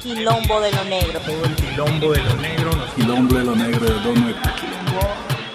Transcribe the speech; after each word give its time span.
quilombo 0.00 0.60
de 0.60 0.72
lo 0.72 0.84
negro. 0.84 1.20
Todo 1.20 1.44
el 1.44 1.54
quilombo 1.56 2.12
de 2.12 2.22
lo 2.22 2.36
negro. 2.36 2.70
Quilombo 2.96 3.34
de 3.34 3.44
lo 3.44 3.56
negro 3.56 3.86
de 3.86 3.92
Don 4.00 4.20
Nuevo. 4.20 4.38
Quilombo 4.56 5.00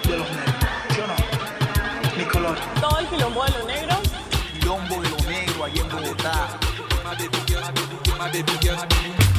de 0.08 0.18
los 0.18 0.30
negros. 0.30 0.54
¿Sí 0.90 1.00
o 1.00 1.06
no? 1.06 2.16
Mi 2.16 2.24
color. 2.24 2.58
Todo 2.80 2.98
el 2.98 3.06
quilombo 3.06 3.44
de 3.44 3.50
lo 3.50 3.66
negro. 3.66 3.96
Quilombo 4.58 5.02
de 5.02 5.10
lo 5.10 5.16
negro 5.30 5.64
allá 5.64 5.82
en 5.82 5.88
Bogotá. 5.88 6.58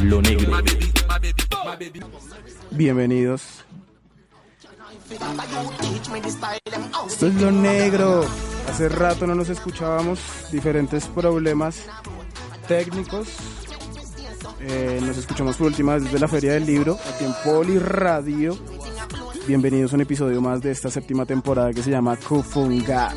Lo 0.04 0.22
negro. 0.22 0.58
Bienvenidos. 2.72 3.64
Esto 7.08 7.28
es 7.28 7.34
lo 7.36 7.52
negro. 7.52 8.26
Hace 8.70 8.90
rato 8.90 9.26
no 9.26 9.34
nos 9.34 9.48
escuchábamos, 9.50 10.20
diferentes 10.52 11.06
problemas 11.06 11.84
técnicos. 12.68 13.28
Eh, 14.60 15.00
nos 15.02 15.18
escuchamos 15.18 15.56
por 15.58 15.68
última 15.68 15.94
vez 15.94 16.06
desde 16.06 16.20
la 16.20 16.28
Feria 16.28 16.54
del 16.54 16.66
Libro, 16.66 16.98
aquí 17.14 17.26
en 17.26 17.34
Poli 17.44 17.78
Radio. 17.78 18.58
Bienvenidos 19.48 19.94
a 19.94 19.96
un 19.96 20.02
episodio 20.02 20.42
más 20.42 20.62
de 20.62 20.72
esta 20.72 20.90
séptima 20.90 21.26
temporada 21.26 21.72
que 21.74 21.84
se 21.84 21.92
llama 21.92 22.18
Kufunga. 22.18 23.14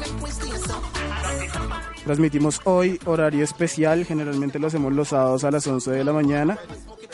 Transmitimos 2.04 2.60
hoy 2.64 2.98
horario 3.06 3.44
especial, 3.44 4.04
generalmente 4.04 4.58
lo 4.58 4.66
hacemos 4.66 4.92
los 4.92 5.08
sábados 5.08 5.44
a 5.44 5.50
las 5.50 5.66
11 5.66 5.90
de 5.90 6.04
la 6.04 6.12
mañana, 6.12 6.58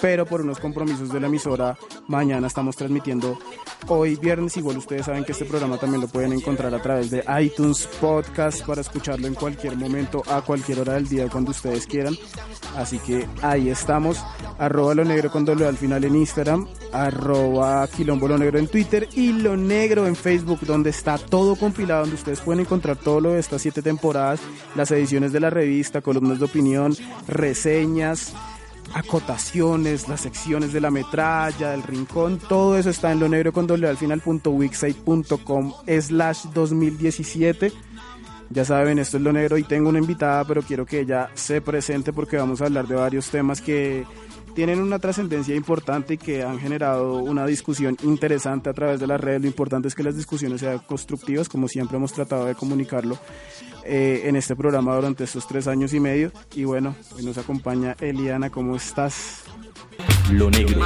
pero 0.00 0.26
por 0.26 0.40
unos 0.40 0.58
compromisos 0.58 1.12
de 1.12 1.20
la 1.20 1.26
emisora, 1.26 1.76
mañana 2.08 2.46
estamos 2.46 2.76
transmitiendo 2.76 3.38
hoy 3.88 4.16
viernes. 4.16 4.56
Igual 4.56 4.78
ustedes 4.78 5.06
saben 5.06 5.24
que 5.24 5.32
este 5.32 5.44
programa 5.44 5.78
también 5.78 6.00
lo 6.00 6.08
pueden 6.08 6.32
encontrar 6.32 6.74
a 6.74 6.82
través 6.82 7.10
de 7.10 7.24
iTunes 7.40 7.88
Podcast 8.00 8.64
para 8.66 8.80
escucharlo 8.80 9.26
en 9.26 9.34
cualquier 9.34 9.76
momento, 9.76 10.22
a 10.28 10.42
cualquier 10.42 10.80
hora 10.80 10.94
del 10.94 11.08
día, 11.08 11.28
cuando 11.28 11.50
ustedes 11.50 11.86
quieran. 11.86 12.16
Así 12.76 12.98
que 12.98 13.26
ahí 13.42 13.68
estamos, 13.68 14.22
arroba 14.58 14.94
lo 14.94 15.04
negro 15.04 15.30
con 15.30 15.44
doble 15.44 15.66
al 15.66 15.76
final 15.76 16.04
en 16.04 16.16
Instagram, 16.16 16.66
arroba 16.92 17.86
quilombo 17.88 18.28
lo 18.28 18.38
negro 18.38 18.58
en 18.58 18.68
Twitter 18.68 19.08
y 19.14 19.32
lo 19.32 19.56
negro 19.56 20.06
en 20.06 20.16
Facebook, 20.16 20.60
donde 20.66 20.90
está 20.90 21.18
todo 21.18 21.56
compilado, 21.56 22.02
donde 22.02 22.16
ustedes 22.16 22.40
pueden 22.40 22.60
encontrar 22.60 22.96
todo 22.96 23.20
lo 23.20 23.32
de 23.32 23.40
estas 23.40 23.62
siete 23.62 23.82
temporadas, 23.82 24.40
las 24.74 24.90
ediciones 24.90 25.32
de 25.32 25.40
la 25.40 25.50
revista, 25.50 26.02
columnas 26.02 26.38
de 26.38 26.44
opinión, 26.44 26.94
reseñas, 27.26 28.34
acotaciones, 28.94 30.08
las 30.08 30.20
secciones 30.22 30.72
de 30.72 30.80
la 30.80 30.90
metralla, 30.90 31.70
del 31.70 31.82
rincón, 31.82 32.38
todo 32.38 32.78
eso 32.78 32.90
está 32.90 33.12
en 33.12 33.20
lo 33.20 33.28
negro 33.28 33.52
con 33.52 33.66
doble 33.66 33.88
al 33.88 33.96
final 33.96 34.20
punto 34.20 34.56
slash 35.86 36.44
2017. 36.54 37.72
Ya 38.48 38.64
saben, 38.64 38.98
esto 38.98 39.16
es 39.16 39.22
lo 39.22 39.32
negro 39.32 39.58
y 39.58 39.64
tengo 39.64 39.88
una 39.88 39.98
invitada, 39.98 40.44
pero 40.44 40.62
quiero 40.62 40.86
que 40.86 41.00
ella 41.00 41.30
se 41.34 41.60
presente 41.60 42.12
porque 42.12 42.36
vamos 42.36 42.62
a 42.62 42.66
hablar 42.66 42.86
de 42.86 42.94
varios 42.94 43.28
temas 43.28 43.60
que 43.60 44.04
tienen 44.56 44.80
una 44.80 44.98
trascendencia 44.98 45.54
importante 45.54 46.14
y 46.14 46.16
que 46.16 46.42
han 46.42 46.58
generado 46.58 47.18
una 47.18 47.44
discusión 47.44 47.94
interesante 48.02 48.70
a 48.70 48.72
través 48.72 48.98
de 48.98 49.06
las 49.06 49.20
redes. 49.20 49.42
Lo 49.42 49.48
importante 49.48 49.86
es 49.86 49.94
que 49.94 50.02
las 50.02 50.16
discusiones 50.16 50.62
sean 50.62 50.78
constructivas, 50.78 51.46
como 51.46 51.68
siempre 51.68 51.98
hemos 51.98 52.14
tratado 52.14 52.46
de 52.46 52.54
comunicarlo 52.54 53.18
eh, 53.84 54.22
en 54.24 54.34
este 54.34 54.56
programa 54.56 54.96
durante 54.96 55.24
estos 55.24 55.46
tres 55.46 55.68
años 55.68 55.92
y 55.92 56.00
medio. 56.00 56.32
Y 56.54 56.64
bueno, 56.64 56.96
hoy 57.14 57.26
nos 57.26 57.36
acompaña 57.36 57.96
Eliana, 58.00 58.48
¿cómo 58.48 58.74
estás? 58.76 59.44
Lo 60.32 60.50
negro. 60.50 60.80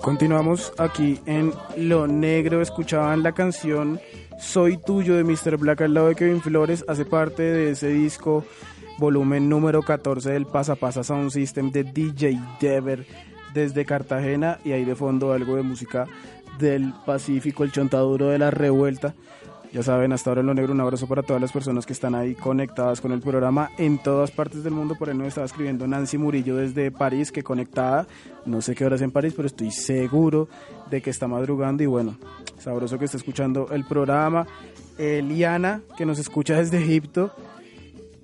Continuamos 0.00 0.72
aquí 0.78 1.20
en 1.26 1.52
Lo 1.76 2.06
Negro. 2.06 2.62
Escuchaban 2.62 3.22
la 3.22 3.32
canción 3.32 4.00
Soy 4.40 4.78
Tuyo 4.78 5.14
de 5.14 5.24
Mr. 5.24 5.58
Black 5.58 5.82
al 5.82 5.92
lado 5.92 6.08
de 6.08 6.14
Kevin 6.14 6.40
Flores. 6.40 6.86
Hace 6.88 7.04
parte 7.04 7.42
de 7.42 7.72
ese 7.72 7.88
disco, 7.88 8.46
volumen 8.98 9.48
número 9.48 9.82
14 9.82 10.30
del 10.30 10.46
Pasa 10.46 10.74
Pasa 10.74 11.04
Sound 11.04 11.30
System 11.30 11.70
de 11.70 11.84
DJ 11.84 12.38
Dever 12.60 13.06
desde 13.54 13.84
Cartagena. 13.84 14.58
Y 14.64 14.72
ahí 14.72 14.84
de 14.84 14.94
fondo 14.94 15.32
algo 15.32 15.56
de 15.56 15.62
música 15.62 16.06
del 16.58 16.92
Pacífico, 17.06 17.64
el 17.64 17.72
chontaduro 17.72 18.28
de 18.28 18.38
la 18.38 18.50
revuelta. 18.50 19.14
Ya 19.72 19.82
saben, 19.82 20.12
hasta 20.12 20.30
ahora 20.30 20.40
en 20.40 20.46
lo 20.46 20.54
negro, 20.54 20.72
un 20.72 20.80
abrazo 20.80 21.06
para 21.06 21.22
todas 21.22 21.42
las 21.42 21.52
personas 21.52 21.84
que 21.84 21.92
están 21.92 22.14
ahí 22.14 22.34
conectadas 22.34 23.02
con 23.02 23.12
el 23.12 23.20
programa 23.20 23.70
en 23.76 23.98
todas 23.98 24.30
partes 24.30 24.64
del 24.64 24.72
mundo. 24.72 24.94
Por 24.98 25.10
ahí 25.10 25.16
nos 25.16 25.28
estaba 25.28 25.44
escribiendo 25.44 25.86
Nancy 25.86 26.16
Murillo 26.16 26.56
desde 26.56 26.90
París, 26.90 27.30
que 27.30 27.42
conectada, 27.42 28.06
no 28.46 28.62
sé 28.62 28.74
qué 28.74 28.86
horas 28.86 29.02
en 29.02 29.10
París, 29.10 29.34
pero 29.36 29.46
estoy 29.46 29.70
seguro 29.70 30.48
de 30.90 31.02
que 31.02 31.10
está 31.10 31.28
madrugando. 31.28 31.82
Y 31.82 31.86
bueno, 31.86 32.16
sabroso 32.58 32.98
que 32.98 33.04
está 33.04 33.18
escuchando 33.18 33.68
el 33.70 33.84
programa. 33.84 34.46
Eliana, 34.96 35.82
que 35.96 36.06
nos 36.06 36.18
escucha 36.18 36.56
desde 36.56 36.82
Egipto. 36.82 37.30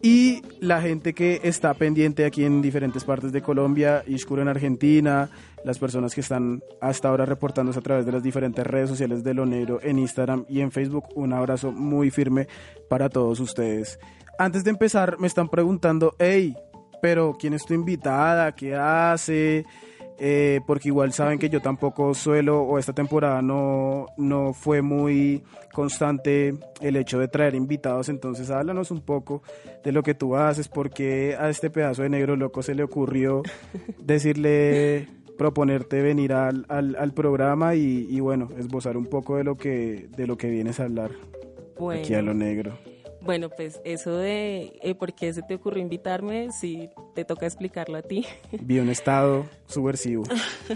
Y 0.05 0.43
la 0.61 0.83
gente 0.83 1.15
que 1.15 1.41
está 1.45 1.73
pendiente 1.73 2.27
aquí 2.27 2.45
en 2.45 2.61
diferentes 2.61 3.05
partes 3.05 3.33
de 3.33 3.41
Colombia, 3.41 4.05
Ishkuro 4.07 4.43
en 4.43 4.49
Argentina, 4.49 5.31
las 5.65 5.79
personas 5.79 6.15
que 6.15 6.21
están 6.21 6.63
hasta 6.83 7.09
ahora 7.09 7.25
reportándose 7.25 7.79
a 7.79 7.83
través 7.83 8.05
de 8.05 8.13
las 8.13 8.23
diferentes 8.23 8.67
redes 8.67 8.91
sociales 8.91 9.25
de 9.25 9.33
Lo 9.33 9.47
Negro 9.47 9.81
en 9.83 9.99
Instagram 9.99 10.45
y 10.47 10.61
en 10.61 10.73
Facebook. 10.73 11.05
Un 11.15 11.33
abrazo 11.33 11.73
muy 11.73 12.11
firme 12.11 12.49
para 12.91 13.09
todos 13.09 13.41
ustedes. 13.41 13.99
Antes 14.39 14.63
de 14.63 14.73
empezar, 14.73 15.19
me 15.19 15.27
están 15.27 15.49
preguntando, 15.49 16.15
hey, 16.19 16.55
pero 17.01 17.35
¿quién 17.41 17.55
es 17.55 17.65
tu 17.65 17.73
invitada? 17.73 18.55
¿Qué 18.55 18.75
hace? 18.75 19.65
Eh, 20.17 20.61
porque 20.67 20.89
igual 20.89 21.13
saben 21.13 21.39
que 21.39 21.49
yo 21.49 21.61
tampoco 21.61 22.15
suelo, 22.15 22.63
o 22.63 22.79
esta 22.79 22.93
temporada 22.93 23.43
no, 23.43 24.07
no 24.17 24.53
fue 24.53 24.81
muy 24.81 25.43
constante 25.73 26.55
el 26.81 26.97
hecho 26.97 27.19
de 27.19 27.27
traer 27.27 27.57
invitados, 27.57 28.09
entonces 28.09 28.51
háblanos 28.51 28.93
un 28.93 29.01
poco 29.01 29.43
de 29.83 29.91
lo 29.91 30.05
que 30.05 30.15
tú 30.15 30.37
haces, 30.37 30.69
porque 30.69 31.37
a 31.39 31.51
este 31.51 31.69
pedazo 31.69 32.03
de 32.03 32.11
negro 32.11 32.37
loco 32.37 32.63
se 32.63 32.77
le 32.77 32.85
ocurrió 32.85 33.43
decirle 33.99 35.09
proponerte 35.37 36.01
venir 36.01 36.33
al, 36.33 36.65
al, 36.69 36.95
al 36.95 37.13
programa 37.13 37.75
y, 37.75 38.07
y, 38.09 38.21
bueno, 38.21 38.51
esbozar 38.57 38.97
un 38.97 39.07
poco 39.07 39.37
de 39.37 39.43
lo 39.43 39.57
que, 39.57 40.07
de 40.17 40.29
lo 40.29 40.37
que 40.37 40.49
vienes 40.49 40.79
a 40.79 40.85
hablar 40.85 41.11
bueno, 41.79 42.01
aquí 42.01 42.15
a 42.15 42.23
lo 42.23 42.35
negro. 42.35 42.79
Bueno, 43.25 43.49
pues 43.49 43.81
eso 43.85 44.17
de 44.19 44.79
eh, 44.83 44.95
por 44.95 45.15
qué 45.15 45.33
se 45.33 45.43
te 45.43 45.55
ocurrió 45.55 45.83
invitarme, 45.83 46.53
si 46.53 46.91
te 47.15 47.25
toca 47.25 47.47
explicarlo 47.47 47.97
a 47.97 48.03
ti. 48.03 48.27
Vi 48.61 48.79
un 48.79 48.91
estado 48.91 49.47
subversivo. 49.67 50.25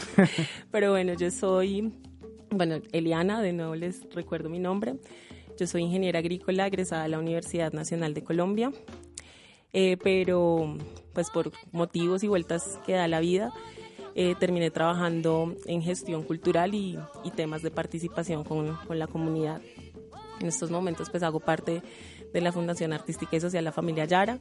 Pero 0.71 0.93
bueno, 0.93 1.13
yo 1.13 1.31
soy, 1.31 1.93
bueno, 2.51 2.77
Eliana, 2.93 3.43
de 3.43 3.53
nuevo 3.53 3.75
les 3.75 4.03
recuerdo 4.15 4.49
mi 4.49 4.59
nombre. 4.59 4.97
Yo 5.59 5.67
soy 5.67 5.83
ingeniera 5.83 6.21
agrícola 6.21 6.67
egresada 6.67 7.03
de 7.03 7.11
la 7.11 7.19
Universidad 7.19 7.73
Nacional 7.73 8.15
de 8.15 8.25
Colombia. 8.25 8.73
Eh, 9.73 9.99
pero 10.03 10.77
pues 11.13 11.31
por 11.31 11.53
motivos 11.73 12.23
y 12.23 12.29
vueltas 12.29 12.79
que 12.87 12.95
da 12.95 13.07
la 13.07 13.21
vida, 13.21 13.53
eh, 14.15 14.35
terminé 14.39 14.71
trabajando 14.71 15.55
en 15.67 15.83
gestión 15.83 16.23
cultural 16.23 16.75
y, 16.75 16.99
y 17.25 17.31
temas 17.33 17.63
de 17.63 17.71
participación 17.71 18.45
con, 18.45 18.77
con, 18.87 18.99
la 18.99 19.07
comunidad. 19.07 19.61
En 20.41 20.47
estos 20.47 20.71
momentos 20.71 21.11
pues 21.11 21.23
hago 21.23 21.41
parte 21.41 21.83
de 22.33 22.41
la 22.41 22.53
Fundación 22.53 22.93
Artística 22.93 23.37
y 23.37 23.41
Social 23.41 23.65
La 23.65 23.73
Familia 23.73 24.05
Yara 24.05 24.39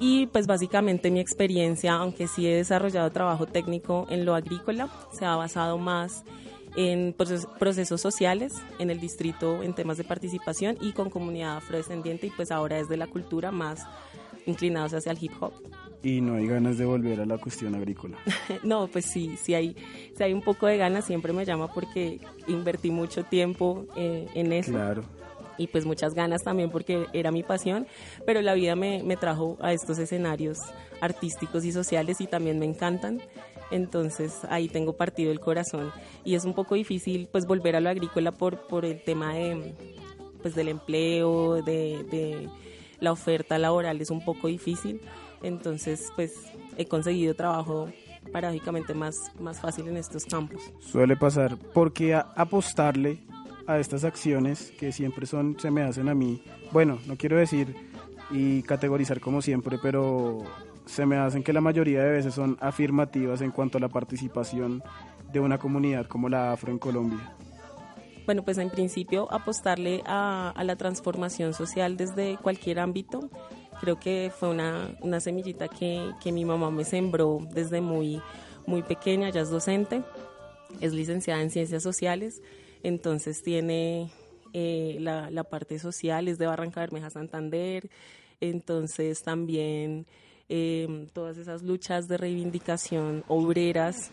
y 0.00 0.26
pues 0.28 0.46
básicamente 0.46 1.10
mi 1.10 1.20
experiencia, 1.20 1.92
aunque 1.92 2.26
sí 2.26 2.46
he 2.46 2.56
desarrollado 2.56 3.10
trabajo 3.10 3.46
técnico 3.46 4.06
en 4.08 4.24
lo 4.24 4.34
agrícola, 4.34 4.88
se 5.12 5.26
ha 5.26 5.36
basado 5.36 5.76
más 5.76 6.24
en 6.74 7.14
procesos 7.58 8.00
sociales 8.00 8.54
en 8.78 8.90
el 8.90 8.98
distrito 8.98 9.62
en 9.62 9.74
temas 9.74 9.98
de 9.98 10.04
participación 10.04 10.78
y 10.80 10.92
con 10.92 11.10
comunidad 11.10 11.58
afrodescendiente 11.58 12.28
y 12.28 12.30
pues 12.30 12.50
ahora 12.50 12.78
es 12.78 12.88
de 12.88 12.96
la 12.96 13.08
cultura 13.08 13.50
más 13.50 13.86
inclinados 14.46 14.94
hacia 14.94 15.12
el 15.12 15.18
hip 15.20 15.32
hop. 15.40 15.52
Y 16.02 16.22
no 16.22 16.36
hay 16.36 16.46
ganas 16.46 16.78
de 16.78 16.86
volver 16.86 17.20
a 17.20 17.26
la 17.26 17.36
cuestión 17.36 17.74
agrícola. 17.74 18.16
no, 18.62 18.86
pues 18.86 19.04
sí, 19.04 19.36
sí 19.36 19.52
hay, 19.52 19.76
si 20.16 20.22
hay 20.22 20.32
un 20.32 20.40
poco 20.40 20.66
de 20.66 20.78
ganas, 20.78 21.04
siempre 21.04 21.34
me 21.34 21.44
llama 21.44 21.70
porque 21.74 22.20
invertí 22.46 22.90
mucho 22.90 23.24
tiempo 23.24 23.84
eh, 23.96 24.26
en 24.34 24.54
eso. 24.54 24.72
Claro. 24.72 25.19
Y 25.58 25.66
pues 25.66 25.84
muchas 25.84 26.14
ganas 26.14 26.42
también 26.42 26.70
porque 26.70 27.06
era 27.12 27.30
mi 27.30 27.42
pasión, 27.42 27.86
pero 28.26 28.40
la 28.42 28.54
vida 28.54 28.76
me, 28.76 29.02
me 29.02 29.16
trajo 29.16 29.56
a 29.60 29.72
estos 29.72 29.98
escenarios 29.98 30.58
artísticos 31.00 31.64
y 31.64 31.72
sociales 31.72 32.20
y 32.20 32.26
también 32.26 32.58
me 32.58 32.66
encantan. 32.66 33.20
Entonces 33.70 34.32
ahí 34.48 34.68
tengo 34.68 34.94
partido 34.94 35.30
el 35.30 35.40
corazón 35.40 35.92
y 36.24 36.34
es 36.34 36.44
un 36.44 36.54
poco 36.54 36.74
difícil 36.74 37.28
pues 37.30 37.46
volver 37.46 37.76
a 37.76 37.80
lo 37.80 37.88
agrícola 37.88 38.32
por, 38.32 38.66
por 38.66 38.84
el 38.84 39.02
tema 39.02 39.34
de, 39.34 39.74
pues, 40.42 40.54
del 40.54 40.68
empleo, 40.68 41.62
de, 41.62 42.04
de 42.10 42.48
la 43.00 43.12
oferta 43.12 43.58
laboral 43.58 44.00
es 44.00 44.10
un 44.10 44.24
poco 44.24 44.48
difícil, 44.48 45.00
entonces 45.42 46.12
pues 46.16 46.32
he 46.76 46.86
conseguido 46.86 47.34
trabajo 47.34 47.88
paradójicamente 48.32 48.94
más, 48.94 49.16
más 49.38 49.60
fácil 49.60 49.88
en 49.88 49.96
estos 49.96 50.24
campos. 50.26 50.62
Suele 50.80 51.16
pasar, 51.16 51.56
porque 51.72 52.14
apostarle 52.14 53.18
a 53.66 53.78
estas 53.78 54.04
acciones 54.04 54.72
que 54.78 54.92
siempre 54.92 55.26
son, 55.26 55.58
se 55.58 55.70
me 55.70 55.82
hacen 55.82 56.08
a 56.08 56.14
mí, 56.14 56.42
bueno, 56.72 56.98
no 57.06 57.16
quiero 57.16 57.36
decir 57.36 57.74
y 58.30 58.62
categorizar 58.62 59.20
como 59.20 59.42
siempre, 59.42 59.78
pero 59.82 60.38
se 60.86 61.06
me 61.06 61.16
hacen 61.16 61.42
que 61.42 61.52
la 61.52 61.60
mayoría 61.60 62.02
de 62.02 62.10
veces 62.10 62.34
son 62.34 62.56
afirmativas 62.60 63.40
en 63.40 63.50
cuanto 63.50 63.78
a 63.78 63.80
la 63.80 63.88
participación 63.88 64.82
de 65.32 65.40
una 65.40 65.58
comunidad 65.58 66.06
como 66.06 66.28
la 66.28 66.52
afro 66.52 66.72
en 66.72 66.78
Colombia. 66.78 67.34
Bueno, 68.26 68.44
pues 68.44 68.58
en 68.58 68.70
principio 68.70 69.32
apostarle 69.32 70.02
a, 70.06 70.52
a 70.54 70.64
la 70.64 70.76
transformación 70.76 71.54
social 71.54 71.96
desde 71.96 72.36
cualquier 72.36 72.78
ámbito 72.78 73.30
creo 73.80 73.98
que 73.98 74.30
fue 74.38 74.50
una, 74.50 74.94
una 75.00 75.20
semillita 75.20 75.68
que, 75.68 76.12
que 76.22 76.32
mi 76.32 76.44
mamá 76.44 76.70
me 76.70 76.84
sembró 76.84 77.38
desde 77.52 77.80
muy, 77.80 78.20
muy 78.66 78.82
pequeña, 78.82 79.30
ya 79.30 79.40
es 79.40 79.50
docente, 79.50 80.02
es 80.80 80.92
licenciada 80.92 81.40
en 81.40 81.50
ciencias 81.50 81.82
sociales, 81.82 82.42
entonces 82.82 83.42
tiene 83.42 84.10
eh, 84.52 84.96
la, 85.00 85.30
la, 85.30 85.44
parte 85.44 85.78
social, 85.78 86.28
es 86.28 86.38
de 86.38 86.46
Barranca 86.46 86.80
Bermeja 86.80 87.10
Santander, 87.10 87.90
entonces 88.40 89.22
también 89.22 90.06
eh, 90.48 91.06
todas 91.12 91.38
esas 91.38 91.62
luchas 91.62 92.08
de 92.08 92.16
reivindicación 92.16 93.24
obreras 93.28 94.10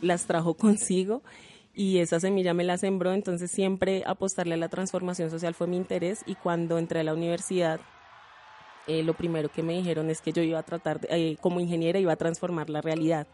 las 0.00 0.26
trajo 0.26 0.54
consigo 0.54 1.22
y 1.74 1.98
esa 1.98 2.20
semilla 2.20 2.54
me 2.54 2.64
la 2.64 2.78
sembró, 2.78 3.12
entonces 3.12 3.50
siempre 3.50 4.02
apostarle 4.06 4.54
a 4.54 4.58
la 4.58 4.68
transformación 4.68 5.30
social 5.30 5.54
fue 5.54 5.66
mi 5.66 5.76
interés 5.76 6.20
y 6.26 6.34
cuando 6.34 6.78
entré 6.78 7.00
a 7.00 7.04
la 7.04 7.14
universidad 7.14 7.80
eh, 8.86 9.02
lo 9.02 9.14
primero 9.14 9.48
que 9.48 9.62
me 9.62 9.74
dijeron 9.74 10.10
es 10.10 10.20
que 10.20 10.32
yo 10.32 10.42
iba 10.42 10.58
a 10.58 10.62
tratar, 10.62 11.00
de, 11.00 11.08
eh, 11.10 11.36
como 11.40 11.60
ingeniera, 11.60 11.98
iba 11.98 12.12
a 12.12 12.16
transformar 12.16 12.70
la 12.70 12.80
realidad. 12.80 13.26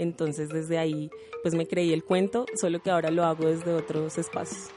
Entonces 0.00 0.48
desde 0.48 0.78
ahí 0.78 1.10
pues 1.42 1.54
me 1.54 1.66
creí 1.66 1.92
el 1.92 2.02
cuento, 2.04 2.46
solo 2.54 2.82
que 2.82 2.90
ahora 2.90 3.10
lo 3.10 3.24
hago 3.24 3.46
desde 3.46 3.72
otros 3.74 4.18
espacios. 4.18 4.70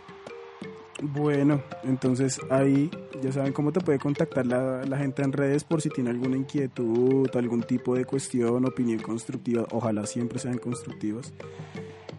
Bueno, 1.02 1.62
entonces 1.84 2.40
ahí 2.50 2.90
ya 3.22 3.32
saben 3.32 3.52
cómo 3.52 3.72
te 3.72 3.80
puede 3.82 4.00
contactar 4.00 4.46
la, 4.46 4.84
la, 4.84 4.98
gente 4.98 5.22
en 5.22 5.34
redes 5.34 5.64
por 5.64 5.82
si 5.82 5.90
tiene 5.90 6.12
alguna 6.12 6.38
inquietud, 6.38 7.30
algún 7.36 7.64
tipo 7.64 7.96
de 7.96 8.06
cuestión, 8.06 8.66
opinión 8.66 9.00
constructiva. 9.00 9.66
Ojalá 9.72 10.06
siempre 10.06 10.40
sean 10.40 10.58
constructivas. 10.58 11.34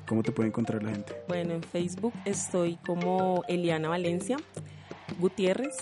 ¿Cómo 0.06 0.22
te 0.22 0.32
puede 0.32 0.48
encontrar 0.48 0.82
la 0.82 0.90
gente? 0.90 1.14
Bueno, 1.28 1.54
en 1.54 1.62
Facebook 1.62 2.12
estoy 2.26 2.76
como 2.84 3.42
Eliana 3.48 3.88
Valencia 3.88 4.36
Gutiérrez, 5.18 5.74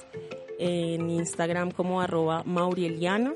en 0.58 1.10
Instagram 1.10 1.72
como 1.72 2.00
arroba 2.00 2.44
Maurieliana 2.44 3.32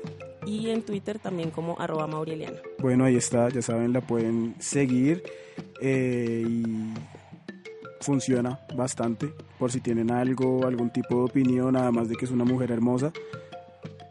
y 0.47 0.69
en 0.69 0.81
Twitter 0.81 1.19
también 1.19 1.51
como 1.51 1.79
arroba 1.79 2.07
Maurieliana. 2.07 2.57
Bueno, 2.79 3.03
ahí 3.03 3.17
está, 3.17 3.49
ya 3.49 3.61
saben, 3.61 3.91
la 3.91 4.01
pueden 4.01 4.55
seguir 4.59 5.21
eh, 5.81 6.45
y 6.47 6.93
funciona 7.99 8.59
bastante 8.73 9.33
por 9.59 9.71
si 9.71 9.81
tienen 9.81 10.09
algo, 10.09 10.65
algún 10.65 10.89
tipo 10.91 11.17
de 11.17 11.23
opinión, 11.25 11.75
además 11.75 12.07
de 12.07 12.15
que 12.15 12.25
es 12.25 12.31
una 12.31 12.45
mujer 12.45 12.71
hermosa. 12.71 13.11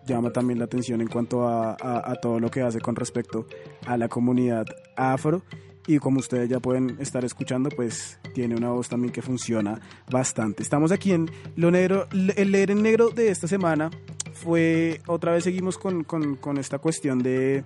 Llama 0.04 0.30
también 0.30 0.58
la 0.58 0.66
atención 0.66 1.00
en 1.00 1.08
cuanto 1.08 1.48
a, 1.48 1.74
a 1.80 2.14
todo 2.20 2.38
lo 2.38 2.50
que 2.50 2.60
hace 2.60 2.80
con 2.80 2.94
respecto 2.94 3.46
a 3.86 3.96
la 3.96 4.08
comunidad 4.08 4.66
afro 4.94 5.42
y 5.86 5.98
como 5.98 6.18
ustedes 6.20 6.48
ya 6.48 6.60
pueden 6.60 6.96
estar 7.00 7.24
escuchando, 7.24 7.70
pues 7.70 8.18
tiene 8.34 8.56
una 8.56 8.70
voz 8.70 8.88
también 8.88 9.12
que 9.12 9.22
funciona 9.22 9.80
bastante. 10.10 10.62
Estamos 10.62 10.92
aquí 10.92 11.12
en 11.12 11.30
Lo 11.54 11.70
Negro, 11.70 12.08
el 12.12 12.50
leer 12.50 12.72
en 12.72 12.82
negro 12.82 13.10
de 13.10 13.30
esta 13.30 13.48
semana 13.48 13.90
fue, 14.36 15.00
otra 15.06 15.32
vez 15.32 15.44
seguimos 15.44 15.78
con, 15.78 16.04
con, 16.04 16.58
esta 16.58 16.78
cuestión 16.78 17.22
de, 17.22 17.64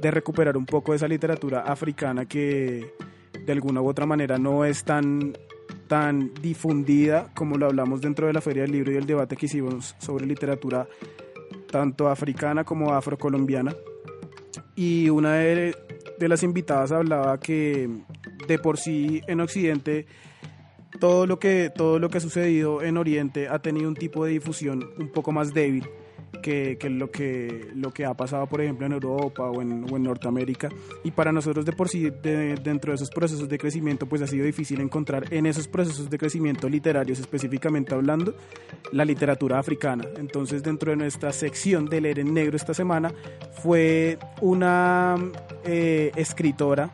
de, 0.00 0.10
recuperar 0.10 0.56
un 0.56 0.66
poco 0.66 0.94
esa 0.94 1.08
literatura 1.08 1.60
africana 1.60 2.26
que 2.26 2.92
de 3.46 3.52
alguna 3.52 3.80
u 3.80 3.88
otra 3.88 4.04
manera 4.04 4.36
no 4.36 4.64
es 4.64 4.84
tan 4.84 5.32
tan 5.86 6.34
difundida 6.42 7.30
como 7.34 7.56
lo 7.56 7.66
hablamos 7.66 8.02
dentro 8.02 8.26
de 8.26 8.34
la 8.34 8.42
Feria 8.42 8.62
del 8.62 8.72
Libro 8.72 8.92
y 8.92 8.96
el 8.96 9.06
debate 9.06 9.36
que 9.36 9.46
hicimos 9.46 9.94
sobre 9.98 10.26
literatura 10.26 10.86
tanto 11.70 12.08
africana 12.08 12.64
como 12.64 12.92
afrocolombiana. 12.92 13.74
Y 14.74 15.08
una 15.08 15.34
de, 15.34 15.74
de 16.18 16.28
las 16.28 16.42
invitadas 16.42 16.92
hablaba 16.92 17.40
que 17.40 17.88
de 18.46 18.58
por 18.58 18.76
sí 18.76 19.22
en 19.26 19.40
Occidente 19.40 20.06
todo 21.00 21.26
lo 21.26 21.38
que 21.38 21.70
todo 21.74 21.98
lo 21.98 22.08
que 22.10 22.18
ha 22.18 22.20
sucedido 22.20 22.82
en 22.82 22.96
Oriente 22.96 23.48
ha 23.48 23.60
tenido 23.60 23.88
un 23.88 23.94
tipo 23.94 24.24
de 24.24 24.32
difusión 24.32 24.90
un 24.98 25.08
poco 25.10 25.32
más 25.32 25.54
débil 25.54 25.88
que, 26.42 26.76
que, 26.78 26.90
lo 26.90 27.10
que 27.10 27.68
lo 27.74 27.92
que 27.92 28.04
ha 28.04 28.14
pasado 28.14 28.46
por 28.46 28.60
ejemplo 28.60 28.86
en 28.86 28.92
Europa 28.92 29.44
o 29.44 29.62
en, 29.62 29.86
o 29.90 29.96
en 29.96 30.02
Norteamérica. 30.02 30.68
Y 31.04 31.10
para 31.10 31.32
nosotros 31.32 31.64
de 31.64 31.72
por 31.72 31.88
sí 31.88 32.10
de, 32.10 32.54
dentro 32.56 32.92
de 32.92 32.96
esos 32.96 33.10
procesos 33.10 33.48
de 33.48 33.58
crecimiento 33.58 34.06
pues 34.06 34.22
ha 34.22 34.26
sido 34.26 34.44
difícil 34.44 34.80
encontrar 34.80 35.32
en 35.32 35.46
esos 35.46 35.68
procesos 35.68 36.08
de 36.10 36.18
crecimiento 36.18 36.68
literarios 36.68 37.18
específicamente 37.18 37.94
hablando 37.94 38.34
la 38.92 39.04
literatura 39.04 39.58
africana. 39.58 40.04
Entonces 40.16 40.62
dentro 40.62 40.90
de 40.90 40.96
nuestra 40.96 41.32
sección 41.32 41.86
de 41.86 42.00
leer 42.00 42.18
en 42.20 42.34
negro 42.34 42.56
esta 42.56 42.74
semana 42.74 43.12
fue 43.62 44.18
una 44.40 45.16
eh, 45.64 46.12
escritora 46.16 46.90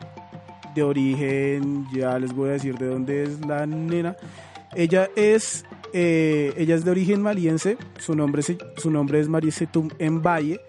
de 0.75 0.83
origen 0.83 1.87
ya 1.93 2.19
les 2.19 2.33
voy 2.33 2.49
a 2.49 2.53
decir 2.53 2.77
de 2.77 2.87
dónde 2.87 3.23
es 3.23 3.45
la 3.45 3.65
nena. 3.65 4.15
Ella 4.75 5.09
es 5.15 5.65
eh, 5.97 6.53
ella 6.57 6.75
es 6.75 6.83
de 6.83 6.91
origen 6.91 7.21
maliense, 7.21 7.77
su 7.99 8.15
nombre, 8.15 8.41
su 8.43 8.91
nombre 8.91 9.21
es 9.21 9.29
Marisetum 9.29 9.87
Mbaye 9.97 10.59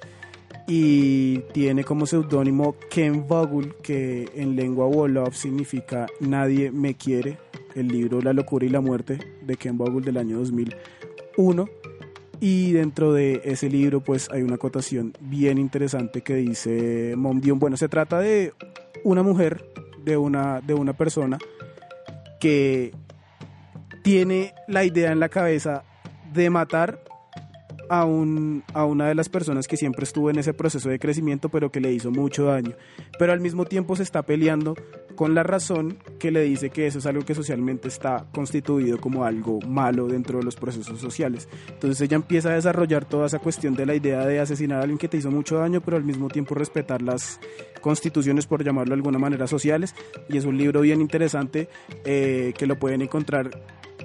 y 0.68 1.38
tiene 1.52 1.82
como 1.82 2.06
seudónimo 2.06 2.76
Ken 2.88 3.26
Vogel, 3.26 3.74
que 3.82 4.28
en 4.36 4.54
lengua 4.54 4.86
Wolof 4.86 5.34
significa 5.34 6.06
Nadie 6.20 6.70
me 6.70 6.94
quiere, 6.94 7.38
el 7.74 7.88
libro 7.88 8.20
La 8.20 8.32
locura 8.32 8.66
y 8.66 8.68
la 8.68 8.80
muerte 8.80 9.18
de 9.42 9.56
Ken 9.56 9.76
Vogel 9.76 10.04
del 10.04 10.16
año 10.18 10.38
2001. 10.38 11.68
Y 12.38 12.70
dentro 12.70 13.12
de 13.12 13.40
ese 13.44 13.68
libro 13.68 14.04
pues 14.04 14.30
hay 14.30 14.42
una 14.42 14.54
acotación 14.54 15.12
bien 15.18 15.58
interesante 15.58 16.20
que 16.20 16.36
dice 16.36 17.14
Mom 17.16 17.40
Dion, 17.40 17.58
bueno, 17.58 17.76
se 17.76 17.88
trata 17.88 18.20
de 18.20 18.52
una 19.02 19.24
mujer, 19.24 19.72
de 20.04 20.16
una, 20.16 20.60
de 20.60 20.74
una 20.74 20.92
persona 20.92 21.36
que 22.38 22.92
tiene 24.06 24.54
la 24.68 24.84
idea 24.84 25.10
en 25.10 25.18
la 25.18 25.28
cabeza 25.28 25.82
de 26.32 26.48
matar 26.48 27.00
a, 27.88 28.04
un, 28.04 28.62
a 28.72 28.84
una 28.84 29.08
de 29.08 29.16
las 29.16 29.28
personas 29.28 29.66
que 29.66 29.76
siempre 29.76 30.04
estuvo 30.04 30.30
en 30.30 30.38
ese 30.38 30.54
proceso 30.54 30.88
de 30.88 31.00
crecimiento, 31.00 31.48
pero 31.48 31.72
que 31.72 31.80
le 31.80 31.92
hizo 31.92 32.12
mucho 32.12 32.44
daño. 32.44 32.76
Pero 33.18 33.32
al 33.32 33.40
mismo 33.40 33.64
tiempo 33.64 33.96
se 33.96 34.04
está 34.04 34.22
peleando 34.22 34.76
con 35.16 35.34
la 35.34 35.42
razón 35.42 35.98
que 36.20 36.30
le 36.30 36.42
dice 36.42 36.70
que 36.70 36.86
eso 36.86 37.00
es 37.00 37.06
algo 37.06 37.24
que 37.24 37.34
socialmente 37.34 37.88
está 37.88 38.26
constituido 38.32 39.00
como 39.00 39.24
algo 39.24 39.60
malo 39.62 40.06
dentro 40.06 40.38
de 40.38 40.44
los 40.44 40.54
procesos 40.54 41.00
sociales. 41.00 41.48
Entonces 41.68 42.00
ella 42.00 42.14
empieza 42.14 42.50
a 42.50 42.54
desarrollar 42.54 43.06
toda 43.06 43.26
esa 43.26 43.40
cuestión 43.40 43.74
de 43.74 43.86
la 43.86 43.96
idea 43.96 44.24
de 44.24 44.38
asesinar 44.38 44.78
a 44.78 44.82
alguien 44.82 44.98
que 44.98 45.08
te 45.08 45.16
hizo 45.16 45.32
mucho 45.32 45.58
daño, 45.58 45.80
pero 45.80 45.96
al 45.96 46.04
mismo 46.04 46.28
tiempo 46.28 46.54
respetar 46.54 47.02
las 47.02 47.40
constituciones, 47.80 48.46
por 48.46 48.62
llamarlo 48.62 48.90
de 48.90 48.98
alguna 48.98 49.18
manera, 49.18 49.48
sociales. 49.48 49.96
Y 50.28 50.36
es 50.36 50.44
un 50.44 50.56
libro 50.56 50.82
bien 50.82 51.00
interesante 51.00 51.68
eh, 52.04 52.54
que 52.56 52.66
lo 52.66 52.78
pueden 52.78 53.02
encontrar 53.02 53.50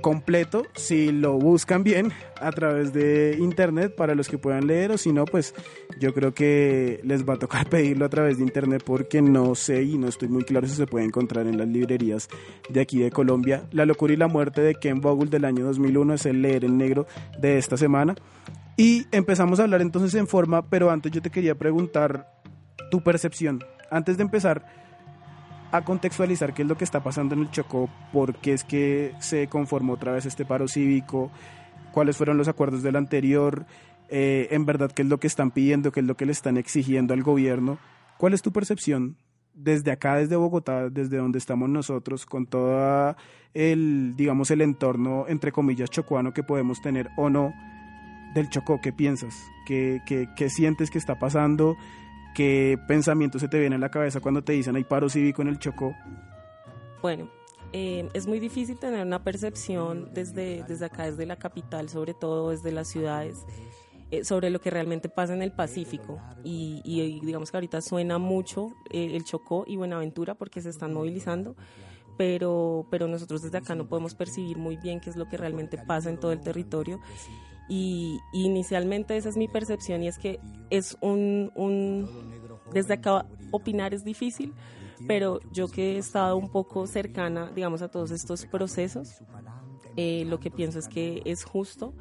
completo 0.01 0.65
si 0.75 1.11
lo 1.11 1.33
buscan 1.33 1.83
bien 1.83 2.11
a 2.39 2.51
través 2.51 2.91
de 2.93 3.37
internet 3.39 3.95
para 3.95 4.15
los 4.15 4.27
que 4.27 4.37
puedan 4.37 4.67
leer 4.67 4.91
o 4.91 4.97
si 4.97 5.13
no 5.13 5.25
pues 5.25 5.53
yo 5.99 6.13
creo 6.13 6.33
que 6.33 6.99
les 7.03 7.27
va 7.27 7.35
a 7.35 7.37
tocar 7.37 7.67
pedirlo 7.69 8.05
a 8.05 8.09
través 8.09 8.37
de 8.37 8.43
internet 8.43 8.83
porque 8.85 9.21
no 9.21 9.55
sé 9.55 9.83
y 9.83 9.97
no 9.97 10.07
estoy 10.07 10.27
muy 10.27 10.43
claro 10.43 10.67
si 10.67 10.75
se 10.75 10.87
puede 10.87 11.05
encontrar 11.05 11.47
en 11.47 11.57
las 11.57 11.67
librerías 11.67 12.27
de 12.69 12.81
aquí 12.81 12.99
de 12.99 13.11
Colombia. 13.11 13.63
La 13.71 13.85
locura 13.85 14.13
y 14.13 14.17
la 14.17 14.27
muerte 14.27 14.61
de 14.61 14.75
Ken 14.75 14.99
Vogel 14.99 15.29
del 15.29 15.45
año 15.45 15.65
2001 15.65 16.13
es 16.15 16.25
el 16.25 16.41
leer 16.41 16.65
en 16.65 16.77
negro 16.77 17.07
de 17.39 17.57
esta 17.57 17.77
semana 17.77 18.15
y 18.77 19.05
empezamos 19.11 19.59
a 19.59 19.63
hablar 19.63 19.81
entonces 19.81 20.13
en 20.15 20.27
forma 20.27 20.69
pero 20.69 20.89
antes 20.89 21.11
yo 21.11 21.21
te 21.21 21.29
quería 21.29 21.55
preguntar 21.55 22.41
tu 22.89 23.01
percepción 23.01 23.63
antes 23.89 24.17
de 24.17 24.23
empezar 24.23 24.65
a 25.71 25.81
contextualizar 25.83 26.53
qué 26.53 26.63
es 26.63 26.67
lo 26.67 26.77
que 26.77 26.83
está 26.83 27.01
pasando 27.01 27.33
en 27.33 27.41
el 27.41 27.51
Chocó, 27.51 27.89
por 28.11 28.35
qué 28.35 28.53
es 28.53 28.63
que 28.63 29.13
se 29.19 29.47
conformó 29.47 29.93
otra 29.93 30.11
vez 30.11 30.25
este 30.25 30.45
paro 30.45 30.67
cívico, 30.67 31.31
cuáles 31.93 32.17
fueron 32.17 32.37
los 32.37 32.47
acuerdos 32.47 32.83
del 32.83 32.97
anterior, 32.97 33.65
eh, 34.09 34.49
en 34.51 34.65
verdad 34.65 34.91
qué 34.91 35.03
es 35.03 35.07
lo 35.07 35.19
que 35.19 35.27
están 35.27 35.51
pidiendo, 35.51 35.91
qué 35.91 36.01
es 36.01 36.05
lo 36.05 36.15
que 36.15 36.25
le 36.25 36.33
están 36.33 36.57
exigiendo 36.57 37.13
al 37.13 37.23
gobierno. 37.23 37.77
¿Cuál 38.17 38.33
es 38.33 38.41
tu 38.41 38.51
percepción 38.51 39.15
desde 39.53 39.91
acá, 39.91 40.17
desde 40.17 40.35
Bogotá, 40.35 40.89
desde 40.89 41.17
donde 41.17 41.39
estamos 41.39 41.69
nosotros, 41.69 42.25
con 42.25 42.45
todo 42.45 43.15
el, 43.53 44.13
digamos, 44.17 44.51
el 44.51 44.61
entorno, 44.61 45.25
entre 45.27 45.53
comillas, 45.53 45.89
chocuano 45.89 46.33
que 46.33 46.43
podemos 46.43 46.81
tener 46.81 47.09
o 47.15 47.29
no 47.29 47.53
del 48.35 48.49
Chocó? 48.49 48.81
¿Qué 48.81 48.91
piensas? 48.91 49.33
¿Qué, 49.65 50.01
qué, 50.05 50.27
qué 50.35 50.49
sientes 50.49 50.91
que 50.91 50.97
está 50.97 51.17
pasando? 51.17 51.77
¿Qué 52.35 52.79
pensamiento 52.87 53.39
se 53.39 53.47
te 53.47 53.59
viene 53.59 53.75
a 53.75 53.79
la 53.79 53.89
cabeza 53.89 54.19
cuando 54.19 54.43
te 54.43 54.53
dicen 54.53 54.75
hay 54.75 54.83
paro 54.83 55.09
cívico 55.09 55.41
en 55.41 55.49
el 55.49 55.59
Chocó? 55.59 55.95
Bueno, 57.01 57.29
eh, 57.73 58.09
es 58.13 58.27
muy 58.27 58.39
difícil 58.39 58.77
tener 58.77 59.05
una 59.05 59.23
percepción 59.23 60.13
desde, 60.13 60.63
desde 60.67 60.85
acá, 60.85 61.05
desde 61.05 61.25
la 61.25 61.37
capital, 61.37 61.89
sobre 61.89 62.13
todo 62.13 62.49
desde 62.51 62.71
las 62.71 62.87
ciudades, 62.87 63.45
eh, 64.11 64.23
sobre 64.23 64.49
lo 64.49 64.59
que 64.59 64.69
realmente 64.69 65.09
pasa 65.09 65.33
en 65.33 65.41
el 65.41 65.51
Pacífico. 65.51 66.19
Y, 66.43 66.81
y 66.83 67.19
digamos 67.25 67.51
que 67.51 67.57
ahorita 67.57 67.81
suena 67.81 68.17
mucho 68.17 68.73
eh, 68.89 69.11
el 69.13 69.23
Chocó 69.23 69.63
y 69.67 69.77
Buenaventura 69.77 70.35
porque 70.35 70.61
se 70.61 70.69
están 70.69 70.93
movilizando, 70.93 71.55
pero, 72.17 72.85
pero 72.91 73.07
nosotros 73.07 73.41
desde 73.41 73.57
acá 73.57 73.73
no 73.73 73.87
podemos 73.87 74.15
percibir 74.15 74.57
muy 74.57 74.77
bien 74.77 74.99
qué 74.99 75.09
es 75.09 75.15
lo 75.15 75.27
que 75.27 75.37
realmente 75.37 75.77
pasa 75.77 76.09
en 76.09 76.19
todo 76.19 76.33
el 76.33 76.41
territorio. 76.41 76.99
Y, 77.73 78.19
inicialmente 78.33 79.15
esa 79.15 79.29
es 79.29 79.37
mi 79.37 79.47
percepción 79.47 80.03
y 80.03 80.09
es 80.09 80.17
que 80.17 80.39
es 80.69 80.97
un, 80.99 81.51
un, 81.55 82.09
desde 82.73 82.95
acá 82.95 83.25
opinar 83.51 83.93
es 83.93 84.03
difícil, 84.03 84.53
pero 85.07 85.39
yo 85.53 85.69
que 85.69 85.95
he 85.95 85.97
estado 85.97 86.35
un 86.35 86.49
poco 86.49 86.85
cercana, 86.85 87.49
digamos, 87.55 87.81
a 87.81 87.87
todos 87.89 88.11
estos 88.11 88.45
procesos, 88.45 89.07
eh, 89.95 90.25
lo 90.25 90.37
que 90.41 90.51
pienso 90.51 90.79
es 90.79 90.87
que 90.89 91.21
es 91.25 91.45
justo 91.45 91.93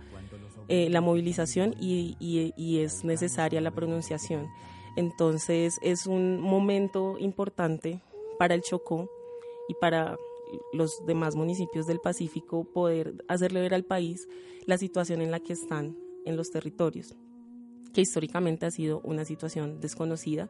eh, 0.68 0.88
la 0.90 1.00
movilización 1.00 1.74
y, 1.80 2.16
y- 2.20 2.52
y 2.56 2.80
es 2.80 3.04
necesaria 3.04 3.60
la 3.60 3.70
pronunciación. 3.70 4.48
Entonces 4.96 5.78
es 5.82 6.06
un 6.06 6.40
momento 6.40 7.16
importante 7.18 8.00
para 8.38 8.54
el 8.54 8.62
Chocó 8.62 9.08
y 9.68 9.74
para 9.74 10.16
los 10.72 11.04
demás 11.06 11.36
municipios 11.36 11.86
del 11.86 12.00
Pacífico 12.00 12.64
poder 12.64 13.24
hacerle 13.28 13.60
ver 13.60 13.74
al 13.74 13.84
país 13.84 14.28
la 14.66 14.78
situación 14.78 15.20
en 15.20 15.30
la 15.30 15.40
que 15.40 15.52
están 15.52 15.96
en 16.24 16.36
los 16.36 16.50
territorios, 16.50 17.14
que 17.92 18.02
históricamente 18.02 18.66
ha 18.66 18.70
sido 18.70 19.00
una 19.04 19.24
situación 19.24 19.80
desconocida 19.80 20.48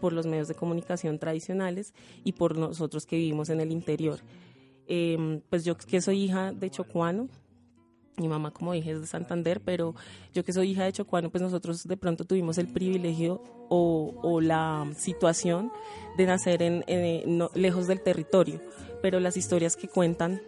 por 0.00 0.12
los 0.12 0.26
medios 0.26 0.46
de 0.48 0.54
comunicación 0.54 1.18
tradicionales 1.18 1.94
y 2.22 2.32
por 2.32 2.56
nosotros 2.58 3.06
que 3.06 3.16
vivimos 3.16 3.48
en 3.48 3.60
el 3.60 3.72
interior. 3.72 4.20
Eh, 4.88 5.40
pues 5.50 5.64
yo 5.64 5.76
que 5.76 6.00
soy 6.00 6.22
hija 6.24 6.52
de 6.52 6.70
chocuano, 6.70 7.28
mi 8.18 8.28
mamá, 8.28 8.50
como 8.50 8.72
dije, 8.72 8.92
es 8.92 9.00
de 9.00 9.06
Santander, 9.06 9.60
pero 9.60 9.94
yo 10.32 10.42
que 10.44 10.52
soy 10.52 10.70
hija 10.70 10.84
de 10.84 10.92
chocuano, 10.92 11.30
pues 11.30 11.42
nosotros 11.42 11.84
de 11.84 11.96
pronto 11.98 12.24
tuvimos 12.24 12.56
el 12.56 12.66
privilegio 12.68 13.42
o, 13.68 14.14
o 14.22 14.40
la 14.40 14.86
situación 14.96 15.70
de 16.16 16.24
nacer 16.26 16.62
en, 16.62 16.82
en- 16.86 17.36
no- 17.36 17.50
lejos 17.54 17.86
del 17.86 18.00
territorio, 18.02 18.60
pero 19.02 19.20
las 19.20 19.36
historias 19.36 19.76
que 19.76 19.88
cuentan 19.88 20.40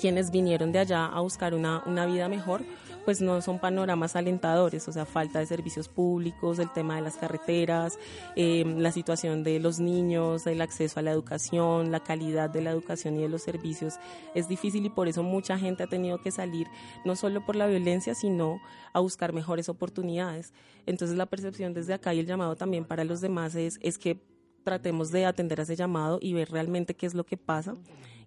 quienes 0.00 0.30
vinieron 0.30 0.72
de 0.72 0.78
allá 0.78 1.06
a 1.06 1.20
buscar 1.20 1.54
una, 1.54 1.82
una 1.86 2.06
vida 2.06 2.28
mejor, 2.28 2.62
pues 3.04 3.20
no 3.20 3.40
son 3.42 3.58
panoramas 3.58 4.16
alentadores, 4.16 4.86
o 4.88 4.92
sea, 4.92 5.04
falta 5.04 5.38
de 5.38 5.46
servicios 5.46 5.88
públicos, 5.88 6.58
el 6.58 6.72
tema 6.72 6.96
de 6.96 7.02
las 7.02 7.16
carreteras, 7.16 7.98
eh, 8.36 8.64
la 8.78 8.92
situación 8.92 9.42
de 9.42 9.58
los 9.58 9.78
niños, 9.78 10.46
el 10.46 10.60
acceso 10.60 11.00
a 11.00 11.02
la 11.02 11.10
educación, 11.10 11.90
la 11.90 12.00
calidad 12.00 12.50
de 12.50 12.62
la 12.62 12.70
educación 12.70 13.16
y 13.16 13.22
de 13.22 13.28
los 13.28 13.42
servicios 13.42 13.94
es 14.34 14.48
difícil 14.48 14.84
y 14.86 14.90
por 14.90 15.08
eso 15.08 15.22
mucha 15.22 15.58
gente 15.58 15.82
ha 15.82 15.86
tenido 15.86 16.20
que 16.22 16.30
salir 16.30 16.66
no 17.04 17.16
solo 17.16 17.44
por 17.44 17.56
la 17.56 17.66
violencia, 17.66 18.14
sino 18.14 18.60
a 18.92 19.00
buscar 19.00 19.32
mejores 19.32 19.68
oportunidades. 19.68 20.52
Entonces 20.86 21.16
la 21.16 21.26
percepción 21.26 21.74
desde 21.74 21.94
acá 21.94 22.14
y 22.14 22.20
el 22.20 22.26
llamado 22.26 22.56
también 22.56 22.84
para 22.84 23.04
los 23.04 23.20
demás 23.20 23.54
es, 23.54 23.78
es 23.82 23.98
que 23.98 24.20
tratemos 24.64 25.10
de 25.10 25.26
atender 25.26 25.60
a 25.60 25.62
ese 25.64 25.76
llamado 25.76 26.18
y 26.20 26.32
ver 26.32 26.50
realmente 26.50 26.94
qué 26.94 27.06
es 27.06 27.14
lo 27.14 27.24
que 27.24 27.36
pasa 27.36 27.74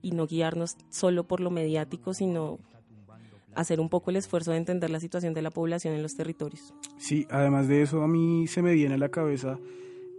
y 0.01 0.11
no 0.11 0.27
guiarnos 0.27 0.77
solo 0.89 1.25
por 1.25 1.39
lo 1.39 1.49
mediático, 1.49 2.13
sino 2.13 2.59
hacer 3.55 3.79
un 3.79 3.89
poco 3.89 4.09
el 4.09 4.17
esfuerzo 4.17 4.51
de 4.51 4.57
entender 4.57 4.89
la 4.89 4.99
situación 4.99 5.33
de 5.33 5.41
la 5.41 5.51
población 5.51 5.93
en 5.93 6.01
los 6.01 6.15
territorios. 6.15 6.73
Sí, 6.97 7.27
además 7.29 7.67
de 7.67 7.81
eso 7.81 8.01
a 8.01 8.07
mí 8.07 8.47
se 8.47 8.61
me 8.61 8.73
viene 8.73 8.95
a 8.95 8.97
la 8.97 9.09
cabeza 9.09 9.59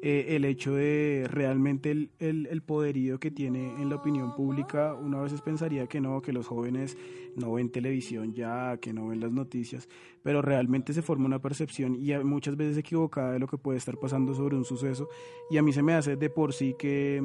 eh, 0.07 0.37
el 0.37 0.45
hecho 0.45 0.75
de 0.75 1.27
realmente 1.31 1.91
el, 1.91 2.11
el, 2.19 2.47
el 2.51 2.61
poderío 2.61 3.19
que 3.19 3.31
tiene 3.31 3.81
en 3.81 3.89
la 3.89 3.97
opinión 3.97 4.35
pública. 4.35 4.93
Uno 4.93 5.21
a 5.21 5.23
veces 5.23 5.41
pensaría 5.41 5.87
que 5.87 5.99
no, 5.99 6.21
que 6.21 6.31
los 6.31 6.47
jóvenes 6.47 6.99
no 7.37 7.55
ven 7.55 7.71
televisión 7.71 8.35
ya, 8.35 8.77
que 8.77 8.93
no 8.93 9.09
ven 9.09 9.21
las 9.21 9.33
noticias, 9.33 9.89
pero 10.23 10.43
realmente 10.43 10.93
se 10.93 11.01
forma 11.01 11.25
una 11.25 11.41
percepción 11.41 11.97
y 11.97 12.13
muchas 12.23 12.55
veces 12.55 12.77
equivocada 12.77 13.33
de 13.33 13.39
lo 13.39 13.47
que 13.47 13.57
puede 13.57 13.79
estar 13.79 13.97
pasando 13.97 14.35
sobre 14.35 14.57
un 14.57 14.67
suceso. 14.67 15.09
Y 15.51 15.57
a 15.57 15.63
mí 15.63 15.73
se 15.73 15.83
me 15.83 15.95
hace 15.95 16.17
de 16.17 16.29
por 16.29 16.53
sí 16.53 16.75
que 16.79 17.23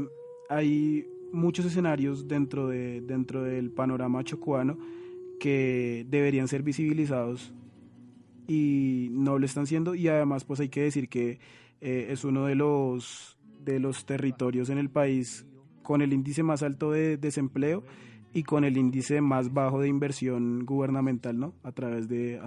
hay 0.47 1.05
muchos 1.33 1.65
escenarios 1.65 2.29
dentro, 2.29 2.69
de, 2.69 3.01
dentro 3.01 3.43
del 3.43 3.71
panorama 3.71 4.23
chocuano 4.23 4.77
que 5.37 6.05
deberían 6.09 6.47
ser 6.47 6.63
visibilizados 6.63 7.53
y 8.47 9.09
no 9.11 9.37
lo 9.37 9.45
están 9.45 9.67
siendo 9.67 9.95
y 9.95 10.07
además 10.07 10.45
pues 10.45 10.61
hay 10.61 10.69
que 10.69 10.83
decir 10.83 11.09
que 11.09 11.39
eh, 11.81 12.07
es 12.09 12.23
uno 12.23 12.45
de 12.45 12.55
los 12.55 13.37
de 13.59 13.79
los 13.79 14.05
territorios 14.05 14.69
en 14.69 14.77
el 14.77 14.89
país 14.89 15.45
con 15.83 16.01
el 16.01 16.13
índice 16.13 16.43
más 16.43 16.63
alto 16.63 16.91
de 16.91 17.17
desempleo 17.17 17.83
y 18.33 18.43
con 18.43 18.63
el 18.63 18.77
índice 18.77 19.21
más 19.21 19.53
bajo 19.53 19.81
de 19.81 19.87
inversión 19.87 20.65
gubernamental, 20.65 21.39
¿no? 21.39 21.53
A 21.63 21.71
través 21.71 22.07
de 22.07 22.39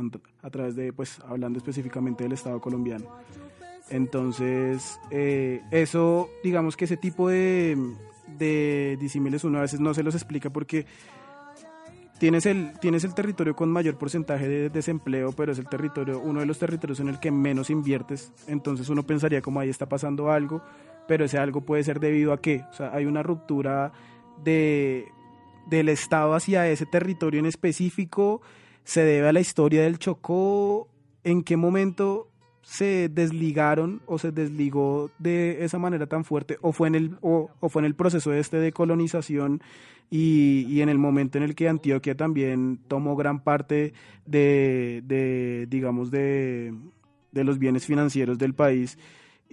a 0.43 0.51
través 0.51 0.77
de 0.77 0.93
pues 0.93 1.21
hablando 1.21 1.59
específicamente 1.59 2.25
del 2.25 2.33
Estado 2.33 2.61
colombiano. 2.61 3.07
Entonces, 3.91 4.99
eh, 5.11 5.61
eso, 5.71 6.29
digamos 6.43 6.77
que 6.77 6.85
ese 6.85 6.97
tipo 6.97 7.29
de, 7.29 7.77
de 8.39 8.97
disímiles 9.01 9.45
uno 9.45 9.59
a 9.59 9.62
veces 9.62 9.81
no 9.81 9.93
se 9.93 10.03
los 10.03 10.15
explica 10.15 10.51
porque 10.51 10.87
tienes 12.23 12.47
el, 12.47 12.79
tienes 12.79 13.02
el 13.02 13.14
territorio 13.14 13.57
con 13.57 13.69
mayor 13.69 13.99
porcentaje 13.99 14.47
de 14.47 14.71
desempleo, 14.71 15.33
pero 15.33 15.50
es 15.50 15.59
el 15.59 15.69
territorio, 15.69 16.21
uno 16.21 16.38
de 16.38 16.47
los 16.47 16.57
territorios 16.57 17.00
en 17.00 17.09
el 17.09 17.19
que 17.19 17.33
menos 17.33 17.69
inviertes. 17.69 18.31
Entonces 18.47 18.88
uno 18.88 19.02
pensaría 19.02 19.43
como 19.43 19.59
ahí 19.59 19.69
está 19.69 19.88
pasando 19.88 20.31
algo, 20.31 20.62
pero 21.09 21.25
ese 21.25 21.38
algo 21.38 21.62
puede 21.62 21.83
ser 21.83 21.99
debido 21.99 22.33
a 22.33 22.41
qué. 22.41 22.64
O 22.71 22.75
sea, 22.75 22.95
hay 22.95 23.07
una 23.07 23.25
ruptura 23.25 23.93
de, 24.45 25.09
del 25.67 25.88
Estado 25.88 26.35
hacia 26.35 26.69
ese 26.69 26.87
territorio 26.87 27.41
en 27.41 27.47
específico. 27.47 28.41
Se 28.85 29.02
debe 29.02 29.29
a 29.29 29.33
la 29.33 29.41
historia 29.41 29.83
del 29.83 29.99
Chocó. 29.99 30.87
¿En 31.25 31.43
qué 31.43 31.57
momento 31.57 32.29
se 32.62 33.09
desligaron 33.09 34.00
o 34.07 34.21
se 34.21 34.31
desligó 34.31 35.11
de 35.19 35.64
esa 35.64 35.81
manera 35.81 36.07
tan 36.07 36.23
fuerte 36.23 36.57
o 36.61 36.71
fue 36.71 36.87
en 36.87 36.95
el 36.95 37.17
o 37.21 37.50
fue 37.69 37.83
en 37.83 37.87
el 37.87 37.97
proceso 37.97 38.33
este 38.33 38.59
de 38.59 38.71
colonización 38.71 39.61
y, 40.12 40.66
y 40.69 40.83
en 40.83 40.90
el 40.90 40.99
momento 40.99 41.38
en 41.38 41.45
el 41.45 41.54
que 41.54 41.71
Antioquia 41.71 42.14
también 42.14 42.78
tomó 42.87 43.16
gran 43.16 43.42
parte 43.42 43.95
de, 44.26 45.02
de 45.07 45.66
digamos 45.71 46.11
de, 46.11 46.75
de 47.33 47.45
los 47.45 47.59
bienes 47.59 47.87
financieros 47.87 48.37
del 48.37 48.52
país 48.54 48.99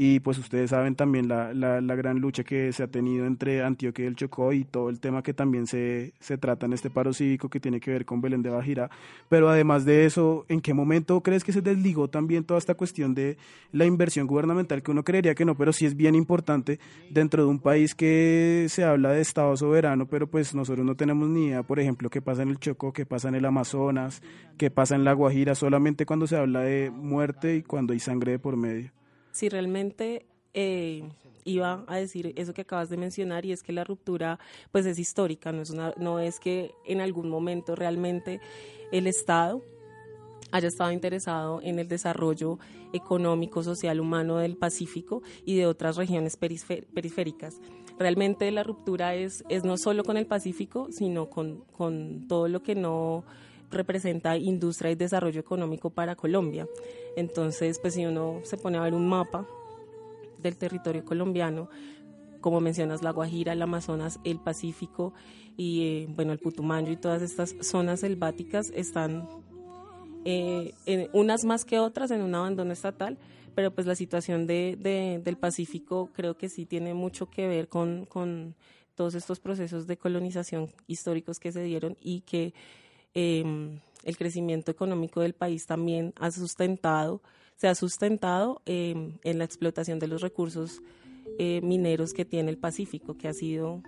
y 0.02 0.22
pues 0.22 0.38
ustedes 0.38 0.70
saben 0.70 0.96
también 0.96 1.28
la, 1.28 1.54
la, 1.54 1.82
la 1.82 1.96
gran 1.96 2.20
lucha 2.20 2.46
que 2.46 2.72
se 2.72 2.84
ha 2.84 2.88
tenido 2.88 3.26
entre 3.26 3.62
Antioquia 3.62 4.06
y 4.06 4.08
el 4.08 4.16
Chocó 4.16 4.54
y 4.54 4.64
todo 4.64 4.88
el 4.90 5.02
tema 5.02 5.22
que 5.22 5.34
también 5.34 5.68
se, 5.68 6.14
se 6.22 6.38
trata 6.38 6.68
en 6.68 6.72
este 6.72 6.90
paro 6.90 7.12
cívico 7.12 7.50
que 7.50 7.60
tiene 7.60 7.82
que 7.82 7.92
ver 7.92 8.06
con 8.06 8.22
Belén 8.22 8.42
de 8.42 8.50
Bajira. 8.50 8.90
Pero 9.28 9.50
además 9.50 9.84
de 9.84 10.06
eso, 10.06 10.46
¿en 10.48 10.62
qué 10.62 10.74
momento 10.74 11.20
crees 11.20 11.44
que 11.44 11.52
se 11.52 11.62
desligó 11.62 12.08
también 12.08 12.46
toda 12.46 12.60
esta 12.60 12.76
cuestión 12.76 13.14
de 13.14 13.36
la 13.74 13.84
inversión 13.84 14.26
gubernamental? 14.26 14.82
Que 14.82 14.92
uno 14.92 15.04
creería 15.04 15.36
que 15.36 15.44
no, 15.44 15.58
pero 15.58 15.74
sí 15.74 15.86
es 15.86 15.98
bien 15.98 16.16
importante 16.16 16.80
dentro 17.10 17.44
de 17.44 17.50
un 17.50 17.60
país 17.60 17.94
que 17.94 18.68
se 18.70 18.86
habla 18.86 19.12
de 19.12 19.20
Estado 19.20 19.58
soberano, 19.58 20.08
pero 20.08 20.28
pues 20.28 20.56
nosotros 20.56 20.86
no 20.86 20.96
tenemos 20.96 21.28
ni 21.28 21.48
idea, 21.48 21.64
por 21.64 21.78
ejemplo, 21.78 22.10
qué 22.10 22.22
pasa 22.22 22.44
en 22.44 22.52
el 22.52 22.60
Chocó, 22.60 22.94
qué 22.94 23.06
pasa 23.06 23.28
en 23.28 23.36
el 23.36 23.44
Amazonas, 23.44 24.22
qué 24.58 24.72
pasa 24.72 24.96
en 24.96 25.04
la 25.04 25.12
Guajira, 25.12 25.56
solamente 25.56 26.06
cuando 26.06 26.26
se 26.26 26.38
habla 26.38 26.62
de 26.62 26.90
muerte 26.90 27.58
y 27.58 27.64
cuando 27.64 27.92
hay 27.92 28.00
sangre 28.00 28.32
de 28.32 28.40
por 28.40 28.56
medio. 28.56 28.94
Si 29.32 29.50
realmente 29.50 30.26
eh, 30.54 31.10
iba 31.46 31.84
a 31.88 31.98
decir 31.98 32.34
eso 32.36 32.54
que 32.54 32.62
acabas 32.62 32.90
de 32.90 32.98
mencionar 32.98 33.46
y 33.46 33.52
es 33.52 33.64
que 33.64 33.74
la 33.74 33.84
ruptura 33.84 34.40
pues 34.72 34.86
es 34.86 35.00
histórica, 35.00 35.52
no 35.52 35.62
es, 35.62 35.70
una, 35.70 35.94
no 35.98 36.20
es 36.20 36.40
que 36.40 36.72
en 36.86 37.02
algún 37.02 37.30
momento 37.30 37.76
realmente 37.76 38.40
el 38.92 39.08
Estado 39.08 39.64
haya 40.52 40.68
estado 40.68 40.92
interesado 40.92 41.62
en 41.62 41.80
el 41.80 41.88
desarrollo 41.88 42.58
económico, 42.94 43.64
social, 43.64 44.00
humano 44.00 44.38
del 44.38 44.58
Pacífico 44.58 45.22
y 45.46 45.56
de 45.56 45.68
otras 45.68 45.96
regiones 45.96 46.38
periféricas. 46.38 47.60
Realmente 48.00 48.50
la 48.52 48.64
ruptura 48.64 49.14
es, 49.14 49.44
es 49.50 49.64
no 49.64 49.78
solo 49.78 50.04
con 50.04 50.18
el 50.18 50.26
Pacífico, 50.26 50.88
sino 50.92 51.30
con, 51.30 51.66
con 51.72 52.28
todo 52.28 52.48
lo 52.48 52.64
que 52.64 52.74
no 52.74 53.24
representa 53.72 54.36
industria 54.38 54.92
y 54.92 54.96
desarrollo 54.96 55.40
económico 55.40 55.90
para 55.90 56.16
Colombia. 56.16 56.68
Entonces, 57.16 57.80
pues 57.80 57.94
si 57.96 58.06
uno 58.06 58.40
se 58.44 58.58
pone 58.58 58.78
a 58.78 58.82
ver 58.82 58.94
un 58.94 59.08
mapa 59.08 59.48
del 60.42 60.56
territorio 60.58 61.04
colombiano, 61.06 61.70
como 62.42 62.62
mencionas, 62.62 63.04
la 63.04 63.12
Guajira, 63.12 63.54
el 63.54 63.62
Amazonas, 63.62 64.20
el 64.24 64.40
Pacífico 64.40 65.14
y 65.58 65.84
eh, 65.84 66.08
bueno, 66.16 66.32
el 66.32 66.40
Putumayo 66.40 66.92
y 66.92 66.96
todas 66.98 67.22
estas 67.22 67.54
zonas 67.62 68.00
selváticas 68.00 68.72
están 68.74 69.28
eh, 70.26 70.74
unas 71.14 71.44
más 71.44 71.66
que 71.66 71.80
otras 71.80 72.12
en 72.12 72.22
un 72.22 72.36
abandono 72.36 72.72
estatal, 72.72 73.18
pero 73.56 73.72
pues 73.72 73.86
la 73.88 73.96
situación 73.96 74.48
de, 74.48 74.78
de- 74.80 75.20
del 75.24 75.38
Pacífico 75.38 76.10
creo 76.14 76.38
que 76.38 76.50
sí 76.50 76.66
tiene 76.66 76.94
mucho 76.94 77.30
que 77.30 77.48
ver 77.48 77.68
con, 77.68 78.06
con 78.06 78.56
todos 78.96 79.16
estos 79.16 79.40
procesos 79.40 79.88
de 79.88 79.98
colonización 79.98 80.70
históricos 80.88 81.40
que 81.40 81.52
se 81.52 81.64
dieron 81.64 81.98
y 82.02 82.22
que 82.22 82.54
eh, 83.14 83.80
el 84.04 84.18
crecimiento 84.18 84.72
económico 84.72 85.22
del 85.22 85.34
país 85.34 85.66
también 85.66 86.14
ha 86.18 86.32
sustentado, 86.32 87.22
se 87.56 87.68
ha 87.68 87.76
sustentado 87.76 88.62
eh, 88.66 89.14
en 89.24 89.38
la 89.38 89.44
explotación 89.44 90.00
de 90.00 90.08
los 90.08 90.22
recursos 90.22 90.82
eh, 91.38 91.62
mineros 91.62 92.14
que 92.14 92.26
tiene 92.26 92.50
el 92.50 92.58
Pacífico, 92.58 93.18
que 93.18 93.28
ha 93.28 93.34
sido 93.34 93.84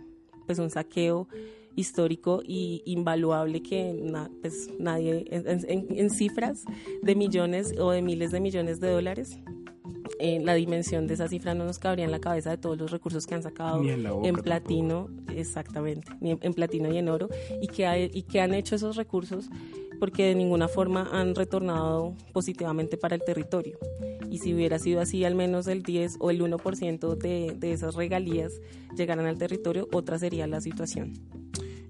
pues 0.45 0.59
un 0.59 0.69
saqueo 0.69 1.27
histórico 1.75 2.41
y 2.45 2.83
invaluable 2.85 3.63
que 3.63 3.95
pues, 4.41 4.69
nadie 4.77 5.25
en 5.29 6.09
cifras 6.09 6.65
de 7.01 7.15
millones 7.15 7.73
o 7.79 7.91
de 7.91 8.01
miles 8.01 8.31
de 8.31 8.41
millones 8.41 8.81
de 8.81 8.89
dólares 8.89 9.39
eh, 10.21 10.39
la 10.43 10.53
dimensión 10.53 11.07
de 11.07 11.15
esa 11.15 11.27
cifra 11.27 11.53
no 11.53 11.65
nos 11.65 11.79
cabría 11.79 12.05
en 12.05 12.11
la 12.11 12.19
cabeza 12.19 12.49
de 12.51 12.57
todos 12.57 12.77
los 12.77 12.91
recursos 12.91 13.25
que 13.27 13.35
han 13.35 13.43
sacado 13.43 13.79
en 14.25 14.33
boca 14.35 14.43
platino, 14.43 15.09
exactamente, 15.35 16.11
ni 16.21 16.31
en, 16.31 16.39
en 16.41 16.53
platino 16.53 16.91
y 16.93 16.97
en 16.97 17.09
oro, 17.09 17.27
y 17.61 17.67
que, 17.67 17.85
hay- 17.87 18.11
y 18.13 18.23
que 18.23 18.39
han 18.41 18.53
hecho 18.53 18.75
esos 18.75 18.95
recursos 18.95 19.49
porque 19.99 20.25
de 20.25 20.35
ninguna 20.35 20.67
forma 20.67 21.09
han 21.11 21.35
retornado 21.35 22.15
positivamente 22.33 22.97
para 22.97 23.15
el 23.15 23.21
territorio. 23.23 23.77
Y 24.31 24.37
si 24.39 24.53
hubiera 24.53 24.79
sido 24.79 24.99
así, 25.01 25.25
al 25.25 25.35
menos 25.35 25.67
el 25.67 25.83
10 25.83 26.15
o 26.19 26.31
el 26.31 26.41
1% 26.41 27.15
de, 27.17 27.53
de 27.57 27.71
esas 27.73 27.95
regalías 27.95 28.53
llegaran 28.97 29.25
al 29.25 29.37
territorio, 29.37 29.87
otra 29.91 30.17
sería 30.17 30.47
la 30.47 30.59
situación. 30.61 31.13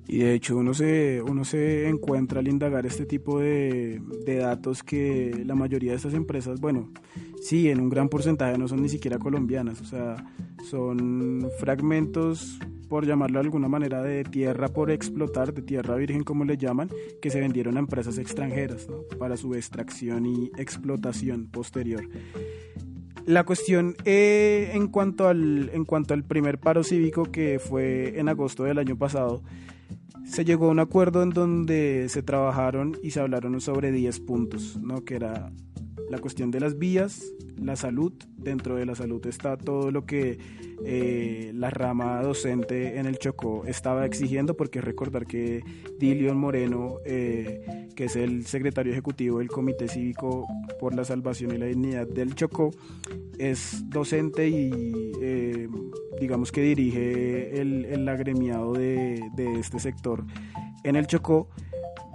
Y 0.08 0.20
de 0.20 0.34
hecho 0.34 0.58
uno 0.58 0.74
se, 0.74 1.22
uno 1.22 1.46
se 1.46 1.88
encuentra 1.88 2.39
al 2.39 2.48
indagar 2.48 2.86
este 2.86 3.05
tipo 3.05 3.39
de, 3.39 4.01
de 4.25 4.36
datos 4.36 4.84
que 4.84 5.43
la 5.46 5.55
mayoría 5.55 5.91
de 5.91 5.98
estas 5.98 6.13
empresas, 6.13 6.60
bueno, 6.60 6.91
sí, 7.41 7.70
en 7.70 7.79
un 7.79 7.89
gran 7.89 8.10
porcentaje 8.10 8.58
no 8.58 8.67
son 8.67 8.81
ni 8.81 8.89
siquiera 8.89 9.20
colombianas, 9.20 9.79
o 9.79 9.86
sea, 9.86 10.17
son 10.70 11.48
fragmentos, 11.60 12.60
por 12.91 13.05
llamarlo 13.05 13.39
de 13.39 13.46
alguna 13.46 13.70
manera, 13.70 14.03
de 14.03 14.25
tierra 14.25 14.67
por 14.67 14.91
explotar, 14.91 15.53
de 15.53 15.62
tierra 15.62 15.96
virgen 15.96 16.25
como 16.25 16.43
le 16.43 16.58
llaman, 16.58 16.89
que 17.22 17.29
se 17.29 17.39
vendieron 17.39 17.77
a 17.77 17.79
empresas 17.79 18.17
extranjeras 18.17 18.89
¿no? 18.89 19.03
para 19.17 19.38
su 19.38 19.55
extracción 19.55 20.25
y 20.25 20.51
explotación 20.58 21.48
posterior. 21.48 22.03
La 23.25 23.46
cuestión 23.46 23.96
eh, 24.03 24.72
en, 24.74 24.89
cuanto 24.89 25.29
al, 25.29 25.70
en 25.74 25.86
cuanto 25.86 26.13
al 26.13 26.25
primer 26.25 26.60
paro 26.60 26.84
cívico 26.84 27.31
que 27.31 27.60
fue 27.60 28.20
en 28.20 28.27
agosto 28.27 28.65
del 28.65 28.77
año 28.77 28.98
pasado, 28.98 29.41
se 30.25 30.45
llegó 30.45 30.67
a 30.67 30.71
un 30.71 30.79
acuerdo 30.79 31.24
en 31.24 31.31
donde 31.31 32.07
se 32.10 32.24
trabajaron 32.24 32.98
y 33.03 33.12
se 33.12 33.19
hablaron 33.19 33.60
sobre 33.62 33.91
10 33.91 34.19
puntos, 34.21 34.77
¿no? 34.81 35.03
que 35.03 35.15
era 35.15 35.51
la 36.09 36.19
cuestión 36.19 36.51
de 36.51 36.59
las 36.59 36.77
vías, 36.77 37.23
la 37.57 37.75
salud, 37.75 38.13
dentro 38.38 38.75
de 38.75 38.85
la 38.85 38.95
salud 38.95 39.25
está 39.27 39.57
todo 39.57 39.91
lo 39.91 40.05
que 40.05 40.38
eh, 40.83 41.51
la 41.53 41.69
rama 41.69 42.21
docente 42.21 42.97
en 42.97 43.05
el 43.05 43.17
Chocó 43.17 43.65
estaba 43.65 44.05
exigiendo, 44.05 44.55
porque 44.57 44.81
recordar 44.81 45.25
que 45.25 45.63
Dilion 46.00 46.38
Moreno, 46.38 46.97
eh, 47.05 47.88
que 47.95 48.05
es 48.05 48.15
el 48.15 48.45
secretario 48.45 48.91
ejecutivo 48.91 49.39
del 49.39 49.47
Comité 49.47 49.88
Cívico 49.88 50.47
por 50.79 50.95
la 50.95 51.05
Salvación 51.05 51.53
y 51.53 51.57
la 51.57 51.67
Dignidad 51.67 52.07
del 52.07 52.35
Chocó, 52.35 52.71
es 53.38 53.89
docente 53.89 54.50
y 54.50 55.11
eh, 55.21 55.67
digamos 56.19 56.51
que 56.51 56.61
dirige 56.61 57.61
el, 57.61 57.85
el 57.85 58.07
agremiado 58.09 58.73
de, 58.73 59.21
de 59.35 59.59
este 59.59 59.79
sector 59.79 60.25
en 60.83 60.95
el 60.95 61.07
Chocó 61.07 61.50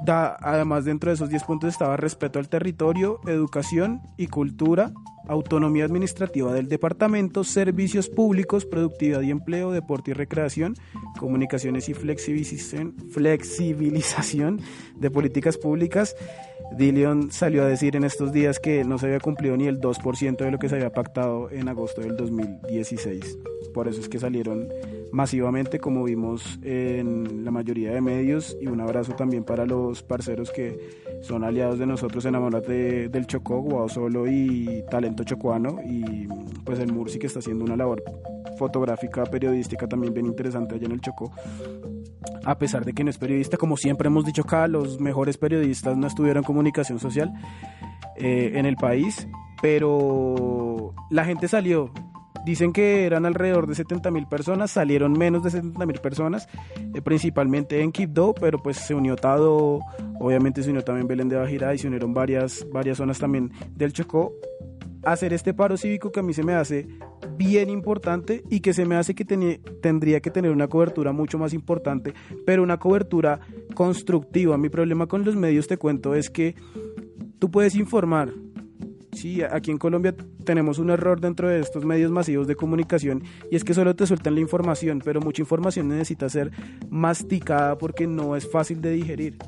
da, 0.05 0.37
además 0.41 0.85
dentro 0.85 1.11
de 1.11 1.15
esos 1.15 1.29
10 1.29 1.45
puntos 1.45 1.71
estaba 1.71 1.97
respeto 1.97 2.39
al 2.39 2.49
territorio, 2.49 3.21
educación 3.27 4.03
y 4.17 4.29
cultura, 4.29 4.93
autonomía 5.29 5.85
administrativa 5.85 6.53
del 6.53 6.69
departamento, 6.69 7.45
servicios 7.45 8.09
públicos, 8.09 8.65
productividad 8.65 9.23
y 9.23 9.31
empleo, 9.31 9.73
deporte 9.73 10.13
y 10.13 10.15
recreación, 10.15 10.75
comunicaciones 11.19 11.89
y 11.89 11.95
flexibilización, 11.95 14.61
de 14.97 15.11
políticas 15.11 15.59
públicas. 15.59 16.17
Dilion 16.77 17.31
salió 17.31 17.63
a 17.63 17.67
decir 17.67 17.97
en 17.97 18.05
estos 18.05 18.33
días 18.33 18.59
que 18.59 18.85
no 18.85 18.99
se 18.99 19.07
había 19.07 19.21
cumplido 19.21 19.57
ni 19.57 19.67
el 19.67 19.81
2% 19.81 20.37
de 20.37 20.51
lo 20.51 20.59
que 20.59 20.69
se 20.69 20.77
había 20.77 20.93
pactado 20.93 21.51
en 21.51 21.69
agosto 21.69 22.01
del 22.01 22.17
2016. 22.17 23.39
Por 23.73 23.89
eso 23.89 24.01
es 24.01 24.09
que 24.09 24.19
salieron 24.19 24.69
masivamente, 25.13 25.79
como 25.79 26.05
vimos 26.05 26.59
en 26.63 27.45
la 27.45 27.51
mayoría 27.51 27.93
de 27.93 28.01
medios. 28.01 28.57
Y 28.61 28.67
un 28.67 28.81
abrazo 28.81 29.15
también 29.15 29.45
para 29.45 29.67
los 29.67 30.03
parceros 30.03 30.51
que 30.51 30.79
son 31.23 31.45
aliados 31.45 31.79
de 31.79 31.87
nosotros 31.87 32.25
en 32.25 32.35
Amorate 32.35 33.09
del 33.09 33.27
Chocó, 33.27 33.61
Guau 33.61 33.89
Solo 33.89 34.27
y 34.27 34.85
Talento 34.91 35.25
Chocuano. 35.25 35.79
Y 35.85 36.27
pues 36.65 36.79
el 36.79 36.93
Murci 36.93 37.19
que 37.19 37.27
está 37.27 37.39
haciendo 37.39 37.65
una 37.65 37.77
labor 37.77 38.03
fotográfica, 38.59 39.25
periodística 39.25 39.87
también 39.87 40.15
bien 40.15 40.27
interesante 40.27 40.75
allá 40.75 40.87
en 40.87 40.93
el 40.93 41.01
Chocó. 41.01 41.33
A 42.45 42.59
pesar 42.59 42.85
de 42.85 42.93
que 42.93 43.05
no 43.05 43.11
es 43.11 43.19
periodista, 43.19 43.57
como 43.57 43.77
siempre 43.77 44.09
hemos 44.09 44.25
dicho 44.25 44.43
acá, 44.43 44.69
los 44.69 45.01
mejores 45.01 45.37
periodistas 45.37 45.97
no 45.97 46.07
estuvieron 46.07 46.45
comunicación 46.45 46.99
social 46.99 47.33
eh, 48.17 48.53
en 48.55 48.67
el 48.67 48.77
país, 48.77 49.29
pero 49.61 50.95
la 51.11 51.25
gente 51.25 51.49
salió, 51.49 51.91
Dicen 52.47 52.73
que 52.73 53.07
eran 53.07 53.27
alrededor 53.27 53.67
de 53.67 53.75
70 53.75 54.13
mil 54.13 54.29
personas, 54.29 54.71
salieron 54.71 55.13
menos 55.15 55.43
de 55.43 55.51
70 55.51 55.85
mil 55.85 55.99
personas, 55.99 56.49
eh, 56.95 57.03
principalmente 57.03 57.83
en 57.83 57.91
Quibdó, 57.91 58.35
pero 58.35 58.63
pues 58.63 58.77
se 58.77 58.95
unió 58.95 59.17
Tado, 59.17 59.81
obviamente 60.21 60.63
se 60.63 60.71
unió 60.71 60.85
también 60.85 61.09
Belén 61.09 61.29
de 61.29 61.35
Bajirá 61.35 61.75
y 61.75 61.79
se 61.79 61.89
unieron 61.89 62.15
varias, 62.15 62.65
varias 62.73 62.99
zonas 62.99 63.19
también 63.19 63.51
del 63.75 63.93
Chocó 63.93 64.33
hacer 65.07 65.33
este 65.33 65.55
paro 65.55 65.77
cívico 65.77 66.11
que 66.11 66.21
a 66.21 66.23
mí 66.23 66.35
se 66.35 66.43
me 66.43 66.55
hace 66.55 66.87
bien 67.37 67.71
importante 67.71 68.43
y 68.51 68.61
que 68.61 68.75
se 68.75 68.85
me 68.85 68.97
hace 68.97 69.15
que 69.15 69.25
tendría 69.25 70.21
que 70.21 70.31
tener 70.31 70.51
una 70.51 70.69
cobertura 70.69 71.13
mucho 71.13 71.39
más 71.39 71.55
importante, 71.55 72.13
pero 72.45 72.63
una 72.63 72.79
cobertura 72.79 73.41
constructiva. 73.75 74.59
Mi 74.59 74.69
problema 74.69 75.07
con 75.07 75.25
los 75.25 75.37
medios, 75.37 75.69
te 75.69 75.79
cuento, 75.79 76.15
es 76.15 76.29
que 76.29 76.55
tú 77.39 77.51
puedes 77.51 77.77
informar, 77.77 78.33
Sí, 79.17 79.43
aquí 79.43 79.71
en 79.71 79.79
Colombia 79.79 80.15
tenemos 80.45 80.79
un 80.79 80.91
error 80.91 81.23
dentro 81.23 81.49
de 81.49 81.59
estos 81.59 81.87
medios 81.87 82.11
masivos 82.11 82.47
de 82.47 82.55
comunicación 82.55 83.23
y 83.51 83.57
es 83.57 83.65
que 83.65 83.73
solo 83.73 83.97
te 83.97 84.07
sueltan 84.07 84.35
la 84.35 84.43
información, 84.43 85.01
pero 85.03 85.23
mucha 85.23 85.41
información 85.41 85.89
necesita 85.89 86.29
ser 86.29 86.51
masticada 86.91 87.79
porque 87.79 88.07
no 88.07 88.37
es 88.37 88.47
fácil 88.47 88.83
de 88.83 88.91
digerir. 88.91 89.39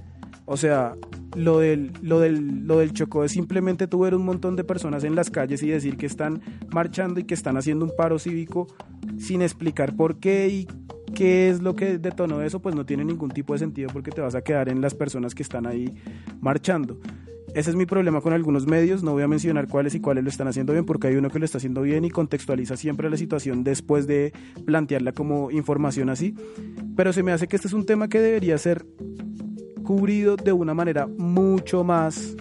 O 0.47 0.57
sea, 0.57 0.95
lo 1.37 1.59
del, 1.59 1.93
lo 2.01 2.19
del, 2.19 2.67
lo 2.67 2.79
del 2.79 2.95
Chocó 2.95 3.25
es 3.25 3.33
simplemente 3.33 3.87
tú 3.87 4.01
ver 4.01 4.15
un 4.15 4.25
montón 4.25 4.57
de 4.57 4.65
personas 4.65 5.05
en 5.05 5.15
las 5.15 5.29
calles 5.29 5.63
y 5.63 5.69
decir 5.69 5.99
que 5.99 6.07
están 6.07 6.41
marchando 6.71 7.21
y 7.21 7.25
que 7.25 7.35
están 7.35 7.59
haciendo 7.59 7.85
un 7.85 7.93
paro 7.95 8.19
cívico 8.19 8.69
sin 9.19 9.43
explicar 9.43 9.95
por 9.95 10.19
qué 10.19 10.49
y 10.49 10.67
qué 11.15 11.51
es 11.51 11.61
lo 11.61 11.77
que 11.77 11.99
detonó 11.99 12.41
eso, 12.41 12.61
pues 12.61 12.75
no 12.75 12.87
tiene 12.87 13.05
ningún 13.05 13.31
tipo 13.31 13.53
de 13.53 13.59
sentido 13.59 13.91
porque 13.93 14.13
te 14.13 14.23
vas 14.23 14.35
a 14.35 14.41
quedar 14.41 14.71
en 14.71 14.81
las 14.81 14.95
personas 14.95 15.35
que 15.35 15.43
están 15.43 15.67
ahí 15.67 15.95
marchando. 16.41 16.99
Ese 17.55 17.71
es 17.71 17.77
mi 17.77 17.87
problema 17.87 18.21
con 18.21 18.33
algunos 18.33 18.67
medios, 18.67 19.03
no 19.03 19.13
voy 19.13 19.23
a 19.23 19.29
mencionar 19.29 19.69
cuáles 19.69 19.95
y 19.95 20.01
cuáles 20.01 20.23
lo 20.23 20.31
están 20.31 20.49
haciendo 20.49 20.73
bien, 20.73 20.85
porque 20.85 21.09
hay 21.09 21.17
uno 21.17 21.31
que 21.31 21.39
lo 21.39 21.45
está 21.45 21.59
haciendo 21.59 21.83
bien 21.83 22.05
y 22.05 22.11
contextualiza 22.11 22.77
siempre 22.77 23.09
la 23.09 23.17
situación 23.17 23.65
después 23.65 24.07
de 24.07 24.33
plantearla 24.65 25.13
como 25.13 25.51
información 25.51 26.11
así. 26.11 26.35
Pero 26.95 27.13
se 27.13 27.23
me 27.23 27.33
hace 27.33 27.49
que 27.49 27.57
este 27.57 27.69
es 27.69 27.75
un 27.75 27.87
tema 27.87 28.09
que 28.09 28.21
debería 28.21 28.59
ser 28.59 28.85
cubrido 29.83 30.37
de 30.37 30.53
una 30.53 30.75
manera 30.75 31.07
mucho 31.07 31.83
más, 31.83 32.37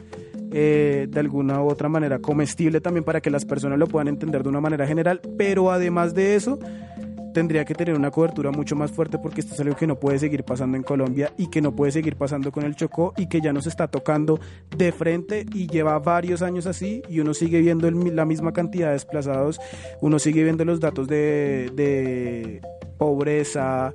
eh, 0.52 1.08
de 1.10 1.20
alguna 1.20 1.62
otra 1.62 1.88
manera, 1.88 2.20
comestible 2.20 2.82
también 2.82 3.06
para 3.06 3.22
que 3.22 3.30
las 3.30 3.46
personas 3.46 3.80
lo 3.80 3.88
puedan 3.88 4.10
entender 4.10 4.44
de 4.44 4.50
una 4.50 4.60
manera 4.60 4.86
general, 4.86 5.22
pero 5.38 5.72
además 5.72 6.14
de 6.14 6.36
eso, 6.36 6.60
tendría 7.38 7.66
que 7.66 7.76
tener 7.76 7.94
una 7.94 8.10
cobertura 8.10 8.50
mucho 8.50 8.76
más 8.76 8.92
fuerte 8.92 9.20
porque 9.20 9.42
esto 9.42 9.54
es 9.54 9.60
algo 9.60 9.76
que 9.76 9.86
no 9.86 10.00
puede 10.00 10.18
seguir 10.18 10.44
pasando 10.44 10.76
en 10.76 10.82
Colombia 10.82 11.32
y 11.38 11.52
que 11.52 11.62
no 11.62 11.76
puede 11.76 11.92
seguir 11.92 12.16
pasando 12.16 12.52
con 12.52 12.64
el 12.64 12.76
Chocó 12.76 13.14
y 13.16 13.30
que 13.30 13.42
ya 13.42 13.54
nos 13.54 13.68
está 13.68 13.88
tocando 13.88 14.40
de 14.76 14.92
frente 14.92 15.46
y 15.54 15.68
lleva 15.68 16.00
varios 16.00 16.42
años 16.42 16.66
así 16.66 17.04
y 17.08 17.20
uno 17.20 17.36
sigue 17.36 17.62
viendo 17.62 17.92
la 17.92 18.26
misma 18.26 18.54
cantidad 18.54 18.88
de 18.88 18.94
desplazados, 18.94 19.60
uno 20.02 20.18
sigue 20.18 20.44
viendo 20.44 20.66
los 20.66 20.80
datos 20.80 21.08
de, 21.08 21.72
de 21.76 22.60
pobreza, 22.98 23.92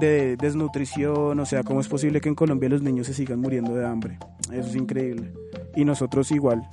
de 0.00 0.36
desnutrición, 0.36 1.38
o 1.38 1.46
sea, 1.46 1.62
¿cómo 1.62 1.82
es 1.82 1.86
posible 1.86 2.20
que 2.20 2.30
en 2.30 2.34
Colombia 2.34 2.68
los 2.68 2.82
niños 2.82 3.06
se 3.06 3.14
sigan 3.14 3.38
muriendo 3.38 3.76
de 3.76 3.86
hambre? 3.86 4.18
Eso 4.52 4.70
es 4.70 4.74
increíble. 4.74 5.32
Y 5.76 5.84
nosotros 5.84 6.32
igual, 6.32 6.68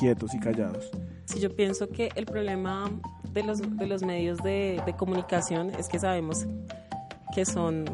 quietos 0.00 0.32
y 0.32 0.40
callados. 0.40 0.90
Sí, 1.26 1.40
yo 1.40 1.54
pienso 1.54 1.90
que 1.90 2.08
el 2.14 2.24
problema 2.24 2.90
de 3.32 3.42
los, 3.42 3.76
de 3.78 3.86
los 3.86 4.02
medios 4.02 4.38
de, 4.38 4.82
de 4.84 4.92
comunicación 4.94 5.70
es 5.78 5.88
que 5.88 5.98
sabemos 5.98 6.46
que 7.34 7.44
son 7.44 7.84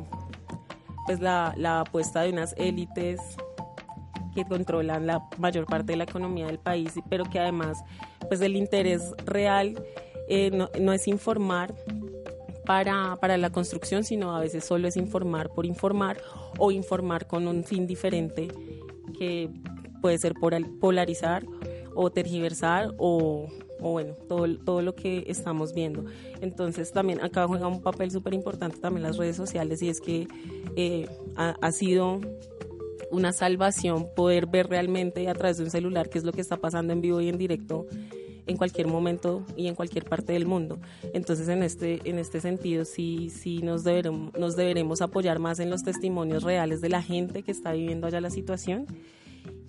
pues 1.07 1.21
la, 1.21 1.55
la 1.57 1.81
apuesta 1.81 2.23
de 2.23 2.33
unas 2.33 2.55
élites 2.59 3.21
que 4.35 4.45
controlan 4.45 5.07
la 5.07 5.27
mayor 5.39 5.67
parte 5.67 5.93
de 5.93 5.97
la 5.97 6.05
economía 6.05 6.47
del 6.47 6.59
país, 6.59 6.93
pero 7.09 7.25
que 7.25 7.39
además 7.39 7.83
pues 8.29 8.41
el 8.41 8.57
interés 8.57 9.15
real 9.25 9.83
eh, 10.29 10.51
no, 10.51 10.69
no, 10.79 10.93
es 10.93 11.09
informar 11.09 11.75
para, 12.67 13.17
para 13.17 13.39
la 13.39 13.51
construcción, 13.51 14.05
sino 14.05 14.37
a 14.37 14.41
veces 14.41 14.65
solo 14.65 14.89
es 14.89 14.97
informar 14.97 15.51
por 15.51 15.65
informar 15.65 16.19
o 16.59 16.71
informar 16.71 17.27
con 17.27 17.49
un 17.49 17.65
fin 17.65 17.87
diferente 17.87 18.49
que 19.19 19.51
puede 20.03 20.19
ser 20.19 20.35
polarizar 20.81 21.47
o 21.95 22.11
tergiversar 22.11 22.93
o, 22.99 23.49
o 23.81 23.93
bueno, 23.93 24.15
todo, 24.29 24.47
todo 24.59 24.83
lo 24.83 24.95
que 24.95 25.25
estamos 25.27 25.75
viendo. 25.75 26.05
Entonces 26.41 26.93
también 26.93 27.21
acá 27.21 27.47
juega 27.47 27.69
un 27.69 27.83
papel 27.83 28.11
súper 28.11 28.35
importante 28.35 28.79
también 28.79 29.03
las 29.03 29.17
redes 29.17 29.37
sociales 29.37 29.83
y 29.83 29.89
es 29.89 30.01
que 30.01 30.29
eh, 30.77 31.09
ha, 31.37 31.57
ha, 31.61 31.73
sido 31.73 32.21
una 33.11 33.33
salvación 33.33 34.07
poder 34.15 34.47
ver 34.47 34.69
realmente 34.69 35.29
a 35.29 35.35
través 35.35 35.59
de 35.59 35.65
un 35.65 35.71
celular 35.71 36.09
qué 36.09 36.19
es 36.19 36.25
lo 36.25 36.33
que 36.33 36.41
está 36.41 36.57
pasando 36.57 36.93
en 36.93 37.01
vivo 37.01 37.21
y 37.21 37.29
en 37.29 37.39
directo 37.39 37.87
en 38.49 38.57
cualquier 38.57 38.89
momento 38.89 39.45
y 39.57 39.69
en 39.69 39.75
cualquier 39.75 40.05
parte 40.05 40.33
del 40.33 40.47
mundo. 40.47 40.79
Entonces, 41.13 41.49
en 41.49 41.63
este, 41.63 42.01
en 42.05 42.19
este 42.19 42.41
sentido, 42.41 42.85
sí, 42.85 43.31
sí 43.31 43.61
nos, 43.63 43.85
deberemos, 43.85 44.33
nos 44.37 44.57
deberemos 44.57 45.03
apoyar 45.03 45.39
más 45.39 45.61
en 45.61 45.71
los 45.71 45.85
testimonios 45.85 46.43
reales 46.43 46.81
de 46.81 46.89
la 46.89 47.03
gente 47.03 47.43
que 47.43 47.53
está 47.53 47.73
viviendo 47.73 48.07
allá 48.07 48.21
la 48.21 48.31
situación 48.31 48.87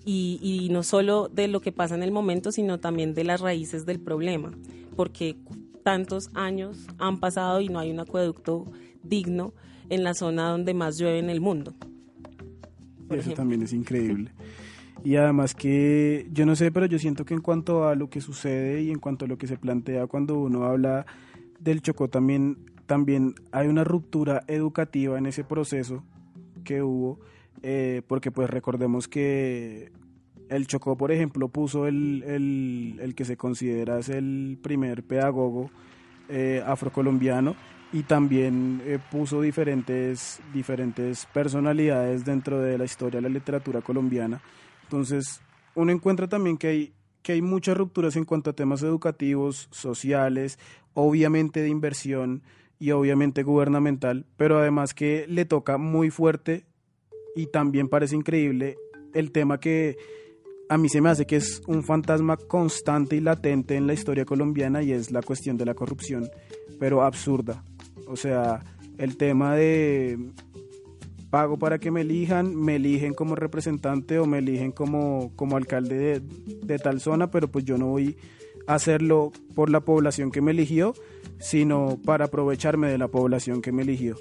y, 0.04 0.38
y, 0.42 0.68
no 0.70 0.82
solo 0.82 1.28
de 1.28 1.48
lo 1.48 1.60
que 1.60 1.72
pasa 1.72 1.94
en 1.94 2.02
el 2.02 2.12
momento, 2.12 2.52
sino 2.52 2.80
también 2.80 3.14
de 3.14 3.24
las 3.24 3.40
raíces 3.40 3.86
del 3.86 4.00
problema, 4.00 4.50
porque 4.96 5.36
tantos 5.82 6.30
años 6.34 6.86
han 6.98 7.20
pasado 7.20 7.60
y 7.60 7.68
no 7.68 7.78
hay 7.78 7.90
un 7.90 8.00
acueducto 8.00 8.66
digno 9.02 9.52
en 9.88 10.04
la 10.04 10.14
zona 10.14 10.48
donde 10.48 10.74
más 10.74 10.98
llueve 10.98 11.18
en 11.18 11.30
el 11.30 11.40
mundo. 11.40 11.74
Eso 13.06 13.14
ejemplo. 13.14 13.34
también 13.34 13.62
es 13.62 13.72
increíble. 13.72 14.30
Y 15.02 15.16
además 15.16 15.54
que 15.54 16.28
yo 16.32 16.46
no 16.46 16.54
sé, 16.56 16.70
pero 16.70 16.86
yo 16.86 16.98
siento 16.98 17.24
que 17.24 17.34
en 17.34 17.40
cuanto 17.40 17.88
a 17.88 17.94
lo 17.94 18.10
que 18.10 18.20
sucede 18.20 18.82
y 18.82 18.90
en 18.90 18.98
cuanto 18.98 19.24
a 19.24 19.28
lo 19.28 19.38
que 19.38 19.46
se 19.46 19.56
plantea 19.56 20.06
cuando 20.06 20.38
uno 20.38 20.64
habla 20.64 21.06
del 21.58 21.82
Chocó 21.82 22.08
también 22.08 22.58
también 22.86 23.34
hay 23.52 23.68
una 23.68 23.84
ruptura 23.84 24.42
educativa 24.48 25.16
en 25.16 25.26
ese 25.26 25.44
proceso 25.44 26.02
que 26.64 26.82
hubo, 26.82 27.20
eh, 27.62 28.02
porque 28.06 28.30
pues 28.30 28.48
recordemos 28.50 29.08
que 29.08 29.92
el 30.48 30.66
Chocó, 30.66 30.96
por 30.96 31.12
ejemplo, 31.12 31.48
puso 31.48 31.86
el, 31.86 32.24
el, 32.26 32.98
el 33.00 33.14
que 33.14 33.24
se 33.24 33.36
considera 33.36 33.98
es 33.98 34.08
el 34.08 34.58
primer 34.60 35.04
pedagogo 35.04 35.70
eh, 36.28 36.62
afrocolombiano 36.66 37.56
y 37.92 38.02
también 38.02 38.82
eh, 38.84 38.98
puso 39.10 39.40
diferentes, 39.40 40.40
diferentes 40.52 41.26
personalidades 41.26 42.24
dentro 42.24 42.60
de 42.60 42.78
la 42.78 42.84
historia 42.84 43.18
de 43.20 43.28
la 43.28 43.34
literatura 43.34 43.80
colombiana. 43.80 44.40
Entonces, 44.84 45.40
uno 45.74 45.92
encuentra 45.92 46.28
también 46.28 46.56
que 46.56 46.68
hay, 46.68 46.92
que 47.22 47.32
hay 47.32 47.42
muchas 47.42 47.76
rupturas 47.76 48.16
en 48.16 48.24
cuanto 48.24 48.50
a 48.50 48.54
temas 48.54 48.82
educativos, 48.82 49.68
sociales, 49.70 50.58
obviamente 50.94 51.62
de 51.62 51.68
inversión 51.68 52.42
y 52.78 52.92
obviamente 52.92 53.42
gubernamental, 53.42 54.24
pero 54.36 54.58
además 54.58 54.94
que 54.94 55.26
le 55.28 55.44
toca 55.44 55.76
muy 55.76 56.10
fuerte 56.10 56.64
y 57.34 57.46
también 57.46 57.88
parece 57.88 58.16
increíble 58.16 58.76
el 59.14 59.32
tema 59.32 59.58
que 59.58 59.96
a 60.68 60.78
mí 60.78 60.88
se 60.88 61.00
me 61.00 61.08
hace 61.08 61.26
que 61.26 61.36
es 61.36 61.62
un 61.66 61.82
fantasma 61.82 62.36
constante 62.36 63.16
y 63.16 63.20
latente 63.20 63.74
en 63.74 63.86
la 63.88 63.92
historia 63.92 64.24
colombiana 64.24 64.82
y 64.82 64.92
es 64.92 65.10
la 65.10 65.20
cuestión 65.20 65.56
de 65.56 65.66
la 65.66 65.74
corrupción, 65.74 66.30
pero 66.78 67.02
absurda. 67.02 67.64
O 68.06 68.16
sea, 68.16 68.62
el 68.96 69.16
tema 69.16 69.56
de 69.56 70.16
pago 71.30 71.58
para 71.58 71.78
que 71.78 71.90
me 71.90 72.02
elijan, 72.02 72.54
me 72.54 72.76
eligen 72.76 73.14
como 73.14 73.34
representante 73.34 74.18
o 74.18 74.26
me 74.26 74.38
eligen 74.38 74.72
como, 74.72 75.32
como 75.34 75.56
alcalde 75.56 75.96
de, 75.96 76.20
de 76.20 76.78
tal 76.78 77.00
zona, 77.00 77.30
pero 77.30 77.48
pues 77.48 77.64
yo 77.64 77.76
no 77.76 77.86
voy 77.86 78.16
a 78.66 78.74
hacerlo 78.74 79.32
por 79.54 79.70
la 79.70 79.80
población 79.80 80.30
que 80.30 80.40
me 80.40 80.52
eligió, 80.52 80.94
sino 81.40 81.98
para 82.04 82.26
aprovecharme 82.26 82.88
de 82.88 82.98
la 82.98 83.08
población 83.08 83.62
que 83.62 83.72
me 83.72 83.82
eligió. 83.82 84.16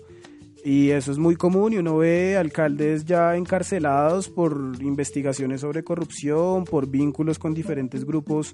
Y 0.64 0.90
eso 0.90 1.12
es 1.12 1.18
muy 1.18 1.36
común 1.36 1.74
y 1.74 1.78
uno 1.78 1.98
ve 1.98 2.38
alcaldes 2.38 3.06
ya 3.06 3.36
encarcelados 3.36 4.30
por 4.30 4.74
investigaciones 4.82 5.62
sobre 5.62 5.84
corrupción, 5.84 6.66
por 6.66 6.88
vínculos 6.88 7.40
con 7.40 7.54
diferentes 7.54 8.04
grupos, 8.04 8.54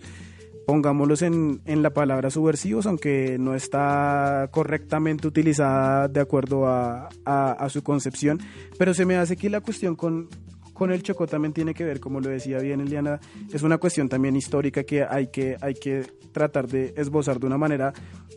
pongámoslos 0.65 1.23
en, 1.23 1.61
en 1.65 1.81
la 1.81 1.91
palabra 1.91 2.29
subversivos, 2.29 2.85
aunque 2.85 3.37
no 3.39 3.55
está 3.55 4.49
correctamente 4.51 5.27
utilizada 5.27 6.07
de 6.07 6.19
acuerdo 6.19 6.67
a, 6.67 7.09
a, 7.25 7.69
su 7.69 7.83
concepción. 7.83 8.39
Pero 8.77 8.93
se 8.93 9.05
me 9.05 9.15
hace 9.15 9.35
que 9.35 9.49
la 9.49 9.61
cuestión 9.61 9.95
con, 9.95 10.29
con 10.75 10.91
el 10.91 11.01
Chocó 11.01 11.25
también 11.25 11.53
tiene 11.53 11.73
que 11.73 11.85
ver, 11.85 11.99
como 11.99 12.19
lo 12.19 12.29
decía 12.29 12.59
bien 12.59 12.81
Eliana, 12.81 13.19
es 13.51 13.63
una 13.63 13.77
cuestión 13.77 14.09
también 14.09 14.35
histórica 14.35 14.83
que 14.83 15.03
hay 15.03 15.27
que, 15.27 15.55
hay 15.61 15.73
que 15.73 16.05
tratar 16.33 16.67
de 16.67 16.93
esbozar 16.97 17.39
de 17.39 17.47
una 17.47 17.57
manera 17.57 17.93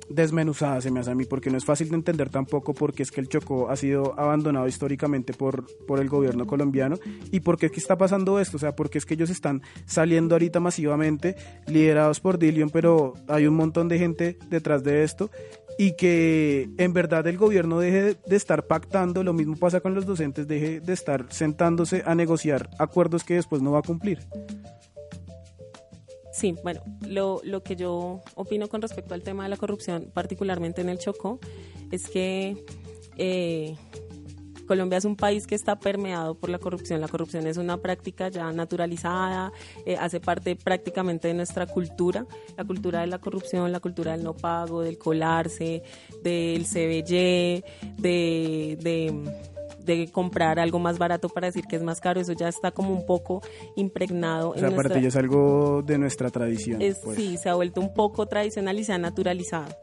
desmenuzada, 0.09 0.81
se 0.81 0.93
me 0.93 1.01
hace 1.01 1.11
a 1.11 1.15
mí, 1.17 1.25
porque 1.25 1.51
no 1.51 1.59
es 1.59 1.65
fácil 1.65 1.89
de 1.89 1.97
entender 1.97 2.31
tampoco 2.31 2.73
porque 2.73 3.03
es 3.03 3.11
que 3.11 3.21
el 3.21 3.29
Chocó 3.29 3.69
ha 3.71 3.77
sido 3.77 4.19
abandonado 4.19 4.69
históricamente 4.69 5.35
por, 5.35 5.67
por 5.85 5.99
el 5.99 6.09
gobierno 6.09 6.47
colombiano 6.47 6.97
y 7.33 7.41
por 7.41 7.59
qué 7.59 7.67
es 7.67 7.73
que 7.73 7.81
está 7.81 7.99
pasando 7.99 8.39
esto, 8.39 8.57
o 8.57 8.61
sea, 8.61 8.75
porque 8.75 8.99
es 8.99 9.05
que 9.05 9.15
ellos 9.15 9.31
están 9.31 9.63
saliendo 9.85 10.37
ahorita 10.37 10.61
masivamente, 10.61 11.35
liderados 11.67 12.21
por 12.21 12.39
Dillion, 12.39 12.71
pero 12.71 13.15
hay 13.27 13.49
un 13.49 13.57
montón 13.57 13.89
de 13.89 13.99
gente 13.99 14.39
detrás 14.49 14.85
de 14.85 15.03
esto 15.03 15.29
y 15.79 15.93
que 15.93 16.69
en 16.77 16.93
verdad 16.93 17.27
el 17.29 17.39
gobierno 17.39 17.79
deje 17.79 18.17
de 18.27 18.37
estar 18.37 18.67
pactando, 18.67 19.23
lo 19.23 19.33
mismo 19.33 19.57
pasa 19.57 19.81
con 19.81 19.95
los 19.95 20.05
docentes, 20.05 20.49
deje 20.49 20.81
de 20.81 20.93
estar 20.93 21.27
sentándose 21.31 22.03
a 22.05 22.17
negociar 22.17 22.69
acuerdos 22.79 23.23
que 23.23 23.35
después 23.35 23.63
no 23.63 23.71
va 23.71 23.79
a 23.79 23.83
cumplir. 23.83 24.19
Sí, 26.33 26.57
bueno, 26.63 26.83
lo, 27.07 27.41
lo 27.45 27.63
que 27.63 27.77
yo 27.77 28.21
opino 28.35 28.69
con 28.69 28.83
respecto 28.83 29.15
al 29.15 29.23
tema 29.23 29.45
de 29.45 29.49
la 29.51 29.57
corrupción, 29.57 30.11
particularmente 30.13 30.81
en 30.81 30.89
el 30.89 30.99
Chocó, 30.99 31.39
es 31.93 32.09
que 32.09 32.65
eh, 33.17 33.77
Colombia 34.69 34.99
es 34.99 35.05
un 35.05 35.17
país 35.17 35.47
que 35.47 35.57
está 35.57 35.81
permeado 35.81 36.37
por 36.37 36.51
la 36.51 36.59
corrupción. 36.59 37.01
La 37.01 37.09
corrupción 37.09 37.47
es 37.47 37.57
una 37.57 37.79
práctica 37.79 38.29
ya 38.29 38.53
naturalizada, 38.53 39.51
eh, 39.85 39.97
hace 39.97 40.21
parte 40.21 40.55
prácticamente 40.55 41.27
de 41.27 41.35
nuestra 41.35 41.67
cultura, 41.67 42.27
la 42.57 42.65
cultura 42.65 43.01
de 43.01 43.09
la 43.09 43.19
corrupción, 43.19 43.73
la 43.73 43.81
cultura 43.81 44.13
del 44.13 44.23
no 44.23 44.35
pago, 44.35 44.83
del 44.83 44.99
colarse, 44.99 45.83
del 46.23 46.65
CBY, 46.65 47.65
de, 47.97 48.79
de 48.81 49.49
de 49.89 50.09
comprar 50.13 50.61
algo 50.61 50.79
más 50.79 50.99
barato 50.99 51.31
para 51.31 51.47
decir 51.47 51.65
que 51.65 51.77
es 51.77 51.83
más 51.83 51.99
caro, 52.01 52.21
eso 52.21 52.35
ya 52.35 52.49
está 52.49 52.71
como 52.71 52.93
un 52.93 53.07
poco 53.07 53.41
impregnado. 53.75 54.51
O 54.51 54.59
sea, 54.59 54.69
aparte 54.69 55.01
ya 55.01 55.09
es 55.09 55.17
algo 55.17 55.83
de 55.83 55.97
nuestra 55.97 56.29
tradición. 56.31 56.83
Es, 56.83 56.99
pues. 56.99 57.17
Sí, 57.17 57.39
se 57.39 57.49
ha 57.49 57.55
vuelto 57.55 57.81
un 57.81 57.95
poco 57.95 58.27
tradicional 58.27 58.79
y 58.79 58.85
se 58.85 58.93
ha 58.93 58.99
naturalizado. 58.99 59.75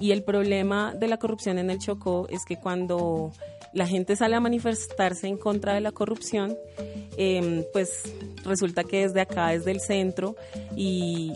Y 0.00 0.12
el 0.12 0.22
problema 0.22 0.94
de 0.94 1.08
la 1.08 1.18
corrupción 1.18 1.58
en 1.58 1.70
el 1.70 1.78
Chocó 1.78 2.26
es 2.30 2.44
que 2.44 2.56
cuando 2.56 3.32
la 3.72 3.86
gente 3.86 4.16
sale 4.16 4.36
a 4.36 4.40
manifestarse 4.40 5.26
en 5.26 5.36
contra 5.36 5.74
de 5.74 5.80
la 5.80 5.92
corrupción, 5.92 6.56
eh, 7.16 7.66
pues 7.72 8.14
resulta 8.44 8.84
que 8.84 9.02
desde 9.02 9.20
acá, 9.20 9.48
desde 9.48 9.70
el 9.70 9.80
centro, 9.80 10.36
y 10.76 11.32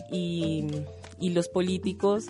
los 1.19 1.47
políticos 1.49 2.25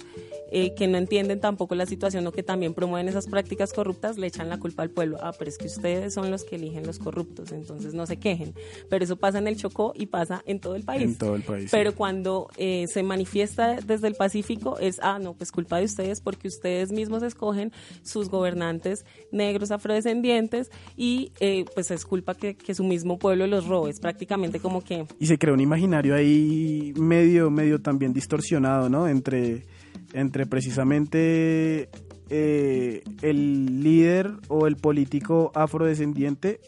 eh, 0.51 0.73
que 0.75 0.87
no 0.87 0.97
entienden 0.97 1.39
tampoco 1.39 1.75
la 1.75 1.85
situación 1.85 2.27
o 2.27 2.31
que 2.31 2.43
también 2.43 2.73
promueven 2.73 3.07
esas 3.07 3.27
prácticas 3.27 3.73
corruptas, 3.73 4.17
le 4.17 4.27
echan 4.27 4.49
la 4.49 4.59
culpa 4.59 4.83
al 4.83 4.89
pueblo. 4.89 5.17
Ah, 5.21 5.33
pero 5.37 5.49
es 5.49 5.57
que 5.57 5.67
ustedes 5.67 6.13
son 6.13 6.29
los 6.29 6.43
que 6.43 6.57
eligen 6.57 6.85
los 6.85 6.99
corruptos, 6.99 7.51
entonces 7.51 7.93
no 7.93 8.05
se 8.05 8.17
quejen. 8.17 8.53
Pero 8.89 9.03
eso 9.03 9.15
pasa 9.15 9.39
en 9.39 9.47
el 9.47 9.55
Chocó 9.55 9.93
y 9.95 10.07
pasa 10.07 10.43
en 10.45 10.59
todo 10.59 10.75
el 10.75 10.83
país. 10.83 11.03
En 11.03 11.15
todo 11.15 11.35
el 11.35 11.43
país. 11.43 11.69
Pero 11.71 11.91
sí. 11.91 11.97
cuando 11.97 12.49
eh, 12.57 12.85
se 12.87 13.01
manifiesta 13.01 13.77
desde 13.77 14.07
el 14.07 14.15
Pacífico 14.15 14.77
es, 14.79 14.99
ah, 15.01 15.19
no, 15.19 15.33
pues 15.33 15.51
culpa 15.51 15.77
de 15.77 15.85
ustedes 15.85 16.21
porque 16.21 16.47
ustedes 16.47 16.91
mismos 16.91 17.23
escogen 17.23 17.71
sus 18.03 18.29
gobernantes 18.29 19.05
negros 19.31 19.71
afrodescendientes 19.71 20.69
y 20.97 21.31
eh, 21.39 21.65
pues 21.73 21.91
es 21.91 22.05
culpa 22.05 22.35
que, 22.35 22.55
que 22.55 22.75
su 22.75 22.83
mismo 22.83 23.17
pueblo 23.17 23.47
los 23.47 23.67
robe. 23.67 23.91
Es 23.91 23.99
prácticamente 23.99 24.59
como 24.59 24.83
que... 24.83 25.05
Y 25.19 25.27
se 25.27 25.37
crea 25.37 25.53
un 25.53 25.61
imaginario 25.61 26.15
ahí 26.15 26.93
medio, 26.97 27.49
medio 27.49 27.81
también 27.81 28.13
distorsionado, 28.13 28.89
¿no? 28.89 29.07
Entre, 29.07 29.65
entre 30.13 30.45
precisamente 30.45 31.89
eh, 32.29 33.03
el 33.21 33.83
líder 33.83 34.31
o 34.47 34.67
el 34.67 34.77
político 34.77 35.51
afrodescendiente 35.53 36.59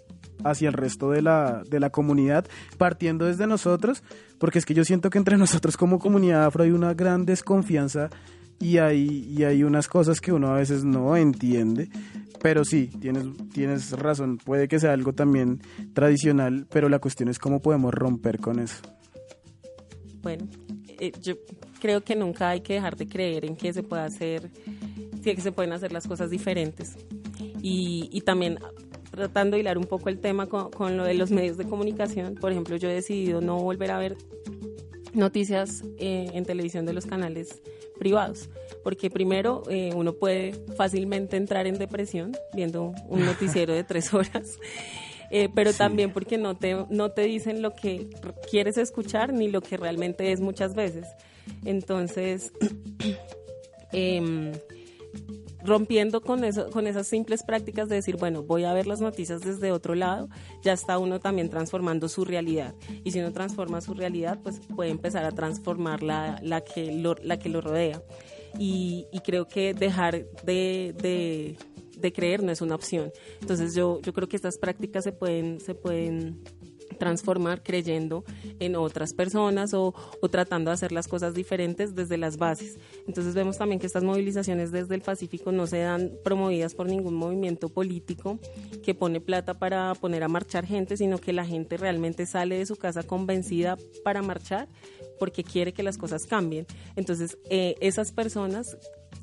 hacia 0.43 0.67
el 0.67 0.73
resto 0.73 1.11
de 1.11 1.21
la, 1.21 1.63
de 1.69 1.79
la 1.79 1.89
comunidad, 1.89 2.45
partiendo 2.77 3.25
desde 3.25 3.47
nosotros, 3.47 4.03
porque 4.39 4.59
es 4.59 4.65
que 4.65 4.73
yo 4.73 4.83
siento 4.83 5.09
que 5.09 5.17
entre 5.17 5.37
nosotros 5.43 5.77
como 5.77 5.99
comunidad 5.99 6.45
afro 6.45 6.63
hay 6.63 6.71
una 6.71 6.93
gran 6.93 7.25
desconfianza 7.25 8.09
y 8.59 8.77
hay, 8.77 9.25
y 9.29 9.43
hay 9.43 9.63
unas 9.63 9.87
cosas 9.87 10.21
que 10.21 10.31
uno 10.31 10.49
a 10.49 10.57
veces 10.57 10.83
no 10.83 11.15
entiende. 11.17 11.89
Pero 12.41 12.65
sí, 12.65 12.87
tienes, 12.99 13.25
tienes 13.53 13.91
razón, 13.91 14.37
puede 14.37 14.67
que 14.67 14.79
sea 14.79 14.91
algo 14.91 15.13
también 15.13 15.61
tradicional, 15.93 16.67
pero 16.69 16.89
la 16.89 16.99
cuestión 16.99 17.29
es 17.29 17.39
cómo 17.39 17.61
podemos 17.61 17.93
romper 17.93 18.39
con 18.39 18.59
eso. 18.59 18.81
Bueno, 20.21 20.47
eh, 20.99 21.11
yo 21.21 21.35
creo 21.83 22.01
que 22.01 22.15
nunca 22.15 22.47
hay 22.47 22.61
que 22.61 22.75
dejar 22.75 22.95
de 22.95 23.09
creer 23.09 23.43
en 23.43 23.57
que 23.57 23.73
se 23.73 23.83
puede 23.83 24.03
hacer, 24.03 24.49
que 25.21 25.41
se 25.41 25.51
pueden 25.51 25.73
hacer 25.73 25.91
las 25.91 26.07
cosas 26.07 26.29
diferentes. 26.29 26.95
Y, 27.61 28.07
y 28.09 28.21
también 28.21 28.57
tratando 29.11 29.57
de 29.57 29.59
hilar 29.59 29.77
un 29.77 29.83
poco 29.83 30.07
el 30.07 30.17
tema 30.19 30.47
con, 30.47 30.71
con, 30.71 30.95
lo 30.95 31.03
de 31.03 31.13
los 31.13 31.29
medios 31.29 31.57
de 31.57 31.65
comunicación, 31.65 32.35
por 32.35 32.53
ejemplo, 32.53 32.77
yo 32.77 32.89
he 32.89 32.93
decidido 32.93 33.41
no 33.41 33.57
volver 33.57 33.91
a 33.91 33.97
ver 33.97 34.15
noticias 35.11 35.83
eh, 35.97 36.31
en 36.33 36.45
televisión 36.45 36.85
de 36.85 36.93
los 36.93 37.05
canales 37.05 37.61
privados, 37.99 38.49
porque 38.81 39.09
primero 39.09 39.63
eh, 39.69 39.91
uno 39.93 40.13
puede 40.13 40.53
fácilmente 40.77 41.35
entrar 41.35 41.67
en 41.67 41.77
depresión 41.77 42.31
viendo 42.53 42.93
un 43.09 43.25
noticiero 43.25 43.73
de 43.73 43.83
tres 43.83 44.13
horas. 44.13 44.57
Eh, 45.31 45.49
pero 45.53 45.73
sí. 45.73 45.79
también 45.79 46.13
porque 46.13 46.37
no 46.37 46.55
te, 46.55 46.85
no 46.89 47.11
te 47.11 47.23
dicen 47.23 47.61
lo 47.61 47.73
que 47.73 48.07
quieres 48.49 48.77
escuchar 48.77 49.33
ni 49.33 49.49
lo 49.49 49.59
que 49.59 49.75
realmente 49.75 50.31
es 50.31 50.39
muchas 50.39 50.75
veces. 50.75 51.07
Entonces, 51.65 52.51
eh, 53.91 54.51
rompiendo 55.63 56.21
con, 56.21 56.43
eso, 56.43 56.69
con 56.69 56.87
esas 56.87 57.07
simples 57.07 57.43
prácticas 57.43 57.87
de 57.87 57.95
decir, 57.95 58.17
bueno, 58.17 58.43
voy 58.43 58.65
a 58.65 58.73
ver 58.73 58.85
las 58.85 59.01
noticias 59.01 59.41
desde 59.41 59.71
otro 59.71 59.95
lado, 59.95 60.29
ya 60.61 60.73
está 60.73 60.97
uno 60.97 61.19
también 61.19 61.49
transformando 61.49 62.09
su 62.09 62.25
realidad. 62.25 62.75
Y 63.03 63.11
si 63.11 63.19
uno 63.19 63.31
transforma 63.31 63.81
su 63.81 63.93
realidad, 63.93 64.39
pues 64.43 64.59
puede 64.75 64.91
empezar 64.91 65.23
a 65.25 65.31
transformar 65.31 66.03
la, 66.03 66.39
la, 66.41 66.61
que, 66.61 66.91
lo, 66.91 67.15
la 67.23 67.39
que 67.39 67.49
lo 67.49 67.61
rodea. 67.61 68.01
Y, 68.59 69.07
y 69.11 69.19
creo 69.21 69.47
que 69.47 69.73
dejar 69.73 70.25
de, 70.43 70.93
de, 71.01 71.57
de, 71.97 72.13
creer 72.13 72.43
no 72.43 72.51
es 72.51 72.61
una 72.61 72.75
opción. 72.75 73.11
Entonces 73.41 73.73
yo, 73.73 73.99
yo 74.01 74.13
creo 74.13 74.27
que 74.27 74.35
estas 74.35 74.57
prácticas 74.57 75.03
se 75.03 75.11
pueden, 75.11 75.59
se 75.59 75.73
pueden 75.73 76.43
transformar 76.93 77.63
creyendo 77.63 78.23
en 78.59 78.75
otras 78.75 79.13
personas 79.13 79.73
o, 79.73 79.93
tratando 80.31 80.71
de 80.71 80.75
hacer 80.75 80.91
las 80.91 81.07
cosas 81.07 81.33
diferentes 81.33 81.95
desde 81.95 82.17
las 82.17 82.37
bases. 82.37 82.77
Entonces 83.07 83.35
vemos 83.35 83.57
también 83.57 83.79
que 83.79 83.87
estas 83.87 84.03
movilizaciones 84.03 84.71
desde 84.71 84.95
el 84.95 85.01
Pacífico 85.01 85.51
no 85.51 85.67
se 85.67 85.79
dan 85.79 86.11
promovidas 86.23 86.73
por 86.75 86.87
ningún 86.87 87.15
movimiento 87.15 87.69
político 87.69 88.39
que 88.83 88.95
pone 88.95 89.21
plata 89.21 89.53
para 89.53 89.93
poner 89.95 90.23
a 90.23 90.27
marchar 90.27 90.65
gente, 90.65 90.97
sino 90.97 91.17
que 91.17 91.33
la 91.33 91.45
gente 91.45 91.77
realmente 91.77 92.25
sale 92.25 92.57
de 92.57 92.65
su 92.65 92.75
casa 92.75 93.03
convencida 93.03 93.77
para 94.03 94.21
marchar 94.21 94.67
porque 95.19 95.43
quiere 95.43 95.73
que 95.73 95.83
las 95.83 95.97
cosas 95.97 96.25
cambien. 96.25 96.65
Entonces, 96.95 97.37
eh, 97.49 97.75
esas 97.79 98.11
personas 98.11 98.77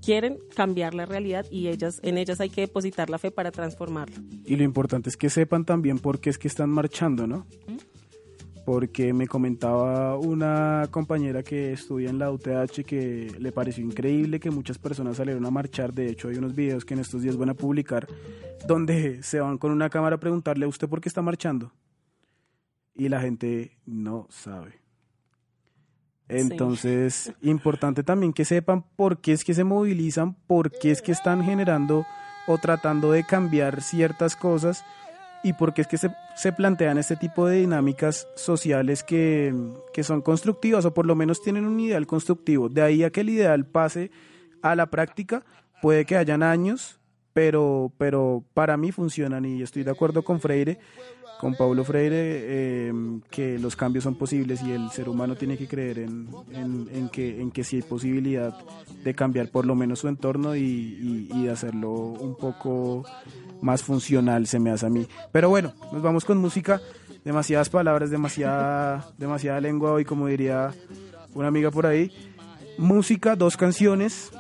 quieren 0.05 0.39
cambiar 0.55 0.95
la 0.95 1.07
realidad 1.07 1.47
y 1.51 1.69
ellas 1.69 2.01
en 2.03 2.19
ellas 2.19 2.41
hay 2.41 2.51
que 2.51 2.63
depositar 2.63 3.11
la 3.11 3.19
fe 3.19 3.31
para 3.31 3.51
transformarla. 3.51 4.17
Y 4.45 4.57
lo 4.57 4.65
importante 4.65 5.09
es 5.09 5.17
que 5.17 5.31
sepan 5.31 5.65
también 5.65 5.99
por 5.99 6.21
qué 6.21 6.31
es 6.31 6.39
que 6.39 6.49
están 6.49 6.71
marchando, 6.71 7.27
¿no? 7.27 7.47
Porque 8.65 9.13
me 9.13 9.27
comentaba 9.27 10.17
una 10.19 10.87
compañera 10.91 11.43
que 11.43 11.73
estudia 11.73 12.11
en 12.11 12.19
la 12.19 12.31
UTH 12.31 12.85
que 12.87 13.33
le 13.39 13.53
pareció 13.53 13.85
increíble 13.85 14.39
que 14.39 14.51
muchas 14.51 14.79
personas 14.79 15.17
salieron 15.17 15.45
a 15.47 15.51
marchar. 15.51 15.93
De 15.93 16.09
hecho, 16.09 16.29
hay 16.29 16.37
unos 16.37 16.55
videos 16.55 16.85
que 16.85 16.95
en 16.95 17.01
estos 17.01 17.23
días 17.23 17.37
van 17.37 17.51
a 17.51 17.55
publicar 17.55 18.07
donde 18.67 19.23
se 19.23 19.41
van 19.41 19.59
con 19.59 19.73
una 19.73 19.91
cámara 19.91 20.17
a 20.17 20.21
preguntarle 20.21 20.67
a 20.67 20.69
usted 20.69 20.89
por 20.89 21.01
qué 21.01 21.09
está 21.09 21.23
marchando. 21.23 21.73
Y 22.95 23.09
la 23.09 23.21
gente 23.21 23.79
no 23.87 24.27
sabe. 24.31 24.80
Entonces, 26.31 27.33
importante 27.43 28.03
también 28.03 28.33
que 28.33 28.45
sepan 28.45 28.85
por 28.97 29.21
qué 29.21 29.33
es 29.33 29.45
que 29.45 29.55
se 29.55 29.65
movilizan, 29.65 30.35
por 30.47 30.71
qué 30.71 30.91
es 30.91 31.03
que 31.03 31.13
están 31.13 31.45
generando 31.45 32.07
o 32.47 32.59
tratando 32.59 33.13
de 33.13 33.25
cambiar 33.25 33.83
ciertas 33.83 34.37
cosas 34.37 34.85
y 35.43 35.55
por 35.55 35.75
qué 35.75 35.83
es 35.83 35.89
que 35.89 35.99
se, 35.99 36.15
se 36.37 36.53
plantean 36.53 36.99
este 36.99 37.17
tipo 37.17 37.47
de 37.47 37.61
dinámicas 37.61 38.29
sociales 38.37 39.03
que, 39.03 39.55
que 39.93 40.05
son 40.05 40.21
constructivas 40.23 40.85
o 40.85 40.95
por 40.95 41.07
lo 41.07 41.15
menos 41.15 41.43
tienen 41.43 41.67
un 41.67 41.81
ideal 41.81 42.07
constructivo. 42.07 42.69
De 42.69 42.83
ahí 42.83 43.03
a 43.03 43.11
que 43.11 43.23
el 43.23 43.31
ideal 43.31 43.67
pase 43.67 44.11
a 44.63 44.75
la 44.77 44.87
práctica, 44.87 45.45
puede 45.83 46.05
que 46.05 46.17
hayan 46.17 46.43
años, 46.43 47.00
pero, 47.33 47.93
pero 47.99 48.45
para 48.55 48.77
mí 48.77 48.93
funcionan 48.93 49.45
y 49.45 49.63
estoy 49.63 49.83
de 49.83 49.91
acuerdo 49.91 50.23
con 50.23 50.41
Freire 50.41 50.79
con 51.41 51.55
Paulo 51.55 51.85
Freire 51.85 52.19
eh, 52.19 52.93
que 53.31 53.59
los 53.59 53.75
cambios 53.75 54.05
son 54.05 54.15
posibles 54.15 54.63
y 54.63 54.73
el 54.73 54.91
ser 54.91 55.09
humano 55.09 55.37
tiene 55.37 55.57
que 55.57 55.67
creer 55.67 56.01
en, 56.01 56.29
en, 56.53 57.09
que, 57.09 57.41
en 57.41 57.51
que 57.51 57.65
sí 57.65 57.77
hay 57.77 57.83
posibilidad 57.83 58.55
de 59.03 59.15
cambiar 59.15 59.49
por 59.49 59.65
lo 59.65 59.75
menos 59.75 60.01
su 60.01 60.09
entorno 60.09 60.55
y, 60.55 61.29
y, 61.33 61.45
de 61.45 61.51
hacerlo 61.51 61.91
un 61.93 62.37
poco 62.37 63.07
más 63.63 63.83
funcional, 63.83 64.47
se 64.47 64.59
me 64.61 64.71
hace 64.71 64.85
a 64.85 64.91
mí. 64.91 65.07
Pero 65.33 65.49
bueno, 65.49 65.73
nos 65.93 66.03
vamos 66.03 66.27
con 66.27 66.37
música, 66.37 66.83
demasiadas 67.25 67.71
palabras, 67.71 68.11
demasiada, 68.11 69.11
demasiada 69.19 69.63
lengua 69.63 69.93
hoy, 69.93 70.05
como 70.05 70.27
diría 70.27 70.75
una 71.33 71.49
amiga 71.49 71.71
por 71.71 71.87
ahí. 71.87 72.13
Música, 72.77 73.35
dos 73.35 73.57
canciones. 73.57 74.31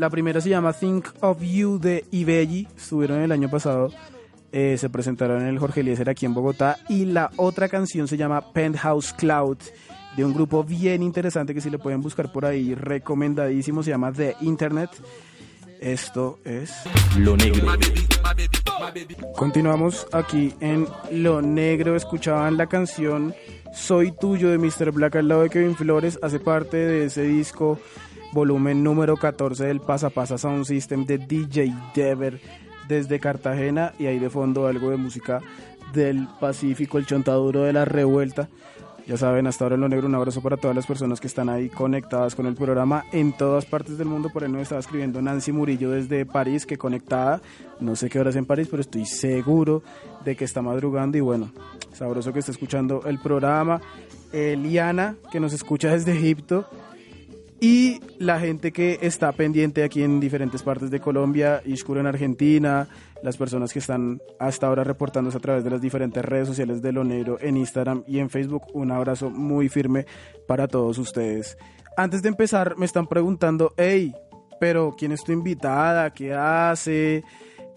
La 0.00 0.08
primera 0.08 0.40
se 0.40 0.48
llama 0.48 0.72
Think 0.72 1.08
of 1.20 1.42
You 1.42 1.78
de 1.78 2.06
Ibelli, 2.10 2.66
estuvieron 2.74 3.20
el 3.20 3.32
año 3.32 3.50
pasado 3.50 3.92
eh, 4.50 4.76
se 4.78 4.88
presentaron 4.88 5.42
en 5.42 5.48
el 5.48 5.58
Jorge 5.58 5.80
Eliezer 5.80 6.08
aquí 6.08 6.24
en 6.24 6.32
Bogotá 6.32 6.78
y 6.88 7.04
la 7.04 7.30
otra 7.36 7.68
canción 7.68 8.08
se 8.08 8.16
llama 8.16 8.50
Penthouse 8.54 9.12
Cloud 9.12 9.58
de 10.16 10.24
un 10.24 10.32
grupo 10.32 10.64
bien 10.64 11.02
interesante 11.02 11.52
que 11.52 11.60
si 11.60 11.68
le 11.68 11.78
pueden 11.78 12.00
buscar 12.00 12.32
por 12.32 12.46
ahí, 12.46 12.74
recomendadísimo, 12.74 13.82
se 13.82 13.90
llama 13.90 14.10
The 14.10 14.36
Internet. 14.40 14.88
Esto 15.82 16.38
es 16.46 16.72
Lo 17.18 17.36
Negro. 17.36 17.66
Continuamos 19.36 20.06
aquí 20.12 20.54
en 20.60 20.88
Lo 21.12 21.42
Negro. 21.42 21.94
Escuchaban 21.94 22.56
la 22.56 22.68
canción 22.68 23.34
Soy 23.74 24.12
Tuyo 24.12 24.48
de 24.48 24.56
Mr. 24.56 24.92
Black 24.92 25.16
al 25.16 25.28
lado 25.28 25.42
de 25.42 25.50
Kevin 25.50 25.76
Flores. 25.76 26.18
Hace 26.22 26.40
parte 26.40 26.78
de 26.78 27.04
ese 27.04 27.22
disco, 27.22 27.78
volumen 28.32 28.82
número 28.82 29.16
14 29.16 29.66
del 29.66 29.80
Pasa 29.80 30.10
Pasa 30.10 30.38
Sound 30.38 30.64
System 30.64 31.04
de 31.04 31.18
DJ 31.18 31.74
Dever 31.94 32.40
desde 32.88 33.20
Cartagena 33.20 33.92
y 33.98 34.06
ahí 34.06 34.18
de 34.18 34.30
fondo 34.30 34.66
algo 34.66 34.90
de 34.90 34.96
música 34.96 35.40
del 35.92 36.28
Pacífico, 36.40 36.98
el 36.98 37.06
chontaduro 37.06 37.62
de 37.62 37.72
la 37.72 37.84
revuelta. 37.84 38.48
Ya 39.06 39.16
saben, 39.16 39.46
hasta 39.48 39.64
ahora 39.64 39.74
en 39.74 39.80
lo 39.80 39.88
negro, 39.88 40.06
un 40.06 40.14
abrazo 40.14 40.40
para 40.40 40.56
todas 40.56 40.76
las 40.76 40.86
personas 40.86 41.20
que 41.20 41.26
están 41.26 41.48
ahí 41.48 41.68
conectadas 41.68 42.36
con 42.36 42.46
el 42.46 42.54
programa 42.54 43.06
en 43.10 43.32
todas 43.32 43.64
partes 43.64 43.98
del 43.98 44.06
mundo. 44.06 44.30
Por 44.30 44.44
ahí 44.44 44.52
nos 44.52 44.62
estaba 44.62 44.80
escribiendo 44.80 45.20
Nancy 45.20 45.50
Murillo 45.50 45.90
desde 45.90 46.26
París, 46.26 46.64
que 46.64 46.78
conectada, 46.78 47.40
no 47.80 47.96
sé 47.96 48.08
qué 48.08 48.20
horas 48.20 48.36
en 48.36 48.46
París, 48.46 48.68
pero 48.70 48.82
estoy 48.82 49.06
seguro 49.06 49.82
de 50.24 50.36
que 50.36 50.44
está 50.44 50.62
madrugando. 50.62 51.18
Y 51.18 51.22
bueno, 51.22 51.50
sabroso 51.92 52.32
que 52.32 52.38
está 52.38 52.52
escuchando 52.52 53.02
el 53.06 53.18
programa. 53.18 53.80
Eliana, 54.32 55.16
que 55.32 55.40
nos 55.40 55.52
escucha 55.52 55.90
desde 55.90 56.12
Egipto 56.12 56.66
y 57.60 58.00
la 58.18 58.40
gente 58.40 58.72
que 58.72 58.98
está 59.02 59.32
pendiente 59.32 59.84
aquí 59.84 60.02
en 60.02 60.18
diferentes 60.18 60.62
partes 60.62 60.90
de 60.90 61.00
Colombia, 61.00 61.60
Ishkur 61.64 61.98
en 61.98 62.06
Argentina, 62.06 62.88
las 63.22 63.36
personas 63.36 63.72
que 63.72 63.80
están 63.80 64.20
hasta 64.38 64.66
ahora 64.66 64.82
reportándose 64.82 65.36
a 65.36 65.40
través 65.40 65.62
de 65.62 65.70
las 65.70 65.82
diferentes 65.82 66.24
redes 66.24 66.48
sociales 66.48 66.80
de 66.80 66.92
Lo 66.92 67.04
Negro 67.04 67.38
en 67.40 67.58
Instagram 67.58 68.02
y 68.06 68.18
en 68.18 68.30
Facebook. 68.30 68.62
Un 68.72 68.90
abrazo 68.90 69.28
muy 69.28 69.68
firme 69.68 70.06
para 70.46 70.68
todos 70.68 70.96
ustedes. 70.96 71.58
Antes 71.96 72.22
de 72.22 72.30
empezar, 72.30 72.78
me 72.78 72.86
están 72.86 73.06
preguntando, 73.06 73.74
hey, 73.76 74.14
pero 74.58 74.94
¿quién 74.96 75.12
es 75.12 75.22
tu 75.22 75.32
invitada? 75.32 76.10
¿Qué 76.10 76.32
hace? 76.32 77.22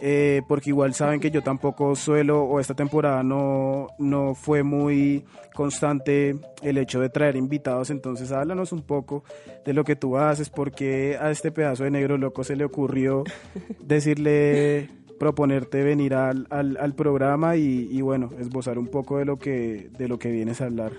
Eh, 0.06 0.42
porque 0.50 0.72
igual 0.72 0.94
saben 0.94 1.22
que 1.22 1.32
yo 1.32 1.42
tampoco 1.42 1.96
suelo, 1.96 2.44
o 2.44 2.60
esta 2.60 2.74
temporada 2.74 3.24
no, 3.24 3.88
no 4.00 4.36
fue 4.36 4.62
muy 4.62 5.24
constante 5.54 6.36
el 6.62 6.78
hecho 6.78 7.00
de 7.00 7.08
traer 7.08 7.38
invitados, 7.38 7.90
entonces 7.90 8.34
háblanos 8.34 8.74
un 8.74 8.82
poco 8.82 9.24
de 9.64 9.72
lo 9.72 9.86
que 9.86 9.96
tú 9.96 10.18
haces, 10.18 10.50
porque 10.50 11.18
a 11.18 11.32
este 11.32 11.54
pedazo 11.54 11.86
de 11.86 11.92
negro 11.92 12.18
loco 12.18 12.44
se 12.44 12.58
le 12.58 12.66
ocurrió 12.66 13.24
decirle, 13.80 14.90
proponerte 15.18 15.84
venir 15.84 16.16
al, 16.16 16.48
al, 16.50 16.96
programa 16.96 17.56
y, 17.56 17.88
y, 17.90 18.02
bueno, 18.02 18.32
esbozar 18.38 18.78
un 18.78 18.88
poco 18.88 19.20
de 19.20 19.24
lo 19.24 19.40
que, 19.40 19.90
de 19.98 20.10
lo 20.10 20.20
que 20.20 20.32
vienes 20.32 20.60
a 20.60 20.66
hablar 20.66 20.92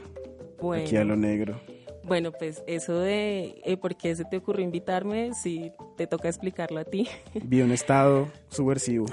aquí 0.73 0.97
a 0.97 1.05
lo 1.05 1.15
negro. 1.15 1.61
Bueno, 2.07 2.33
pues 2.33 2.63
eso 2.67 2.99
de 2.99 3.63
eh, 3.65 3.77
por 3.79 3.97
qué 3.97 4.15
se 4.15 4.25
te 4.25 4.37
ocurrió 4.37 4.65
invitarme, 4.65 5.33
si 5.33 5.73
te 5.97 6.07
toca 6.07 6.29
explicarlo 6.29 6.81
a 6.81 6.85
ti. 6.85 7.09
Vi 7.45 7.63
un 7.63 7.71
estado 7.71 8.29
subversivo. 8.49 9.07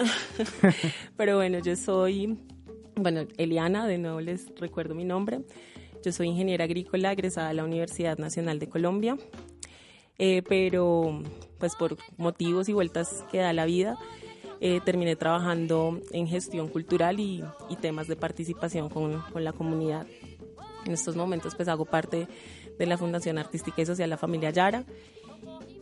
Pero 1.18 1.38
bueno, 1.38 1.60
yo 1.60 1.76
soy, 1.78 2.38
bueno, 2.96 3.22
Eliana, 3.38 3.88
de 3.88 3.98
nuevo 3.98 4.20
les 4.20 4.48
recuerdo 4.60 4.94
mi 4.94 5.06
nombre. 5.06 5.42
Yo 6.04 6.12
soy 6.12 6.28
ingeniera 6.28 6.66
agrícola 6.66 7.14
egresada 7.14 7.50
de 7.50 7.54
la 7.54 7.64
Universidad 7.64 8.18
Nacional 8.18 8.60
de 8.60 8.68
Colombia, 8.68 9.18
eh, 10.18 10.42
pero 10.48 11.22
pues 11.60 11.76
por 11.76 11.96
motivos 12.18 12.68
y 12.70 12.74
vueltas 12.74 13.24
que 13.32 13.38
da 13.38 13.54
la 13.54 13.66
vida, 13.66 14.00
eh, 14.60 14.82
terminé 14.84 15.16
trabajando 15.16 16.02
en 16.12 16.28
gestión 16.28 16.70
cultural 16.70 17.20
y, 17.20 17.44
y 17.70 17.76
temas 17.76 18.08
de 18.08 18.16
participación 18.16 18.90
con, 18.90 19.22
con 19.32 19.44
la 19.44 19.54
comunidad. 19.54 20.08
En 20.86 20.94
estos 20.94 21.16
momentos 21.16 21.54
pues 21.56 21.68
hago 21.68 21.86
parte 21.86 22.28
de 22.82 22.88
la 22.88 22.98
Fundación 22.98 23.38
Artística 23.38 23.80
y 23.82 23.86
Social 23.86 24.10
La 24.10 24.18
Familia 24.18 24.50
Yara. 24.50 24.84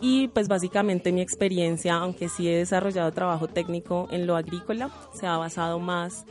Y 0.01 0.27
pues 0.29 0.47
básicamente 0.47 1.11
mi 1.11 1.21
experiencia, 1.21 1.95
aunque 1.95 2.27
sí 2.29 2.49
he 2.49 2.57
desarrollado 2.57 3.11
trabajo 3.11 3.47
técnico 3.47 4.07
en 4.11 4.27
lo 4.27 4.35
agrícola, 4.35 4.91
se 5.13 5.25
ha 5.25 5.37
basado 5.37 5.79
más 5.79 6.25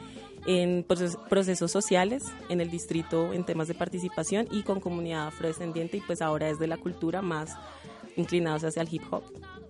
en 0.46 0.85
procesos 1.28 1.70
sociales 1.70 2.24
en 2.48 2.61
el 2.61 2.70
distrito 2.70 3.33
en 3.33 3.44
temas 3.44 3.68
de 3.68 3.74
participación 3.74 4.46
y 4.50 4.62
con 4.62 4.81
comunidad 4.81 5.28
afrodescendiente 5.28 5.98
y 5.98 6.00
pues 6.00 6.22
ahora 6.22 6.48
es 6.48 6.59
de 6.59 6.66
la 6.66 6.76
cultura 6.76 7.22
más 7.22 7.57
inclinados 8.16 8.64
hacia 8.64 8.83
el 8.83 8.88
hip 8.90 9.02
hop. 9.11 9.22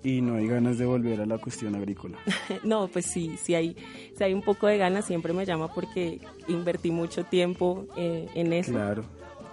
Y 0.02 0.20
no 0.20 0.34
hay 0.34 0.46
ganas 0.46 0.78
de 0.78 0.86
volver 0.86 1.20
a 1.20 1.26
la 1.26 1.38
cuestión 1.38 1.74
agrícola. 1.74 2.18
no, 2.64 2.88
pues 2.88 3.06
sí, 3.06 3.36
sí 3.40 3.54
hay, 3.54 3.76
si 4.16 4.24
hay 4.24 4.34
un 4.34 4.42
poco 4.42 4.66
de 4.66 4.78
ganas, 4.78 5.04
siempre 5.04 5.32
me 5.32 5.44
llama 5.44 5.72
porque 5.72 6.20
invertí 6.48 6.90
mucho 6.90 7.24
tiempo 7.24 7.86
eh, 7.96 8.28
en 8.34 8.52
eso. 8.52 8.72
Claro 8.72 9.04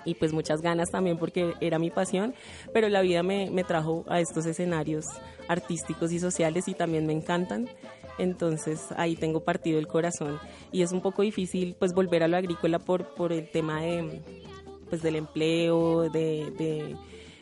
y 0.05 0.15
pues 0.15 0.31
muchas 0.31 0.61
ganas 0.61 0.91
también 0.91 1.17
porque 1.17 1.53
era 1.59 1.79
mi 1.79 1.89
pasión, 1.89 2.33
pero 2.73 2.87
la 2.89 3.01
vida 3.01 3.23
me, 3.23 3.49
me 3.51 3.63
trajo 3.63 4.05
a 4.07 4.19
estos 4.19 4.45
escenarios 4.45 5.05
artísticos 5.47 6.11
y 6.11 6.19
sociales 6.19 6.67
y 6.67 6.73
también 6.73 7.05
me 7.05 7.13
encantan. 7.13 7.67
Entonces 8.17 8.81
ahí 8.95 9.15
tengo 9.15 9.41
partido 9.41 9.77
el 9.77 9.87
corazón 9.87 10.39
y 10.71 10.83
es 10.83 10.91
un 10.91 11.01
poco 11.01 11.21
difícil 11.21 11.75
pues 11.77 11.93
volver 11.93 12.23
a 12.23 12.27
lo 12.27 12.37
agrícola 12.37 12.79
por, 12.79 13.13
por 13.13 13.33
el 13.33 13.49
tema 13.49 13.81
de, 13.81 14.21
pues, 14.89 15.01
del 15.01 15.17
empleo, 15.17 16.09
de, 16.09 16.51
de 16.57 16.95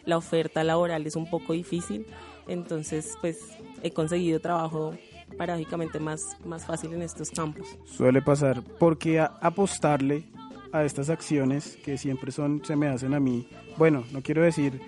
la 0.05 0.17
oferta 0.17 0.63
laboral 0.63 1.05
es 1.05 1.15
un 1.15 1.29
poco 1.29 1.53
difícil. 1.53 2.07
Entonces 2.47 3.15
pues 3.21 3.37
he 3.83 3.91
conseguido 3.91 4.39
trabajo 4.39 4.93
paradójicamente 5.37 5.99
más, 5.99 6.21
más 6.45 6.65
fácil 6.65 6.93
en 6.93 7.01
estos 7.01 7.29
campos. 7.29 7.77
Suele 7.85 8.21
pasar, 8.21 8.61
porque 8.79 9.19
apostarle 9.19 10.25
a 10.73 10.83
estas 10.83 11.09
acciones 11.09 11.77
que 11.85 11.97
siempre 11.97 12.31
son, 12.31 12.65
se 12.65 12.75
me 12.75 12.87
hacen 12.87 13.13
a 13.13 13.19
mí, 13.19 13.47
bueno, 13.77 14.03
no 14.11 14.21
quiero 14.21 14.41
decir 14.41 14.81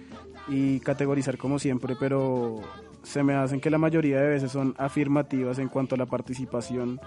y 0.48 0.80
categorizar 0.80 1.38
como 1.38 1.60
siempre, 1.60 1.96
pero 1.98 2.62
se 3.04 3.24
me 3.24 3.36
hacen 3.36 3.62
que 3.62 3.70
la 3.70 3.78
mayoría 3.78 4.20
de 4.20 4.28
veces 4.28 4.52
son 4.52 4.74
afirmativas 4.78 5.60
en 5.60 5.70
cuanto 5.70 5.94
a 5.96 5.98
la 6.00 6.08
participación 6.08 7.00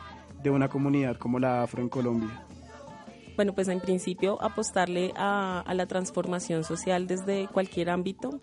de 0.43 0.51
una 0.51 0.69
comunidad 0.69 1.17
como 1.17 1.41
la 1.41 1.63
afro 1.63 1.83
en 1.83 1.89
Colombia. 1.89 2.47
Bueno, 3.35 3.53
pues 3.53 3.69
en 3.69 3.81
principio 3.81 4.41
apostarle 4.41 5.13
a, 5.17 5.65
la 5.75 5.87
transformación 5.87 6.63
social 6.63 7.09
desde 7.09 7.49
cualquier 7.49 7.91
ámbito, 7.91 8.41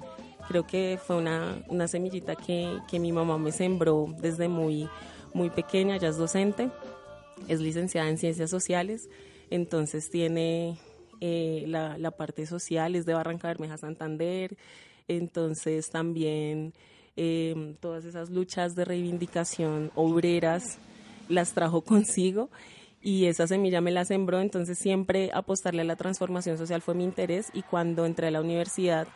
creo 0.50 0.68
que 0.68 1.00
fue 1.02 1.16
una, 1.16 1.64
una 1.70 1.88
semillita 1.88 2.36
que, 2.36 2.78
que, 2.90 3.00
mi 3.00 3.14
mamá 3.14 3.38
me 3.38 3.54
sembró 3.54 4.08
desde 4.20 4.50
muy, 4.50 4.90
muy 5.34 5.50
pequeña, 5.50 5.98
ya 5.98 6.10
es 6.10 6.18
docente, 6.18 6.70
es 7.48 7.62
licenciada 7.62 8.10
en 8.10 8.18
ciencias 8.18 8.50
sociales 8.50 9.10
entonces 9.50 10.10
tiene 10.10 10.78
eh, 11.22 11.66
la, 11.68 11.98
la 11.98 12.12
parte 12.12 12.46
social 12.46 12.96
es 12.96 13.06
de 13.06 13.14
Barranca 13.14 13.48
Bermeja 13.48 13.78
Santander, 13.78 14.58
entonces 15.08 15.90
también 15.90 16.74
eh, 17.16 17.76
todas 17.80 18.06
esas 18.06 18.30
luchas 18.30 18.76
de 18.76 18.86
reivindicación 18.86 19.92
obreras 19.96 20.80
las 21.30 21.54
trajo 21.54 21.82
consigo 21.82 22.50
y 23.02 23.26
esa 23.26 23.48
semilla 23.48 23.82
me 23.82 23.92
la 23.92 24.04
sembró, 24.06 24.42
entonces 24.42 24.78
siempre 24.80 25.30
apostarle 25.34 25.82
a 25.82 25.86
la 25.86 25.96
transformación 25.96 26.58
social 26.58 26.82
fue 26.82 26.96
mi 26.96 27.04
interés 27.04 27.48
y 27.54 27.62
cuando 27.62 28.06
entré 28.06 28.28
a 28.28 28.32
la 28.32 28.42
universidad 28.42 29.08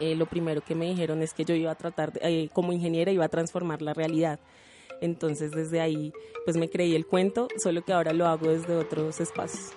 eh, 0.00 0.14
lo 0.16 0.26
primero 0.26 0.62
que 0.62 0.74
me 0.74 0.86
dijeron 0.86 1.22
es 1.22 1.34
que 1.34 1.44
yo 1.44 1.54
iba 1.54 1.70
a 1.70 1.74
tratar, 1.74 2.12
de- 2.12 2.20
eh, 2.22 2.48
como 2.52 2.72
ingeniera, 2.72 3.12
iba 3.12 3.26
a 3.26 3.28
transformar 3.28 3.82
la 3.82 3.92
realidad. 3.92 4.40
Entonces 5.00 5.52
desde 5.52 5.80
ahí 5.80 6.12
pues 6.44 6.56
me 6.56 6.68
creí 6.68 6.94
el 6.94 7.06
cuento, 7.06 7.48
solo 7.62 7.82
que 7.84 7.92
ahora 7.92 8.12
lo 8.12 8.26
hago 8.26 8.48
desde 8.48 8.76
otros 8.76 9.20
espacios. 9.20 9.72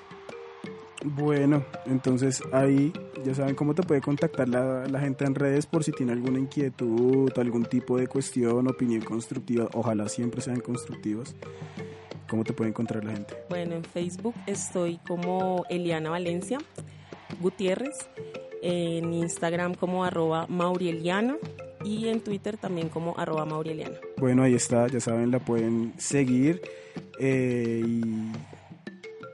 Bueno, 1.05 1.65
entonces 1.85 2.41
ahí 2.53 2.93
ya 3.25 3.35
saben 3.35 3.55
cómo 3.55 3.75
te 3.75 3.83
puede 3.83 3.99
contactar 3.99 4.47
la, 4.47 4.87
la 4.87 4.99
gente 5.01 5.25
en 5.25 5.35
redes 5.35 5.65
por 5.65 5.83
si 5.83 5.91
tiene 5.91 6.13
alguna 6.13 6.39
inquietud, 6.39 7.29
algún 7.37 7.65
tipo 7.65 7.97
de 7.97 8.07
cuestión, 8.07 8.69
opinión 8.69 9.01
constructiva. 9.01 9.67
Ojalá 9.73 10.07
siempre 10.07 10.41
sean 10.41 10.61
constructivas. 10.61 11.35
¿Cómo 12.29 12.45
te 12.45 12.53
puede 12.53 12.69
encontrar 12.69 13.03
la 13.03 13.11
gente? 13.11 13.35
Bueno, 13.49 13.75
en 13.75 13.83
Facebook 13.83 14.33
estoy 14.47 14.97
como 15.05 15.65
Eliana 15.69 16.09
Valencia 16.09 16.57
Gutiérrez, 17.41 18.09
en 18.61 19.13
Instagram 19.13 19.75
como 19.75 20.05
arroba 20.05 20.47
Maurieliana 20.47 21.37
y 21.83 22.07
en 22.07 22.21
Twitter 22.21 22.57
también 22.57 22.89
como 22.89 23.17
arroba 23.17 23.45
Maurieliana. 23.45 23.97
Bueno, 24.17 24.43
ahí 24.43 24.53
está, 24.55 24.87
ya 24.87 24.99
saben, 24.99 25.31
la 25.31 25.39
pueden 25.39 25.93
seguir 25.97 26.61
eh, 27.19 27.81
y 27.85 28.31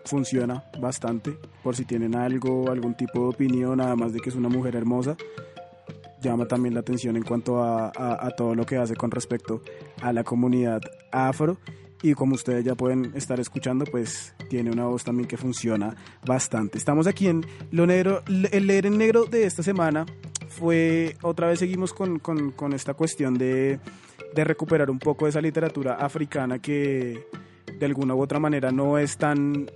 funciona 0.05 0.63
bastante. 0.79 1.37
Por 1.63 1.75
si 1.75 1.85
tienen 1.85 2.15
algo, 2.15 2.69
algún 2.71 2.95
tipo 2.95 3.19
de 3.21 3.27
opinión, 3.29 3.79
además 3.81 4.13
de 4.13 4.19
que 4.19 4.29
es 4.29 4.35
una 4.35 4.49
mujer 4.49 4.75
hermosa, 4.75 5.15
llama 6.21 6.47
también 6.47 6.73
la 6.73 6.79
atención 6.81 7.15
en 7.15 7.23
cuanto 7.23 7.63
a- 7.63 7.91
a 7.95 8.31
todo 8.35 8.55
lo 8.55 8.65
que 8.65 8.77
hace 8.77 8.95
con 8.95 9.11
respecto 9.11 9.61
a 10.01 10.11
la 10.13 10.23
comunidad 10.23 10.81
afro. 11.11 11.57
Y 12.01 12.13
como 12.13 12.35
ustedes 12.35 12.63
ya 12.63 12.75
pueden 12.75 13.11
estar 13.15 13.39
escuchando, 13.41 13.83
pues 13.85 14.33
tiene 14.49 14.71
una 14.71 14.85
voz 14.85 15.03
también 15.03 15.27
que 15.27 15.35
funciona 15.35 15.95
bastante. 16.25 16.77
Estamos 16.77 17.07
aquí 17.07 17.27
en 17.27 17.45
Lo 17.71 17.85
Negro. 17.85 18.23
El 18.51 18.67
leer 18.67 18.85
en 18.85 18.97
negro 18.97 19.25
de 19.25 19.45
esta 19.45 19.63
semana 19.63 20.05
fue, 20.47 21.17
otra 21.21 21.47
vez 21.47 21.59
seguimos 21.59 21.93
con, 21.93 22.19
con- 22.19 22.51
con 22.51 22.71
esta 22.73 22.93
cuestión 22.93 23.37
de, 23.37 23.79
de 24.33 24.43
recuperar 24.45 24.89
un 24.89 24.99
poco 24.99 25.25
de 25.25 25.31
esa 25.31 25.41
literatura 25.41 25.95
africana 25.95 26.59
que 26.59 27.27
de 27.77 27.85
alguna 27.85 28.15
u 28.15 28.21
otra 28.21 28.39
manera 28.39 28.71
no 28.71 28.97
es 28.97 29.17
tan 29.17 29.69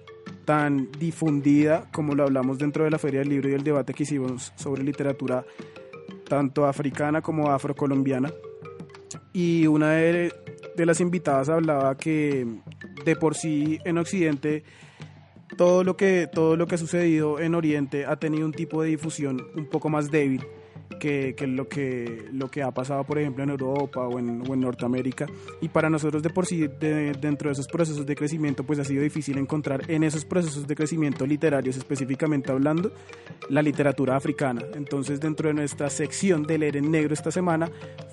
tan 0.45 0.89
difundida 0.99 1.89
como 1.93 2.15
lo 2.15 2.23
hablamos 2.23 2.57
dentro 2.57 2.83
de 2.83 2.89
la 2.91 2.97
Feria 2.99 3.19
del 3.21 3.29
Libro 3.29 3.49
y 3.49 3.53
el 3.53 3.63
debate 3.63 3.93
que 3.93 4.03
hicimos 4.03 4.51
sobre 4.57 4.83
literatura 4.83 5.45
tanto 6.27 6.65
africana 6.65 7.21
como 7.21 7.49
afrocolombiana. 7.51 8.29
Y 9.31 9.67
una 9.67 9.91
de, 9.91 10.33
de 10.75 10.85
las 10.85 10.99
invitadas 10.99 11.49
hablaba 11.49 11.95
que 11.97 12.45
de 13.05 13.15
por 13.15 13.35
sí 13.35 13.79
en 13.85 13.97
Occidente 13.97 14.63
todo 15.57 15.83
lo 15.83 15.95
que 15.95 16.27
todo 16.31 16.55
lo 16.55 16.67
que 16.67 16.75
ha 16.75 16.77
sucedido 16.77 17.39
en 17.39 17.55
Oriente 17.55 18.05
ha 18.05 18.15
tenido 18.15 18.45
un 18.45 18.53
tipo 18.53 18.81
de 18.81 18.89
difusión 18.89 19.41
un 19.55 19.67
poco 19.67 19.89
más 19.89 20.09
débil 20.09 20.43
que, 21.03 21.35
que 21.35 21.47
lo 21.47 21.67
que 21.67 22.29
lo 22.31 22.49
que 22.49 22.63
ha 22.63 22.71
pasado 22.71 23.03
por 23.03 23.19
ejemplo 23.19 23.43
en 23.43 23.49
Europa 23.49 24.07
o 24.07 24.19
en, 24.19 24.41
o 24.49 24.53
en 24.53 24.61
Norteamérica 24.61 25.25
y 25.59 25.67
para 25.67 25.89
nosotros 25.89 26.23
de 26.23 26.29
por 26.29 26.45
sí 26.45 26.65
de- 26.79 27.11
dentro 27.19 27.49
de 27.49 27.53
esos 27.53 27.67
procesos 27.67 28.05
de 28.05 28.15
crecimiento 28.15 28.63
pues 28.63 28.79
ha 28.79 28.85
sido 28.85 29.03
difícil 29.03 29.37
encontrar 29.37 29.83
en 29.91 30.03
esos 30.05 30.23
procesos 30.23 30.65
de 30.65 30.75
crecimiento 30.75 31.25
literarios 31.25 31.75
específicamente 31.75 32.53
hablando 32.53 32.93
la 33.49 33.61
literatura 33.61 34.15
africana 34.15 34.61
entonces 34.75 35.19
dentro 35.19 35.49
de 35.49 35.55
nuestra 35.55 35.89
sección 35.89 36.43
de 36.43 36.57
leer 36.57 36.77
en 36.77 36.89
negro 36.89 37.13
esta 37.13 37.31
semana 37.31 37.69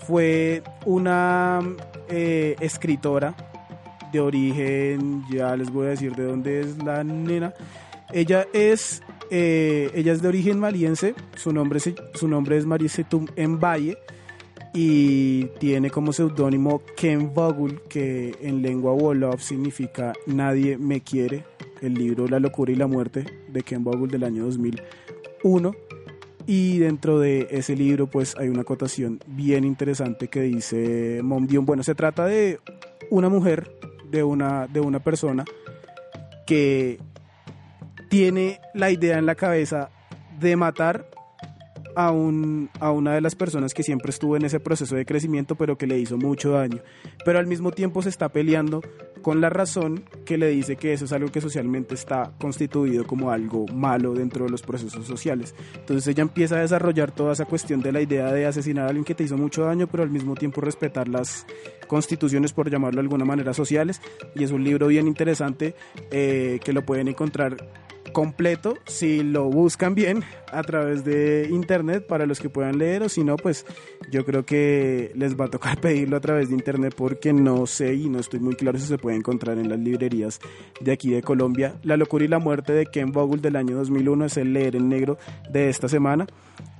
fue 0.06 0.64
una 0.84 1.60
eh, 2.08 2.56
escritora 2.58 3.36
de 4.12 4.18
origen, 4.18 5.22
ya 5.30 5.54
les 5.56 5.70
voy 5.70 5.86
a 5.86 5.90
decir 5.90 6.16
de 6.16 6.24
dónde 6.24 6.58
es 6.62 6.82
la 6.82 7.04
nena. 7.04 7.54
Ella 8.12 8.46
es, 8.52 9.02
eh, 9.30 9.90
ella 9.94 10.12
es 10.12 10.22
de 10.22 10.28
origen 10.28 10.58
maliense, 10.58 11.14
su 11.36 11.52
nombre, 11.52 11.80
se- 11.80 11.94
su 12.14 12.26
nombre 12.28 12.56
es 12.56 12.66
Marisetum 12.66 13.26
Mbaye 13.36 13.96
y 14.74 15.44
tiene 15.58 15.90
como 15.90 16.12
seudónimo 16.12 16.82
Ken 16.96 17.32
Vogel, 17.34 17.80
que 17.88 18.34
en 18.40 18.62
lengua 18.62 18.92
Wolof 18.92 19.42
significa 19.42 20.12
Nadie 20.26 20.76
me 20.78 21.00
quiere, 21.00 21.44
el 21.82 21.94
libro 21.94 22.26
La 22.28 22.38
locura 22.40 22.72
y 22.72 22.76
la 22.76 22.86
muerte 22.86 23.24
de 23.48 23.62
Ken 23.62 23.82
Vogel 23.84 24.08
del 24.10 24.24
año 24.24 24.44
2001. 24.44 25.74
Y 26.46 26.78
dentro 26.78 27.18
de 27.20 27.46
ese 27.50 27.76
libro 27.76 28.08
pues 28.08 28.34
hay 28.36 28.48
una 28.48 28.62
acotación 28.62 29.20
bien 29.26 29.64
interesante 29.64 30.28
que 30.28 30.40
dice 30.42 31.20
Mom 31.22 31.46
Dion. 31.46 31.64
Bueno, 31.64 31.82
se 31.84 31.94
trata 31.94 32.26
de 32.26 32.58
una 33.10 33.28
mujer, 33.28 33.70
de 34.10 34.24
una, 34.24 34.66
de 34.66 34.80
una 34.80 34.98
persona 35.00 35.44
que 36.46 36.98
tiene 38.10 38.60
la 38.74 38.90
idea 38.90 39.18
en 39.18 39.24
la 39.24 39.36
cabeza 39.36 39.88
de 40.38 40.56
matar 40.56 41.06
a, 41.96 42.10
un, 42.10 42.68
a 42.80 42.90
una 42.90 43.14
de 43.14 43.20
las 43.20 43.34
personas 43.34 43.72
que 43.72 43.82
siempre 43.82 44.10
estuvo 44.10 44.36
en 44.36 44.44
ese 44.44 44.60
proceso 44.60 44.96
de 44.96 45.06
crecimiento, 45.06 45.54
pero 45.54 45.78
que 45.78 45.86
le 45.86 45.98
hizo 45.98 46.18
mucho 46.18 46.50
daño. 46.52 46.82
Pero 47.24 47.38
al 47.38 47.46
mismo 47.46 47.70
tiempo 47.70 48.02
se 48.02 48.08
está 48.08 48.28
peleando 48.28 48.82
con 49.22 49.40
la 49.40 49.50
razón 49.50 50.04
que 50.24 50.38
le 50.38 50.48
dice 50.48 50.76
que 50.76 50.92
eso 50.92 51.04
es 51.04 51.12
algo 51.12 51.30
que 51.30 51.40
socialmente 51.40 51.94
está 51.94 52.32
constituido 52.40 53.06
como 53.06 53.30
algo 53.30 53.66
malo 53.68 54.14
dentro 54.14 54.46
de 54.46 54.50
los 54.50 54.62
procesos 54.62 55.06
sociales. 55.06 55.54
Entonces 55.74 56.08
ella 56.08 56.22
empieza 56.22 56.56
a 56.56 56.60
desarrollar 56.60 57.12
toda 57.12 57.34
esa 57.34 57.44
cuestión 57.44 57.80
de 57.80 57.92
la 57.92 58.00
idea 58.00 58.32
de 58.32 58.46
asesinar 58.46 58.86
a 58.86 58.88
alguien 58.88 59.04
que 59.04 59.14
te 59.14 59.24
hizo 59.24 59.36
mucho 59.36 59.64
daño, 59.64 59.86
pero 59.86 60.02
al 60.02 60.10
mismo 60.10 60.34
tiempo 60.34 60.60
respetar 60.60 61.08
las 61.08 61.46
constituciones, 61.86 62.52
por 62.52 62.70
llamarlo 62.70 62.96
de 62.96 63.02
alguna 63.02 63.24
manera, 63.24 63.52
sociales. 63.52 64.00
Y 64.34 64.44
es 64.44 64.50
un 64.50 64.64
libro 64.64 64.86
bien 64.86 65.06
interesante 65.06 65.74
eh, 66.10 66.58
que 66.64 66.72
lo 66.72 66.84
pueden 66.84 67.08
encontrar 67.08 67.56
completo 68.12 68.76
si 68.86 69.22
lo 69.22 69.44
buscan 69.44 69.94
bien 69.94 70.22
a 70.52 70.62
través 70.62 71.04
de 71.04 71.48
internet 71.50 72.06
para 72.06 72.26
los 72.26 72.40
que 72.40 72.48
puedan 72.48 72.78
leer 72.78 73.02
o 73.02 73.08
si 73.08 73.24
no 73.24 73.36
pues 73.36 73.66
yo 74.10 74.24
creo 74.24 74.44
que 74.44 75.12
les 75.14 75.38
va 75.38 75.46
a 75.46 75.48
tocar 75.48 75.80
pedirlo 75.80 76.16
a 76.16 76.20
través 76.20 76.48
de 76.48 76.54
internet 76.54 76.94
porque 76.96 77.32
no 77.32 77.66
sé 77.66 77.94
y 77.94 78.08
no 78.08 78.18
estoy 78.18 78.40
muy 78.40 78.54
claro 78.54 78.78
si 78.78 78.86
se 78.86 78.98
puede 78.98 79.16
encontrar 79.16 79.58
en 79.58 79.68
las 79.68 79.78
librerías 79.78 80.40
de 80.80 80.92
aquí 80.92 81.10
de 81.10 81.22
Colombia. 81.22 81.74
La 81.82 81.96
locura 81.96 82.24
y 82.24 82.28
la 82.28 82.38
muerte 82.38 82.72
de 82.72 82.86
Ken 82.86 83.12
Vogel 83.12 83.40
del 83.40 83.56
año 83.56 83.76
2001 83.76 84.24
es 84.26 84.36
el 84.36 84.52
leer 84.52 84.76
en 84.76 84.88
negro 84.88 85.18
de 85.50 85.68
esta 85.68 85.88
semana. 85.88 86.26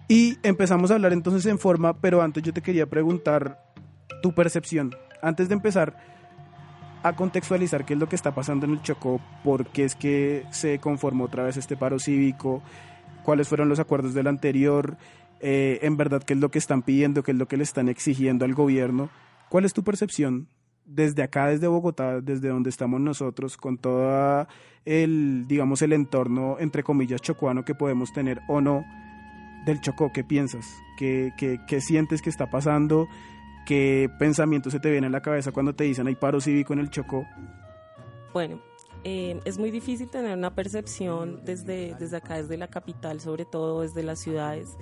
Y 0.09 0.39
empezamos 0.43 0.91
a 0.91 0.95
hablar 0.95 1.13
entonces 1.13 1.47
en 1.47 1.59
forma 1.59 2.01
pero 2.01 2.23
antes 2.23 2.43
yo 2.43 2.53
te 2.53 2.63
quería 2.63 2.87
preguntar 2.87 3.59
tu 4.23 4.35
percepción. 4.35 4.95
Antes 5.23 5.49
de 5.49 5.55
empezar 5.55 6.20
a 7.03 7.15
contextualizar 7.15 7.85
qué 7.85 7.95
es 7.95 8.01
lo 8.01 8.09
que 8.09 8.17
está 8.17 8.35
pasando 8.35 8.67
en 8.67 8.73
el 8.73 8.83
Chocó, 8.83 9.21
por 9.43 9.67
qué 9.67 9.85
es 9.85 9.95
que 9.95 10.45
se 10.51 10.79
conformó 10.79 11.25
otra 11.25 11.43
vez 11.43 11.57
este 11.57 11.77
paro 11.77 11.99
cívico, 11.99 12.63
cuáles 13.23 13.49
fueron 13.49 13.69
los 13.69 13.79
acuerdos 13.79 14.15
del 14.15 14.27
anterior, 14.27 14.97
eh, 15.41 15.79
en 15.83 15.97
verdad 15.97 16.23
qué 16.23 16.35
es 16.35 16.41
lo 16.41 16.51
que 16.51 16.59
están 16.59 16.83
pidiendo, 16.83 17.23
qué 17.23 17.33
es 17.33 17.39
lo 17.39 17.49
que 17.49 17.57
le 17.57 17.63
están 17.63 17.89
exigiendo 17.89 18.45
al 18.45 18.55
gobierno. 18.55 19.09
¿Cuál 19.49 19.65
es 19.65 19.73
tu 19.73 19.83
percepción 19.83 20.49
desde 20.85 21.23
acá, 21.23 21.47
desde 21.47 21.69
Bogotá, 21.69 22.21
desde 22.21 22.49
donde 22.49 22.71
estamos 22.71 23.01
nosotros, 23.01 23.57
con 23.57 23.79
todo 23.79 24.47
el, 24.85 25.47
digamos, 25.49 25.83
el 25.83 25.93
entorno, 25.93 26.57
entre 26.59 26.83
comillas, 26.83 27.23
chocuano 27.23 27.65
que 27.65 27.75
podemos 27.75 28.13
tener 28.13 28.41
o 28.49 28.61
no 28.61 28.85
del 29.65 29.81
Chocó? 29.81 30.13
¿Qué 30.13 30.23
piensas? 30.23 30.67
¿Qué, 30.99 31.33
qué, 31.39 31.59
qué 31.67 31.81
sientes 31.81 32.21
que 32.21 32.31
está 32.31 32.51
pasando? 32.51 33.09
¿Qué 33.67 34.11
pensamiento 34.19 34.71
se 34.71 34.81
te 34.81 34.91
viene 34.91 35.07
a 35.07 35.11
la 35.11 35.23
cabeza 35.23 35.53
cuando 35.53 35.75
te 35.75 35.85
dicen 35.85 36.07
hay 36.07 36.17
paro 36.17 36.41
cívico 36.41 36.73
en 36.73 36.81
el 36.81 36.91
Chocó? 36.91 37.27
Bueno, 38.33 38.61
eh, 39.05 39.41
es 39.45 39.59
muy 39.59 39.71
difícil 39.71 40.09
tener 40.09 40.37
una 40.37 40.55
percepción 40.55 41.45
desde, 41.45 41.95
desde 41.99 42.17
acá, 42.17 42.37
desde 42.37 42.57
la 42.57 42.69
capital, 42.69 43.21
sobre 43.21 43.45
todo 43.45 43.83
desde 43.83 44.03
las 44.03 44.19
ciudades, 44.19 44.77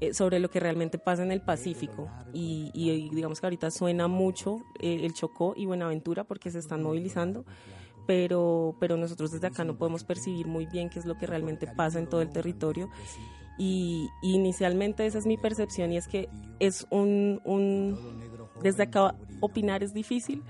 eh, 0.00 0.14
sobre 0.14 0.38
lo 0.38 0.48
que 0.48 0.60
realmente 0.60 0.98
pasa 0.98 1.22
en 1.22 1.32
el 1.32 1.40
Pacífico. 1.40 2.08
Y, 2.32 2.70
y 2.72 3.10
digamos 3.14 3.40
que 3.40 3.46
ahorita 3.46 3.70
suena 3.70 4.06
mucho 4.06 4.62
eh, 4.78 5.00
el 5.02 5.12
Chocó 5.12 5.54
y 5.56 5.66
Buenaventura 5.66 6.24
porque 6.24 6.50
se 6.50 6.60
están 6.60 6.82
movilizando, 6.82 7.44
pero, 8.06 8.76
pero 8.78 8.96
nosotros 8.96 9.32
desde 9.32 9.48
acá 9.48 9.64
no 9.64 9.76
podemos 9.76 10.04
percibir 10.04 10.46
muy 10.46 10.66
bien 10.66 10.88
qué 10.88 10.98
es 10.98 11.04
lo 11.04 11.18
que 11.18 11.26
realmente 11.26 11.66
pasa 11.66 11.98
en 11.98 12.06
todo 12.06 12.22
el 12.22 12.30
territorio. 12.30 12.88
Y, 13.58 14.08
inicialmente 14.22 15.04
esa 15.06 15.18
es 15.18 15.26
mi 15.26 15.36
percepción 15.36 15.92
y 15.92 15.96
es 15.96 16.06
que 16.08 16.28
es 16.60 16.86
un, 16.90 17.40
un 17.44 17.98
desde 18.62 18.84
acá 18.84 19.14
opinar 19.40 19.82
es 19.82 19.92
difícil, 19.92 20.42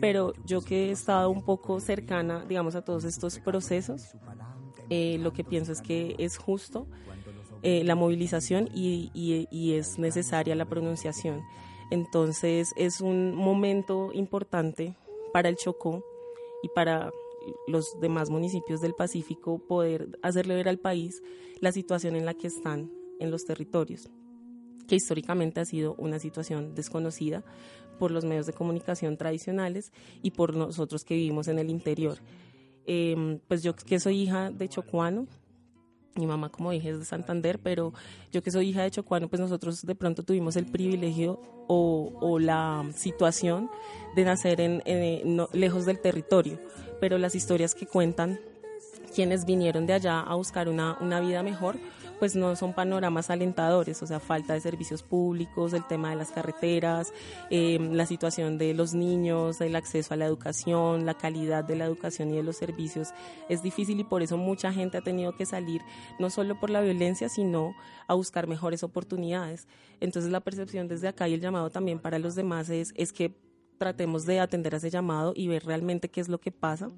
pero 0.00 0.32
yo 0.46 0.62
que 0.62 0.88
he 0.88 0.90
estado 0.92 1.30
un 1.30 1.42
poco 1.42 1.80
cercana, 1.80 2.44
digamos, 2.48 2.74
a 2.76 2.82
todos 2.82 3.04
estos 3.04 3.38
procesos, 3.40 4.14
eh, 4.90 5.18
lo 5.20 5.32
que 5.32 5.44
pienso 5.44 5.72
es 5.72 5.80
que 5.82 6.14
es 6.18 6.36
justo 6.38 6.86
eh, 7.62 7.84
la 7.84 7.94
movilización 7.94 8.68
y, 8.74 9.10
y- 9.14 9.46
y 9.50 9.74
es 9.74 9.98
necesaria 9.98 10.54
la 10.54 10.64
pronunciación. 10.64 11.42
Entonces 11.90 12.72
es 12.76 13.00
un 13.00 13.34
momento 13.34 14.10
importante 14.14 14.96
para 15.32 15.48
el 15.48 15.56
Chocó 15.56 16.02
y 16.62 16.68
para 16.68 17.10
los 17.66 17.86
demás 18.00 18.30
municipios 18.30 18.80
del 18.80 18.94
Pacífico 18.94 19.58
poder 19.58 20.18
hacerle 20.22 20.54
ver 20.54 20.68
al 20.68 20.78
país 20.78 21.22
la 21.60 21.72
situación 21.72 22.16
en 22.16 22.26
la 22.26 22.34
que 22.34 22.48
están 22.48 22.90
en 23.20 23.30
los 23.30 23.44
territorios 23.44 24.10
que 24.86 24.96
históricamente 24.96 25.60
ha 25.60 25.64
sido 25.64 25.94
una 25.96 26.18
situación 26.18 26.74
desconocida 26.74 27.42
por 27.98 28.10
los 28.10 28.24
medios 28.24 28.46
de 28.46 28.52
comunicación 28.52 29.16
tradicionales 29.16 29.92
y 30.22 30.32
por 30.32 30.56
nosotros 30.56 31.04
que 31.04 31.14
vivimos 31.14 31.48
en 31.48 31.58
el 31.58 31.70
interior. 31.70 32.18
Em, 32.84 33.38
pues 33.48 33.62
yo 33.62 33.74
que 33.74 34.00
soy 34.00 34.22
hija 34.22 34.50
de 34.50 34.68
chocuano, 34.68 35.26
mi 36.14 36.26
mamá 36.26 36.50
como 36.50 36.70
dije 36.70 36.90
es 36.90 36.98
de 36.98 37.04
Santander, 37.04 37.58
pero 37.58 37.92
yo 38.30 38.42
que 38.42 38.50
soy 38.50 38.70
hija 38.70 38.82
de 38.82 38.90
chocuano, 38.90 39.28
pues 39.28 39.40
nosotros 39.40 39.84
de 39.84 39.94
pronto 39.94 40.22
tuvimos 40.22 40.56
el 40.56 40.66
privilegio 40.66 41.40
o, 41.68 42.38
la 42.38 42.84
situación 42.94 43.70
de 44.14 44.24
nacer 44.24 44.60
en, 44.60 44.82
lejos 45.52 45.86
del 45.86 46.00
territorio, 46.00 46.58
pero 47.00 47.16
las 47.18 47.34
historias 47.34 47.74
que 47.74 47.86
cuentan 47.86 48.38
quienes 49.14 49.44
vinieron 49.44 49.86
de 49.86 49.94
allá 49.94 50.20
a 50.20 50.34
buscar 50.34 50.68
una 50.68 51.20
vida 51.20 51.42
mejor, 51.42 51.78
pues 52.22 52.36
no 52.36 52.54
son 52.54 52.72
panoramas 52.72 53.30
alentadores, 53.30 54.00
o 54.00 54.06
sea, 54.06 54.20
falta 54.20 54.54
de 54.54 54.60
servicios 54.60 55.02
públicos, 55.02 55.72
el 55.72 55.84
tema 55.84 56.10
de 56.10 56.14
las 56.14 56.30
carreteras, 56.30 57.12
em, 57.50 57.94
la 57.94 58.06
situación 58.06 58.58
de 58.58 58.74
los 58.74 58.94
niños, 58.94 59.60
el 59.60 59.74
acceso 59.74 60.14
a 60.14 60.16
la 60.16 60.26
educación, 60.26 61.04
la 61.04 61.14
calidad 61.14 61.64
de 61.64 61.74
la 61.74 61.84
educación 61.84 62.30
y 62.30 62.36
de 62.36 62.44
los 62.44 62.56
servicios 62.56 63.08
es 63.48 63.60
difícil 63.64 63.98
y 63.98 64.04
por 64.04 64.22
eso 64.22 64.36
mucha 64.36 64.72
gente 64.72 64.98
ha 64.98 65.00
tenido 65.00 65.34
que 65.34 65.46
salir 65.46 65.82
no 66.20 66.30
solo 66.30 66.60
por 66.60 66.70
la 66.70 66.80
violencia, 66.80 67.28
sino 67.28 67.74
a 68.06 68.14
buscar 68.14 68.46
mejores 68.46 68.84
oportunidades. 68.84 69.66
Entonces 69.98 70.30
la 70.30 70.38
percepción 70.38 70.86
desde 70.86 71.08
acá 71.08 71.26
y 71.26 71.34
el 71.34 71.40
llamado 71.40 71.70
también 71.70 71.98
para 71.98 72.20
los 72.20 72.36
demás 72.36 72.70
es, 72.70 72.94
es 72.94 73.12
que 73.12 73.34
tratemos 73.78 74.26
de 74.26 74.38
atender 74.38 74.74
a 74.74 74.76
ese 74.76 74.90
llamado 74.90 75.32
y 75.34 75.48
ver 75.48 75.64
realmente 75.64 76.08
qué 76.08 76.20
es 76.20 76.28
lo 76.28 76.38
que 76.38 76.52
pasa 76.52 76.88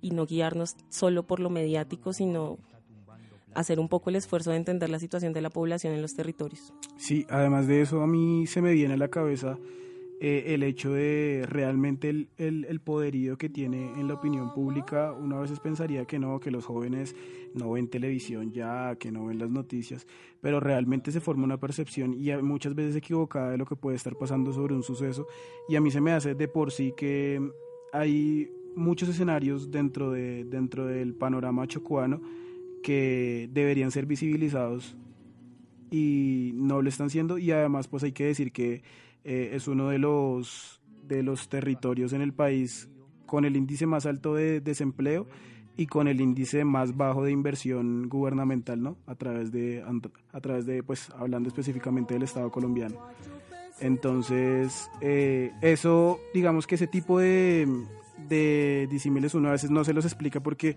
y 0.00 0.12
no 0.12 0.24
guiarnos 0.24 0.76
solo 0.88 1.26
por 1.26 1.38
lo 1.38 1.50
mediático, 1.50 2.14
sino 2.14 2.56
hacer 3.54 3.80
un 3.80 3.88
poco 3.88 4.10
el 4.10 4.16
esfuerzo 4.16 4.50
de 4.50 4.56
entender 4.56 4.90
la 4.90 4.98
situación 4.98 5.32
de 5.32 5.40
la 5.40 5.50
población 5.50 5.94
en 5.94 6.02
los 6.02 6.14
territorios. 6.14 6.72
Sí, 6.96 7.26
además 7.28 7.66
de 7.66 7.80
eso 7.82 8.02
a 8.02 8.06
mí 8.06 8.46
se 8.46 8.62
me 8.62 8.72
viene 8.72 8.94
a 8.94 8.96
la 8.96 9.08
cabeza 9.08 9.58
eh, 10.22 10.52
el 10.54 10.62
hecho 10.62 10.92
de 10.92 11.46
realmente 11.48 12.10
el, 12.10 12.28
el, 12.36 12.80
poderío 12.80 13.38
que 13.38 13.48
tiene 13.48 13.98
en 13.98 14.06
la 14.06 14.14
opinión 14.14 14.52
pública. 14.52 15.12
Una 15.12 15.38
a 15.38 15.40
veces 15.40 15.60
pensaría 15.60 16.04
que 16.04 16.18
no, 16.18 16.38
que 16.40 16.50
los 16.50 16.66
jóvenes 16.66 17.16
no 17.54 17.70
ven 17.70 17.88
televisión 17.88 18.52
ya, 18.52 18.96
que 18.96 19.10
no 19.10 19.24
ven 19.24 19.38
las 19.38 19.48
noticias, 19.48 20.06
pero 20.42 20.60
realmente 20.60 21.10
se 21.10 21.20
forma 21.20 21.44
una 21.44 21.58
percepción 21.58 22.12
y 22.12 22.30
muchas 22.42 22.74
veces 22.74 22.96
equivocada 22.96 23.50
de 23.52 23.56
lo 23.56 23.64
que 23.64 23.76
puede 23.76 23.96
estar 23.96 24.14
pasando 24.14 24.52
sobre 24.52 24.74
un 24.74 24.82
suceso. 24.82 25.26
Y 25.70 25.76
a 25.76 25.80
mí 25.80 25.90
se 25.90 26.02
me 26.02 26.12
hace 26.12 26.34
de 26.34 26.48
por 26.48 26.70
sí 26.70 26.92
que 26.94 27.40
hay 27.90 28.50
muchos 28.76 29.08
escenarios 29.08 29.70
dentro, 29.70 30.10
de, 30.10 30.44
dentro 30.44 30.84
del 30.84 31.14
panorama 31.14 31.66
chocuano 31.66 32.20
que 32.82 33.48
deberían 33.52 33.90
ser 33.90 34.06
visibilizados 34.06 34.96
y 35.90 36.52
no 36.54 36.82
lo 36.82 36.88
están 36.88 37.10
siendo 37.10 37.38
y 37.38 37.50
además 37.50 37.88
pues 37.88 38.02
hay 38.02 38.12
que 38.12 38.26
decir 38.26 38.52
que 38.52 38.82
eh, 39.24 39.50
es 39.52 39.68
uno 39.68 39.88
de 39.88 39.98
los 39.98 40.80
de 41.06 41.22
los 41.22 41.48
territorios 41.48 42.12
en 42.12 42.22
el 42.22 42.32
país 42.32 42.88
con 43.26 43.44
el 43.44 43.56
índice 43.56 43.86
más 43.86 44.06
alto 44.06 44.34
de 44.34 44.60
desempleo 44.60 45.26
y 45.76 45.86
con 45.86 46.08
el 46.08 46.20
índice 46.20 46.64
más 46.64 46.96
bajo 46.96 47.24
de 47.24 47.32
inversión 47.32 48.08
gubernamental, 48.08 48.82
¿no? 48.82 48.98
A 49.06 49.14
través 49.14 49.50
de 49.50 49.82
a 50.32 50.40
través 50.40 50.66
de 50.66 50.82
pues 50.82 51.10
hablando 51.10 51.48
específicamente 51.48 52.14
del 52.14 52.22
Estado 52.22 52.50
colombiano. 52.50 52.96
Entonces, 53.80 54.90
eh, 55.00 55.52
eso, 55.62 56.20
digamos 56.34 56.66
que 56.66 56.74
ese 56.74 56.86
tipo 56.86 57.18
de, 57.18 57.66
de 58.28 58.88
disímiles 58.90 59.34
uno 59.34 59.48
a 59.48 59.52
veces 59.52 59.70
no 59.70 59.84
se 59.84 59.94
los 59.94 60.04
explica 60.04 60.40
porque 60.40 60.76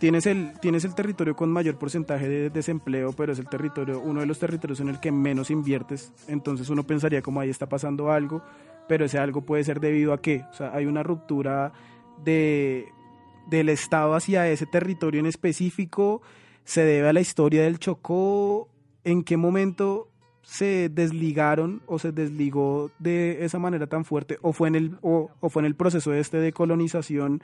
tienes 0.00 0.24
el, 0.24 0.58
tienes 0.60 0.84
el 0.86 0.94
territorio 0.94 1.36
con 1.36 1.52
mayor 1.52 1.78
porcentaje 1.78 2.26
de 2.26 2.50
desempleo, 2.50 3.12
pero 3.12 3.32
es 3.32 3.38
el 3.38 3.48
territorio, 3.48 4.00
uno 4.00 4.20
de 4.20 4.26
los 4.26 4.38
territorios 4.38 4.80
en 4.80 4.88
el 4.88 4.98
que 4.98 5.12
menos 5.12 5.50
inviertes, 5.50 6.12
entonces 6.26 6.70
uno 6.70 6.84
pensaría 6.84 7.20
como 7.20 7.38
ahí 7.38 7.50
está 7.50 7.68
pasando 7.68 8.10
algo, 8.10 8.42
pero 8.88 9.04
ese 9.04 9.18
algo 9.18 9.42
puede 9.42 9.62
ser 9.62 9.78
debido 9.78 10.14
a 10.14 10.20
qué, 10.20 10.44
o 10.50 10.54
sea, 10.54 10.74
hay 10.74 10.86
una 10.86 11.02
ruptura 11.02 11.72
de, 12.24 12.88
del 13.46 13.68
Estado 13.68 14.14
hacia 14.14 14.48
ese 14.48 14.64
territorio 14.64 15.20
en 15.20 15.26
específico, 15.26 16.22
se 16.64 16.82
debe 16.82 17.10
a 17.10 17.12
la 17.12 17.20
historia 17.20 17.62
del 17.62 17.78
Chocó, 17.78 18.70
en 19.04 19.22
qué 19.22 19.36
momento 19.36 20.09
se 20.42 20.88
desligaron 20.88 21.82
o 21.86 21.98
se 21.98 22.12
desligó 22.12 22.90
de 22.98 23.44
esa 23.44 23.58
manera 23.58 23.86
tan 23.86 24.04
fuerte 24.04 24.38
o 24.42 24.52
fue 24.52 24.68
en 24.68 24.74
el 24.74 24.96
o, 25.02 25.30
fue 25.48 25.62
en 25.62 25.66
el 25.66 25.74
proceso 25.74 26.12
este 26.12 26.38
de 26.38 26.52
colonización 26.52 27.42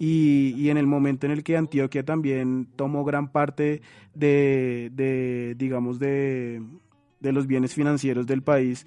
y, 0.00 0.68
en 0.68 0.76
el 0.76 0.86
momento 0.86 1.26
en 1.26 1.32
el 1.32 1.42
que 1.42 1.56
Antioquia 1.56 2.04
también 2.04 2.68
tomó 2.76 3.04
gran 3.04 3.32
parte 3.32 3.82
de, 4.14 4.92
de 4.94 5.56
digamos 5.58 5.98
de, 5.98 6.62
de 7.20 7.32
los 7.32 7.48
bienes 7.48 7.74
financieros 7.74 8.26
del 8.26 8.42
país 8.42 8.86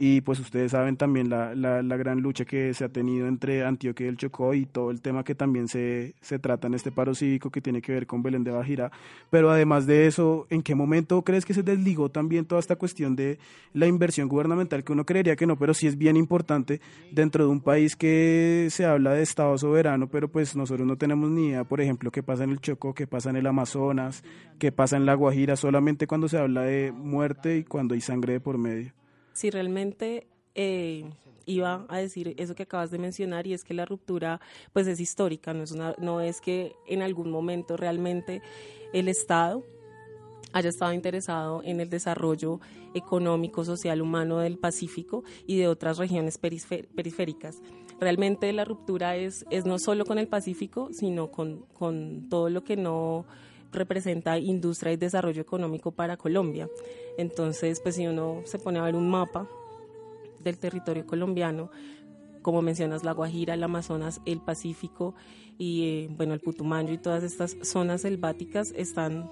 y 0.00 0.20
pues 0.20 0.38
ustedes 0.38 0.70
saben 0.70 0.96
también 0.96 1.28
la, 1.28 1.56
la, 1.56 1.82
la, 1.82 1.96
gran 1.96 2.20
lucha 2.20 2.44
que 2.44 2.72
se 2.72 2.84
ha 2.84 2.88
tenido 2.88 3.26
entre 3.26 3.64
Antioquia 3.64 4.06
y 4.06 4.08
el 4.08 4.16
Chocó 4.16 4.54
y 4.54 4.64
todo 4.64 4.92
el 4.92 5.00
tema 5.00 5.24
que 5.24 5.34
también 5.34 5.66
se, 5.66 6.14
se 6.20 6.38
trata 6.38 6.68
en 6.68 6.74
este 6.74 6.92
paro 6.92 7.16
cívico 7.16 7.50
que 7.50 7.60
tiene 7.60 7.82
que 7.82 7.90
ver 7.90 8.06
con 8.06 8.22
Belén 8.22 8.44
de 8.44 8.52
Bajira. 8.52 8.92
Pero 9.28 9.50
además 9.50 9.88
de 9.88 10.06
eso, 10.06 10.46
¿en 10.50 10.62
qué 10.62 10.76
momento 10.76 11.22
crees 11.22 11.44
que 11.44 11.52
se 11.52 11.64
desligó 11.64 12.10
también 12.10 12.44
toda 12.44 12.60
esta 12.60 12.76
cuestión 12.76 13.16
de 13.16 13.40
la 13.72 13.88
inversión 13.88 14.28
gubernamental? 14.28 14.84
Que 14.84 14.92
uno 14.92 15.04
creería 15.04 15.34
que 15.34 15.46
no, 15.46 15.58
pero 15.58 15.74
sí 15.74 15.88
es 15.88 15.98
bien 15.98 16.16
importante 16.16 16.80
dentro 17.10 17.44
de 17.44 17.50
un 17.50 17.60
país 17.60 17.96
que 17.96 18.68
se 18.70 18.84
habla 18.84 19.14
de 19.14 19.22
Estado 19.22 19.58
soberano, 19.58 20.06
pero 20.08 20.28
pues 20.28 20.54
nosotros 20.54 20.86
no 20.86 20.96
tenemos 20.96 21.28
ni 21.28 21.48
idea, 21.48 21.64
por 21.64 21.80
ejemplo, 21.80 22.12
qué 22.12 22.22
pasa 22.22 22.44
en 22.44 22.50
el 22.50 22.60
Chocó, 22.60 22.94
qué 22.94 23.08
pasa 23.08 23.30
en 23.30 23.36
el 23.36 23.46
Amazonas, 23.48 24.22
qué 24.60 24.70
pasa 24.70 24.96
en 24.96 25.06
la 25.06 25.14
Guajira, 25.14 25.56
solamente 25.56 26.06
cuando 26.06 26.28
se 26.28 26.38
habla 26.38 26.62
de 26.62 26.92
muerte 26.92 27.56
y 27.56 27.64
cuando 27.64 27.94
hay 27.94 28.00
sangre 28.00 28.34
de 28.34 28.40
por 28.40 28.58
medio 28.58 28.92
si 29.38 29.50
realmente 29.50 30.26
eh, 30.56 31.08
iba 31.46 31.86
a 31.88 31.98
decir 31.98 32.34
eso 32.38 32.56
que 32.56 32.64
acabas 32.64 32.90
de 32.90 32.98
mencionar 32.98 33.46
y 33.46 33.52
es 33.52 33.62
que 33.62 33.72
la 33.72 33.84
ruptura 33.84 34.40
pues 34.72 34.88
es 34.88 34.98
histórica, 34.98 35.54
no 35.54 35.62
es, 35.62 35.70
una, 35.70 35.94
no 35.98 36.20
es 36.20 36.40
que 36.40 36.74
en 36.88 37.02
algún 37.02 37.30
momento 37.30 37.76
realmente 37.76 38.42
el 38.92 39.06
Estado 39.06 39.64
haya 40.52 40.70
estado 40.70 40.92
interesado 40.92 41.62
en 41.62 41.80
el 41.80 41.88
desarrollo 41.88 42.60
económico, 42.94 43.64
social, 43.64 44.02
humano 44.02 44.38
del 44.38 44.58
Pacífico 44.58 45.22
y 45.46 45.56
de 45.56 45.68
otras 45.68 45.98
regiones 45.98 46.36
periféricas. 46.36 47.62
Realmente 48.00 48.52
la 48.52 48.64
ruptura 48.64 49.14
es, 49.14 49.46
es 49.50 49.66
no 49.66 49.78
solo 49.78 50.04
con 50.04 50.18
el 50.18 50.26
Pacífico, 50.26 50.88
sino 50.92 51.30
con, 51.30 51.64
con 51.78 52.28
todo 52.28 52.50
lo 52.50 52.64
que 52.64 52.76
no 52.76 53.24
representa 53.72 54.38
industria 54.38 54.92
y 54.92 54.96
desarrollo 54.96 55.42
económico 55.42 55.92
para 55.92 56.16
Colombia. 56.16 56.68
Entonces, 57.16 57.80
pues 57.80 57.96
si 57.96 58.06
uno 58.06 58.42
se 58.44 58.58
pone 58.58 58.78
a 58.78 58.82
ver 58.82 58.94
un 58.94 59.08
mapa 59.08 59.48
del 60.40 60.58
territorio 60.58 61.06
colombiano, 61.06 61.70
como 62.42 62.62
mencionas, 62.62 63.04
La 63.04 63.12
Guajira, 63.12 63.54
el 63.54 63.62
Amazonas, 63.62 64.20
el 64.24 64.40
Pacífico 64.40 65.14
y, 65.58 65.82
eh, 65.84 66.08
bueno, 66.10 66.34
el 66.34 66.40
Putumayo 66.40 66.92
y 66.92 66.98
todas 66.98 67.22
estas 67.22 67.56
zonas 67.62 68.02
selváticas 68.02 68.72
están 68.76 69.28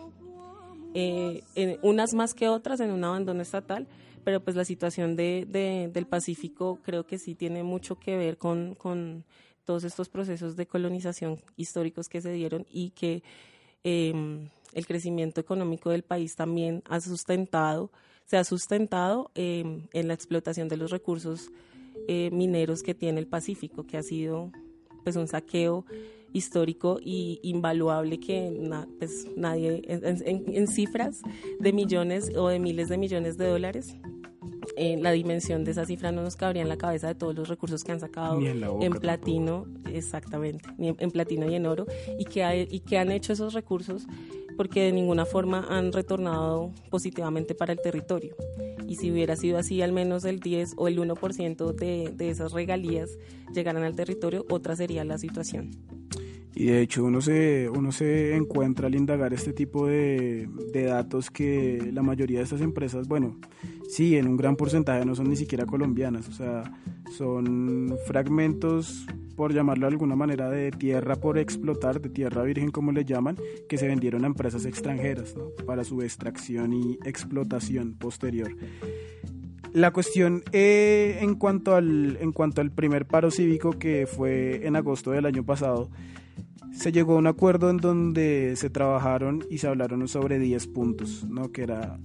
eh, 0.94 1.42
unas 1.82 2.14
más 2.14 2.34
que 2.34 2.48
otras 2.48 2.80
en 2.80 2.90
un 2.90 3.04
abandono 3.04 3.42
estatal, 3.42 3.86
pero 4.24 4.40
pues 4.40 4.56
la 4.56 4.64
situación 4.64 5.14
de, 5.14 5.46
del 5.92 6.06
Pacífico 6.06 6.80
creo 6.82 7.06
que 7.06 7.18
sí 7.18 7.34
tiene 7.34 7.62
mucho 7.62 7.98
que 7.98 8.16
ver 8.16 8.38
con, 8.38 8.74
con 8.74 9.24
todos 9.64 9.84
estos 9.84 10.08
procesos 10.08 10.56
de 10.56 10.66
colonización 10.66 11.38
históricos 11.56 12.08
que 12.08 12.20
se 12.20 12.32
dieron 12.32 12.66
y 12.70 12.90
que 12.90 13.22
Em, 13.84 14.48
el 14.72 14.86
crecimiento 14.86 15.40
económico 15.40 15.90
del 15.90 16.02
país 16.02 16.36
también 16.36 16.82
ha 16.88 17.00
sustentado, 17.00 17.90
se 18.26 18.36
ha 18.36 18.44
sustentado 18.44 19.30
em, 19.34 19.88
en 19.92 20.08
la 20.08 20.14
explotación 20.14 20.68
de 20.68 20.76
los 20.76 20.90
recursos 20.90 21.50
eh, 22.08 22.30
mineros 22.32 22.82
que 22.82 22.94
tiene 22.94 23.20
el 23.20 23.26
Pacífico, 23.26 23.86
que 23.86 23.96
ha 23.96 24.02
sido 24.02 24.52
pues 25.02 25.16
un 25.16 25.28
saqueo 25.28 25.86
histórico 26.32 26.98
y 27.00 27.40
invaluable 27.42 28.18
que 28.18 28.52
pues, 28.98 29.26
nadie 29.36 29.82
en, 29.86 30.68
cifras 30.68 31.22
de 31.60 31.72
millones 31.72 32.30
o 32.36 32.48
de 32.48 32.58
miles 32.58 32.88
de 32.88 32.98
millones 32.98 33.38
de 33.38 33.46
dólares 33.46 33.96
eh, 34.76 34.98
la 35.00 35.12
dimensión 35.12 35.64
de 35.64 35.70
esa 35.70 35.86
cifra 35.86 36.12
no 36.12 36.22
nos 36.22 36.36
cabría 36.36 36.62
en 36.62 36.68
la 36.68 36.76
cabeza 36.76 37.08
de 37.08 37.14
todos 37.14 37.34
los 37.34 37.48
recursos 37.48 37.82
que 37.82 37.92
han 37.92 38.00
sacado 38.00 38.38
en, 38.40 38.92
platino, 38.92 39.66
exactamente, 39.92 40.68
en, 40.78 41.10
platino 41.10 41.48
y 41.50 41.54
en 41.54 41.66
oro, 41.66 41.86
y 42.18 42.24
que, 42.24 42.68
y 42.70 42.80
que 42.80 42.98
han 42.98 43.10
hecho 43.10 43.32
esos 43.32 43.54
recursos 43.54 44.06
porque 44.56 44.84
de 44.84 44.92
ninguna 44.92 45.26
forma 45.26 45.66
han 45.68 45.92
retornado 45.92 46.72
positivamente 46.90 47.54
para 47.54 47.72
el 47.72 47.80
territorio. 47.80 48.34
Y 48.86 48.96
si 48.96 49.10
hubiera 49.10 49.36
sido 49.36 49.58
así, 49.58 49.82
al 49.82 49.92
menos 49.92 50.24
el 50.24 50.40
10 50.40 50.74
o 50.76 50.88
el 50.88 50.98
1% 50.98 51.74
de, 51.74 52.12
de 52.14 52.30
esas 52.30 52.52
regalías 52.52 53.10
llegaran 53.52 53.82
al 53.82 53.96
territorio, 53.96 54.46
otra 54.48 54.76
sería 54.76 55.04
la 55.04 55.18
situación. 55.18 55.70
Y 56.58 56.68
de 56.68 56.80
hecho 56.80 57.04
uno 57.04 57.20
se, 57.20 57.68
uno 57.68 57.92
se 57.92 58.34
encuentra 58.34 58.86
al 58.86 58.94
indagar 58.94 59.34
este 59.34 59.52
tipo 59.52 59.86
de, 59.86 60.48
de 60.72 60.84
datos 60.84 61.30
que 61.30 61.90
la 61.92 62.02
mayoría 62.02 62.38
de 62.38 62.44
estas 62.44 62.62
empresas, 62.62 63.06
bueno, 63.06 63.36
sí, 63.90 64.16
en 64.16 64.26
un 64.26 64.38
gran 64.38 64.56
porcentaje 64.56 65.04
no 65.04 65.14
son 65.14 65.28
ni 65.28 65.36
siquiera 65.36 65.66
colombianas, 65.66 66.28
o 66.28 66.32
sea, 66.32 66.62
son 67.14 67.94
fragmentos 68.06 69.06
por 69.36 69.52
llamarlo 69.52 69.86
de 69.86 69.92
alguna 69.92 70.16
manera, 70.16 70.48
de 70.48 70.70
tierra 70.70 71.16
por 71.16 71.36
explotar, 71.36 72.00
de 72.00 72.08
tierra 72.08 72.42
virgen 72.42 72.70
como 72.70 72.90
le 72.90 73.04
llaman, 73.04 73.36
que 73.68 73.76
se 73.76 73.86
vendieron 73.86 74.24
a 74.24 74.28
empresas 74.28 74.64
extranjeras 74.64 75.36
¿no? 75.36 75.50
para 75.66 75.84
su 75.84 76.00
extracción 76.00 76.72
y 76.72 76.98
explotación 77.04 77.92
posterior. 77.92 78.56
La 79.74 79.92
cuestión 79.92 80.42
eh, 80.52 81.18
en, 81.20 81.34
cuanto 81.34 81.74
al, 81.74 82.16
en 82.18 82.32
cuanto 82.32 82.62
al 82.62 82.70
primer 82.70 83.06
paro 83.06 83.30
cívico 83.30 83.72
que 83.72 84.06
fue 84.06 84.66
en 84.66 84.74
agosto 84.74 85.10
del 85.10 85.26
año 85.26 85.44
pasado, 85.44 85.90
se 86.72 86.92
llegó 86.92 87.14
a 87.14 87.18
un 87.18 87.26
acuerdo 87.26 87.70
en 87.70 87.78
donde 87.78 88.54
se 88.56 88.70
trabajaron 88.70 89.44
y 89.50 89.58
se 89.58 89.68
hablaron 89.68 90.06
sobre 90.08 90.38
10 90.38 90.66
puntos, 90.68 91.24
¿no? 91.24 91.52
que 91.52 91.62
era 91.62 91.98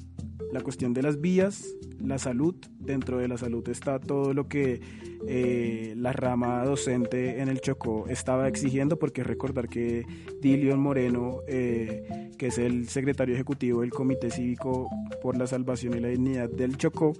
la 0.51 0.61
cuestión 0.61 0.93
de 0.93 1.01
las 1.01 1.21
vías, 1.21 1.75
la 1.99 2.17
salud, 2.17 2.55
dentro 2.79 3.17
de 3.19 3.27
la 3.27 3.37
salud 3.37 3.67
está 3.69 3.99
todo 3.99 4.33
lo 4.33 4.47
que 4.47 4.81
eh, 5.27 5.93
la 5.97 6.13
rama 6.13 6.63
docente 6.65 7.41
en 7.41 7.47
el 7.47 7.61
Chocó 7.61 8.05
estaba 8.07 8.47
exigiendo, 8.47 8.97
porque 8.97 9.23
recordar 9.23 9.69
que 9.69 10.05
Dilion 10.41 10.79
Moreno, 10.79 11.39
eh, 11.47 12.31
que 12.37 12.47
es 12.47 12.57
el 12.57 12.89
secretario 12.89 13.35
ejecutivo 13.35 13.81
del 13.81 13.91
Comité 13.91 14.29
Cívico 14.29 14.89
por 15.21 15.37
la 15.37 15.47
Salvación 15.47 15.95
y 15.95 15.99
la 15.99 16.09
Dignidad 16.09 16.49
del 16.49 16.77
Chocó, 16.77 17.13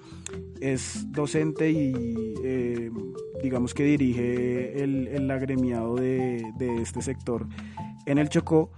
es 0.60 1.06
docente 1.12 1.72
y 1.72 1.94
eh, 2.44 2.92
digamos 3.42 3.74
que 3.74 3.84
dirige 3.84 4.84
el, 4.84 5.32
agremiado 5.32 5.96
de, 5.96 6.44
de 6.58 6.82
este 6.82 7.02
sector 7.02 7.48
en 8.06 8.18
el 8.18 8.30
Chocó 8.30 8.72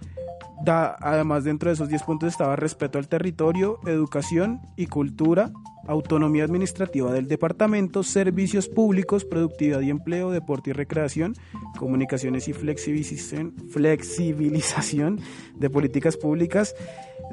Da, 0.61 0.95
además, 1.01 1.43
dentro 1.43 1.69
de 1.69 1.73
esos 1.73 1.89
10 1.89 2.03
puntos 2.03 2.29
estaba 2.29 2.55
respeto 2.55 2.97
al 2.97 3.07
territorio, 3.07 3.79
educación 3.85 4.61
y 4.77 4.87
cultura, 4.87 5.51
autonomía 5.87 6.43
administrativa 6.45 7.11
del 7.11 7.27
departamento, 7.27 8.03
servicios 8.03 8.69
públicos, 8.69 9.25
productividad 9.25 9.81
y 9.81 9.89
empleo, 9.89 10.31
deporte 10.31 10.69
y 10.69 10.73
recreación, 10.73 11.35
comunicaciones 11.77 12.47
y 12.47 12.53
flexibilización, 12.53 13.53
flexibilización 13.71 15.19
de 15.55 15.69
políticas 15.69 16.15
públicas. 16.15 16.75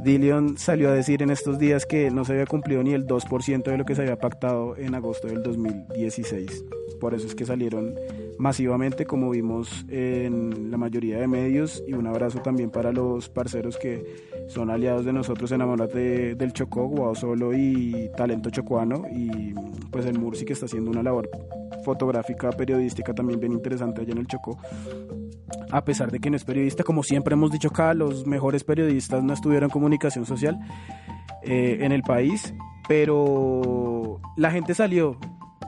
Dillion 0.02 0.56
salió 0.58 0.88
a 0.90 0.92
decir 0.92 1.22
en 1.22 1.30
estos 1.30 1.58
días 1.58 1.86
que 1.86 2.10
no 2.10 2.24
se 2.24 2.32
había 2.32 2.46
cumplido 2.46 2.82
ni 2.82 2.92
el 2.92 3.06
2% 3.06 3.62
de 3.62 3.78
lo 3.78 3.84
que 3.84 3.94
se 3.94 4.02
había 4.02 4.16
pactado 4.16 4.76
en 4.76 4.94
agosto 4.94 5.28
del 5.28 5.42
2016. 5.42 6.64
Por 7.00 7.14
eso 7.14 7.26
es 7.26 7.34
que 7.34 7.46
salieron 7.46 7.94
masivamente, 8.38 9.06
como 9.06 9.30
vimos 9.30 9.84
en 9.88 10.70
la 10.70 10.76
mayoría 10.76 11.18
de 11.18 11.26
medios, 11.26 11.82
y 11.86 11.94
un 11.94 12.06
abrazo 12.06 12.40
también 12.40 12.70
para 12.70 12.92
los 12.92 13.28
parceros 13.28 13.76
que 13.76 14.04
son 14.48 14.70
aliados 14.70 15.04
de 15.04 15.12
nosotros 15.12 15.52
en 15.52 15.62
Amorate 15.62 16.34
del 16.34 16.52
Chocó, 16.52 16.86
Guau 16.86 17.14
Solo 17.14 17.54
y 17.54 18.10
Talento 18.16 18.50
Chocuano, 18.50 19.04
y 19.10 19.54
pues 19.90 20.06
el 20.06 20.18
Murci 20.18 20.44
que 20.44 20.54
está 20.54 20.66
haciendo 20.66 20.90
una 20.90 21.02
labor 21.02 21.28
fotográfica, 21.84 22.50
periodística 22.50 23.14
también 23.14 23.40
bien 23.40 23.52
interesante 23.52 24.02
allá 24.02 24.12
en 24.12 24.18
el 24.18 24.26
Chocó. 24.26 24.58
A 25.70 25.84
pesar 25.84 26.10
de 26.10 26.18
que 26.18 26.30
no 26.30 26.36
es 26.36 26.44
periodista, 26.44 26.82
como 26.82 27.02
siempre 27.02 27.34
hemos 27.34 27.50
dicho 27.50 27.68
acá, 27.68 27.94
los 27.94 28.26
mejores 28.26 28.64
periodistas 28.64 29.22
no 29.22 29.32
estudiaron 29.32 29.70
comunicación 29.70 30.26
social 30.26 30.58
eh, 31.42 31.78
en 31.80 31.92
el 31.92 32.02
país, 32.02 32.54
pero 32.88 34.20
la 34.36 34.50
gente 34.50 34.74
salió, 34.74 35.18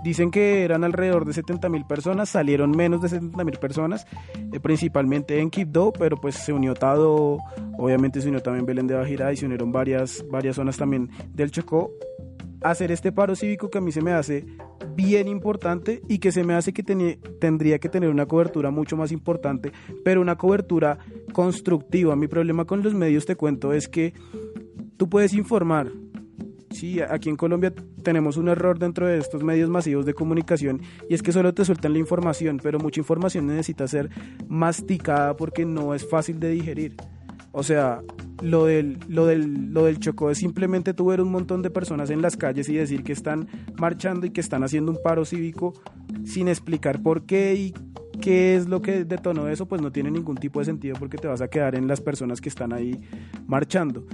Dicen 0.02 0.32
que 0.32 0.64
eran 0.64 0.82
alrededor 0.82 1.24
de 1.24 1.32
70 1.32 1.68
mil 1.68 1.84
personas, 1.84 2.28
salieron 2.28 2.72
menos 2.72 3.02
de 3.02 3.08
70 3.08 3.44
mil 3.44 3.56
personas, 3.58 4.04
eh, 4.52 4.58
principalmente 4.58 5.38
en 5.38 5.48
Quibdó, 5.48 5.92
pero 5.92 6.16
pues 6.16 6.34
se 6.34 6.52
unió 6.52 6.74
Tado, 6.74 7.38
obviamente 7.78 8.20
se 8.20 8.26
unió 8.26 8.42
también 8.42 8.66
Belén 8.66 8.88
de 8.88 8.94
Bajirá 8.94 9.32
y 9.32 9.36
se 9.36 9.46
unieron 9.46 9.70
varias, 9.70 10.24
varias 10.28 10.56
zonas 10.56 10.76
también 10.76 11.08
del 11.32 11.52
Chocó. 11.52 11.92
Hacer 12.64 12.92
este 12.92 13.12
paro 13.12 13.34
cívico 13.34 13.70
que 13.70 13.78
a 13.78 13.80
mí 13.80 13.92
se 13.92 14.02
me 14.02 14.12
hace 14.12 14.46
bien 14.94 15.28
importante 15.28 16.02
y 16.08 16.18
que 16.18 16.32
se 16.32 16.44
me 16.44 16.54
hace 16.54 16.72
que 16.72 16.82
tendría 16.82 17.78
que 17.78 17.88
tener 17.88 18.10
una 18.10 18.26
cobertura 18.26 18.70
mucho 18.70 18.96
más 18.96 19.12
importante, 19.12 19.72
pero 20.04 20.20
una 20.20 20.36
cobertura 20.36 20.98
constructiva. 21.32 22.16
Mi 22.16 22.28
problema 22.28 22.64
con 22.64 22.82
los 22.82 22.94
medios, 22.94 23.26
te 23.26 23.36
cuento, 23.36 23.72
es 23.72 23.88
que 23.88 24.14
tú 24.96 25.08
puedes 25.08 25.34
informar, 25.34 25.90
Sí, 26.72 27.00
aquí 27.00 27.28
en 27.28 27.36
Colombia 27.36 27.72
tenemos 28.02 28.36
un 28.36 28.48
error 28.48 28.78
dentro 28.78 29.06
de 29.06 29.18
estos 29.18 29.42
medios 29.42 29.68
masivos 29.68 30.06
de 30.06 30.14
comunicación 30.14 30.80
y 31.08 31.14
es 31.14 31.22
que 31.22 31.32
solo 31.32 31.52
te 31.52 31.64
sueltan 31.64 31.92
la 31.92 31.98
información, 31.98 32.58
pero 32.62 32.78
mucha 32.78 33.00
información 33.00 33.46
necesita 33.46 33.86
ser 33.86 34.08
masticada 34.48 35.36
porque 35.36 35.64
no 35.64 35.94
es 35.94 36.08
fácil 36.08 36.40
de 36.40 36.50
digerir. 36.50 36.96
O 37.52 37.62
sea, 37.62 38.02
lo 38.42 38.64
del, 38.64 38.98
lo 39.08 39.26
del, 39.26 39.72
lo 39.72 39.84
del 39.84 39.98
Chocó 39.98 40.30
es 40.30 40.38
simplemente 40.38 40.94
tú 40.94 41.06
ver 41.06 41.20
un 41.20 41.30
montón 41.30 41.62
de 41.62 41.70
personas 41.70 42.10
en 42.10 42.22
las 42.22 42.36
calles 42.36 42.68
y 42.68 42.74
decir 42.74 43.04
que 43.04 43.12
están 43.12 43.46
marchando 43.78 44.26
y 44.26 44.30
que 44.30 44.40
están 44.40 44.64
haciendo 44.64 44.90
un 44.90 44.98
paro 45.02 45.24
cívico 45.24 45.74
sin 46.24 46.48
explicar 46.48 47.02
por 47.02 47.24
qué 47.24 47.54
y 47.54 47.74
qué 48.20 48.56
es 48.56 48.68
lo 48.68 48.80
que 48.80 49.04
detonó 49.04 49.48
eso, 49.48 49.66
pues 49.66 49.82
no 49.82 49.92
tiene 49.92 50.10
ningún 50.10 50.36
tipo 50.36 50.60
de 50.60 50.64
sentido 50.64 50.96
porque 50.98 51.18
te 51.18 51.28
vas 51.28 51.40
a 51.42 51.48
quedar 51.48 51.74
en 51.74 51.86
las 51.86 52.00
personas 52.00 52.40
que 52.40 52.48
están 52.48 52.72
ahí 52.72 52.98
marchando. 53.46 54.06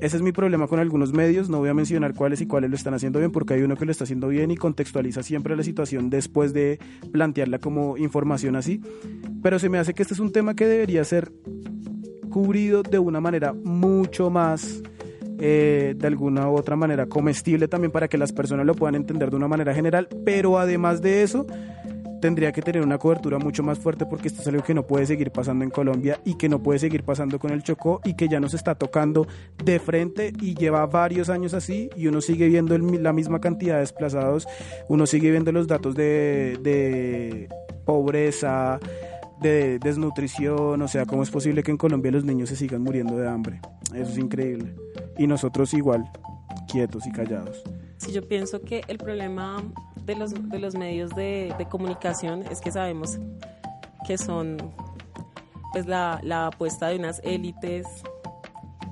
Ese 0.00 0.16
es 0.16 0.22
mi 0.22 0.32
problema 0.32 0.66
con 0.66 0.80
algunos 0.80 1.12
medios, 1.12 1.48
no 1.48 1.58
voy 1.58 1.68
a 1.68 1.74
mencionar 1.74 2.12
cuáles 2.12 2.40
y 2.40 2.46
cuáles 2.46 2.70
lo 2.70 2.76
están 2.76 2.92
haciendo 2.92 3.20
bien, 3.20 3.30
porque 3.30 3.54
hay 3.54 3.62
uno 3.62 3.76
que 3.76 3.84
lo 3.84 3.92
está 3.92 4.02
haciendo 4.02 4.26
bien 4.28 4.50
y 4.50 4.56
contextualiza 4.56 5.22
siempre 5.22 5.54
la 5.54 5.62
situación 5.62 6.10
después 6.10 6.52
de 6.52 6.80
plantearla 7.12 7.60
como 7.60 7.96
información 7.96 8.56
así. 8.56 8.80
Pero 9.42 9.60
se 9.60 9.68
me 9.68 9.78
hace 9.78 9.94
que 9.94 10.02
este 10.02 10.14
es 10.14 10.20
un 10.20 10.32
tema 10.32 10.54
que 10.54 10.66
debería 10.66 11.04
ser 11.04 11.30
cubrido 12.32 12.82
de 12.82 12.98
una 12.98 13.20
manera 13.20 13.52
mucho 13.52 14.30
más 14.30 14.82
eh, 15.38 15.94
de 15.96 16.06
alguna 16.06 16.48
u 16.48 16.56
otra 16.56 16.76
manera 16.76 17.06
comestible 17.06 17.68
también 17.68 17.90
para 17.90 18.08
que 18.08 18.18
las 18.18 18.32
personas 18.32 18.64
lo 18.66 18.74
puedan 18.74 18.94
entender 18.94 19.30
de 19.30 19.36
una 19.36 19.48
manera 19.48 19.74
general, 19.74 20.08
pero 20.24 20.58
además 20.58 21.02
de 21.02 21.22
eso, 21.22 21.46
tendría 22.20 22.52
que 22.52 22.62
tener 22.62 22.82
una 22.82 22.96
cobertura 22.98 23.38
mucho 23.38 23.64
más 23.64 23.78
fuerte 23.78 24.06
porque 24.06 24.28
esto 24.28 24.40
es 24.40 24.46
algo 24.46 24.62
que 24.62 24.72
no 24.72 24.86
puede 24.86 25.04
seguir 25.06 25.32
pasando 25.32 25.64
en 25.64 25.70
Colombia 25.70 26.20
y 26.24 26.36
que 26.36 26.48
no 26.48 26.62
puede 26.62 26.78
seguir 26.78 27.02
pasando 27.02 27.40
con 27.40 27.50
el 27.50 27.64
Chocó 27.64 28.00
y 28.04 28.14
que 28.14 28.28
ya 28.28 28.38
nos 28.38 28.54
está 28.54 28.76
tocando 28.76 29.26
de 29.64 29.80
frente 29.80 30.32
y 30.40 30.54
lleva 30.54 30.86
varios 30.86 31.28
años 31.28 31.54
así 31.54 31.90
y 31.96 32.06
uno 32.06 32.20
sigue 32.20 32.46
viendo 32.48 32.78
la 32.78 33.12
misma 33.12 33.40
cantidad 33.40 33.74
de 33.74 33.80
desplazados, 33.80 34.46
uno 34.88 35.06
sigue 35.06 35.32
viendo 35.32 35.50
los 35.50 35.66
datos 35.66 35.96
de 35.96 37.48
pobreza, 37.84 38.78
de 39.42 39.78
desnutrición, 39.78 40.80
o 40.80 40.88
sea, 40.88 41.04
¿cómo 41.04 41.22
es 41.22 41.30
posible 41.30 41.62
que 41.62 41.70
en 41.70 41.76
Colombia 41.76 42.10
los 42.12 42.24
niños 42.24 42.48
se 42.48 42.56
sigan 42.56 42.82
muriendo 42.82 43.16
de 43.16 43.28
hambre? 43.28 43.60
Eso 43.94 44.12
es 44.12 44.18
increíble. 44.18 44.74
Y 45.18 45.26
nosotros 45.26 45.74
igual, 45.74 46.10
quietos 46.70 47.06
y 47.06 47.12
callados. 47.12 47.62
Sí, 47.98 48.12
yo 48.12 48.26
pienso 48.26 48.62
que 48.62 48.82
el 48.88 48.98
problema 48.98 49.62
de 50.04 50.16
los, 50.16 50.32
de 50.50 50.58
los 50.58 50.74
medios 50.74 51.14
de, 51.14 51.54
comunicación 51.70 52.42
es 52.50 52.60
que 52.60 52.70
sabemos 52.72 53.18
que 54.06 54.18
son 54.18 54.56
pues 55.72 55.86
la, 55.86 56.20
la 56.22 56.48
apuesta 56.48 56.88
de 56.88 56.96
unas 56.96 57.20
élites 57.24 57.86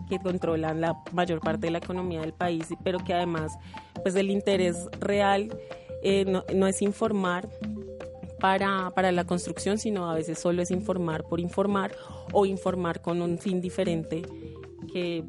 que 0.09 0.19
controlan 0.19 0.81
la 0.81 1.03
mayor 1.13 1.41
parte 1.41 1.67
de 1.67 1.71
la 1.71 1.79
economía 1.79 2.21
del 2.21 2.33
país, 2.33 2.67
pero 2.83 2.99
que 2.99 3.15
además 3.15 3.59
pues 4.03 4.15
el 4.17 4.31
interés 4.31 4.89
real 5.01 5.57
eh, 6.03 6.25
no, 6.27 6.45
no, 6.55 6.67
es 6.67 6.81
informar 6.83 7.49
para, 8.41 8.91
para 8.91 9.13
la 9.13 9.25
construcción, 9.25 9.79
sino 9.79 10.11
a 10.11 10.15
veces 10.15 10.39
solo 10.39 10.63
es 10.63 10.71
informar 10.71 11.25
por 11.25 11.41
informar 11.41 11.93
o 12.33 12.47
informar 12.47 13.01
con 13.01 13.23
un 13.23 13.39
fin 13.39 13.61
diferente 13.61 14.23
que 14.93 15.25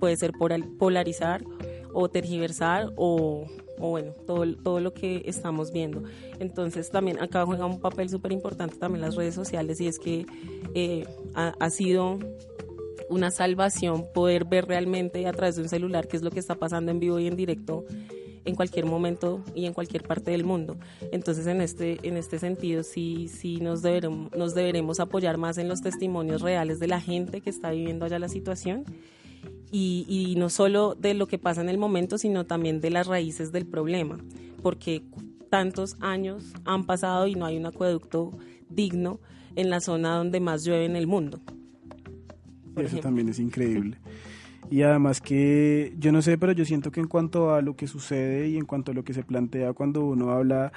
puede 0.00 0.16
ser 0.16 0.32
polarizar 0.78 1.44
o 1.92 2.08
tergiversar 2.08 2.90
o, 2.96 3.46
o 3.78 3.90
bueno, 3.90 4.12
todo, 4.26 4.44
todo 4.56 4.80
lo 4.80 4.92
que 4.92 5.22
estamos 5.26 5.72
viendo. 5.72 6.02
Entonces 6.38 6.90
también 6.90 7.20
acá 7.20 7.44
juega 7.44 7.66
un 7.66 7.80
papel 7.80 8.08
súper 8.08 8.32
importante 8.32 8.76
también 8.76 9.02
las 9.02 9.16
redes 9.16 9.34
sociales 9.34 9.80
y 9.80 9.88
es 9.88 9.98
que 9.98 10.26
eh, 10.74 11.06
ha, 11.34 11.70
sido 11.70 12.18
una 13.08 13.30
salvación 13.30 14.06
poder 14.12 14.44
ver 14.44 14.66
realmente 14.66 15.26
a 15.26 15.32
través 15.32 15.56
de 15.56 15.62
un 15.62 15.68
celular 15.68 16.08
qué 16.08 16.16
es 16.16 16.22
lo 16.22 16.30
que 16.30 16.40
está 16.40 16.54
pasando 16.54 16.90
en 16.90 17.00
vivo 17.00 17.18
y 17.18 17.26
en 17.26 17.36
directo 17.36 17.84
en 18.44 18.54
cualquier 18.54 18.86
momento 18.86 19.42
y 19.54 19.66
en 19.66 19.72
cualquier 19.72 20.02
parte 20.02 20.30
del 20.30 20.44
mundo. 20.44 20.76
Entonces, 21.12 21.46
en 21.46 21.60
este, 21.60 21.98
en 22.02 22.16
este 22.16 22.38
sentido, 22.38 22.82
sí, 22.82 23.28
sí 23.28 23.56
nos, 23.56 23.82
deberemos, 23.82 24.30
nos 24.36 24.54
deberemos 24.54 25.00
apoyar 25.00 25.38
más 25.38 25.58
en 25.58 25.68
los 25.68 25.80
testimonios 25.80 26.42
reales 26.42 26.78
de 26.78 26.88
la 26.88 27.00
gente 27.00 27.40
que 27.40 27.50
está 27.50 27.70
viviendo 27.70 28.04
allá 28.04 28.18
la 28.18 28.28
situación 28.28 28.84
y, 29.76 30.34
no 30.36 30.50
solo 30.50 30.94
de 30.94 31.14
lo 31.14 31.26
que 31.26 31.38
pasa 31.38 31.60
en 31.60 31.68
el 31.68 31.78
momento, 31.78 32.16
sino 32.16 32.44
también 32.44 32.80
de 32.80 32.90
las 32.90 33.06
raíces 33.06 33.50
del 33.50 33.66
problema, 33.66 34.18
porque 34.62 35.02
tantos 35.50 35.96
años 36.00 36.52
han 36.64 36.84
pasado 36.84 37.26
y 37.26 37.34
no 37.34 37.44
hay 37.44 37.56
un 37.56 37.66
acueducto 37.66 38.32
digno 38.68 39.18
en 39.56 39.70
la 39.70 39.80
zona 39.80 40.16
donde 40.16 40.40
más 40.40 40.64
llueve 40.64 40.84
en 40.84 40.96
el 40.96 41.06
mundo. 41.06 41.40
Eso 42.76 42.98
también 42.98 43.28
es 43.28 43.38
increíble. 43.38 43.98
Y 44.70 44.82
además 44.82 45.20
que 45.20 45.94
yo 45.98 46.10
no 46.10 46.22
sé, 46.22 46.38
pero 46.38 46.52
yo 46.52 46.64
siento 46.64 46.90
que 46.90 47.00
en 47.00 47.06
cuanto 47.06 47.54
a 47.54 47.62
lo 47.62 47.76
que 47.76 47.86
sucede 47.86 48.48
y 48.48 48.56
en 48.56 48.64
cuanto 48.64 48.92
a 48.92 48.94
lo 48.94 49.04
que 49.04 49.14
se 49.14 49.22
plantea 49.22 49.72
cuando 49.72 50.04
uno 50.04 50.30
habla 50.30 50.72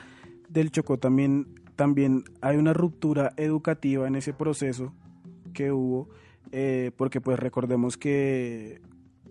del 0.50 0.72
Chocó 0.72 0.98
también 0.98 1.48
también 1.76 2.24
hay 2.42 2.58
una 2.58 2.74
ruptura 2.74 3.34
educativa 3.38 4.08
en 4.08 4.16
ese 4.16 4.34
proceso 4.34 4.94
que 5.54 5.72
hubo 5.72 6.10
eh, 6.52 6.92
porque 6.98 7.22
pues 7.22 7.40
recordemos 7.40 7.98
que 7.98 8.82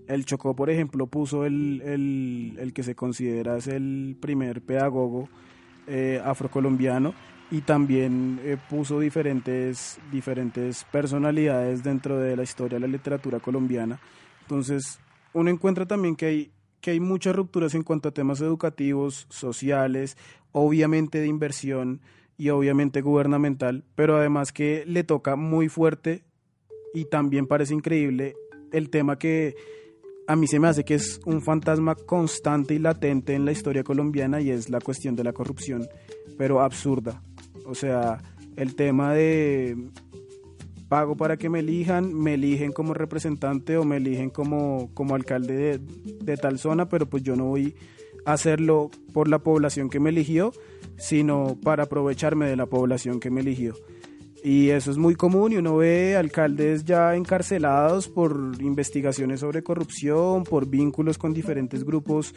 el 0.07 0.25
Chocó, 0.25 0.55
por 0.55 0.71
ejemplo, 0.71 1.07
puso 1.07 1.45
el, 1.45 1.83
el, 1.85 2.57
el 2.59 2.73
que 2.73 2.83
se 2.83 2.95
considera 2.95 3.57
es 3.57 3.67
el 3.67 4.17
primer 4.21 4.63
pedagogo 4.63 5.29
eh, 5.87 6.21
afrocolombiano 6.25 7.15
y 7.51 7.61
también 7.61 8.41
eh, 8.43 8.57
puso 8.69 9.01
diferentes, 9.01 9.99
diferentes 10.11 10.85
personalidades 10.85 11.83
dentro 11.83 12.19
de 12.19 12.37
la 12.37 12.43
historia 12.43 12.77
de 12.77 12.87
la 12.87 12.93
literatura 12.93 13.41
colombiana. 13.41 13.99
Entonces, 14.47 15.01
uno 15.33 15.51
encuentra 15.51 15.87
también 15.87 16.15
que 16.15 16.27
hay, 16.27 16.51
que 16.81 16.93
hay 16.93 17.01
muchas 17.01 17.35
rupturas 17.35 17.75
en 17.75 17.83
cuanto 17.83 18.09
a 18.09 18.13
temas 18.13 18.41
educativos, 18.41 19.27
sociales, 19.29 20.17
obviamente 20.53 21.21
de 21.21 21.27
inversión 21.27 22.01
y 22.39 22.51
obviamente 22.51 23.01
gubernamental, 23.01 23.85
pero 23.95 24.17
además 24.17 24.53
que 24.53 24.85
le 24.87 25.05
toca 25.05 25.37
muy 25.37 25.69
fuerte 25.69 26.23
y 26.95 27.07
también 27.07 27.47
parece 27.47 27.75
increíble 27.75 28.37
el 28.73 28.89
tema 28.91 29.19
que 29.19 29.55
a 30.27 30.37
mí 30.37 30.47
se 30.47 30.59
me 30.59 30.69
hace 30.69 30.85
que 30.85 30.95
es 30.95 31.21
un 31.25 31.43
fantasma 31.43 31.95
constante 31.95 32.75
y 32.75 32.79
latente 32.79 33.35
en 33.35 33.45
la 33.45 33.53
historia 33.53 33.85
colombiana 33.85 34.41
y 34.41 34.51
es 34.51 34.71
la 34.71 34.81
cuestión 34.81 35.17
de 35.17 35.25
la 35.25 35.33
corrupción, 35.33 35.89
pero 36.37 36.61
absurda. 36.61 37.23
O 37.65 37.75
sea, 37.75 38.23
el 38.57 38.75
tema 38.75 39.13
de 39.13 39.77
pago 40.89 41.17
para 41.17 41.37
que 41.37 41.49
me 41.49 41.61
elijan, 41.61 42.15
me 42.15 42.35
eligen 42.35 42.73
como 42.73 42.95
representante 42.95 43.77
o 43.77 43.85
me 43.85 43.97
eligen 43.97 44.31
como, 44.31 44.91
como 44.95 45.15
alcalde 45.15 45.57
de, 45.57 45.81
de 46.23 46.37
tal 46.37 46.59
zona, 46.59 46.89
pero 46.89 47.07
pues 47.07 47.23
yo 47.23 47.37
no 47.37 47.47
voy 47.47 47.75
a 48.25 48.33
hacerlo 48.33 48.91
por 49.13 49.29
la 49.29 49.39
población 49.39 49.91
que 49.91 50.01
me 50.01 50.11
eligió, 50.11 50.53
sino 50.97 51.57
para 51.63 51.85
aprovecharme 51.85 52.47
de 52.47 52.57
la 52.57 52.67
población 52.67 53.21
que 53.21 53.31
me 53.31 53.41
eligió. 53.41 53.75
Y 54.45 54.71
eso 54.71 54.93
es 54.93 54.97
muy 54.97 55.17
común 55.17 55.53
y 55.53 55.57
uno 55.57 55.79
ve 55.79 56.15
alcaldes 56.17 56.85
ya 56.85 57.17
encarcelados 57.17 58.09
por 58.09 58.53
investigaciones 58.61 59.41
sobre 59.41 59.63
corrupción, 59.63 60.45
por 60.45 60.69
vínculos 60.69 61.19
con 61.19 61.35
diferentes 61.35 61.83
grupos, 61.83 62.33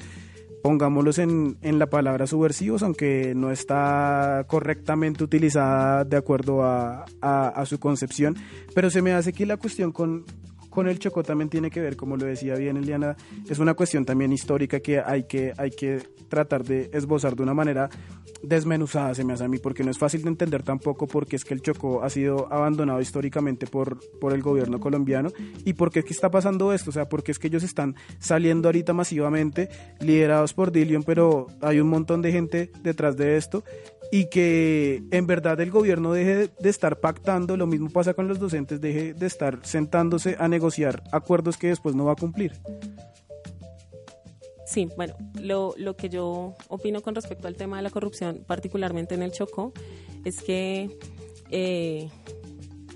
pongámoslos 0.61 1.19
en, 1.19 1.57
en 1.61 1.79
la 1.79 1.87
palabra 1.87 2.27
subversivos, 2.27 2.83
aunque 2.83 3.33
no 3.35 3.51
está 3.51 4.45
correctamente 4.47 5.23
utilizada 5.23 6.03
de 6.03 6.17
acuerdo 6.17 6.63
a, 6.63 7.05
a, 7.21 7.65
su 7.65 7.79
concepción. 7.79 8.35
Pero 8.73 8.89
se 8.89 9.01
me 9.01 9.13
hace 9.13 9.33
que 9.33 9.45
la 9.45 9.57
cuestión 9.57 9.91
con, 9.91 10.25
con 10.79 10.87
el 10.87 10.97
Chocó 10.97 11.23
también 11.23 11.49
tiene 11.49 11.69
que 11.69 11.81
ver, 11.81 11.97
como 11.97 12.15
lo 12.15 12.25
decía 12.25 12.55
bien 12.55 12.77
Eliana, 12.77 13.17
es 13.49 13.59
una 13.59 13.73
cuestión 13.73 14.05
también 14.05 14.31
histórica 14.31 14.79
que 14.79 15.01
hay 15.01 15.23
que, 15.23 15.51
hay 15.57 15.71
que 15.71 16.01
tratar 16.29 16.63
de 16.63 16.89
esbozar 16.93 17.35
de 17.35 17.43
una 17.43 17.53
manera 17.53 17.89
desmenuzada, 18.41 19.13
se 19.13 19.25
me 19.25 19.33
hace 19.33 19.43
a 19.43 19.49
mí, 19.49 19.57
porque 19.57 19.83
no 19.83 19.91
es 19.91 19.97
fácil 19.97 20.21
de 20.21 20.29
entender 20.29 20.63
tampoco 20.63 21.05
porque 21.05 21.35
es 21.35 21.43
que 21.43 21.53
el 21.53 21.61
Chocó 21.61 22.01
ha 22.01 22.09
sido 22.09 22.47
abandonado 22.49 23.01
históricamente 23.01 23.67
por, 23.67 23.99
por 24.21 24.31
el 24.31 24.41
gobierno 24.41 24.79
colombiano 24.79 25.33
y 25.65 25.73
por 25.73 25.91
qué 25.91 25.99
es 25.99 26.05
que 26.05 26.13
está 26.13 26.31
pasando 26.31 26.71
esto, 26.71 26.91
o 26.91 26.93
sea, 26.93 27.09
porque 27.09 27.33
es 27.33 27.39
que 27.39 27.47
ellos 27.47 27.63
están 27.63 27.97
saliendo 28.19 28.69
ahorita 28.69 28.93
masivamente, 28.93 29.67
liderados 29.99 30.53
por 30.53 30.71
Dillion, 30.71 31.03
pero 31.03 31.47
hay 31.59 31.81
un 31.81 31.89
montón 31.89 32.21
de 32.21 32.31
gente 32.31 32.71
detrás 32.83 33.17
de 33.17 33.35
esto 33.35 33.65
y 34.11 34.25
que 34.25 35.03
en 35.11 35.27
verdad 35.27 35.59
el 35.61 35.71
gobierno 35.71 36.13
deje 36.13 36.49
de 36.59 36.69
estar 36.69 36.99
pactando, 36.99 37.57
lo 37.57 37.67
mismo 37.67 37.89
pasa 37.89 38.13
con 38.13 38.27
los 38.27 38.39
docentes, 38.39 38.81
deje 38.81 39.13
de 39.13 39.25
estar 39.25 39.59
sentándose 39.63 40.35
a 40.39 40.47
negociar 40.47 41.03
acuerdos 41.11 41.57
que 41.57 41.67
después 41.67 41.95
no 41.95 42.05
va 42.05 42.13
a 42.13 42.15
cumplir. 42.15 42.53
Sí, 44.65 44.87
bueno, 44.95 45.15
lo, 45.41 45.73
lo 45.77 45.95
que 45.95 46.09
yo 46.09 46.55
opino 46.67 47.01
con 47.01 47.15
respecto 47.15 47.47
al 47.47 47.55
tema 47.55 47.77
de 47.77 47.83
la 47.83 47.89
corrupción, 47.89 48.43
particularmente 48.45 49.15
en 49.15 49.23
el 49.23 49.31
Chocó, 49.31 49.73
es 50.25 50.41
que 50.41 50.95
eh, 51.49 52.09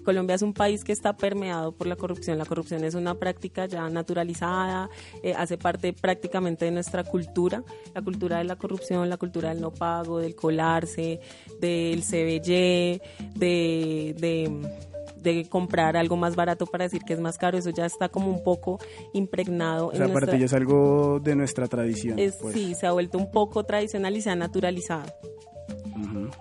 Colombia 0.04 0.36
es 0.36 0.42
un 0.42 0.54
país 0.54 0.84
que 0.84 0.92
está 0.92 1.16
permeado 1.16 1.72
por 1.72 1.88
la 1.88 1.96
corrupción. 1.96 2.38
La 2.38 2.46
corrupción 2.46 2.84
es 2.84 2.96
una 2.96 3.16
práctica 3.16 3.66
ya 3.66 3.90
naturalizada, 3.90 4.90
eh, 5.24 5.34
hace 5.36 5.58
parte 5.58 5.94
prácticamente 5.94 6.66
de 6.66 6.72
nuestra 6.72 7.04
cultura, 7.04 7.64
la 7.94 8.02
cultura 8.02 8.38
de 8.38 8.44
la 8.44 8.56
corrupción, 8.56 9.10
la 9.10 9.18
cultura 9.18 9.50
del 9.50 9.62
no 9.62 9.72
pago, 9.72 10.20
del 10.20 10.36
colarse, 10.36 11.20
del 11.60 12.04
CBY, 12.04 13.02
de, 13.36 14.16
de 14.18 14.94
de 15.24 15.48
comprar 15.50 15.98
algo 15.98 16.18
más 16.18 16.36
barato 16.36 16.66
para 16.66 16.84
decir 16.84 17.02
que 17.04 17.14
es 17.14 17.20
más 17.20 17.38
caro, 17.38 17.58
eso 17.58 17.70
ya 17.70 17.86
está 17.86 18.10
como 18.10 18.28
un 18.28 18.44
poco 18.44 18.80
impregnado. 19.14 19.88
O 19.88 19.96
sea, 19.96 20.06
en 20.06 20.14
para 20.14 20.28
ti 20.28 20.38
ya 20.38 20.46
es 20.46 20.54
algo 20.54 21.20
de 21.24 21.36
nuestra 21.36 21.68
tradición. 21.68 22.20
es, 22.20 22.36
pues. 22.36 22.54
Sí, 22.54 22.76
se 22.76 22.86
ha 22.86 22.92
vuelto 22.92 23.18
un 23.18 23.32
poco 23.32 23.64
tradicional 23.64 24.16
y 24.18 24.22
se 24.22 24.30
ha 24.30 24.36
naturalizado. 24.36 25.06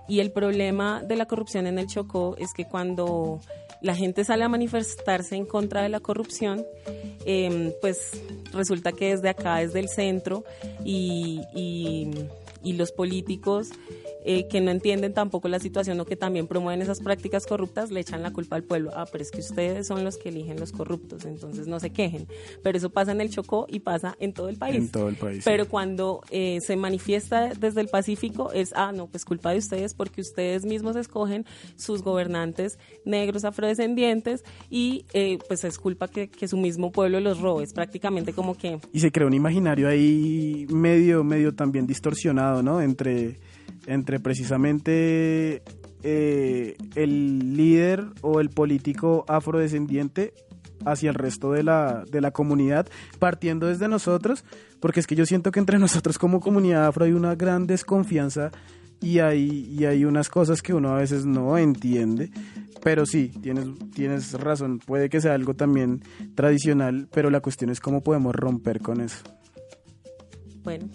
Y 0.08 0.20
el 0.20 0.30
problema 0.32 1.02
de 1.02 1.16
la 1.16 1.26
corrupción 1.26 1.66
en 1.66 1.78
el 1.78 1.86
Chocó 1.86 2.36
es 2.38 2.52
que 2.54 2.64
cuando 2.66 3.40
la 3.80 3.94
gente 3.94 4.24
sale 4.24 4.44
a 4.44 4.48
manifestarse 4.48 5.34
en 5.36 5.44
contra 5.46 5.82
de 5.82 5.88
la 5.88 6.00
corrupción, 6.00 6.64
eh, 7.24 7.74
pues 7.80 8.12
resulta 8.52 8.92
que 8.92 9.10
desde 9.10 9.28
acá, 9.28 9.56
desde 9.56 9.80
el 9.80 9.88
centro, 9.88 10.44
y- 10.84 11.40
y 11.54 12.72
los 12.74 12.92
políticos 12.92 13.70
eh, 14.24 14.46
que 14.48 14.60
no 14.60 14.70
entienden 14.70 15.12
tampoco 15.14 15.48
la 15.48 15.58
situación 15.58 15.98
o 16.00 16.04
que 16.04 16.16
también 16.16 16.46
promueven 16.46 16.82
esas 16.82 17.00
prácticas 17.00 17.46
corruptas, 17.46 17.90
le 17.90 18.00
echan 18.00 18.22
la 18.22 18.32
culpa 18.32 18.56
al 18.56 18.64
pueblo. 18.64 18.90
Ah, 18.94 19.06
pero 19.10 19.22
es 19.22 19.30
que 19.30 19.40
ustedes 19.40 19.86
son 19.86 20.04
los 20.04 20.16
que 20.16 20.28
eligen 20.28 20.58
los 20.60 20.72
corruptos, 20.72 21.24
entonces 21.24 21.66
no 21.66 21.80
se 21.80 21.90
quejen. 21.90 22.26
Pero 22.62 22.78
eso 22.78 22.90
pasa 22.90 23.12
en 23.12 23.20
el 23.20 23.30
Chocó 23.30 23.66
y 23.68 23.80
pasa 23.80 24.16
en 24.20 24.32
todo 24.32 24.48
el 24.48 24.56
país. 24.56 24.76
En 24.76 24.88
todo 24.88 25.08
el 25.08 25.16
país. 25.16 25.42
Pero 25.44 25.64
sí. 25.64 25.70
cuando 25.70 26.22
eh, 26.30 26.58
se 26.60 26.76
manifiesta 26.76 27.52
desde 27.54 27.80
el 27.80 27.88
Pacífico 27.88 28.52
es, 28.52 28.72
ah, 28.74 28.92
no, 28.92 29.06
pues 29.06 29.24
culpa 29.24 29.52
de 29.52 29.58
ustedes 29.58 29.94
porque 29.94 30.20
ustedes 30.20 30.64
mismos 30.64 30.96
escogen 30.96 31.44
sus 31.76 32.02
gobernantes 32.02 32.78
negros 33.04 33.44
afrodescendientes 33.44 34.44
y 34.70 35.04
eh, 35.12 35.38
pues 35.48 35.64
es 35.64 35.78
culpa 35.78 36.08
que, 36.08 36.28
que 36.28 36.48
su 36.48 36.56
mismo 36.56 36.92
pueblo 36.92 37.20
los 37.20 37.40
robe. 37.40 37.64
Es 37.64 37.72
prácticamente 37.72 38.32
como 38.32 38.56
que 38.56 38.78
y 38.92 39.00
se 39.00 39.10
crea 39.10 39.26
un 39.26 39.34
imaginario 39.34 39.88
ahí 39.88 40.66
medio, 40.70 41.24
medio 41.24 41.54
también 41.54 41.86
distorsionado, 41.86 42.62
¿no? 42.62 42.80
Entre, 42.80 43.40
entre 43.86 44.20
precisamente 44.20 45.62
eh, 46.02 46.76
el 46.94 47.56
líder 47.56 48.06
o 48.22 48.40
el 48.40 48.50
político 48.50 49.24
afrodescendiente 49.28 50.32
hacia 50.84 51.10
el 51.10 51.14
resto 51.14 51.52
de 51.52 51.62
la, 51.62 52.04
de 52.10 52.20
la 52.20 52.32
comunidad, 52.32 52.88
partiendo 53.18 53.66
desde 53.66 53.88
nosotros, 53.88 54.44
porque 54.80 55.00
es 55.00 55.06
que 55.06 55.14
yo 55.14 55.26
siento 55.26 55.50
que 55.52 55.60
entre 55.60 55.78
nosotros 55.78 56.18
como 56.18 56.40
comunidad 56.40 56.86
afro 56.86 57.04
hay 57.04 57.12
una 57.12 57.34
gran 57.34 57.66
desconfianza 57.66 58.50
y 59.00 59.18
hay, 59.18 59.66
y 59.68 59.84
hay 59.84 60.04
unas 60.04 60.28
cosas 60.28 60.62
que 60.62 60.74
uno 60.74 60.90
a 60.90 60.98
veces 60.98 61.26
no 61.26 61.58
entiende. 61.58 62.30
Pero 62.82 63.06
sí, 63.06 63.28
tienes, 63.40 63.66
tienes 63.94 64.32
razón, 64.34 64.80
puede 64.80 65.08
que 65.08 65.20
sea 65.20 65.34
algo 65.34 65.54
también 65.54 66.02
tradicional, 66.34 67.08
pero 67.12 67.30
la 67.30 67.40
cuestión 67.40 67.70
es 67.70 67.80
cómo 67.80 68.02
podemos 68.02 68.34
romper 68.34 68.80
con 68.80 69.00
eso. 69.00 69.22
Bueno, 70.64 70.88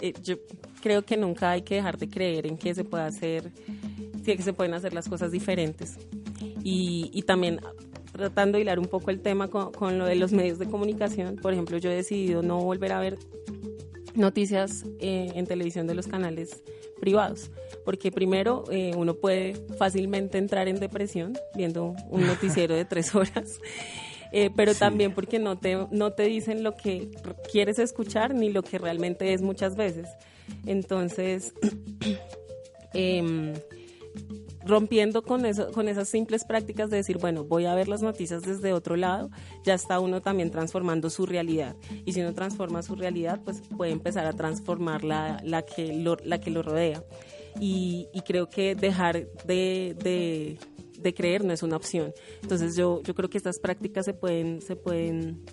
eh, 0.00 0.12
yo 0.22 0.36
creo 0.82 1.06
que 1.06 1.16
nunca 1.16 1.52
hay 1.52 1.62
que 1.62 1.76
dejar 1.76 1.96
de 1.96 2.08
creer 2.08 2.46
en 2.46 2.58
que 2.58 2.74
se 2.74 2.84
puede 2.84 3.04
hacer, 3.04 3.50
sí, 4.24 4.36
que 4.36 4.42
se 4.42 4.52
pueden 4.52 4.74
hacer 4.74 4.92
las 4.92 5.08
cosas 5.08 5.30
diferentes. 5.32 5.96
Y, 6.62 7.10
y 7.14 7.22
también 7.22 7.60
tratando 8.12 8.58
de 8.58 8.62
hilar 8.62 8.78
un 8.78 8.86
poco 8.86 9.10
el 9.10 9.20
tema 9.20 9.48
con, 9.48 9.72
con 9.72 9.98
lo 9.98 10.04
de 10.04 10.16
los 10.16 10.32
medios 10.32 10.58
de 10.58 10.66
comunicación, 10.66 11.36
por 11.36 11.54
ejemplo, 11.54 11.78
yo 11.78 11.90
he 11.90 11.96
decidido 11.96 12.42
no 12.42 12.58
volver 12.60 12.92
a 12.92 13.00
ver 13.00 13.18
noticias 14.14 14.84
eh, 15.00 15.32
en 15.34 15.46
televisión 15.46 15.86
de 15.86 15.94
los 15.94 16.06
canales 16.06 16.62
privados, 17.00 17.50
porque 17.84 18.12
primero 18.12 18.64
eh, 18.70 18.92
uno 18.96 19.14
puede 19.14 19.54
fácilmente 19.78 20.38
entrar 20.38 20.68
en 20.68 20.78
depresión 20.78 21.32
viendo 21.54 21.94
un 22.10 22.26
noticiero 22.26 22.74
de 22.74 22.84
tres 22.84 23.14
horas. 23.14 23.58
Eh, 24.34 24.50
pero 24.56 24.74
también 24.74 25.12
porque 25.12 25.38
no 25.38 25.58
te, 25.58 25.76
no 25.90 26.12
te 26.14 26.22
dicen 26.22 26.62
lo 26.62 26.74
que 26.74 27.10
quieres 27.50 27.78
escuchar 27.78 28.34
ni 28.34 28.50
lo 28.50 28.62
que 28.62 28.78
realmente 28.78 29.34
es 29.34 29.42
muchas 29.42 29.76
veces. 29.76 30.08
Entonces, 30.66 31.54
em, 32.94 33.54
rompiendo 34.64 35.22
con 35.22 35.44
eso, 35.46 35.70
con 35.72 35.88
esas 35.88 36.08
simples 36.08 36.44
prácticas 36.44 36.90
de 36.90 36.98
decir, 36.98 37.18
bueno, 37.18 37.44
voy 37.44 37.66
a 37.66 37.74
ver 37.74 37.88
las 37.88 38.02
noticias 38.02 38.42
desde 38.42 38.72
otro 38.72 38.96
lado, 38.96 39.30
ya 39.64 39.74
está 39.74 40.00
uno 40.00 40.20
también 40.20 40.50
transformando 40.50 41.10
su 41.10 41.26
realidad. 41.26 41.76
Y 42.04 42.12
si 42.12 42.20
uno 42.20 42.32
transforma 42.32 42.82
su 42.82 42.94
realidad, 42.94 43.40
pues 43.44 43.62
puede 43.76 43.92
empezar 43.92 44.26
a 44.26 44.32
transformar 44.32 45.04
la, 45.04 45.40
la, 45.44 45.62
que, 45.62 45.92
lo, 45.92 46.16
la 46.24 46.40
que 46.40 46.50
lo 46.50 46.62
rodea. 46.62 47.02
Y, 47.60 48.08
creo 48.24 48.48
que 48.48 48.74
dejar 48.74 49.26
de, 49.44 49.94
de, 50.02 50.58
de 50.98 51.14
creer 51.14 51.44
no 51.44 51.52
es 51.52 51.62
una 51.62 51.76
opción. 51.76 52.12
Entonces 52.42 52.76
yo, 52.76 53.02
yo 53.02 53.14
creo 53.14 53.28
que 53.28 53.36
estas 53.36 53.58
prácticas 53.58 54.06
se 54.06 54.14
pueden, 54.14 54.62
se 54.62 54.76
pueden 54.76 55.44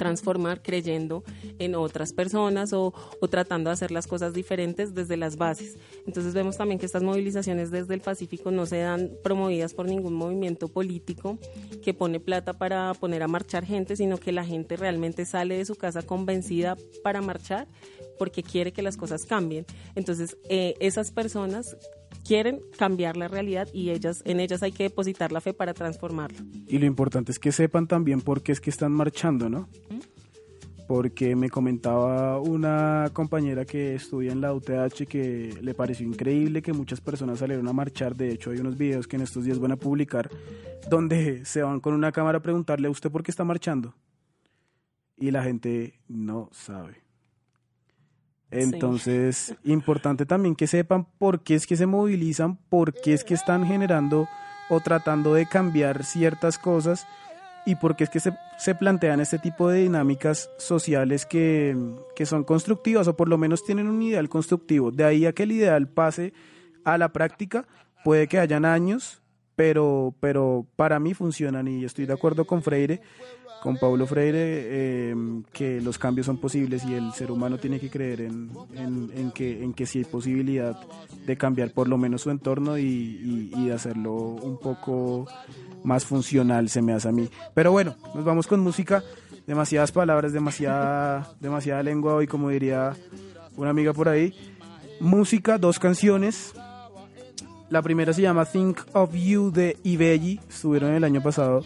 transformar 0.00 0.62
creyendo 0.62 1.22
en 1.58 1.74
otras 1.74 2.14
personas 2.14 2.72
o, 2.72 2.94
tratando 3.28 3.68
de 3.68 3.74
hacer 3.74 3.90
las 3.90 4.06
cosas 4.06 4.32
diferentes 4.32 4.94
desde 4.94 5.18
las 5.18 5.36
bases. 5.36 5.76
Entonces 6.06 6.32
vemos 6.32 6.56
también 6.56 6.78
que 6.78 6.86
estas 6.86 7.02
movilizaciones 7.02 7.70
desde 7.70 7.92
el 7.92 8.00
Pacífico 8.00 8.50
no 8.50 8.64
se 8.64 8.78
dan 8.78 9.10
promovidas 9.22 9.74
por 9.74 9.84
ningún 9.84 10.14
movimiento 10.14 10.68
político 10.68 11.38
que 11.84 11.92
pone 11.92 12.18
plata 12.18 12.54
para 12.54 12.94
poner 12.94 13.22
a 13.22 13.28
marchar 13.28 13.66
gente, 13.66 13.94
sino 13.94 14.16
que 14.16 14.32
la 14.32 14.46
gente 14.46 14.78
realmente 14.78 15.26
sale 15.26 15.58
de 15.58 15.66
su 15.66 15.74
casa 15.74 16.00
convencida 16.00 16.78
para 17.04 17.20
marchar 17.20 17.68
porque 18.20 18.42
quiere 18.42 18.70
que 18.70 18.82
las 18.82 18.98
cosas 18.98 19.24
cambien. 19.24 19.64
Entonces 19.94 20.36
eh, 20.50 20.74
esas 20.78 21.10
personas 21.10 21.74
quieren 22.22 22.60
cambiar 22.76 23.16
la 23.16 23.28
realidad 23.28 23.66
y 23.72 23.88
ellas 23.88 24.20
en 24.26 24.40
ellas 24.40 24.62
hay 24.62 24.72
que 24.72 24.82
depositar 24.82 25.32
la 25.32 25.40
fe 25.40 25.54
para 25.54 25.72
transformarla. 25.72 26.44
Y 26.66 26.76
lo 26.76 26.84
importante 26.84 27.32
es 27.32 27.38
que 27.38 27.50
sepan 27.50 27.86
también 27.86 28.20
por 28.20 28.42
qué 28.42 28.52
es 28.52 28.60
que 28.60 28.68
están 28.68 28.92
marchando, 28.92 29.48
¿no? 29.48 29.70
porque 30.86 31.34
me 31.34 31.48
comentaba 31.48 32.40
una 32.40 33.08
compañera 33.12 33.64
que 33.64 33.94
estudia 33.94 34.32
en 34.32 34.40
la 34.40 34.52
UTH 34.52 35.06
que 35.08 35.56
le 35.62 35.72
pareció 35.72 36.04
increíble 36.04 36.62
que 36.62 36.72
muchas 36.72 37.00
personas 37.00 37.38
salieron 37.38 37.68
a 37.68 37.72
marchar. 37.72 38.16
De 38.16 38.32
hecho, 38.32 38.50
hay 38.50 38.58
unos 38.58 38.76
videos 38.76 39.06
que 39.06 39.14
en 39.14 39.22
estos 39.22 39.44
días 39.44 39.60
van 39.60 39.70
a 39.70 39.76
publicar 39.76 40.28
donde 40.90 41.44
se 41.46 41.62
van 41.62 41.78
con 41.78 41.94
una 41.94 42.12
cámara 42.12 42.38
a 42.38 42.42
preguntarle 42.42 42.88
a 42.88 42.90
usted 42.90 43.08
por 43.08 43.22
qué 43.22 43.30
está 43.30 43.44
marchando. 43.44 43.94
Y 45.16 45.30
la 45.30 45.44
gente 45.44 46.00
no 46.08 46.48
sabe. 46.50 47.09
Entonces, 48.50 49.54
importante 49.64 50.26
también 50.26 50.56
que 50.56 50.66
sepan 50.66 51.06
por 51.18 51.42
qué 51.42 51.54
es 51.54 51.66
que 51.66 51.76
se 51.76 51.86
movilizan, 51.86 52.56
por 52.68 52.92
qué 52.92 53.12
es 53.12 53.24
que 53.24 53.34
están 53.34 53.66
generando 53.66 54.28
o 54.68 54.80
tratando 54.80 55.34
de 55.34 55.46
cambiar 55.46 56.04
ciertas 56.04 56.58
cosas 56.58 57.06
y 57.66 57.76
por 57.76 57.94
qué 57.94 58.04
es 58.04 58.10
que 58.10 58.20
se, 58.20 58.32
se 58.58 58.74
plantean 58.74 59.20
este 59.20 59.38
tipo 59.38 59.68
de 59.68 59.80
dinámicas 59.80 60.50
sociales 60.58 61.26
que, 61.26 61.76
que 62.16 62.26
son 62.26 62.44
constructivas 62.44 63.06
o 63.06 63.16
por 63.16 63.28
lo 63.28 63.38
menos 63.38 63.64
tienen 63.64 63.88
un 63.88 64.02
ideal 64.02 64.28
constructivo. 64.28 64.90
De 64.90 65.04
ahí 65.04 65.26
a 65.26 65.32
que 65.32 65.44
el 65.44 65.52
ideal 65.52 65.88
pase 65.88 66.32
a 66.84 66.98
la 66.98 67.10
práctica, 67.10 67.66
puede 68.04 68.26
que 68.26 68.38
hayan 68.38 68.64
años, 68.64 69.19
pero, 69.60 70.14
pero 70.20 70.64
para 70.74 70.98
mí 70.98 71.12
funcionan 71.12 71.68
y 71.68 71.84
estoy 71.84 72.06
de 72.06 72.14
acuerdo 72.14 72.46
con 72.46 72.62
Freire 72.62 73.02
con 73.62 73.76
Paulo 73.76 74.06
Freire 74.06 75.10
em, 75.10 75.42
que 75.52 75.82
los 75.82 75.98
cambios 75.98 76.24
son 76.24 76.38
posibles 76.38 76.82
y 76.86 76.94
el 76.94 77.12
ser 77.12 77.30
humano 77.30 77.58
tiene 77.58 77.78
que 77.78 77.90
creer 77.90 78.22
en, 78.22 78.50
en, 78.74 79.30
que, 79.32 79.62
en 79.62 79.74
que 79.74 79.84
sí 79.84 79.98
hay 79.98 80.04
posibilidad 80.06 80.80
de 81.26 81.36
cambiar 81.36 81.72
por 81.72 81.88
lo 81.88 81.98
menos 81.98 82.22
su 82.22 82.30
entorno 82.30 82.78
y, 82.78 83.50
y, 83.54 83.66
de 83.66 83.74
hacerlo 83.74 84.14
un 84.14 84.58
poco 84.58 85.26
más 85.84 86.06
funcional, 86.06 86.70
se 86.70 86.80
me 86.80 86.94
hace 86.94 87.08
a 87.08 87.12
mí. 87.12 87.28
Pero 87.52 87.70
bueno, 87.70 87.96
nos 88.14 88.24
vamos 88.24 88.46
con 88.46 88.60
música, 88.60 89.04
demasiadas 89.46 89.92
palabras, 89.92 90.32
demasiada, 90.32 91.34
demasiada 91.40 91.82
lengua 91.82 92.14
hoy, 92.14 92.26
como 92.26 92.48
diría 92.48 92.96
una 93.58 93.68
amiga 93.68 93.92
por 93.92 94.08
ahí. 94.08 94.32
Música, 95.00 95.58
dos 95.58 95.78
canciones. 95.78 96.54
La 97.70 97.82
primera 97.82 98.12
se 98.12 98.22
llama 98.22 98.44
Think 98.44 98.80
of 98.92 99.14
You 99.14 99.50
de 99.50 99.76
Ibelli, 99.84 100.40
estuvieron 100.48 100.92
el 100.92 101.04
año 101.04 101.22
pasado 101.22 101.62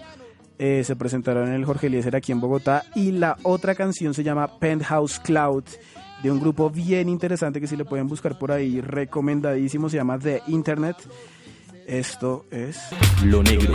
eh, 0.58 0.84
se 0.84 0.94
presentaron 0.94 1.48
en 1.48 1.54
el 1.54 1.64
Jorge 1.64 1.88
Eliezer 1.88 2.14
aquí 2.14 2.32
en 2.32 2.40
Bogotá. 2.40 2.84
Y 2.94 3.12
la 3.12 3.36
otra 3.42 3.74
canción 3.74 4.14
se 4.14 4.22
llama 4.22 4.58
Penthouse 4.58 5.18
Cloud, 5.18 5.64
de 6.22 6.30
un 6.30 6.40
grupo 6.40 6.70
bien 6.70 7.08
interesante 7.08 7.60
que 7.60 7.66
si 7.66 7.76
le 7.76 7.84
pueden 7.84 8.06
buscar 8.06 8.38
por 8.38 8.52
ahí, 8.52 8.80
recomendadísimo, 8.80 9.88
se 9.88 9.96
llama 9.96 10.18
The 10.18 10.42
Internet. 10.46 10.96
Esto 11.86 12.46
es 12.50 12.78
Lo 13.24 13.42
Negro. 13.42 13.74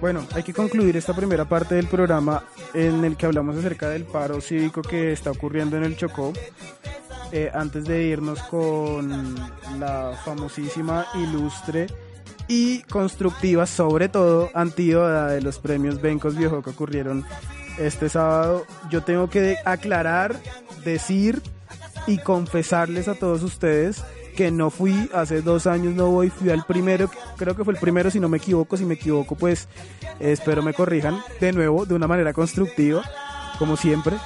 Bueno, 0.00 0.26
hay 0.34 0.42
que 0.42 0.52
concluir 0.52 0.96
esta 0.96 1.14
primera 1.14 1.44
parte 1.44 1.74
del 1.74 1.86
programa 1.86 2.44
en 2.74 3.04
el 3.04 3.16
que 3.16 3.26
hablamos 3.26 3.56
acerca 3.56 3.88
del 3.88 4.04
paro 4.04 4.40
cívico 4.40 4.82
que 4.82 5.12
está 5.12 5.30
ocurriendo 5.30 5.76
en 5.76 5.84
el 5.84 5.96
Chocó. 5.96 6.32
Eh, 7.34 7.50
antes 7.54 7.86
de 7.86 8.04
irnos 8.04 8.42
con 8.42 9.34
la 9.80 10.12
famosísima, 10.22 11.06
ilustre 11.14 11.86
y 12.46 12.82
constructiva, 12.82 13.64
sobre 13.64 14.10
todo 14.10 14.50
antídoda 14.52 15.28
de 15.28 15.40
los 15.40 15.58
premios 15.58 16.02
Bencos 16.02 16.36
Viejo 16.36 16.62
que 16.62 16.68
ocurrieron 16.68 17.24
este 17.78 18.10
sábado. 18.10 18.66
Yo 18.90 19.02
tengo 19.02 19.30
que 19.30 19.56
aclarar, 19.64 20.36
decir 20.84 21.40
y 22.06 22.18
confesarles 22.18 23.08
a 23.08 23.14
todos 23.14 23.42
ustedes 23.42 24.04
que 24.36 24.50
no 24.50 24.68
fui, 24.68 25.10
hace 25.14 25.40
dos 25.40 25.66
años 25.66 25.94
no 25.94 26.10
voy, 26.10 26.28
fui 26.28 26.50
al 26.50 26.64
primero, 26.64 27.10
creo 27.38 27.56
que 27.56 27.64
fue 27.64 27.72
el 27.72 27.80
primero 27.80 28.10
si 28.10 28.20
no 28.20 28.28
me 28.28 28.38
equivoco, 28.38 28.76
si 28.76 28.84
me 28.84 28.94
equivoco 28.94 29.36
pues 29.36 29.68
espero 30.20 30.62
me 30.62 30.74
corrijan 30.74 31.18
de 31.40 31.52
nuevo, 31.52 31.86
de 31.86 31.94
una 31.94 32.06
manera 32.06 32.32
constructiva, 32.32 33.02
como 33.58 33.76
siempre, 33.76 34.16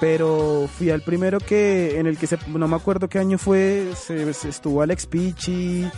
pero 0.00 0.68
fui 0.68 0.90
al 0.90 1.02
primero 1.02 1.38
que 1.38 1.98
en 1.98 2.06
el 2.06 2.18
que 2.18 2.26
se, 2.26 2.38
no 2.48 2.68
me 2.68 2.76
acuerdo 2.76 3.08
qué 3.08 3.18
año 3.18 3.38
fue, 3.38 3.92
se, 3.96 4.28
estuvo 4.30 4.82
Alex 4.82 5.06
Pichi, 5.06 5.88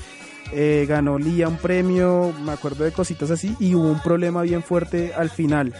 eh, 0.52 0.86
ganó 0.88 1.18
Lía 1.18 1.48
un 1.48 1.56
premio, 1.56 2.32
me 2.44 2.52
acuerdo 2.52 2.84
de 2.84 2.92
cositas 2.92 3.30
así, 3.30 3.56
y 3.58 3.74
hubo 3.74 3.90
un 3.90 4.00
problema 4.00 4.42
bien 4.42 4.62
fuerte 4.62 5.12
al 5.14 5.30
final. 5.30 5.74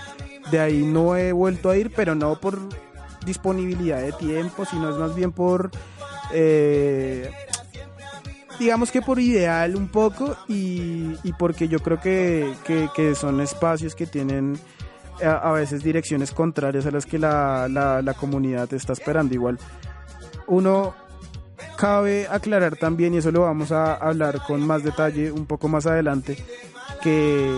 De 0.51 0.61
ahí 0.61 0.83
no 0.83 1.17
he 1.17 1.33
vuelto 1.33 1.71
a 1.71 1.77
ir, 1.77 1.93
pero 1.95 2.15
no 2.15 2.41
por 2.41 2.59
disponibilidad 3.25 4.01
de 4.01 4.13
tiempo, 4.13 4.65
sino 4.65 4.91
es 4.91 4.97
más 4.97 5.15
bien 5.15 5.33
por, 5.33 5.71
eh, 6.33 7.31
digamos 8.59 8.91
que 8.91 9.03
por 9.03 9.21
ideal 9.21 9.77
un 9.77 9.89
poco 9.89 10.37
y, 10.49 11.15
porque 11.39 11.69
yo 11.69 11.81
creo 11.81 12.01
que, 12.01 13.15
son 13.15 13.41
espacios 13.41 13.95
que 13.95 14.07
tienen 14.07 14.59
a, 15.25 15.53
veces 15.53 15.83
direcciones 15.83 16.33
contrarias 16.33 16.87
a 16.87 16.91
las 16.91 17.07
que 17.07 17.19
la, 17.19 17.69
la, 17.69 18.03
la 18.03 18.15
comunidad 18.15 18.73
está 18.73 18.93
esperando. 18.93 19.35
Igual 19.35 19.59
uno 20.47 20.95
Cabe 21.79 22.27
aclarar 22.29 22.77
también, 22.77 23.15
y 23.15 23.19
eso 23.19 23.31
lo 23.31 23.43
vamos 23.43 23.71
a 23.71 23.95
hablar 23.95 24.41
con 24.45 24.67
más 24.67 24.83
detalle 24.83 25.31
un 25.31 25.47
poco 25.47 25.69
más 25.69 25.87
adelante, 25.87 26.37
que 27.03 27.49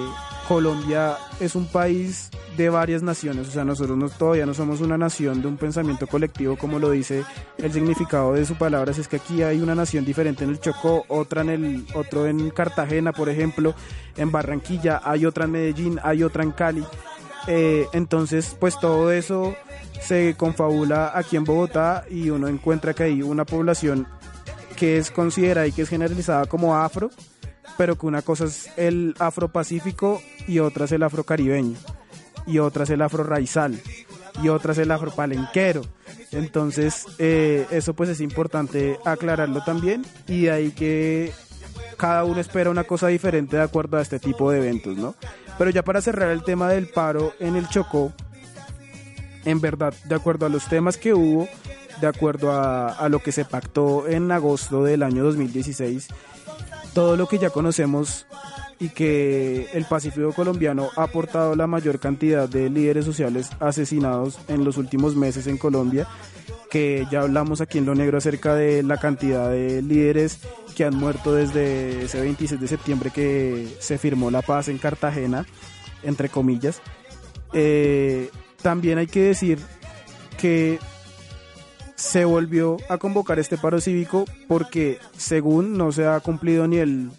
Colombia 0.47 1.17
es 1.41 1.55
un 1.55 1.67
país 1.67 2.29
de 2.55 2.69
varias 2.69 3.03
naciones, 3.03 3.49
o 3.49 3.51
sea, 3.51 3.65
nosotros 3.65 3.97
no, 3.97 4.11
todavía 4.11 4.45
no 4.45 4.53
somos 4.53 4.83
una 4.83 4.99
nación 4.99 5.41
de 5.41 5.49
un 5.49 5.57
pensamiento 5.57 6.07
colectivo 6.07 6.59
como 6.59 6.79
lo 6.79 6.91
dice 6.91 7.25
el 7.57 7.73
significado 7.73 8.35
de 8.35 8.45
su 8.45 8.57
palabra, 8.57 8.91
es 8.91 9.09
que 9.09 9.17
aquí 9.17 9.43
hay 9.43 9.61
una 9.61 9.75
nación 9.75 10.05
diferente 10.05 10.45
en 10.45 10.51
el 10.51 10.61
Chocó, 10.61 11.05
otra 11.09 11.41
en 11.41 11.49
el 11.49 11.87
otro 11.95 12.27
en 12.27 12.51
Cartagena, 12.51 13.13
por 13.13 13.31
ejemplo, 13.31 13.75
en 14.19 14.31
Barranquilla, 14.31 15.01
hay 15.03 15.25
otra 15.25 15.47
en 15.47 15.53
Medellín, 15.53 16.01
hay 16.03 16.23
otra 16.23 16.43
en 16.43 16.53
Cali. 16.53 16.85
Eh, 17.47 17.87
entonces, 17.93 18.57
pues 18.59 18.79
todo 18.79 19.13
eso 19.13 19.55
se 20.01 20.35
confabula 20.37 21.13
aquí 21.15 21.37
en 21.37 21.45
Bogotá 21.45 22.05
y 22.09 22.31
uno 22.31 22.49
encuentra 22.49 22.95
que 22.95 23.05
hay 23.05 23.23
una 23.23 23.45
población 23.45 24.07
que 24.77 24.99
es 24.99 25.11
considerada 25.11 25.67
y 25.67 25.73
que 25.73 25.83
es 25.83 25.89
generalizada 25.89 26.47
como 26.47 26.77
afro, 26.77 27.11
pero 27.77 27.97
que 27.97 28.07
una 28.07 28.23
cosa 28.23 28.45
es 28.45 28.71
el 28.77 29.15
afro-pacífico 29.19 30.23
y 30.47 30.59
otra 30.59 30.87
es 30.87 30.93
el 30.93 31.03
afro-caribeño, 31.03 31.77
y 32.47 32.59
otra 32.59 32.85
es 32.85 32.91
el 32.91 33.03
afro-raizal, 33.03 33.81
y 34.43 34.49
otra 34.49 34.73
es 34.73 34.79
el 34.79 34.91
afro-palenquero. 34.91 35.83
Entonces, 36.33 37.07
eh, 37.19 37.67
eso 37.71 37.95
pues 37.95 38.09
es 38.09 38.21
importante 38.21 38.99
aclararlo 39.05 39.63
también, 39.65 40.05
y 40.27 40.43
de 40.43 40.51
ahí 40.51 40.71
que 40.73 41.33
cada 41.97 42.25
uno 42.25 42.41
espera 42.41 42.71
una 42.71 42.85
cosa 42.85 43.09
diferente 43.09 43.57
de 43.57 43.63
acuerdo 43.63 43.99
a 43.99 44.03
este 44.03 44.19
tipo 44.19 44.51
de 44.51 44.59
eventos, 44.59 44.97
¿no? 44.97 45.15
Pero 45.61 45.73
ya 45.73 45.83
para 45.83 46.01
cerrar 46.01 46.31
el 46.31 46.43
tema 46.43 46.71
del 46.71 46.87
paro 46.87 47.35
en 47.39 47.55
el 47.55 47.69
Chocó, 47.69 48.15
en 49.45 49.61
verdad, 49.61 49.93
de 50.07 50.15
acuerdo 50.15 50.47
a 50.47 50.49
los 50.49 50.67
temas 50.67 50.97
que 50.97 51.13
hubo, 51.13 51.47
de 52.01 52.07
acuerdo 52.07 52.51
a, 52.51 53.07
lo 53.11 53.19
que 53.19 53.31
se 53.31 53.45
pactó 53.45 54.09
en 54.09 54.33
agosto 54.33 54.85
del 54.85 55.03
año 55.03 55.23
2016, 55.23 56.09
todo 56.95 57.15
lo 57.19 57.29
que 57.29 57.37
ya 57.37 57.51
conocemos 57.51 58.25
y 58.79 58.89
que 58.89 59.69
el 59.75 59.85
Pacífico 59.85 60.33
colombiano 60.33 60.89
ha 60.97 61.03
aportado 61.03 61.55
la 61.55 61.67
mayor 61.67 62.01
cantidad 62.01 62.49
de 62.49 62.71
líderes 62.71 63.05
sociales 63.05 63.51
asesinados 63.61 64.39
en 64.49 64.65
los 64.65 64.79
últimos 64.79 65.15
meses 65.15 65.47
en 65.47 65.59
Colombia, 65.59 66.09
que 66.71 67.07
ya 67.11 67.23
hablamos 67.23 67.61
aquí 67.61 67.79
en 67.79 67.87
Lo 67.87 67.95
Negro 67.95 68.19
acerca 68.19 68.55
de 68.55 68.83
la 68.83 68.97
cantidad 68.97 69.51
de 69.51 69.83
líderes 69.83 70.39
que 70.75 70.85
han 70.85 70.97
muerto 70.97 71.35
desde 71.35 72.05
ese 72.05 72.21
26 72.21 72.61
de 72.61 72.69
septiembre 72.69 73.11
que 73.11 73.77
se 73.81 73.99
firmó 73.99 74.31
la 74.31 74.41
paz 74.41 74.69
en 74.69 74.79
Cartagena, 74.79 75.45
entre 76.03 76.29
comillas. 76.29 76.81
Eh, 77.53 78.31
también 78.63 78.99
hay 78.99 79.09
que 79.09 79.23
decir 79.23 79.59
que 80.39 80.79
se 81.97 82.25
volvió 82.25 82.79
a 82.89 82.97
convocar 82.97 83.39
este 83.39 83.59
paro 83.59 83.81
cívico 83.81 84.25
porque 84.49 84.99
según 85.17 85.77
no 85.77 85.93
se 85.93 86.07
ha 86.07 86.19
cumplido 86.21 86.67
ni 86.67 86.79
el 86.79 87.11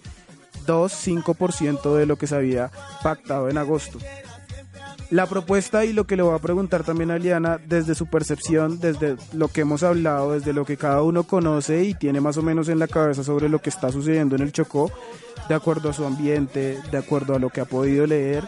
2-5% 0.66 1.96
de 1.96 2.06
lo 2.06 2.16
que 2.18 2.28
se 2.28 2.36
había 2.36 2.72
pactado 3.04 3.50
en 3.50 3.58
agosto. 3.58 4.00
La 5.12 5.26
propuesta 5.26 5.84
y 5.84 5.92
lo 5.92 6.06
que 6.06 6.16
le 6.16 6.24
voy 6.24 6.34
a 6.34 6.40
preguntar 6.40 6.86
también 6.86 7.12
a 7.12 7.18
Liana, 7.18 7.60
desde 7.68 7.96
su 7.96 8.06
percepción, 8.06 8.80
desde 8.80 9.18
lo 9.34 9.50
que 9.50 9.62
hemos 9.62 9.84
hablado, 9.84 10.32
desde 10.32 10.54
lo 10.54 10.64
que 10.64 10.78
cada 10.78 11.02
uno 11.02 11.24
conoce 11.24 11.84
y 11.84 11.94
tiene 11.94 12.22
más 12.22 12.38
o 12.38 12.42
menos 12.42 12.70
en 12.70 12.80
la 12.80 12.88
cabeza 12.88 13.22
sobre 13.22 13.50
lo 13.50 13.60
que 13.60 13.70
está 13.70 13.92
sucediendo 13.92 14.38
en 14.38 14.42
el 14.42 14.54
Chocó, 14.54 14.90
de 15.50 15.56
acuerdo 15.56 15.90
a 15.90 15.94
su 15.94 16.06
ambiente, 16.06 16.80
de 16.90 16.98
acuerdo 16.98 17.36
a 17.36 17.40
lo 17.40 17.50
que 17.50 17.60
ha 17.60 17.66
podido 17.66 18.08
leer, 18.08 18.48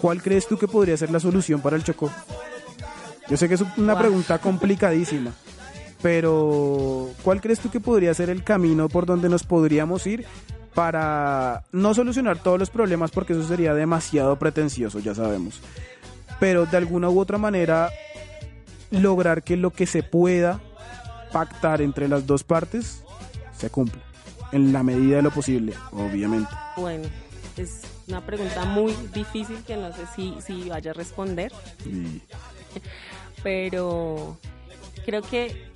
¿cuál 0.00 0.22
crees 0.22 0.46
tú 0.48 0.56
que 0.56 0.66
podría 0.66 0.96
ser 0.96 1.10
la 1.10 1.20
solución 1.20 1.60
para 1.60 1.76
el 1.76 1.84
Chocó? 1.84 2.10
Yo 3.28 3.36
sé 3.36 3.48
que 3.48 3.54
es 3.56 3.64
una 3.76 3.98
pregunta 3.98 4.38
complicadísima, 4.40 5.32
pero 6.00 7.10
¿cuál 7.22 7.42
crees 7.42 7.60
tú 7.60 7.70
que 7.70 7.80
podría 7.80 8.14
ser 8.14 8.30
el 8.30 8.42
camino 8.42 8.88
por 8.88 9.04
donde 9.04 9.28
nos 9.28 9.42
podríamos 9.42 10.06
ir 10.06 10.24
para 10.74 11.64
no 11.72 11.94
solucionar 11.94 12.38
todos 12.38 12.58
los 12.58 12.70
problemas 12.70 13.10
porque 13.10 13.34
eso 13.34 13.46
sería 13.46 13.74
demasiado 13.74 14.36
pretencioso, 14.36 14.98
ya 14.98 15.14
sabemos, 15.14 15.60
pero 16.40 16.66
de 16.66 16.76
alguna 16.76 17.10
u 17.10 17.20
otra 17.20 17.38
manera 17.38 17.90
lograr 18.90 19.42
que 19.42 19.56
lo 19.56 19.70
que 19.70 19.86
se 19.86 20.02
pueda 20.02 20.60
pactar 21.32 21.80
entre 21.80 22.08
las 22.08 22.26
dos 22.26 22.44
partes 22.44 23.02
se 23.56 23.70
cumpla 23.70 24.02
en 24.52 24.72
la 24.72 24.82
medida 24.82 25.16
de 25.16 25.22
lo 25.22 25.30
posible, 25.30 25.72
obviamente. 25.92 26.50
Bueno, 26.76 27.04
es 27.56 27.82
una 28.06 28.24
pregunta 28.24 28.64
muy 28.64 28.94
difícil 29.14 29.62
que 29.66 29.76
no 29.76 29.92
sé 29.92 30.02
si, 30.14 30.36
si 30.40 30.68
vaya 30.68 30.90
a 30.90 30.94
responder, 30.94 31.52
pero 33.42 34.36
creo 35.04 35.22
que 35.22 35.71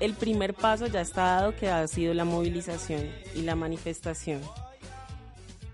el 0.00 0.14
primer 0.14 0.54
paso 0.54 0.86
ya 0.86 1.00
está 1.00 1.22
dado 1.22 1.56
que 1.56 1.68
ha 1.68 1.86
sido 1.88 2.14
la 2.14 2.24
movilización 2.24 3.10
y 3.34 3.42
la 3.42 3.54
manifestación. 3.54 4.40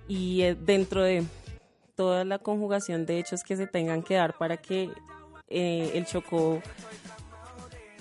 Y 0.08 0.42
eh, 0.42 0.54
dentro 0.54 1.02
de 1.02 1.24
toda 1.94 2.24
la 2.24 2.38
conjugación 2.38 3.06
de 3.06 3.18
hechos 3.18 3.42
que 3.42 3.56
se 3.56 3.66
tengan 3.66 4.02
que 4.02 4.14
dar 4.14 4.36
para 4.36 4.56
que 4.56 4.90
eh, 5.48 5.92
el 5.94 6.06
Chocó 6.06 6.60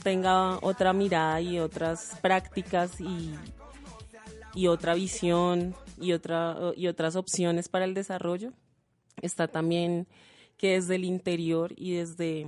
tenga 0.03 0.57
otra 0.61 0.93
mirada 0.93 1.39
y 1.41 1.59
otras 1.59 2.17
prácticas 2.21 2.99
y, 2.99 4.67
otra 4.67 4.93
visión 4.93 5.76
y, 5.99 6.13
otra, 6.13 6.57
y 6.76 6.88
otras 6.88 7.15
opciones 7.15 7.69
para 7.69 7.86
el 7.86 7.93
desarrollo. 7.93 8.51
Está 9.21 9.47
también 9.47 10.07
que 10.57 10.71
desde 10.71 10.95
el 10.95 11.05
interior 11.05 11.74
y 11.76 11.95
desde, 11.95 12.47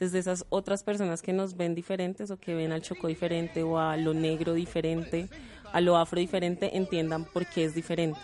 desde 0.00 0.18
esas 0.18 0.46
otras 0.48 0.82
personas 0.82 1.22
que 1.22 1.32
nos 1.32 1.56
ven 1.56 1.74
diferentes 1.74 2.30
o 2.30 2.38
que 2.38 2.54
ven 2.54 2.72
al 2.72 2.82
Chocó 2.82 3.06
diferente 3.06 3.62
o 3.62 3.78
a 3.78 3.96
lo 3.96 4.14
negro 4.14 4.54
diferente, 4.54 5.28
a 5.72 5.80
lo 5.80 5.96
afro 5.96 6.18
diferente, 6.18 6.76
entiendan 6.76 7.24
por 7.26 7.46
qué 7.46 7.64
es 7.64 7.74
diferente. 7.74 8.18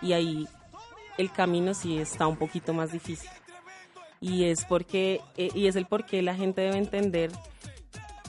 Y 0.00 0.12
ahí 0.12 0.46
el 1.18 1.32
camino 1.32 1.74
sí 1.74 1.98
está 1.98 2.26
un 2.26 2.36
poquito 2.36 2.72
más 2.74 2.92
difícil. 2.92 3.30
Y 4.20 4.44
es 4.44 4.64
porque, 4.66 5.20
eh, 5.36 5.50
y 5.54 5.66
es 5.66 5.74
el 5.74 5.86
por 5.86 6.04
qué 6.04 6.22
la 6.22 6.34
gente 6.36 6.60
debe 6.60 6.76
entender 6.76 7.32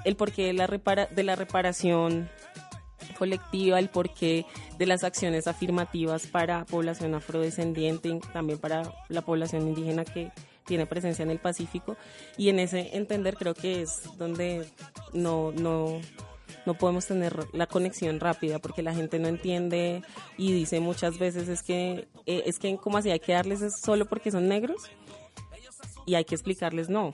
el 0.05 0.15
porqué 0.15 0.47
de 0.47 0.53
la, 0.53 0.65
repara- 0.65 1.07
de 1.09 1.23
la 1.23 1.35
reparación 1.35 2.29
colectiva, 3.17 3.79
el 3.79 3.89
porqué 3.89 4.45
de 4.77 4.85
las 4.85 5.03
acciones 5.03 5.45
afirmativas 5.47 6.25
para 6.27 6.65
población 6.65 7.13
afrodescendiente 7.15 8.09
y 8.09 8.19
también 8.31 8.59
para 8.59 8.91
la 9.09 9.21
población 9.21 9.67
indígena 9.67 10.03
que 10.03 10.31
tiene 10.65 10.85
presencia 10.85 11.23
en 11.23 11.31
el 11.31 11.39
Pacífico. 11.39 11.97
Y 12.37 12.49
en 12.49 12.59
ese 12.59 12.95
entender 12.95 13.35
creo 13.35 13.53
que 13.53 13.81
es 13.81 14.03
donde 14.17 14.65
no, 15.13 15.51
no, 15.51 15.99
no 16.65 16.73
podemos 16.75 17.05
tener 17.05 17.47
la 17.53 17.67
conexión 17.67 18.19
rápida 18.19 18.59
porque 18.59 18.81
la 18.81 18.93
gente 18.93 19.19
no 19.19 19.27
entiende 19.27 20.01
y 20.37 20.51
dice 20.53 20.79
muchas 20.79 21.19
veces 21.19 21.47
es 21.49 21.63
que, 21.63 22.07
eh, 22.25 22.43
es 22.45 22.59
que 22.59 22.75
como 22.77 22.97
así 22.97 23.11
hay 23.11 23.19
que 23.19 23.33
darles 23.33 23.61
es 23.61 23.79
solo 23.79 24.05
porque 24.05 24.31
son 24.31 24.47
negros 24.47 24.83
y 26.05 26.15
hay 26.15 26.25
que 26.25 26.35
explicarles 26.35 26.89
no 26.89 27.13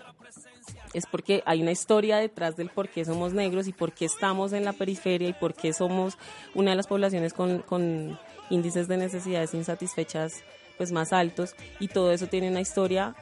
es 0.94 1.06
porque 1.06 1.44
hay 1.46 1.62
una 1.62 1.72
historia 1.72 2.18
detrás 2.18 2.56
del 2.56 2.70
por 2.70 2.90
qué 2.90 3.06
somos 3.06 3.34
negros 3.34 3.68
y 3.68 3.74
por 3.74 3.94
qué 3.94 4.06
estamos 4.06 4.54
en 4.54 4.66
la 4.66 4.74
periferia 4.74 5.30
y 5.30 5.34
por 5.34 5.54
qué 5.54 5.74
somos 5.74 6.18
una 6.56 6.72
de 6.72 6.78
las 6.78 6.88
poblaciones 6.88 7.34
con, 7.34 7.60
con 7.60 8.20
índices 8.50 8.88
de 8.88 8.98
necesidades 8.98 9.54
insatisfechas 9.54 10.44
pues 10.78 10.92
más 10.92 11.14
altos 11.14 11.56
y 11.80 11.90
todo 11.90 12.12
eso 12.12 12.28
tiene 12.28 12.50
una 12.50 12.62
historia 12.62 13.16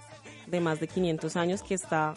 de 0.48 0.60
más 0.60 0.80
de 0.80 0.88
500 0.88 1.36
años 1.36 1.64
que 1.64 1.74
está 1.76 2.14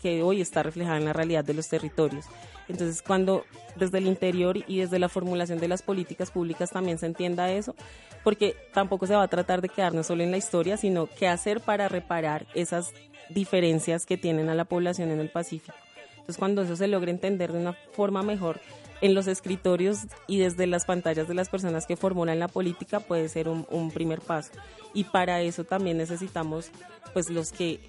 que 0.00 0.22
hoy 0.22 0.40
está 0.40 0.62
reflejada 0.62 0.96
en 0.96 1.04
la 1.04 1.12
realidad 1.12 1.44
de 1.44 1.54
los 1.54 1.68
territorios. 1.68 2.26
Entonces, 2.68 3.02
cuando 3.02 3.44
desde 3.76 3.98
el 3.98 4.06
interior 4.06 4.58
y 4.66 4.78
desde 4.78 4.98
la 4.98 5.08
formulación 5.08 5.58
de 5.58 5.68
las 5.68 5.82
políticas 5.82 6.30
públicas 6.30 6.70
también 6.70 6.98
se 6.98 7.06
entienda 7.06 7.50
eso, 7.50 7.74
porque 8.22 8.56
tampoco 8.72 9.06
se 9.06 9.14
va 9.14 9.22
a 9.22 9.28
tratar 9.28 9.62
de 9.62 9.68
quedarnos 9.68 10.06
solo 10.06 10.22
en 10.22 10.30
la 10.30 10.36
historia, 10.36 10.76
sino 10.76 11.06
qué 11.06 11.28
hacer 11.28 11.60
para 11.60 11.88
reparar 11.88 12.46
esas 12.54 12.92
diferencias 13.30 14.06
que 14.06 14.16
tienen 14.16 14.48
a 14.48 14.54
la 14.54 14.64
población 14.64 15.10
en 15.10 15.20
el 15.20 15.30
Pacífico. 15.30 15.76
Entonces, 16.10 16.36
cuando 16.36 16.62
eso 16.62 16.76
se 16.76 16.88
logra 16.88 17.10
entender 17.10 17.52
de 17.52 17.58
una 17.58 17.72
forma 17.72 18.22
mejor 18.22 18.60
en 19.00 19.14
los 19.14 19.26
escritorios 19.26 20.00
y 20.26 20.38
desde 20.38 20.66
las 20.66 20.84
pantallas 20.84 21.28
de 21.28 21.34
las 21.34 21.48
personas 21.48 21.86
que 21.86 21.96
formulan 21.96 22.38
la 22.38 22.48
política, 22.48 23.00
puede 23.00 23.28
ser 23.28 23.48
un, 23.48 23.66
un 23.70 23.90
primer 23.90 24.20
paso. 24.20 24.50
Y 24.94 25.04
para 25.04 25.40
eso 25.42 25.64
también 25.64 25.98
necesitamos, 25.98 26.70
pues, 27.12 27.30
los 27.30 27.52
que 27.52 27.80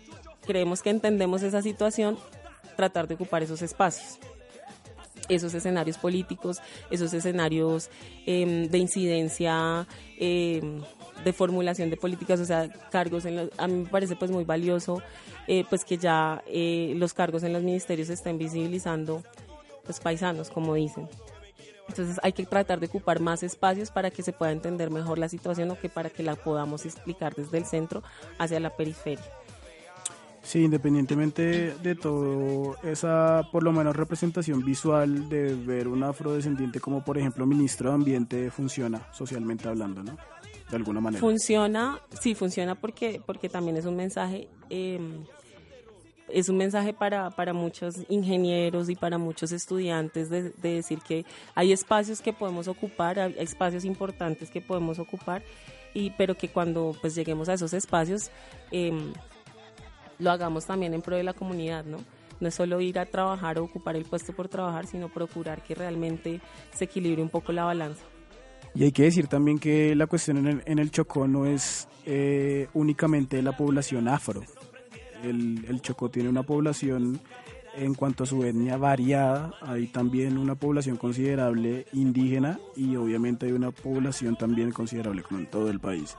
creemos 0.45 0.81
que 0.81 0.89
entendemos 0.89 1.43
esa 1.43 1.61
situación, 1.61 2.17
tratar 2.75 3.07
de 3.07 3.15
ocupar 3.15 3.43
esos 3.43 3.61
espacios 3.61 4.19
esos 5.27 5.53
escenarios 5.53 5.97
políticos, 5.97 6.57
esos 6.89 7.13
escenarios 7.13 7.89
eh, 8.25 8.67
de 8.67 8.77
incidencia, 8.79 9.87
eh, 10.17 10.61
de 11.23 11.33
formulación 11.33 11.89
de 11.89 11.97
políticas, 11.97 12.39
o 12.39 12.45
sea, 12.45 12.69
cargos 12.89 13.25
en 13.25 13.35
los, 13.35 13.49
a 13.57 13.67
mí 13.67 13.83
me 13.83 13.89
parece 13.89 14.15
pues 14.15 14.31
muy 14.31 14.43
valioso 14.43 15.01
eh, 15.47 15.65
pues 15.69 15.83
que 15.85 15.97
ya 15.97 16.43
eh, 16.47 16.93
los 16.95 17.13
cargos 17.13 17.43
en 17.43 17.53
los 17.53 17.63
ministerios 17.63 18.09
estén 18.09 18.37
visibilizando 18.37 19.23
pues 19.89 19.99
paisanos, 19.99 20.51
como 20.51 20.75
dicen. 20.75 21.09
Entonces 21.87 22.19
hay 22.21 22.31
que 22.31 22.45
tratar 22.45 22.79
de 22.79 22.85
ocupar 22.85 23.19
más 23.19 23.41
espacios 23.41 23.89
para 23.89 24.11
que 24.11 24.21
se 24.21 24.31
pueda 24.31 24.51
entender 24.51 24.91
mejor 24.91 25.17
la 25.17 25.27
situación 25.27 25.71
o 25.71 25.79
que 25.79 25.89
para 25.89 26.11
que 26.11 26.21
la 26.21 26.35
podamos 26.35 26.85
explicar 26.85 27.33
desde 27.33 27.57
el 27.57 27.65
centro 27.65 28.03
hacia 28.37 28.59
la 28.59 28.69
periferia. 28.69 29.25
Sí, 30.43 30.63
independientemente 30.63 31.73
de 31.81 31.95
todo, 31.95 32.75
esa 32.83 33.49
por 33.51 33.63
lo 33.63 33.71
menos 33.71 33.95
representación 33.95 34.63
visual 34.63 35.27
de 35.27 35.55
ver 35.55 35.87
un 35.87 36.03
afrodescendiente 36.03 36.79
como 36.79 37.03
por 37.03 37.17
ejemplo 37.17 37.47
ministro 37.47 37.89
de 37.89 37.95
Ambiente 37.95 38.51
funciona 38.51 39.07
socialmente 39.11 39.67
hablando, 39.67 40.03
¿no? 40.03 40.15
De 40.69 40.75
alguna 40.75 41.01
manera. 41.01 41.19
Funciona, 41.19 41.99
sí, 42.21 42.35
funciona 42.35 42.75
porque, 42.75 43.23
porque 43.25 43.49
también 43.49 43.75
es 43.75 43.85
un 43.85 43.95
mensaje, 43.95 44.49
eh, 44.69 44.99
es 46.31 46.49
un 46.49 46.57
mensaje 46.57 46.93
para, 46.93 47.29
para 47.29 47.53
muchos 47.53 47.95
ingenieros 48.09 48.89
y 48.89 48.95
para 48.95 49.17
muchos 49.17 49.51
estudiantes 49.51 50.29
de, 50.29 50.51
de 50.51 50.75
decir 50.75 50.99
que 50.99 51.25
hay 51.55 51.71
espacios 51.71 52.21
que 52.21 52.33
podemos 52.33 52.67
ocupar, 52.67 53.19
hay 53.19 53.35
espacios 53.39 53.85
importantes 53.85 54.49
que 54.49 54.61
podemos 54.61 54.99
ocupar, 54.99 55.43
y, 55.93 56.11
pero 56.11 56.35
que 56.35 56.49
cuando 56.49 56.95
pues 57.01 57.15
lleguemos 57.15 57.49
a 57.49 57.53
esos 57.53 57.73
espacios 57.73 58.29
eh, 58.71 58.91
lo 60.19 60.31
hagamos 60.31 60.65
también 60.65 60.93
en 60.93 61.01
pro 61.01 61.15
de 61.15 61.23
la 61.23 61.33
comunidad, 61.33 61.85
¿no? 61.85 61.97
No 62.39 62.47
es 62.47 62.55
solo 62.55 62.79
ir 62.79 62.99
a 62.99 63.05
trabajar 63.05 63.59
o 63.59 63.63
ocupar 63.63 63.95
el 63.95 64.05
puesto 64.05 64.33
por 64.33 64.47
trabajar, 64.47 64.85
sino 64.85 65.09
procurar 65.09 65.61
que 65.61 65.75
realmente 65.75 66.39
se 66.73 66.85
equilibre 66.85 67.21
un 67.21 67.29
poco 67.29 67.51
la 67.51 67.65
balanza. 67.65 68.03
Y 68.75 68.83
hay 68.83 68.91
que 68.91 69.03
decir 69.03 69.27
también 69.27 69.59
que 69.59 69.95
la 69.95 70.07
cuestión 70.07 70.37
en 70.37 70.47
el, 70.47 70.63
en 70.65 70.79
el 70.79 70.91
Chocó 70.91 71.27
no 71.27 71.45
es 71.45 71.87
eh, 72.05 72.67
únicamente 72.73 73.41
la 73.41 73.57
población 73.57 74.07
afro. 74.07 74.43
El, 75.23 75.81
Chocó 75.81 76.09
tiene 76.09 76.29
una 76.29 76.43
población 76.43 77.19
en 77.75 77.93
cuanto 77.93 78.23
a 78.23 78.27
su 78.27 78.43
etnia 78.43 78.77
variada, 78.77 79.53
hay 79.61 79.87
también 79.87 80.37
una 80.37 80.55
población 80.55 80.97
considerable 80.97 81.85
indígena 81.93 82.59
y 82.75 82.95
obviamente 82.95 83.45
hay 83.45 83.51
una 83.53 83.71
población 83.71 84.35
también 84.35 84.71
considerable 84.71 85.21
como 85.23 85.39
en 85.39 85.45
todo 85.47 85.69
el 85.69 85.79
país 85.79 86.15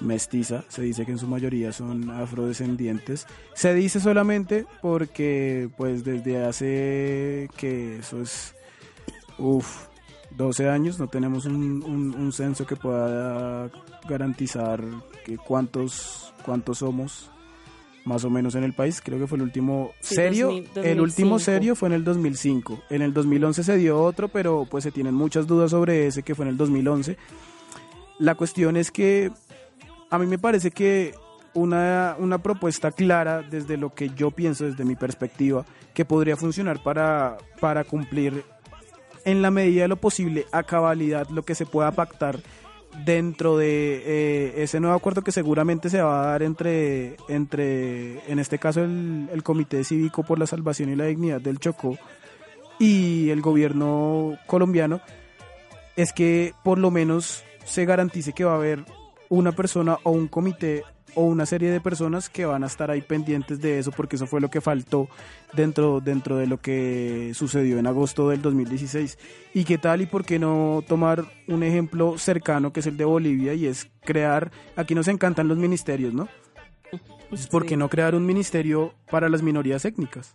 mestiza, 0.00 0.62
se 0.68 0.82
dice 0.82 1.04
que 1.04 1.10
en 1.10 1.18
su 1.18 1.26
mayoría 1.26 1.72
son 1.72 2.08
afrodescendientes. 2.10 3.26
Se 3.54 3.74
dice 3.74 3.98
solamente 3.98 4.64
porque 4.80 5.68
pues 5.76 6.04
desde 6.04 6.44
hace 6.44 7.48
que 7.56 7.96
eso 7.98 8.20
es 8.22 8.54
uff 9.38 9.86
12 10.36 10.68
años 10.68 11.00
no 11.00 11.08
tenemos 11.08 11.46
un, 11.46 11.82
un- 11.82 12.14
un 12.14 12.32
censo 12.32 12.64
que 12.64 12.76
pueda 12.76 13.68
garantizar 14.08 14.84
que 15.24 15.36
cuántos 15.36 16.32
cuántos 16.44 16.78
somos 16.78 17.28
más 18.08 18.24
o 18.24 18.30
menos 18.30 18.54
en 18.54 18.64
el 18.64 18.72
país. 18.72 19.00
Creo 19.04 19.18
que 19.18 19.26
fue 19.26 19.36
el 19.36 19.42
último 19.42 19.92
Sí, 20.00 20.14
serio. 20.16 20.46
2000, 20.46 20.70
El 20.84 21.00
último 21.00 21.30
2005. 21.32 21.38
serio 21.38 21.76
fue 21.76 21.88
en 21.88 21.92
el 21.94 22.04
2005. 22.04 22.80
En 22.90 23.02
el 23.02 23.12
2011 23.12 23.62
se 23.62 23.76
dio 23.76 24.00
otro, 24.02 24.28
pero 24.28 24.66
pues 24.68 24.84
se 24.84 24.90
tienen 24.90 25.14
muchas 25.14 25.46
dudas 25.46 25.70
sobre 25.70 26.06
ese 26.06 26.22
que 26.22 26.34
fue 26.34 26.44
en 26.46 26.50
el 26.50 26.56
2011. 26.56 27.16
La 28.18 28.34
cuestión 28.34 28.76
es 28.76 28.90
que 28.90 29.30
a 30.10 30.18
mí 30.18 30.26
me 30.26 30.38
parece 30.38 30.70
que 30.70 31.14
una, 31.54 32.16
una 32.18 32.38
propuesta 32.38 32.90
clara 32.92 33.42
desde 33.42 33.76
lo 33.76 33.94
que 33.94 34.10
yo 34.10 34.30
pienso, 34.30 34.64
desde 34.64 34.84
mi 34.84 34.96
perspectiva, 34.96 35.64
que 35.94 36.04
podría 36.04 36.36
funcionar 36.36 36.82
para, 36.82 37.36
para 37.60 37.84
cumplir 37.84 38.42
en 39.24 39.42
la 39.42 39.50
medida 39.50 39.82
de 39.82 39.88
lo 39.88 39.96
posible 39.96 40.46
a 40.52 40.62
cabalidad 40.62 41.28
lo 41.30 41.42
que 41.42 41.54
se 41.54 41.66
pueda 41.66 41.90
pactar 41.92 42.38
dentro 43.04 43.56
de 43.56 44.02
eh, 44.04 44.62
ese 44.62 44.80
nuevo 44.80 44.96
acuerdo 44.96 45.22
que 45.22 45.32
seguramente 45.32 45.90
se 45.90 46.02
va 46.02 46.22
a 46.22 46.26
dar 46.32 46.42
entre, 46.42 47.16
entre 47.28 48.20
en 48.30 48.38
este 48.38 48.58
caso, 48.58 48.82
el, 48.82 49.28
el 49.32 49.42
Comité 49.42 49.84
Cívico 49.84 50.22
por 50.22 50.38
la 50.38 50.46
Salvación 50.46 50.90
y 50.90 50.96
la 50.96 51.04
Dignidad 51.04 51.40
del 51.40 51.58
Chocó 51.58 51.96
y 52.78 53.30
el 53.30 53.40
gobierno 53.40 54.38
colombiano, 54.46 55.00
es 55.96 56.12
que 56.12 56.54
por 56.62 56.78
lo 56.78 56.90
menos 56.90 57.44
se 57.64 57.84
garantice 57.84 58.32
que 58.32 58.44
va 58.44 58.52
a 58.52 58.56
haber 58.56 58.84
una 59.28 59.52
persona 59.52 59.98
o 60.04 60.10
un 60.10 60.28
comité 60.28 60.84
o 61.14 61.22
una 61.22 61.46
serie 61.46 61.70
de 61.70 61.80
personas 61.80 62.28
que 62.28 62.44
van 62.44 62.64
a 62.64 62.66
estar 62.66 62.90
ahí 62.90 63.00
pendientes 63.00 63.60
de 63.60 63.78
eso 63.78 63.90
porque 63.92 64.16
eso 64.16 64.26
fue 64.26 64.40
lo 64.40 64.50
que 64.50 64.60
faltó 64.60 65.08
dentro 65.52 66.00
dentro 66.00 66.36
de 66.36 66.46
lo 66.46 66.58
que 66.60 67.32
sucedió 67.34 67.78
en 67.78 67.86
agosto 67.86 68.28
del 68.28 68.42
2016 68.42 69.18
y 69.54 69.64
qué 69.64 69.78
tal 69.78 70.02
y 70.02 70.06
por 70.06 70.24
qué 70.24 70.38
no 70.38 70.82
tomar 70.86 71.24
un 71.46 71.62
ejemplo 71.62 72.18
cercano 72.18 72.72
que 72.72 72.80
es 72.80 72.86
el 72.86 72.96
de 72.96 73.04
Bolivia 73.04 73.54
y 73.54 73.66
es 73.66 73.88
crear 74.04 74.50
aquí 74.76 74.94
nos 74.94 75.08
encantan 75.08 75.48
los 75.48 75.58
ministerios 75.58 76.12
no 76.12 76.28
Entonces, 77.22 77.46
¿por 77.48 77.64
qué 77.64 77.70
Sí. 77.70 77.76
no 77.76 77.88
crear 77.88 78.14
un 78.14 78.24
ministerio 78.24 78.94
para 79.10 79.28
las 79.28 79.42
minorías 79.42 79.84
étnicas 79.84 80.34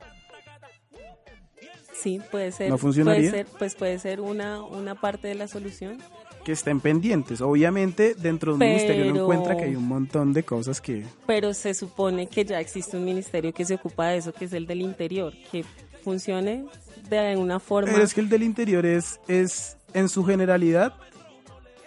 Sí, 2.03 2.19
puede 2.31 2.51
ser. 2.51 2.69
¿No 2.69 2.77
funcionaría? 2.77 3.29
Puede 3.29 3.43
ser, 3.45 3.57
pues 3.57 3.75
puede 3.75 3.97
ser 3.97 4.19
una, 4.19 4.61
una 4.61 4.93
parte 4.93 5.29
de 5.29 5.35
la 5.35 5.47
solución. 5.47 5.99
Que 6.43 6.51
estén 6.51 6.79
pendientes. 6.79 7.41
Obviamente, 7.41 8.15
dentro 8.15 8.51
de 8.51 8.53
un 8.53 8.59
ministerio 8.59 9.11
uno 9.11 9.21
encuentra 9.23 9.57
que 9.57 9.63
hay 9.63 9.75
un 9.75 9.87
montón 9.87 10.33
de 10.33 10.43
cosas 10.43 10.81
que... 10.81 11.03
pero 11.25 11.53
se 11.53 11.73
supone 11.73 12.27
que 12.27 12.45
ya 12.45 12.59
existe 12.59 12.97
un 12.97 13.05
ministerio 13.05 13.53
que 13.53 13.65
se 13.65 13.75
ocupa 13.75 14.09
de 14.09 14.17
eso, 14.17 14.33
que 14.33 14.45
es 14.45 14.53
el 14.53 14.67
del 14.67 14.81
interior, 14.81 15.33
que 15.51 15.63
funcione 16.03 16.65
de 17.09 17.37
una 17.37 17.59
forma... 17.59 17.91
Pero 17.91 18.03
es 18.03 18.13
que 18.13 18.21
el 18.21 18.29
del 18.29 18.43
interior 18.43 18.85
es, 18.85 19.19
es 19.27 19.77
en 19.93 20.09
su 20.09 20.23
generalidad, 20.25 20.93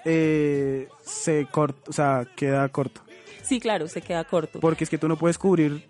eh, 0.05 0.89
se 1.05 1.47
corta, 1.51 1.91
o 1.91 1.93
sea, 1.93 2.27
queda 2.37 2.69
corto. 2.69 3.03
Sí, 3.43 3.61
claro, 3.61 3.87
se 3.87 4.03
queda 4.03 4.25
corto. 4.25 4.61
Porque 4.61 4.85
es 4.85 4.91
que 4.91 4.99
tú 4.99 5.09
no 5.09 5.17
puedes 5.17 5.39
cubrir 5.39 5.87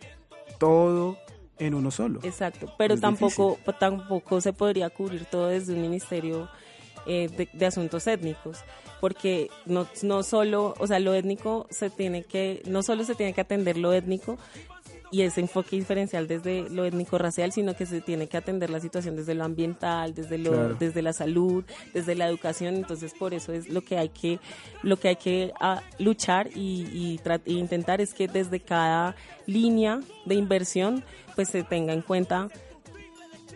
todo 0.59 1.17
en 1.59 1.75
uno 1.75 1.91
solo. 1.91 2.21
Exacto, 2.23 2.73
pero 2.77 2.95
Es 2.95 3.01
tampoco, 3.01 3.59
tampoco 3.79 4.41
se 4.41 4.53
podría 4.53 4.91
cubrir 4.91 5.25
todo 5.25 5.49
desde 5.49 5.73
un 5.73 5.83
ministerio 5.83 6.49
eh, 7.07 7.29
de, 7.37 7.49
de 7.53 7.67
asuntos 7.67 8.07
étnicos, 8.07 8.59
porque 9.01 9.49
no, 9.65 9.87
no 10.03 10.23
solo, 10.23 10.75
o 10.79 10.87
sea, 10.87 10.99
lo 10.99 11.15
étnico 11.15 11.67
se 11.71 11.91
tiene 11.91 12.25
que, 12.25 12.63
no 12.67 12.83
solo 12.83 13.05
se 13.05 13.15
tiene 13.15 13.33
que 13.33 13.41
atender 13.41 13.77
lo 13.77 13.93
étnico 13.93 14.39
y 15.11 15.23
ese 15.23 15.41
enfoque 15.41 15.77
diferencial 15.77 16.27
desde 16.27 16.69
lo 16.69 16.85
étnico 16.85 17.17
racial, 17.17 17.53
sino 17.53 17.77
que 17.77 17.87
se 17.87 18.01
tiene 18.01 18.27
que 18.27 18.37
atender 18.37 18.71
la 18.71 18.81
situación 18.81 19.17
desde 19.17 19.35
lo 19.35 19.45
ambiental, 19.45 20.15
desde 20.15 20.39
lo, 20.39 20.51
Claro. 20.51 20.77
desde 20.79 21.03
la 21.03 21.13
salud, 21.13 21.65
desde 21.95 22.15
la 22.15 22.27
educación, 22.27 22.75
entonces 22.75 23.15
por 23.15 23.33
eso 23.33 23.53
es 23.53 23.69
lo 23.69 23.83
que 23.83 23.99
hay 23.99 24.09
que, 24.09 24.41
lo 24.83 24.97
que 24.97 25.09
hay 25.09 25.17
que 25.17 25.53
ah, 25.61 25.83
luchar 25.99 26.49
y, 26.57 27.21
e 27.25 27.53
intentar 27.53 28.01
es 28.01 28.15
que 28.15 28.27
desde 28.27 28.61
cada 28.61 29.15
línea 29.47 30.01
de 30.25 30.35
inversión 30.35 31.05
pues 31.35 31.49
se 31.49 31.63
tenga 31.63 31.93
en 31.93 32.03
cuenta 32.03 32.49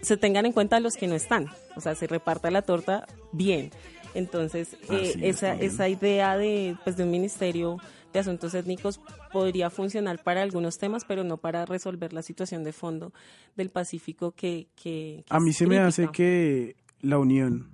se 0.03 0.16
tengan 0.16 0.46
en 0.46 0.53
cuenta 0.53 0.80
los 0.80 0.94
que 0.94 1.07
no 1.07 1.14
están, 1.14 1.46
o 1.76 1.80
sea, 1.80 1.94
se 1.94 2.07
reparta 2.07 2.51
la 2.51 2.62
torta 2.62 3.07
bien. 3.32 3.70
Entonces, 4.14 4.72
eh, 4.90 5.12
Así 5.12 5.24
es, 5.24 5.36
esa, 5.36 5.55
esa 5.55 5.88
idea 5.88 6.36
de, 6.36 6.76
pues, 6.84 6.96
de 6.96 7.05
un 7.05 7.11
ministerio 7.12 7.76
de 8.12 8.18
asuntos 8.18 8.55
étnicos 8.55 9.01
podría 9.32 9.70
funcionar 9.70 10.20
para 10.24 10.42
algunos 10.42 10.78
temas, 10.78 11.05
pero 11.07 11.22
no 11.22 11.36
para 11.36 11.64
resolver 11.64 12.12
la 12.12 12.22
situación 12.22 12.64
de 12.64 12.72
fondo 12.72 13.12
del 13.57 13.70
Pacífico 13.70 14.32
que... 14.32 14.66
que- 14.74 15.22
que 15.24 15.34
A 15.34 15.38
mí 15.38 15.53
se 15.53 15.66
me 15.68 15.78
hace 15.78 16.09
que 16.12 16.74
la 17.03 17.18
unión 17.18 17.69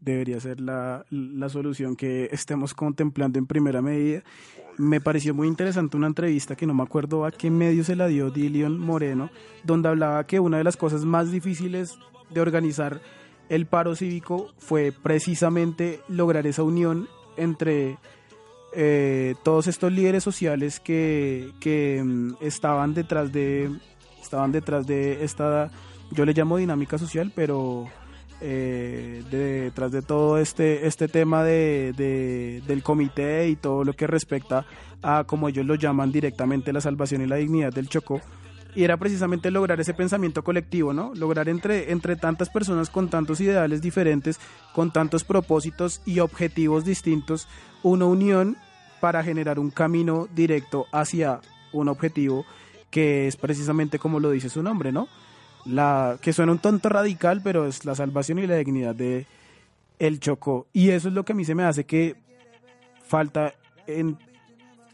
debería 0.00 0.40
ser 0.40 0.60
la, 0.60 1.04
la 1.10 1.48
solución 1.48 1.96
que 1.96 2.28
estemos 2.32 2.74
contemplando 2.74 3.38
en 3.38 3.46
primera 3.46 3.82
medida. 3.82 4.22
Me 4.78 5.00
pareció 5.00 5.34
muy 5.34 5.46
interesante 5.46 5.96
una 5.96 6.06
entrevista 6.06 6.56
que 6.56 6.66
no 6.66 6.74
me 6.74 6.82
acuerdo 6.82 7.24
a 7.24 7.30
qué 7.30 7.50
medio 7.50 7.84
se 7.84 7.96
la 7.96 8.06
dio 8.06 8.30
Dilion 8.30 8.78
Moreno, 8.78 9.30
donde 9.64 9.88
hablaba 9.88 10.26
que 10.26 10.40
una 10.40 10.58
de 10.58 10.64
las 10.64 10.76
cosas 10.76 11.04
más 11.04 11.30
difíciles 11.30 11.98
de 12.30 12.40
organizar 12.40 13.00
el 13.50 13.66
paro 13.66 13.94
cívico 13.96 14.52
fue 14.58 14.92
precisamente 14.92 16.00
lograr 16.08 16.46
esa 16.46 16.62
unión 16.62 17.08
entre 17.36 17.98
eh, 18.72 19.34
todos 19.42 19.66
estos 19.66 19.92
líderes 19.92 20.22
sociales 20.22 20.78
que, 20.78 21.50
que 21.60 22.00
mm, 22.02 22.34
estaban 22.40 22.94
detrás 22.94 23.32
de 23.32 23.70
estaban 24.22 24.52
detrás 24.52 24.86
de 24.86 25.24
esta 25.24 25.70
yo 26.12 26.24
le 26.24 26.32
llamo 26.32 26.56
dinámica 26.56 26.96
social 26.96 27.32
pero 27.34 27.88
eh, 28.40 29.22
de- 29.30 29.60
detrás 29.64 29.92
de 29.92 30.02
todo 30.02 30.38
este 30.38 30.86
este 30.86 31.08
tema 31.08 31.44
de, 31.44 31.92
de- 31.96 32.62
del 32.66 32.82
comité 32.82 33.48
y 33.48 33.56
todo 33.56 33.84
lo 33.84 33.92
que 33.92 34.06
respecta 34.06 34.64
a 35.02 35.24
como 35.24 35.48
ellos 35.48 35.66
lo 35.66 35.74
llaman 35.74 36.12
directamente 36.12 36.72
la 36.72 36.80
salvación 36.80 37.22
y 37.22 37.26
la 37.26 37.36
dignidad 37.36 37.72
del 37.72 37.88
Chocó 37.88 38.20
y 38.74 38.84
era 38.84 38.96
precisamente 38.96 39.50
lograr 39.50 39.80
ese 39.80 39.94
pensamiento 39.94 40.44
colectivo, 40.44 40.92
¿no? 40.92 41.12
Lograr 41.16 41.48
entre, 41.48 41.90
entre 41.90 42.14
tantas 42.14 42.50
personas 42.50 42.88
con 42.88 43.08
tantos 43.10 43.40
ideales 43.40 43.82
diferentes, 43.82 44.38
con 44.74 44.92
tantos 44.92 45.24
propósitos 45.24 46.00
y 46.06 46.20
objetivos 46.20 46.84
distintos, 46.84 47.48
una 47.82 48.04
unión 48.04 48.56
para 49.00 49.24
generar 49.24 49.58
un 49.58 49.70
camino 49.70 50.28
directo 50.36 50.86
hacia 50.92 51.40
un 51.72 51.88
objetivo 51.88 52.44
que 52.90 53.26
es 53.26 53.34
precisamente 53.36 53.98
como 53.98 54.20
lo 54.20 54.30
dice 54.30 54.48
su 54.48 54.62
nombre, 54.62 54.92
¿no? 54.92 55.08
La, 55.66 56.18
que 56.20 56.32
suena 56.32 56.52
un 56.52 56.58
tonto 56.58 56.88
radical, 56.88 57.40
pero 57.42 57.66
es 57.66 57.84
la 57.84 57.94
salvación 57.94 58.38
y 58.38 58.46
la 58.46 58.56
dignidad 58.56 58.94
de 58.94 59.26
el 59.98 60.18
Chocó. 60.18 60.66
Y 60.72 60.90
eso 60.90 61.08
es 61.08 61.14
lo 61.14 61.24
que 61.24 61.32
a 61.32 61.36
mí 61.36 61.44
se 61.44 61.54
me 61.54 61.64
hace 61.64 61.84
que 61.84 62.16
falta 63.06 63.54
en 63.86 64.18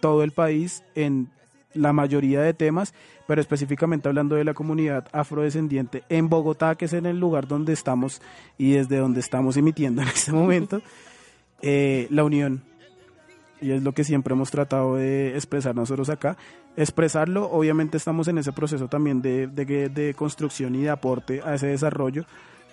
todo 0.01 0.23
el 0.23 0.33
país, 0.33 0.83
en 0.95 1.31
la 1.75 1.93
mayoría 1.93 2.41
de 2.41 2.55
temas, 2.55 2.95
pero 3.27 3.41
específicamente 3.41 4.09
hablando 4.09 4.37
de 4.37 4.45
la 4.45 4.55
comunidad 4.55 5.09
afrodescendiente 5.13 6.03
en 6.09 6.29
Bogotá, 6.29 6.75
que 6.75 6.87
es 6.87 6.93
en 6.93 7.07
el 7.07 7.19
lugar 7.19 7.47
donde 7.47 7.73
estamos 7.73 8.23
y 8.59 8.73
desde 8.73 8.99
donde 8.99 9.21
estamos 9.21 9.57
emitiendo 9.57 10.03
en 10.03 10.09
este 10.09 10.33
momento, 10.33 10.81
eh, 11.63 12.07
la 12.11 12.25
unión. 12.25 12.63
Y 13.61 13.71
es 13.71 13.83
lo 13.83 13.93
que 13.93 14.05
siempre 14.05 14.35
hemos 14.35 14.51
tratado 14.51 14.97
de 14.97 15.35
expresar 15.35 15.75
nosotros 15.75 16.09
acá. 16.11 16.37
Expresarlo, 16.77 17.51
obviamente 17.51 17.97
estamos 17.97 18.29
en 18.29 18.39
ese 18.39 18.53
proceso 18.53 18.89
también 18.89 19.23
de, 19.23 19.47
de, 19.47 19.89
de 19.89 20.15
construcción 20.15 20.75
y 20.75 20.83
de 20.83 20.91
aporte 20.91 21.41
a 21.45 21.55
ese 21.55 21.69
desarrollo, 21.69 22.25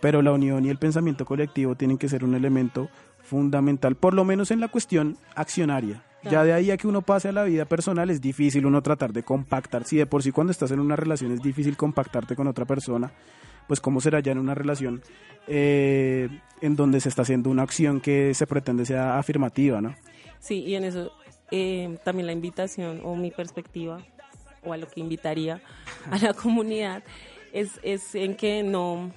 pero 0.02 0.22
la 0.22 0.34
unión 0.34 0.66
y 0.66 0.70
el 0.70 0.78
pensamiento 0.78 1.26
colectivo 1.26 1.76
tienen 1.76 1.98
que 1.98 2.10
ser 2.10 2.24
un 2.26 2.36
elemento 2.36 2.90
fundamental, 3.22 3.96
por 3.96 4.14
lo 4.14 4.26
menos 4.26 4.52
en 4.52 4.60
la 4.60 4.68
cuestión 4.68 5.18
accionaria. 5.36 6.04
Ya 6.30 6.44
de 6.44 6.54
ahí 6.54 6.72
a 6.72 6.78
que 6.78 6.88
uno 6.88 7.02
pase 7.02 7.30
a 7.30 7.32
la 7.34 7.44
vida 7.44 7.66
personal 7.66 8.10
es 8.10 8.22
difícil 8.22 8.66
uno 8.66 8.82
tratar 8.82 9.12
de 9.12 9.24
compactar. 9.24 9.84
Si 9.84 9.98
de 9.98 10.06
por 10.06 10.24
sí 10.24 10.32
cuando 10.32 10.52
estás 10.52 10.72
en 10.72 10.80
una 10.80 10.96
relación 10.96 11.34
es 11.34 11.42
difícil 11.42 11.76
compactarte 11.76 12.36
con 12.36 12.48
otra 12.48 12.66
persona, 12.66 13.12
pues 13.68 13.82
cómo 13.82 14.00
será 14.00 14.20
ya 14.22 14.32
en 14.32 14.38
una 14.38 14.56
relación 14.56 15.02
eh, 15.48 16.30
en 16.62 16.76
donde 16.76 17.02
se 17.02 17.10
está 17.10 17.24
haciendo 17.24 17.50
una 17.50 17.64
acción 17.64 18.00
que 18.00 18.34
se 18.34 18.48
pretende 18.48 18.86
sea 18.86 19.18
afirmativa, 19.18 19.82
¿no? 19.82 19.96
Sí, 20.44 20.60
y 20.60 20.76
en 20.76 20.84
eso 20.84 21.10
eh, 21.52 21.98
también 22.04 22.28
la 22.28 22.34
invitación 22.34 23.00
o 23.06 23.16
mi 23.16 23.32
perspectiva 23.32 24.06
o 24.62 24.74
a 24.74 24.78
lo 24.78 24.90
que 24.90 25.00
invitaría 25.00 25.62
a 26.12 26.18
la 26.18 26.34
comunidad 26.34 27.02
es, 27.54 27.80
es 27.82 28.14
en 28.14 28.36
que 28.36 28.62
no, 28.62 29.10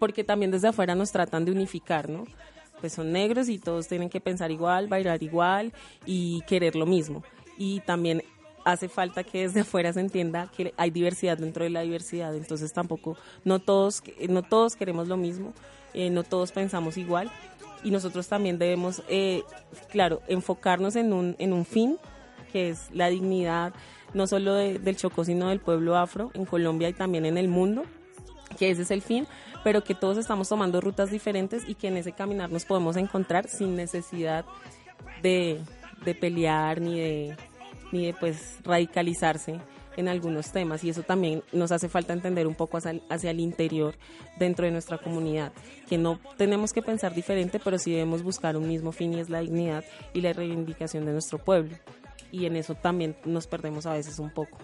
porque 0.00 0.24
también 0.24 0.50
desde 0.50 0.66
afuera 0.66 0.96
nos 0.96 1.12
tratan 1.12 1.44
de 1.44 1.52
unificar, 1.52 2.08
¿no? 2.08 2.24
Pues 2.80 2.94
son 2.94 3.12
negros 3.12 3.48
y 3.48 3.60
todos 3.60 3.86
tienen 3.86 4.10
que 4.10 4.20
pensar 4.20 4.50
igual, 4.50 4.88
bailar 4.88 5.22
igual 5.22 5.72
y 6.04 6.42
querer 6.48 6.74
lo 6.74 6.86
mismo. 6.86 7.22
Y 7.56 7.78
también 7.80 8.24
hace 8.64 8.88
falta 8.88 9.22
que 9.22 9.42
desde 9.42 9.60
afuera 9.60 9.92
se 9.92 10.00
entienda 10.00 10.50
que 10.50 10.74
hay 10.76 10.90
diversidad 10.90 11.38
dentro 11.38 11.62
de 11.62 11.70
la 11.70 11.82
diversidad, 11.82 12.34
entonces 12.34 12.72
tampoco, 12.72 13.16
no 13.44 13.60
todos, 13.60 14.02
no 14.28 14.42
todos 14.42 14.74
queremos 14.74 15.06
lo 15.06 15.16
mismo, 15.16 15.52
eh, 15.94 16.10
no 16.10 16.24
todos 16.24 16.50
pensamos 16.50 16.96
igual 16.96 17.30
y 17.84 17.90
nosotros 17.90 18.28
también 18.28 18.58
debemos, 18.58 19.02
eh, 19.08 19.42
claro, 19.90 20.20
enfocarnos 20.28 20.96
en 20.96 21.12
un, 21.12 21.36
en 21.38 21.52
un 21.52 21.64
fin, 21.64 21.98
que 22.52 22.70
es 22.70 22.90
la 22.92 23.08
dignidad 23.08 23.72
no 24.14 24.26
solo 24.26 24.54
de- 24.54 24.78
del 24.78 24.96
Chocó, 24.96 25.24
sino 25.24 25.48
del 25.48 25.60
pueblo 25.60 25.96
afro 25.96 26.30
en 26.34 26.44
Colombia 26.46 26.88
y 26.88 26.94
también 26.94 27.26
en 27.26 27.36
el 27.36 27.48
mundo, 27.48 27.82
que 28.58 28.70
ese 28.70 28.82
es 28.82 28.90
el 28.90 29.02
fin, 29.02 29.26
pero 29.64 29.84
que 29.84 29.94
todos 29.94 30.16
estamos 30.16 30.48
tomando 30.48 30.80
rutas 30.80 31.10
diferentes 31.10 31.68
y 31.68 31.74
que 31.74 31.88
en 31.88 31.98
ese 31.98 32.12
caminar 32.12 32.50
nos 32.50 32.64
podemos 32.64 32.96
encontrar 32.96 33.48
sin 33.48 33.76
necesidad 33.76 34.44
de, 35.22 35.60
de 36.04 36.14
pelear 36.14 36.80
ni 36.80 36.98
de, 36.98 37.36
ni 37.92 38.06
de 38.06 38.14
pues 38.14 38.58
radicalizarse 38.64 39.60
en 39.98 40.06
algunos 40.06 40.52
temas 40.52 40.84
y 40.84 40.90
eso 40.90 41.02
también 41.02 41.42
nos 41.52 41.72
hace 41.72 41.88
falta 41.88 42.12
entender 42.12 42.46
un 42.46 42.54
poco 42.54 42.76
hacia, 42.76 43.00
hacia 43.10 43.32
el 43.32 43.40
interior 43.40 43.96
dentro 44.38 44.64
de 44.64 44.70
nuestra 44.70 44.98
comunidad, 44.98 45.52
que 45.88 45.98
no 45.98 46.20
tenemos 46.36 46.72
que 46.72 46.82
pensar 46.82 47.14
diferente, 47.14 47.60
pero 47.62 47.78
sí 47.78 47.90
debemos 47.90 48.22
buscar 48.22 48.56
un 48.56 48.68
mismo 48.68 48.92
fin 48.92 49.12
y 49.12 49.20
es 49.20 49.28
la 49.28 49.40
dignidad 49.40 49.84
y 50.14 50.20
la 50.20 50.32
reivindicación 50.32 51.04
de 51.04 51.12
nuestro 51.12 51.38
pueblo. 51.38 51.76
Y 52.30 52.46
en 52.46 52.54
eso 52.54 52.76
también 52.76 53.16
nos 53.24 53.48
perdemos 53.48 53.86
a 53.86 53.94
veces 53.94 54.20
un 54.20 54.30
poco. 54.30 54.58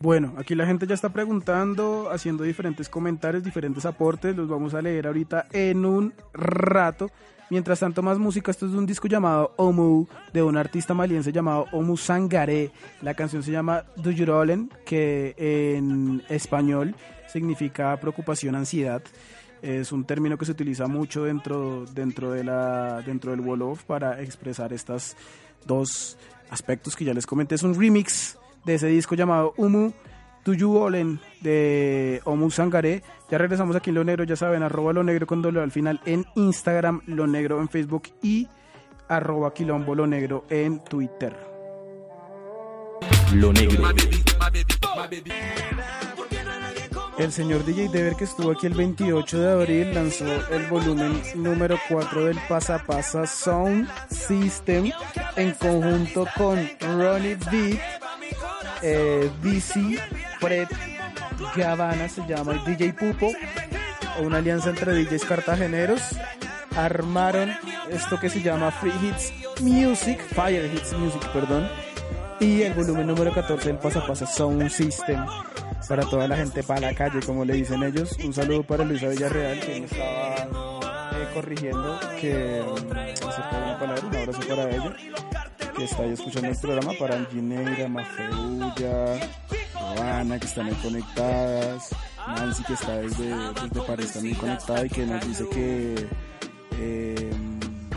Bueno, 0.00 0.34
aquí 0.38 0.54
la 0.54 0.66
gente 0.66 0.86
ya 0.86 0.94
está 0.94 1.10
preguntando, 1.10 2.08
haciendo 2.10 2.42
diferentes 2.42 2.88
comentarios, 2.88 3.44
diferentes 3.44 3.84
aportes, 3.84 4.36
los 4.36 4.48
vamos 4.48 4.74
a 4.74 4.82
leer 4.82 5.06
ahorita 5.06 5.46
en 5.52 5.84
un 5.84 6.14
rato. 6.32 7.10
Mientras 7.50 7.80
tanto, 7.80 8.02
más 8.02 8.18
música, 8.18 8.50
esto 8.50 8.66
es 8.66 8.72
de 8.72 8.78
un 8.78 8.84
disco 8.84 9.08
llamado 9.08 9.52
Omu, 9.56 10.06
de 10.34 10.42
un 10.42 10.58
artista 10.58 10.92
maliense 10.92 11.32
llamado 11.32 11.64
Omu 11.72 11.96
Sangaré. 11.96 12.70
La 13.00 13.14
canción 13.14 13.42
se 13.42 13.52
llama 13.52 13.84
Rollen, 13.96 14.70
que 14.84 15.34
en 15.38 16.22
español 16.28 16.94
significa 17.26 17.96
preocupación, 17.98 18.54
ansiedad. 18.54 19.02
Es 19.62 19.92
un 19.92 20.04
término 20.04 20.36
que 20.36 20.44
se 20.44 20.52
utiliza 20.52 20.88
mucho 20.88 21.24
dentro, 21.24 21.86
dentro, 21.86 22.32
de 22.32 22.44
la, 22.44 23.00
dentro 23.00 23.30
del 23.30 23.40
Wolof 23.40 23.82
para 23.84 24.20
expresar 24.20 24.72
estos 24.74 25.16
dos 25.66 26.18
aspectos 26.50 26.94
que 26.94 27.06
ya 27.06 27.14
les 27.14 27.26
comenté. 27.26 27.54
Es 27.54 27.62
un 27.62 27.78
remix 27.78 28.38
de 28.66 28.74
ese 28.74 28.88
disco 28.88 29.14
llamado 29.14 29.54
Umu 29.56 29.92
Tuyu 30.48 30.78
Olen 30.78 31.20
de 31.42 32.22
Omu 32.24 32.50
Sangaré. 32.50 33.02
Ya 33.30 33.36
regresamos 33.36 33.76
aquí 33.76 33.90
en 33.90 33.96
Lo 33.96 34.04
Negro, 34.04 34.24
ya 34.24 34.34
saben, 34.34 34.62
arroba 34.62 34.94
Lo 34.94 35.04
Negro 35.04 35.26
con 35.26 35.42
doble 35.42 35.60
al 35.60 35.70
final 35.70 36.00
en 36.06 36.24
Instagram, 36.36 37.02
Lo 37.04 37.26
Negro 37.26 37.60
en 37.60 37.68
Facebook 37.68 38.04
y 38.22 38.48
arroba 39.08 39.52
Quilombo 39.52 39.94
Lo 39.94 40.06
Negro 40.06 40.46
en 40.48 40.82
Twitter. 40.82 41.36
Lo 43.34 43.52
negro. 43.52 43.88
El 47.18 47.30
señor 47.30 47.62
DJ 47.66 47.90
Dever 47.90 48.14
que 48.14 48.24
estuvo 48.24 48.52
aquí 48.52 48.68
el 48.68 48.72
28 48.72 49.38
de 49.38 49.52
abril 49.52 49.94
lanzó 49.94 50.24
el 50.50 50.66
volumen 50.68 51.20
número 51.34 51.78
4 51.90 52.24
del 52.24 52.38
Pasa 52.48 52.82
Pasa 52.86 53.26
Sound 53.26 53.86
System 54.08 54.92
en 55.36 55.52
conjunto 55.52 56.26
con 56.38 56.66
Ronnie 56.80 57.36
Beat, 57.50 57.80
eh, 58.80 59.30
DC, 59.42 59.98
Fred 60.40 60.68
Gavana 61.56 62.08
se 62.08 62.26
llama 62.26 62.54
y 62.54 62.70
DJ 62.70 62.92
Pupo, 62.94 63.32
una 64.20 64.38
alianza 64.38 64.70
entre 64.70 64.92
DJs 64.92 65.24
cartageneros. 65.24 66.02
Armaron 66.76 67.50
esto 67.90 68.18
que 68.20 68.30
se 68.30 68.42
llama 68.42 68.70
Free 68.70 68.92
Hits 69.02 69.32
Music, 69.60 70.20
Fire 70.34 70.70
Hits 70.72 70.92
Music, 70.92 71.26
perdón, 71.32 71.68
y 72.40 72.62
el 72.62 72.74
volumen 72.74 73.06
número 73.06 73.32
14 73.32 73.68
del 73.68 73.78
Pasa 73.78 74.06
Pasa 74.06 74.26
Sound 74.26 74.68
System 74.68 75.24
para 75.88 76.04
toda 76.04 76.28
la 76.28 76.36
gente 76.36 76.62
para 76.62 76.80
la 76.80 76.94
calle, 76.94 77.20
como 77.24 77.44
le 77.44 77.54
dicen 77.54 77.82
ellos. 77.82 78.16
Un 78.24 78.32
saludo 78.32 78.62
para 78.62 78.84
Luisa 78.84 79.08
Villarreal, 79.08 79.58
que 79.60 79.80
me 79.80 79.86
estaba 79.86 81.10
eh, 81.14 81.28
corrigiendo, 81.34 81.98
que 82.20 82.62
mm, 82.62 83.16
se 83.16 83.42
fue 83.42 83.58
una 83.58 83.78
palabra, 83.78 84.06
un 84.06 84.16
abrazo 84.16 84.40
para 84.48 84.70
ella, 84.70 84.96
que 85.78 85.84
está 85.84 86.02
ahí 86.02 86.12
escuchando 86.12 86.48
el 86.48 86.56
programa, 86.56 86.92
para 86.98 87.16
Angineira, 87.16 87.88
Mafeulla, 87.88 89.30
Joana, 89.74 90.38
que 90.38 90.46
están 90.46 90.66
ahí 90.66 90.74
conectadas, 90.82 91.90
Nancy, 92.26 92.64
que 92.64 92.72
está 92.72 92.96
desde, 92.96 93.28
desde 93.28 93.80
París 93.86 94.12
también 94.12 94.34
conectada 94.36 94.84
y 94.84 94.88
que 94.88 95.06
nos 95.06 95.26
dice 95.26 95.48
que... 95.48 96.06
eh, 96.72 97.30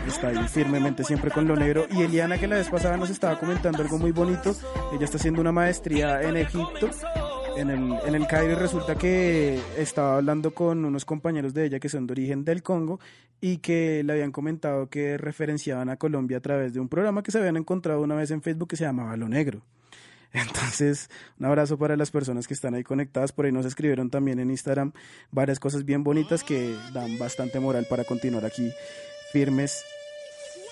está 0.06 0.28
ahí 0.28 0.48
firmemente 0.48 1.04
siempre 1.04 1.30
con 1.30 1.48
lo 1.48 1.56
negro. 1.56 1.86
Y 1.90 2.02
Eliana, 2.02 2.38
que 2.38 2.46
la 2.46 2.56
vez 2.56 2.68
pasada 2.68 2.96
nos 2.96 3.10
estaba 3.10 3.38
comentando 3.38 3.82
algo 3.82 3.98
muy 3.98 4.12
bonito, 4.12 4.54
ella 4.94 5.04
está 5.04 5.16
haciendo 5.16 5.40
una 5.40 5.52
maestría 5.52 6.22
en 6.22 6.36
Egipto, 6.36 6.90
en 7.56 7.70
el, 7.70 7.98
en 8.06 8.14
el 8.14 8.26
Cairo, 8.26 8.56
resulta 8.56 8.94
que 8.96 9.60
estaba 9.76 10.16
hablando 10.16 10.54
con 10.54 10.84
unos 10.84 11.04
compañeros 11.04 11.54
de 11.54 11.66
ella 11.66 11.80
que 11.80 11.88
son 11.88 12.06
de 12.06 12.12
origen 12.12 12.44
del 12.44 12.62
Congo 12.62 13.00
y 13.40 13.58
que 13.58 14.02
le 14.04 14.12
habían 14.12 14.32
comentado 14.32 14.88
que 14.88 15.18
referenciaban 15.18 15.88
a 15.88 15.96
Colombia 15.96 16.38
a 16.38 16.40
través 16.40 16.72
de 16.72 16.80
un 16.80 16.88
programa 16.88 17.22
que 17.22 17.30
se 17.30 17.38
habían 17.38 17.56
encontrado 17.56 18.00
una 18.00 18.14
vez 18.14 18.30
en 18.30 18.42
Facebook 18.42 18.68
que 18.68 18.76
se 18.76 18.84
llamaba 18.84 19.16
Lo 19.16 19.28
Negro. 19.28 19.62
Entonces, 20.32 21.10
un 21.38 21.46
abrazo 21.46 21.76
para 21.76 21.96
las 21.96 22.10
personas 22.10 22.48
que 22.48 22.54
están 22.54 22.74
ahí 22.74 22.84
conectadas. 22.84 23.32
Por 23.32 23.44
ahí 23.44 23.52
nos 23.52 23.66
escribieron 23.66 24.10
también 24.10 24.38
en 24.38 24.50
Instagram 24.50 24.92
varias 25.30 25.60
cosas 25.60 25.84
bien 25.84 26.04
bonitas 26.04 26.44
que 26.44 26.74
dan 26.92 27.18
bastante 27.18 27.60
moral 27.60 27.86
para 27.88 28.04
continuar 28.04 28.44
aquí 28.44 28.72
firmes 29.32 29.84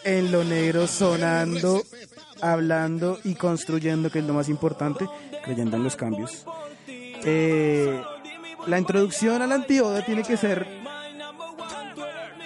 en 0.05 0.33
lo 0.33 0.45
negro, 0.45 0.87
sonando, 0.87 1.83
hablando 2.41 3.19
y 3.25 3.35
construyendo, 3.35 4.11
que 4.11 4.21
es 4.21 4.25
lo 4.25 4.33
más 4.33 4.49
importante, 4.49 5.07
creyendo 5.45 5.77
en 5.77 5.85
los 5.85 5.97
cambios. 5.97 6.47
Eh, 7.25 8.03
la 8.67 8.79
introducción 8.79 9.43
al 9.43 9.53
antioda 9.53 10.05
tiene 10.05 10.23
que 10.23 10.37
ser 10.37 10.67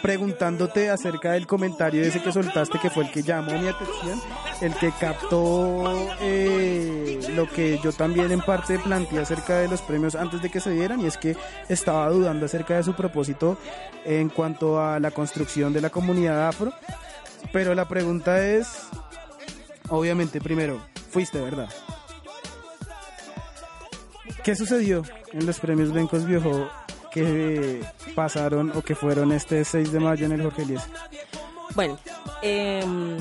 preguntándote 0.05 0.91
acerca 0.91 1.33
del 1.33 1.47
comentario 1.47 2.03
ese 2.03 2.21
que 2.21 2.31
soltaste, 2.31 2.79
que 2.79 2.91
fue 2.91 3.05
el 3.05 3.11
que 3.11 3.23
llamó 3.23 3.53
mi 3.53 3.69
atención, 3.69 4.21
el 4.61 4.75
que 4.75 4.93
captó 5.01 6.15
eh, 6.21 7.21
lo 7.35 7.49
que 7.49 7.81
yo 7.83 7.91
también 7.91 8.31
en 8.31 8.43
parte 8.43 8.79
planteé 8.79 9.21
acerca 9.21 9.57
de 9.61 9.69
los 9.69 9.81
premios 9.81 10.15
antes 10.15 10.43
de 10.43 10.51
que 10.51 10.61
se 10.61 10.73
dieran, 10.73 11.01
y 11.01 11.07
es 11.07 11.17
que 11.17 11.39
estaba 11.71 12.11
dudando 12.11 12.45
acerca 12.45 12.77
de 12.77 12.83
su 12.83 12.93
propósito 12.93 13.57
en 14.05 14.29
cuanto 14.29 14.79
a 14.79 15.01
la 15.01 15.11
construcción 15.11 15.73
de 15.73 15.81
la 15.81 15.89
comunidad 15.89 16.49
afro. 16.49 16.75
Pero 17.51 17.75
la 17.75 17.89
pregunta 17.89 18.47
es, 18.47 18.89
obviamente, 19.89 20.39
primero, 20.39 20.83
fuiste, 21.11 21.41
¿verdad? 21.41 21.71
¿Qué 24.45 24.55
sucedió 24.55 25.03
en 25.33 25.47
los 25.47 25.59
premios 25.59 25.93
Bencos 25.93 26.27
Viejo 26.27 26.69
que 27.13 27.81
pasaron 28.15 28.73
o 28.77 28.83
que 28.83 28.95
fueron 28.95 29.33
este 29.33 29.65
6 29.65 29.93
de 29.93 30.01
mayo 30.01 30.27
en 30.27 30.33
el 30.33 30.43
Jorge 30.43 30.63
Eliezer? 30.63 30.91
Bueno, 31.75 31.99
em, 32.43 33.17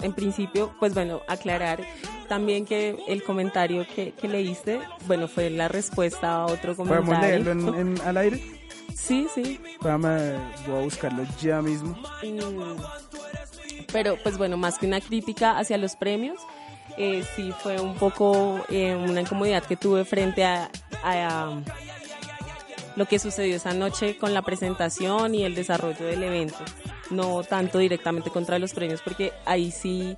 en 0.00 0.12
principio, 0.12 0.72
pues 0.78 0.94
bueno, 0.94 1.20
aclarar 1.28 1.80
también 2.28 2.64
que 2.64 2.96
el 3.08 3.22
comentario 3.24 3.84
que, 3.94 4.12
que 4.12 4.28
leíste, 4.28 4.80
bueno, 5.06 5.26
fue 5.26 5.50
la 5.50 5.66
respuesta 5.68 6.32
a 6.34 6.46
otro 6.46 6.76
¿Podemos 6.76 7.00
comentario. 7.04 7.38
leerlo 7.44 7.74
en, 7.76 7.96
en- 7.98 8.00
al 8.02 8.16
aire? 8.18 8.40
Sí, 8.94 9.26
sí. 9.34 9.60
Espérame, 9.72 10.38
voy 10.68 10.78
a 10.78 10.82
buscarlo 10.84 11.24
ya 11.40 11.60
mismo. 11.62 11.96
Pero 13.92 14.16
pues 14.22 14.38
bueno, 14.38 14.56
más 14.56 14.78
que 14.78 14.86
una 14.86 15.00
crítica 15.00 15.58
hacia 15.58 15.78
los 15.78 15.96
premios, 15.96 16.38
eh, 16.96 17.24
sí 17.34 17.52
fue 17.62 17.80
un 17.80 17.94
poco 17.94 18.60
eh, 18.68 18.94
una 18.94 19.20
incomodidad 19.22 19.62
que 19.64 19.76
tuve 19.76 20.04
frente 20.04 20.44
a, 20.44 20.70
a 21.02 21.60
lo 22.96 23.06
que 23.06 23.18
sucedió 23.18 23.56
esa 23.56 23.72
noche 23.72 24.16
con 24.18 24.34
la 24.34 24.42
presentación 24.42 25.34
y 25.34 25.44
el 25.44 25.54
desarrollo 25.54 26.04
del 26.04 26.22
evento. 26.22 26.58
No 27.10 27.42
tanto 27.42 27.78
directamente 27.78 28.30
contra 28.30 28.58
los 28.58 28.72
premios, 28.72 29.00
porque 29.02 29.32
ahí 29.44 29.70
sí, 29.70 30.16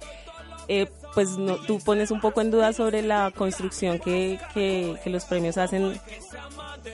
eh, 0.68 0.90
pues 1.14 1.38
no, 1.38 1.56
tú 1.56 1.78
pones 1.78 2.10
un 2.10 2.20
poco 2.20 2.40
en 2.40 2.50
duda 2.50 2.72
sobre 2.72 3.02
la 3.02 3.30
construcción 3.30 3.98
que, 3.98 4.38
que, 4.52 4.96
que 5.02 5.10
los 5.10 5.24
premios 5.24 5.58
hacen 5.58 5.98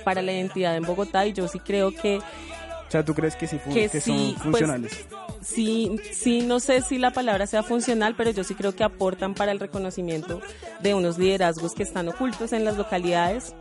para 0.05 0.22
la 0.22 0.33
identidad 0.33 0.76
en 0.76 0.85
Bogotá 0.85 1.26
y 1.26 1.33
yo 1.33 1.49
sí 1.49 1.59
creo 1.59 1.91
que 1.91 2.18
O 2.18 2.91
sea, 2.91 3.05
¿tú 3.05 3.14
crees 3.14 3.35
que 3.37 3.47
sí, 3.47 3.59
que, 3.72 3.89
que 3.89 4.01
sí, 4.01 4.35
son 4.35 4.43
funcionales? 4.45 5.07
Pues, 5.09 5.22
sí, 5.43 5.99
sí, 6.12 6.41
no 6.43 6.61
sé 6.61 6.82
si 6.82 6.99
la 6.99 7.12
palabra 7.12 7.47
sea 7.47 7.62
funcional, 7.62 8.14
pero 8.16 8.30
yo 8.30 8.45
sí 8.45 8.55
creo 8.55 8.74
que 8.74 8.84
aportan 8.84 9.34
para 9.34 9.53
el 9.53 9.61
reconocimiento 9.61 10.41
de 10.80 10.95
unos 10.95 11.18
liderazgos 11.18 11.72
que 11.74 11.82
están 11.82 12.09
ocultos 12.09 12.53
en 12.53 12.64
las 12.64 12.76
localidades 12.76 13.55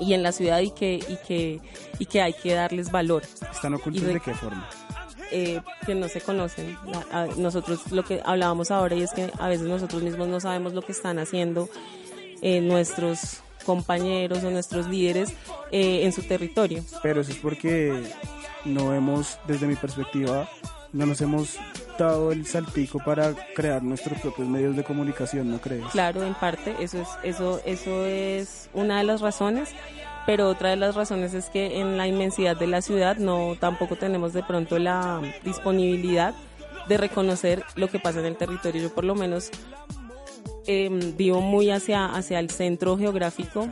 y 0.00 0.14
en 0.14 0.22
la 0.22 0.32
ciudad 0.32 0.60
y 0.60 0.70
que, 0.70 0.94
y 1.08 1.16
que, 1.26 1.60
y 1.98 2.06
que 2.06 2.22
hay 2.22 2.32
que 2.32 2.54
darles 2.54 2.90
valor, 2.90 3.22
¿Están 3.52 3.74
ocultos 3.74 4.02
de 4.04 4.20
qué 4.20 4.34
forma? 4.34 4.68
eh, 5.32 5.60
que 5.86 5.94
no 5.94 6.08
se 6.08 6.20
conocen. 6.20 6.76
La- 6.86 7.06
a- 7.22 7.26
nosotros 7.36 7.90
lo 7.92 8.02
que 8.04 8.20
hablábamos 8.24 8.70
ahora 8.70 8.96
y 8.96 9.02
es 9.02 9.12
que 9.12 9.30
a 9.38 9.48
veces 9.48 9.66
nosotros 9.66 10.02
mismos 10.02 10.26
no 10.28 10.40
sabemos 10.40 10.72
lo 10.74 10.82
que 10.82 10.92
están 10.92 11.18
haciendo 11.18 11.68
eh, 12.42 12.60
nuestros 12.60 13.40
compañeros 13.64 14.42
o 14.42 14.50
nuestros 14.50 14.88
líderes 14.88 15.30
eh, 15.70 16.00
en 16.04 16.12
su 16.12 16.22
territorio. 16.22 16.82
Pero 17.02 17.20
eso 17.20 17.30
es 17.30 17.36
porque 17.38 18.02
no 18.64 18.92
hemos, 18.94 19.38
desde 19.46 19.66
mi 19.66 19.76
perspectiva, 19.76 20.48
no 20.92 21.06
nos 21.06 21.20
hemos 21.20 21.56
dado 21.98 22.32
el 22.32 22.46
saltico 22.46 22.98
para 22.98 23.34
crear 23.54 23.82
nuestros 23.82 24.20
propios 24.20 24.48
medios 24.48 24.76
de 24.76 24.84
comunicación, 24.84 25.50
¿no 25.50 25.60
crees? 25.60 25.84
Claro, 25.92 26.22
en 26.24 26.34
parte, 26.34 26.74
eso 26.80 27.00
es, 27.00 27.08
eso, 27.22 27.60
eso 27.64 28.04
es 28.06 28.70
una 28.72 28.98
de 28.98 29.04
las 29.04 29.20
razones, 29.20 29.70
pero 30.26 30.48
otra 30.48 30.70
de 30.70 30.76
las 30.76 30.94
razones 30.94 31.34
es 31.34 31.50
que 31.50 31.80
en 31.80 31.96
la 31.96 32.06
inmensidad 32.06 32.56
de 32.56 32.66
la 32.66 32.82
ciudad 32.82 33.16
no 33.16 33.56
tampoco 33.58 33.96
tenemos 33.96 34.32
de 34.32 34.42
pronto 34.42 34.78
la 34.78 35.20
disponibilidad 35.44 36.34
de 36.88 36.96
reconocer 36.96 37.62
lo 37.76 37.88
que 37.88 37.98
pasa 37.98 38.20
en 38.20 38.26
el 38.26 38.36
territorio. 38.36 38.82
Yo 38.82 38.94
por 38.94 39.04
lo 39.04 39.14
menos 39.14 39.50
em, 40.66 41.16
vivo 41.16 41.40
muy 41.40 41.70
hacia, 41.70 42.06
hacia 42.06 42.38
el 42.38 42.50
centro 42.50 42.96
geográfico 42.96 43.68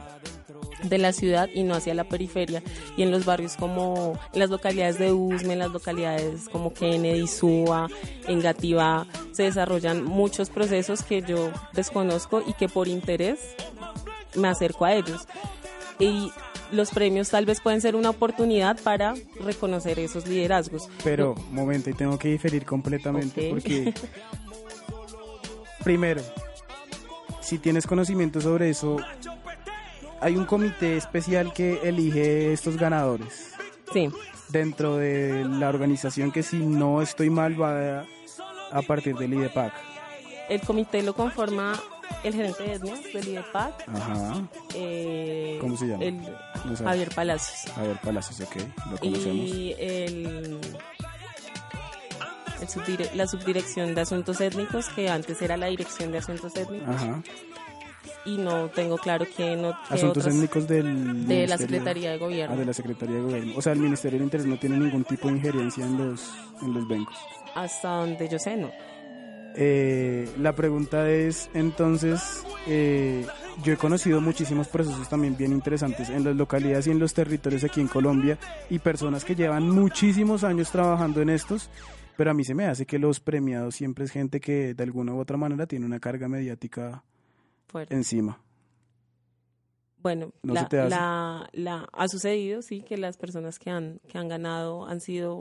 de 0.83 0.99
la 0.99 1.13
ciudad 1.13 1.49
y 1.53 1.65
no 1.65 1.75
hacia 1.75 1.95
la 1.95 2.05
periferia 2.05 2.63
y 2.97 3.03
en 3.03 3.11
los 3.11 3.25
barrios 3.25 3.57
como 3.57 4.19
en 4.33 4.41
las 4.41 4.51
localidades 4.51 4.99
de 4.99 5.13
Usme, 5.13 5.55
en 5.55 5.59
las 5.59 5.71
localidades 5.71 6.49
como 6.51 6.73
Kennedy, 6.73 7.27
Suba, 7.27 7.89
Engativá, 8.27 9.07
se 9.33 9.45
desarrollan 9.45 10.05
muchos 10.05 10.51
procesos 10.51 11.03
que 11.03 11.23
yo 11.23 11.51
desconozco 11.73 12.43
y 12.47 12.53
que 12.55 12.69
por 12.69 12.89
interés 12.89 13.41
me 14.35 14.49
acerco 14.49 14.85
a 14.85 14.95
ellos. 14.95 15.27
Y 15.99 16.31
los 16.71 16.91
premios 16.91 17.31
tal 17.31 17.47
vez 17.47 17.61
pueden 17.61 17.81
ser 17.81 17.97
una 17.97 18.11
oportunidad 18.11 18.79
para 18.83 19.15
reconocer 19.41 19.99
esos 19.99 20.27
liderazgos. 20.27 20.89
Pero, 21.03 21.35
momento, 21.51 21.91
y 21.91 21.95
tengo 21.95 22.19
que 22.19 22.29
diferir 22.29 22.65
completamente 22.65 23.51
porque, 23.51 23.95
primero, 25.85 26.23
si 27.41 27.59
tienes 27.59 27.87
conocimiento 27.87 28.41
sobre 28.41 28.71
eso, 28.71 28.99
hay 30.21 30.37
un 30.37 30.45
comité 30.45 30.97
especial 30.97 31.53
que 31.53 31.81
elige 31.89 32.53
estos 32.53 32.77
ganadores 32.77 33.53
Sí, 33.93 34.09
dentro 34.49 34.97
de 34.97 35.45
la 35.45 35.69
organización 35.69 36.31
que 36.33 36.43
si 36.43 36.59
no 36.59 37.01
estoy 37.03 37.31
mal 37.31 37.61
va 37.61 38.05
a, 38.71 38.83
partir 38.83 39.17
del 39.17 39.33
IDEPAC. 39.35 39.73
el 40.49 40.61
comité 40.61 41.03
lo 41.03 41.15
conforma 41.15 41.81
el 42.25 42.35
gerente 42.35 42.63
de 42.65 42.73
etnias 42.75 43.01
del 43.13 43.29
IDEPAC, 43.29 43.89
Ajá. 43.89 44.43
eh, 44.75 45.59
¿Cómo 45.61 45.77
se 45.77 45.87
llama? 45.87 46.05
el 46.05 46.17
No. 46.21 46.77
Javier 46.77 47.11
Palacios. 47.15 47.77
A 47.77 47.83
ver, 47.83 47.97
Palacios, 47.99 48.41
ok, 48.41 48.57
lo 48.91 48.97
conocemos. 48.99 49.37
y 49.37 49.75
el, 49.79 50.59
el 52.61 52.69
subdire- 52.69 53.13
la 53.15 53.27
subdirección 53.27 53.95
de 53.95 54.01
asuntos 54.01 54.41
étnicos 54.41 54.89
que 54.91 55.09
antes 55.09 55.41
era 55.43 55.57
la 55.57 55.67
dirección 55.67 56.11
de 56.13 56.19
asuntos 56.19 56.57
étnicos 56.57 56.89
Ajá. 56.89 57.23
Y 58.29 58.37
no 58.39 58.69
tengo 58.69 58.97
claro 58.99 59.25
qué 59.37 59.57
no 59.57 59.71
Asuntos 59.89 60.19
otras- 60.25 60.35
étnicos 60.35 60.67
del 60.69 61.27
de 61.27 61.47
la 61.47 61.57
Secretaría 61.59 62.11
de 62.13 62.19
Gobierno 62.19 62.55
Ah, 62.55 62.59
de 62.59 62.65
la 62.67 62.73
Secretaría 62.73 63.17
de 63.17 63.23
Gobierno. 63.23 63.53
O 63.57 63.63
sea, 63.63 63.73
el 63.73 63.79
Ministerio 63.81 64.19
del 64.19 64.25
Interés 64.25 64.47
no 64.47 64.59
tiene 64.59 64.79
ningún 64.79 65.05
tipo 65.05 65.29
de 65.29 65.35
injerencia 65.35 65.85
en 65.87 65.97
los, 65.99 66.31
en 66.63 66.75
los 66.75 66.87
bancos. 66.89 67.17
hasta 67.55 67.89
donde 67.89 68.29
yo 68.29 68.39
sé 68.39 68.57
no 68.57 68.71
Eh, 69.61 70.29
la 70.39 70.53
pregunta 70.55 71.11
es, 71.11 71.51
entonces, 71.55 72.45
eh, 72.69 73.27
yo 73.65 73.73
he 73.73 73.77
conocido 73.77 74.21
muchísimos 74.21 74.69
procesos 74.69 75.09
también 75.09 75.37
bien 75.37 75.53
interesantes 75.53 76.11
en 76.11 76.23
las 76.23 76.37
localidades 76.37 76.87
y 76.87 76.91
en 76.93 76.99
los 77.01 77.13
territorios 77.15 77.65
aquí 77.65 77.81
en 77.81 77.89
Colombia 77.89 78.39
y 78.71 78.79
personas 78.79 79.25
que 79.25 79.35
llevan 79.35 79.69
muchísimos 79.69 80.45
años 80.45 80.71
trabajando 80.71 81.23
en 81.23 81.31
estos, 81.31 81.71
pero 82.17 82.31
a 82.31 82.35
mí 82.35 82.45
se 82.45 82.55
me 82.55 82.67
hace 82.67 82.87
que 82.87 82.99
los 83.01 83.19
premiados 83.21 83.75
siempre 83.75 84.05
es 84.05 84.13
gente 84.13 84.39
que 84.39 84.75
de 84.75 84.83
alguna 84.85 85.13
u 85.15 85.19
otra 85.19 85.37
manera 85.37 85.67
tiene 85.67 85.87
una 85.87 85.99
carga 85.99 86.29
mediática 86.29 87.03
Fuerte. 87.69 87.95
encima. 87.95 88.41
Bueno, 90.01 90.31
¿No 90.45 90.55
la, 90.55 90.69
la- 90.71 91.51
la- 91.53 91.89
ha 91.93 92.07
sucedido, 92.09 92.63
sí, 92.63 92.83
que 92.83 92.97
las 92.97 93.17
personas 93.17 93.59
que 93.59 93.69
han, 93.69 94.01
que 94.09 94.17
han 94.17 94.29
ganado 94.29 94.87
han 94.87 95.01
sido 95.01 95.41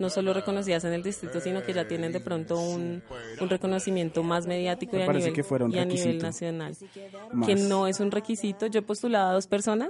no 0.00 0.10
solo 0.10 0.34
reconocidas 0.34 0.84
en 0.84 0.92
el 0.92 1.02
distrito, 1.02 1.40
sino 1.40 1.62
que 1.62 1.72
ya 1.72 1.88
tienen 1.88 2.12
de 2.12 2.20
pronto 2.20 2.60
un, 2.60 3.02
un 3.40 3.48
reconocimiento 3.48 4.22
más 4.22 4.46
mediático 4.46 4.92
Me 4.96 4.98
y 4.98 5.02
a, 5.08 5.12
nivel, 5.12 5.32
que 5.32 5.42
y 5.70 5.78
a 5.78 5.84
nivel 5.86 6.18
nacional. 6.18 6.76
Más. 7.32 7.46
Que 7.48 7.54
no 7.54 7.86
es 7.86 7.98
un 7.98 8.10
requisito. 8.10 8.66
Yo 8.66 8.80
he 8.80 8.82
postulado 8.82 9.30
a 9.30 9.32
dos 9.32 9.46
personas 9.46 9.88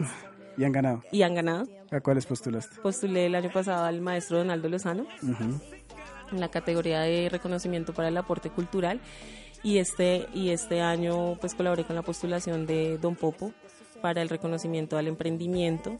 Y 0.56 0.62
han 0.62 0.70
ganado. 0.72 1.02
y 1.10 1.22
han 1.22 1.34
ganado. 1.34 1.66
¿A 1.90 2.00
cuáles 2.00 2.26
postulaste? 2.26 2.80
Postulé 2.80 3.26
el 3.26 3.34
año 3.34 3.50
pasado 3.52 3.86
al 3.86 4.00
maestro 4.00 4.38
Donaldo 4.38 4.68
Lozano 4.68 5.04
en 6.30 6.40
la 6.40 6.48
categoría 6.48 7.00
de 7.00 7.28
reconocimiento 7.28 7.92
para 7.92 8.06
el 8.08 8.16
aporte 8.16 8.50
cultural 8.50 9.00
y 9.62 9.78
este 9.78 10.26
y 10.34 10.50
este 10.50 10.80
año 10.80 11.36
pues 11.40 11.54
colaboré 11.54 11.84
con 11.84 11.96
la 11.96 12.02
postulación 12.02 12.66
de 12.66 12.98
Don 12.98 13.16
Popo 13.16 13.52
para 14.00 14.22
el 14.22 14.28
reconocimiento 14.28 14.96
al 14.96 15.08
emprendimiento 15.08 15.96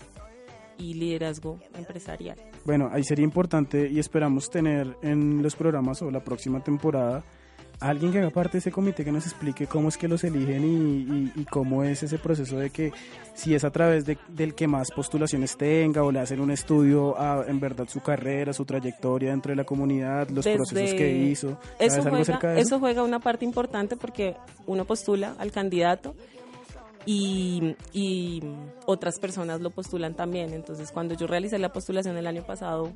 y 0.79 0.95
liderazgo 0.95 1.59
empresarial. 1.75 2.39
Bueno, 2.65 2.91
ahí 2.93 3.03
sería 3.05 3.25
importante 3.25 3.89
y 3.91 3.99
esperamos 3.99 4.51
tener 4.51 4.97
en 5.03 5.43
los 5.43 5.57
programas 5.57 6.03
o 6.03 6.11
la 6.11 6.23
próxima 6.23 6.63
temporada 6.63 7.25
alguien 7.81 8.11
que 8.13 8.19
haga 8.19 8.31
parte 8.31 8.53
de 8.53 8.59
ese 8.59 8.73
comité 8.73 9.05
que 9.05 9.13
nos 9.13 9.25
explique 9.27 9.67
cómo 9.67 9.89
es 9.89 9.97
que 9.97 10.09
los 10.09 10.25
eligen 10.25 10.65
y, 10.65 11.31
y- 11.39 11.43
y 11.43 11.45
cómo 11.45 11.85
es 11.85 12.03
ese 12.03 12.19
proceso 12.19 12.59
de 12.59 12.71
que 12.71 12.93
si 13.35 13.55
es 13.55 13.65
a 13.65 13.71
través 13.71 14.07
de- 14.07 14.17
del 14.29 14.55
que 14.55 14.67
más 14.67 14.91
postulaciones 14.91 15.57
tenga 15.57 16.03
o 16.03 16.11
le 16.11 16.21
hacen 16.21 16.41
un 16.41 16.51
estudio 16.51 17.19
a 17.21 17.45
en 17.47 17.61
verdad 17.61 17.87
su 17.89 18.01
carrera, 18.01 18.53
su 18.53 18.65
trayectoria 18.65 19.31
dentro 19.31 19.51
de 19.51 19.57
la 19.57 19.65
comunidad, 19.65 20.29
los 20.31 20.45
Desde- 20.45 20.57
procesos 20.57 20.95
que 20.95 21.13
hizo. 21.19 21.59
¿Sabes 21.79 21.93
Eso 21.97 22.03
juega, 22.09 22.23
eso? 22.23 22.49
eso 22.69 22.79
juega 22.81 23.03
una 23.03 23.19
parte 23.21 23.45
importante 23.45 23.97
porque 23.97 24.35
uno 24.67 24.85
postula 24.85 25.35
al 25.39 25.53
candidato 25.53 26.15
y, 27.05 27.77
y 27.93 28.43
otras 28.87 29.19
personas 29.21 29.61
lo 29.61 29.71
postulan 29.71 30.15
también. 30.15 30.53
Entonces, 30.53 30.91
cuando 30.91 31.15
yo 31.15 31.27
realicé 31.27 31.59
la 31.59 31.73
postulación 31.73 32.17
el 32.17 32.27
año 32.27 32.43
pasado 32.45 32.93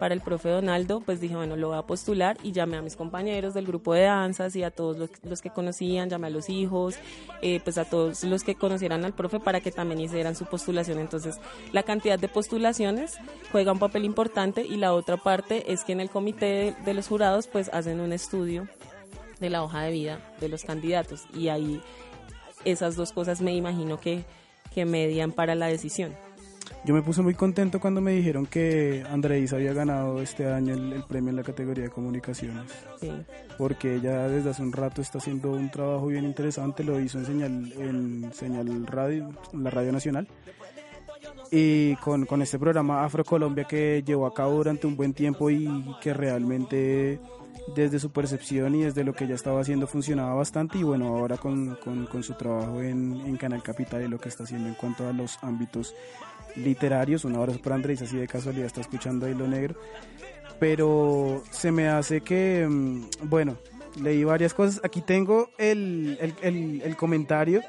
para 0.00 0.14
el 0.14 0.22
profe 0.22 0.48
Donaldo, 0.48 1.00
pues 1.00 1.20
dije, 1.20 1.36
bueno, 1.36 1.56
lo 1.56 1.68
voy 1.68 1.78
a 1.78 1.82
postular 1.82 2.38
y 2.42 2.52
llamé 2.52 2.78
a 2.78 2.82
mis 2.82 2.96
compañeros 2.96 3.52
del 3.52 3.66
grupo 3.66 3.92
de 3.92 4.04
danzas 4.04 4.56
y 4.56 4.64
a 4.64 4.70
todos 4.70 4.96
los, 5.22 5.42
que 5.42 5.50
conocían, 5.50 6.08
llamé 6.08 6.28
a 6.28 6.30
los 6.30 6.48
hijos, 6.48 6.96
eh, 7.42 7.60
pues 7.62 7.76
a 7.76 7.84
todos 7.84 8.24
los 8.24 8.42
que 8.42 8.54
conocieran 8.54 9.04
al 9.04 9.12
profe 9.12 9.40
para 9.40 9.60
que 9.60 9.70
también 9.70 10.00
hicieran 10.00 10.34
su 10.34 10.46
postulación. 10.46 10.98
Entonces, 10.98 11.38
la 11.72 11.82
cantidad 11.82 12.18
de 12.18 12.28
postulaciones 12.28 13.18
juega 13.52 13.72
un 13.72 13.78
papel 13.78 14.06
importante 14.06 14.64
y 14.64 14.76
la 14.76 14.94
otra 14.94 15.18
parte 15.18 15.70
es 15.70 15.84
que 15.84 15.92
en 15.92 16.00
el 16.00 16.08
comité 16.08 16.46
de, 16.46 16.74
de 16.82 16.94
los 16.94 17.06
jurados 17.06 17.46
pues 17.46 17.68
hacen 17.74 18.00
un 18.00 18.14
estudio 18.14 18.66
de 19.38 19.50
la 19.50 19.62
hoja 19.62 19.82
de 19.82 19.92
vida 19.92 20.34
de 20.40 20.48
los 20.48 20.64
candidatos 20.64 21.24
y 21.34 21.48
ahí 21.48 21.82
esas 22.64 22.96
dos 22.96 23.12
cosas 23.12 23.42
me 23.42 23.54
imagino 23.54 24.00
que, 24.00 24.24
que 24.74 24.86
median 24.86 25.30
para 25.30 25.54
la 25.54 25.66
decisión. 25.66 26.14
Yo 26.84 26.94
me 26.94 27.02
puse 27.02 27.20
muy 27.20 27.34
contento 27.34 27.78
cuando 27.78 28.00
me 28.00 28.12
dijeron 28.12 28.46
que 28.46 29.04
Andreis 29.10 29.52
había 29.52 29.74
ganado 29.74 30.20
este 30.22 30.46
año 30.46 30.74
el, 30.74 30.94
el 30.94 31.02
premio 31.04 31.30
en 31.30 31.36
la 31.36 31.42
categoría 31.42 31.84
de 31.84 31.90
comunicaciones. 31.90 32.72
Sí. 33.00 33.10
porque 33.60 33.96
ella 33.96 34.26
desde 34.28 34.50
hace 34.50 34.62
un 34.62 34.72
rato 34.72 35.02
está 35.02 35.18
haciendo 35.18 35.52
un 35.52 35.70
trabajo 35.70 36.06
bien 36.06 36.24
interesante, 36.24 36.82
lo 36.82 36.98
hizo 36.98 37.18
en 37.18 37.26
señal, 37.26 37.72
en 37.78 38.32
señal 38.32 38.86
radio, 38.86 39.28
en 39.52 39.64
la 39.64 39.70
radio 39.70 39.92
nacional, 39.92 40.26
y 41.50 41.94
con, 41.96 42.24
con 42.24 42.40
este 42.40 42.58
programa 42.58 43.04
Afro 43.04 43.22
Colombia 43.22 43.64
que 43.64 44.02
llevó 44.02 44.26
a 44.26 44.32
cabo 44.32 44.54
durante 44.54 44.86
un 44.86 44.96
buen 44.96 45.12
tiempo 45.12 45.50
y 45.50 45.68
que 46.00 46.14
realmente 46.14 47.20
desde 47.76 47.98
su 48.00 48.10
percepción 48.10 48.74
y 48.74 48.82
desde 48.82 49.04
lo 49.04 49.12
que 49.14 49.24
ella 49.24 49.34
estaba 49.34 49.60
haciendo 49.60 49.86
funcionaba 49.86 50.34
bastante 50.34 50.78
y 50.78 50.82
bueno, 50.82 51.06
ahora 51.16 51.36
con, 51.36 51.76
con- 51.76 52.06
con 52.06 52.22
su 52.22 52.34
trabajo 52.34 52.80
en, 52.82 53.20
en 53.26 53.36
Canal 53.36 53.62
Capital 53.62 54.02
y 54.02 54.08
lo 54.08 54.18
que 54.18 54.28
está 54.28 54.44
haciendo 54.44 54.68
en 54.68 54.74
cuanto 54.74 55.06
a 55.08 55.12
los 55.12 55.38
ámbitos 55.42 55.94
literarios, 56.56 57.24
un 57.24 57.36
abrazo 57.36 57.60
para 57.62 57.76
Andrés, 57.76 58.02
así 58.02 58.16
de 58.16 58.26
casualidad 58.26 58.66
está 58.66 58.80
escuchando 58.80 59.26
ahí 59.26 59.34
lo 59.34 59.46
negro, 59.46 59.76
pero 60.58 61.42
se 61.50 61.70
me 61.72 61.88
hace 61.88 62.20
que, 62.22 62.66
mm, 62.68 63.02
bueno, 63.28 63.56
leí 64.00 64.24
varias 64.24 64.52
cosas. 64.54 64.80
Aquí 64.84 65.00
tengo 65.00 65.50
el, 65.58 66.18
el, 66.20 66.34
el- 66.42 66.82
el 66.82 66.96
comentario. 66.96 67.62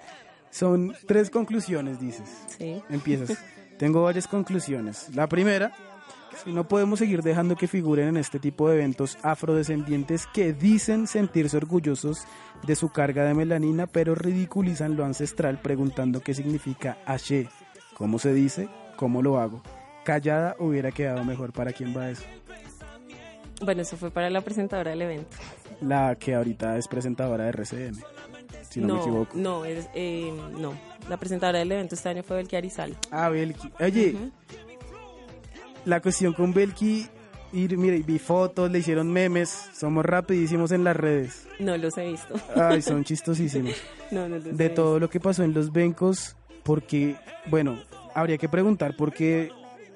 Son 0.50 0.94
tres 1.08 1.30
conclusiones, 1.30 2.00
dices. 2.00 2.30
Sí. 2.58 2.82
Empiezas. 2.90 3.38
tengo 3.78 4.04
varias 4.04 4.28
conclusiones. 4.28 5.08
La 5.16 5.28
primera, 5.28 5.72
si 6.44 6.52
no 6.52 6.68
podemos 6.68 7.00
seguir 7.00 7.22
dejando 7.22 7.56
que 7.56 7.68
figuren 7.68 8.08
en 8.10 8.18
este 8.18 8.40
tipo 8.40 8.68
de 8.70 8.76
eventos 8.76 9.18
afrodescendientes 9.24 10.28
que 10.28 10.54
dicen 10.54 11.08
sentirse 11.08 11.58
orgullosos 11.58 12.24
de 12.66 12.76
su 12.76 12.90
carga 12.90 13.24
de 13.26 13.34
melanina, 13.34 13.88
pero 13.88 14.16
ridiculizan 14.16 14.96
lo 14.96 15.06
ancestral 15.06 15.60
preguntando 15.62 16.22
qué 16.22 16.34
significa 16.34 16.98
Ashe. 17.06 17.48
¿Cómo 17.96 18.18
se 18.20 18.34
dice? 18.34 18.70
¿Cómo 18.96 19.22
lo 19.22 19.40
hago? 19.40 19.62
Callada 20.04 20.56
hubiera 20.60 20.92
quedado 20.92 21.24
mejor 21.24 21.54
para 21.54 21.72
quién 21.74 21.96
va 21.96 22.10
eso. 22.10 22.24
Bueno, 23.64 23.84
eso 23.84 23.96
fue 23.98 24.10
para 24.10 24.30
la 24.30 24.42
presentadora 24.42 24.90
del 24.92 25.04
evento. 25.04 25.38
La 25.82 26.16
que 26.16 26.34
ahorita 26.34 26.78
es 26.78 26.88
presentadora 26.88 27.44
de 27.46 27.50
RCN, 27.52 27.96
si 28.70 28.80
no, 28.82 28.96
me 28.96 29.02
equivoco. 29.02 29.38
no, 29.38 29.66
es- 29.66 29.88
eh, 29.94 30.32
no. 30.60 30.74
La 31.10 31.18
presentadora 31.18 31.60
del 31.60 31.72
evento 31.72 31.94
este 31.96 32.10
año 32.10 32.24
fue 32.24 32.38
Belki 32.38 32.56
Arizal. 32.56 32.96
Ah, 33.12 33.30
Belki. 33.30 33.72
Oye, 33.80 34.16
la 35.86 36.02
cuestión 36.02 36.34
con 36.34 36.54
Belki, 36.54 37.08
ir, 37.54 37.78
mire, 37.78 38.00
vi 38.00 38.20
fotos, 38.20 38.72
le 38.72 38.80
hicieron 38.80 39.12
memes, 39.12 39.50
somos 39.74 40.06
rapidísimos 40.06 40.72
en 40.72 40.84
las 40.84 40.96
redes. 40.96 41.48
No 41.60 41.76
los 41.78 41.98
he 41.98 42.08
visto. 42.12 42.36
Ay, 42.56 42.82
son 42.82 43.04
chistosísimos. 43.06 43.74
no, 44.12 44.28
no 44.30 44.36
los 44.38 44.46
he 44.46 44.52
De 44.54 44.68
visto. 44.68 44.82
todo 44.84 45.00
lo 45.00 45.10
que 45.10 45.20
pasó 45.20 45.44
en 45.44 45.54
los 45.54 45.72
Bencos, 45.72 46.36
porque, 46.64 47.16
bueno, 47.48 47.78
habría 48.14 48.38
que 48.38 48.50
preguntar 48.50 48.96
por 48.96 49.12
qué 49.14 49.52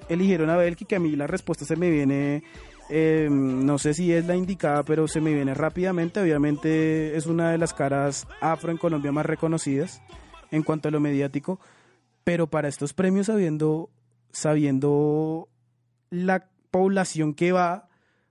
eligieron 0.08 0.50
a 0.50 0.56
Belki, 0.56 0.84
que 0.84 0.96
a 0.96 1.00
mí 1.00 1.14
la 1.16 1.26
respuesta 1.26 1.64
se 1.64 1.76
me 1.76 1.90
viene, 1.90 2.42
eh, 2.90 3.28
no 3.30 3.78
sé 3.78 3.94
si 3.94 4.12
es 4.12 4.26
la 4.26 4.36
indicada, 4.36 4.84
pero 4.84 5.08
se 5.08 5.20
me 5.20 5.32
viene 5.34 5.54
rápidamente. 5.54 6.20
Obviamente 6.20 7.16
es 7.16 7.26
una 7.26 7.50
de 7.50 7.58
las 7.58 7.74
caras 7.74 8.26
afro 8.40 8.70
en 8.70 8.76
Colombia 8.78 9.10
más 9.12 9.26
reconocidas 9.26 10.00
en 10.52 10.62
cuanto 10.62 10.88
a 10.88 10.92
lo 10.92 11.00
mediático, 11.00 11.58
pero 12.22 12.46
para 12.48 12.68
estos 12.68 12.92
premios 12.92 13.26
sabiendo, 13.26 13.90
sabiendo 14.30 15.48
la 16.10 16.48
población 16.70 17.34
que 17.34 17.52
va, 17.52 17.88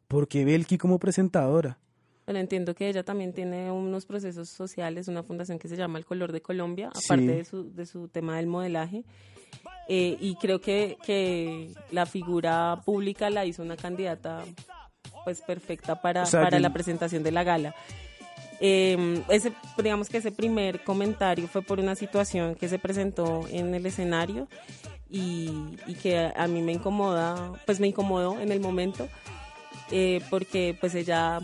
porque 0.07 0.45
Belki 0.45 0.77
como 0.77 0.99
presentadora. 0.99 1.77
Bueno, 2.25 2.39
entiendo 2.39 2.73
que 2.73 2.89
ella 2.89 3.03
también 3.03 3.33
tiene 3.33 3.69
unos 3.71 4.05
procesos 4.05 4.49
sociales, 4.49 5.07
una 5.07 5.21
fundación 5.23 5.59
que 5.59 5.67
se 5.67 5.75
llama 5.77 5.99
El 5.99 6.05
Color 6.05 6.31
de 6.31 6.41
Colombia, 6.41 6.87
aparte 6.87 7.17
Sí. 7.21 7.27
de, 7.27 7.45
su, 7.45 7.73
de 7.75 7.85
su 7.85 8.07
tema 8.07 8.37
del 8.37 8.47
modelaje. 8.47 9.03
Eh, 9.87 10.17
y 10.19 10.35
creo 10.35 10.59
que, 10.59 10.97
que 11.05 11.71
la 11.91 12.07
figura 12.07 12.81
pública 12.83 13.29
la 13.29 13.45
hizo 13.45 13.61
una 13.61 13.77
candidata 13.77 14.43
pues 15.23 15.41
perfecta 15.41 16.01
para, 16.01 16.23
O 16.23 16.25
sea, 16.25 16.41
para 16.43 16.57
que- 16.57 16.61
la 16.61 16.73
presentación 16.73 17.21
de 17.21 17.31
la 17.31 17.43
gala. 17.43 17.75
Eh, 18.61 19.21
ese, 19.29 19.51
digamos 19.77 20.09
que 20.09 20.17
ese 20.17 20.31
primer 20.31 20.83
comentario 20.83 21.47
fue 21.47 21.61
por 21.61 21.79
una 21.79 21.93
situación 21.93 22.55
que 22.55 22.69
se 22.69 22.79
presentó 22.79 23.45
en 23.49 23.75
el 23.75 23.85
escenario 23.85 24.47
y, 25.09 25.77
y 25.87 25.93
que 25.95 26.31
a, 26.35 26.47
mí 26.47 26.61
me 26.61 26.73
incomoda, 26.73 27.53
pues 27.65 27.79
me 27.79 27.87
incomodó 27.87 28.39
en 28.39 28.51
el 28.51 28.59
momento, 28.59 29.07
eh, 29.91 30.21
porque 30.29 30.75
pues 30.79 30.95
ella 30.95 31.39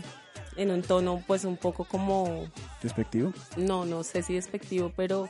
en 0.56 0.70
un 0.70 0.82
tono 0.82 1.22
pues 1.26 1.44
un 1.44 1.56
poco 1.56 1.84
como, 1.84 2.46
Despectivo. 2.82 3.32
no, 3.56 3.84
no 3.84 4.02
sé 4.02 4.22
si 4.22 4.34
despectivo, 4.34 4.92
pero 4.94 5.28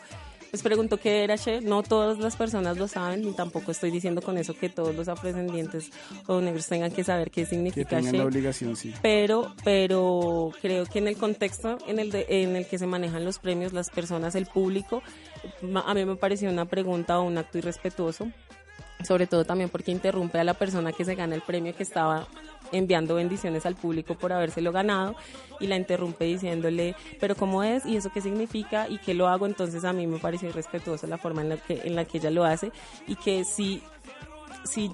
pues 0.53 0.62
preguntó 0.62 0.99
qué 0.99 1.24
era 1.24 1.35
She. 1.37 1.62
No 1.62 1.83
todas 1.83 2.19
las 2.19 2.37
personas 2.37 2.77
lo 2.77 2.87
saben, 2.87 3.23
ni 3.23 3.33
tampoco 3.33 3.73
estoy 3.73 3.91
diciendo 3.91 4.20
con 4.23 4.37
eso 4.39 4.55
que 4.55 4.69
todos 4.69 4.95
los 4.95 5.09
afrodescendientes 5.09 5.91
o 6.27 6.41
negros 6.43 6.69
tengan 6.69 6.93
que 6.93 7.03
saber 7.03 7.31
qué 7.31 7.41
Que 7.43 7.47
significa 7.47 7.89
tengan 7.89 8.12
She 8.12 8.19
la 8.19 8.24
obligación, 8.27 8.77
sí. 8.77 8.95
pero 9.03 9.55
pero 9.65 10.53
creo 10.61 10.85
que 10.87 10.99
en 10.99 11.09
el 11.09 11.16
contexto 11.16 11.79
en 11.89 11.99
el 11.99 12.11
de- 12.12 12.27
en 12.29 12.55
el 12.55 12.66
que 12.66 12.79
se 12.79 12.87
manejan 12.87 13.24
los 13.24 13.39
premios 13.39 13.73
las 13.73 13.89
personas 13.91 14.35
el 14.35 14.45
público 14.47 15.03
a 15.87 15.95
mí 15.95 16.05
me 16.05 16.16
pareció 16.16 16.51
una 16.51 16.66
pregunta 16.66 17.19
o 17.19 17.23
un 17.24 17.39
acto 17.39 17.57
irrespetuoso 17.59 18.29
sobre 19.05 19.27
todo 19.27 19.45
también 19.45 19.69
porque 19.70 19.91
interrumpe 19.91 20.39
a 20.39 20.45
la 20.45 20.55
persona 20.55 20.93
que 20.93 21.05
se 21.05 21.15
gana 21.16 21.35
el 21.35 21.41
premio 21.43 21.74
que 21.74 21.83
estaba 21.83 22.29
enviando 22.73 23.15
bendiciones 23.15 23.66
al 23.66 23.77
público 23.77 24.15
por 24.15 24.32
habérselo 24.32 24.73
ganado 24.73 25.15
y 25.61 25.66
la 25.66 25.77
interrumpe 25.77 26.24
diciéndole, 26.24 26.97
pero 27.20 27.36
cómo 27.36 27.62
es 27.62 27.86
y 27.86 27.97
eso 27.97 28.11
qué 28.12 28.20
significa 28.20 28.89
y 28.89 28.99
qué 28.99 29.15
lo 29.15 29.28
hago, 29.28 29.47
entonces 29.47 29.85
a 29.85 29.93
mí 29.93 30.07
me 30.07 30.19
pareció 30.19 30.49
irrespetuoso 30.49 31.07
la 31.07 31.19
forma 31.19 31.43
en 31.43 31.51
la 31.51 31.57
que, 31.57 31.81
en 31.85 31.94
la 31.94 32.05
que 32.05 32.19
ella 32.19 32.31
lo 32.31 32.44
hace 32.44 32.73
y 33.07 33.16
que 33.16 33.44
si, 33.44 33.82
si 34.65 34.90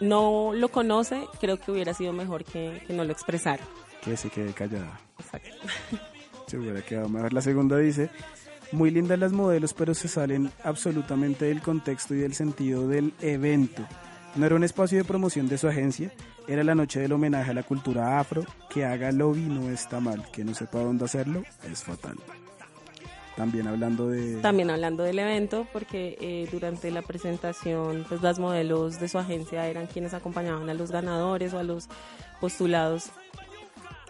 no 0.00 0.52
lo 0.54 0.68
conoce, 0.68 1.26
creo 1.40 1.58
que 1.58 1.72
hubiera 1.72 1.94
sido 1.94 2.12
mejor 2.12 2.44
que, 2.44 2.82
que 2.86 2.92
no 2.92 3.04
lo 3.04 3.12
expresara. 3.12 3.62
Que 4.02 4.16
se 4.16 4.30
quede 4.30 4.52
callada. 4.52 5.00
Exacto. 5.18 5.66
Se 6.46 6.56
hubiera 6.56 6.80
quedado 6.82 7.08
mejor. 7.08 7.32
La 7.32 7.42
segunda 7.42 7.76
dice, 7.76 8.10
Muy 8.70 8.90
lindas 8.90 9.18
las 9.18 9.32
modelos, 9.32 9.72
pero 9.72 9.94
se 9.94 10.08
salen 10.08 10.50
absolutamente 10.62 11.46
del 11.46 11.62
contexto 11.62 12.14
y 12.14 12.18
del 12.18 12.34
sentido 12.34 12.86
del 12.86 13.14
evento. 13.20 13.82
No 14.36 14.46
era 14.46 14.54
un 14.54 14.64
espacio 14.64 14.98
de 14.98 15.04
promoción 15.04 15.48
de 15.48 15.58
su 15.58 15.68
agencia, 15.68 16.12
era 16.46 16.64
la 16.64 16.74
noche 16.74 17.00
del 17.00 17.12
homenaje 17.12 17.50
a 17.50 17.54
la 17.54 17.62
cultura 17.62 18.18
afro. 18.18 18.44
Que 18.70 18.84
haga 18.84 19.12
lobby 19.12 19.42
no 19.42 19.70
está 19.70 20.00
mal, 20.00 20.30
que 20.30 20.44
no 20.44 20.54
sepa 20.54 20.78
dónde 20.78 21.04
hacerlo 21.04 21.42
es 21.70 21.82
fatal. 21.82 22.16
También 23.36 23.68
hablando 23.68 24.08
de... 24.08 24.40
También 24.40 24.68
hablando 24.68 25.04
del 25.04 25.18
evento, 25.20 25.66
porque 25.72 26.18
eh, 26.20 26.48
durante 26.50 26.90
la 26.90 27.02
presentación, 27.02 28.04
pues 28.08 28.20
las 28.20 28.40
modelos 28.40 28.98
de 28.98 29.08
su 29.08 29.16
agencia 29.16 29.66
eran 29.68 29.86
quienes 29.86 30.12
acompañaban 30.12 30.68
a 30.68 30.74
los 30.74 30.90
ganadores 30.90 31.54
o 31.54 31.58
a 31.58 31.62
los 31.62 31.88
postulados 32.40 33.10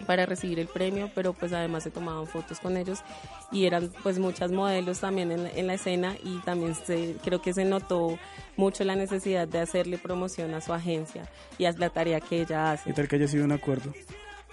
para 0.06 0.26
recibir 0.26 0.58
el 0.58 0.68
premio, 0.68 1.10
pero 1.14 1.32
pues 1.32 1.52
además 1.52 1.82
se 1.82 1.90
tomaban 1.90 2.26
fotos 2.26 2.60
con 2.60 2.76
ellos 2.76 3.00
y 3.52 3.66
eran 3.66 3.90
pues 4.02 4.18
muchas 4.18 4.52
modelos 4.52 5.00
también 5.00 5.32
en 5.32 5.44
la, 5.44 5.50
en 5.50 5.66
la 5.66 5.74
escena 5.74 6.16
y 6.22 6.38
también 6.40 6.74
se, 6.74 7.16
creo 7.24 7.40
que 7.40 7.52
se 7.52 7.64
notó 7.64 8.18
mucho 8.56 8.84
la 8.84 8.96
necesidad 8.96 9.46
de 9.48 9.60
hacerle 9.60 9.98
promoción 9.98 10.54
a 10.54 10.60
su 10.60 10.72
agencia 10.72 11.28
y 11.58 11.64
a 11.64 11.72
la 11.72 11.90
tarea 11.90 12.20
que 12.20 12.42
ella 12.42 12.72
hace. 12.72 12.84
¿Qué 12.84 12.92
tal 12.92 13.08
que 13.08 13.16
haya 13.16 13.28
sido 13.28 13.44
un 13.44 13.52
acuerdo? 13.52 13.92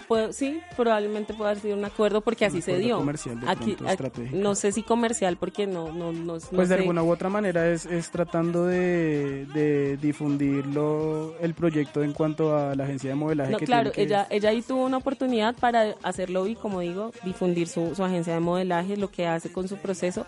Puedo- 0.08 0.32
sí, 0.32 0.60
probablemente 0.76 1.34
pueda 1.34 1.50
haber 1.50 1.62
sido 1.62 1.76
un 1.76 1.84
acuerdo 1.84 2.20
porque 2.20 2.44
así 2.44 2.62
se 2.62 2.78
dio. 2.78 2.98
comercial 2.98 3.40
de 3.40 3.48
Aquí, 3.48 3.72
pronto, 3.74 4.06
aquí- 4.22 4.30
no 4.36 4.54
sé 4.54 4.70
si 4.70 4.82
comercial 4.82 5.36
porque 5.36 5.66
no, 5.66 5.90
no, 5.92 6.12
no, 6.12 6.34
no 6.34 6.38
Pues 6.54 6.68
de 6.68 6.74
sé. 6.76 6.80
alguna 6.80 7.02
u 7.02 7.10
otra 7.10 7.28
manera 7.28 7.68
es, 7.68 7.86
es 7.86 8.10
tratando 8.10 8.66
de, 8.66 9.46
de 9.46 9.96
difundir 9.96 10.66
lo- 10.66 11.36
el 11.40 11.54
proyecto 11.54 12.02
en 12.04 12.12
cuanto 12.12 12.56
a 12.56 12.74
la 12.76 12.84
agencia 12.84 13.10
de 13.10 13.16
modelaje. 13.16 13.50
No, 13.52 13.58
que 13.58 13.64
claro, 13.66 13.90
que- 13.90 14.02
ella, 14.02 14.26
ella 14.30 14.50
ahí 14.50 14.62
tuvo 14.62 14.84
una 14.84 14.98
oportunidad 14.98 15.56
para 15.56 15.94
hacerlo 16.02 16.46
y, 16.46 16.54
como 16.54 16.80
digo, 16.80 17.10
difundir 17.24 17.66
su, 17.66 17.94
su 17.96 18.04
agencia 18.04 18.34
de 18.34 18.40
modelaje, 18.40 18.96
lo 18.96 19.10
que 19.10 19.26
hace 19.26 19.50
con 19.50 19.66
su 19.66 19.76
proceso, 19.76 20.24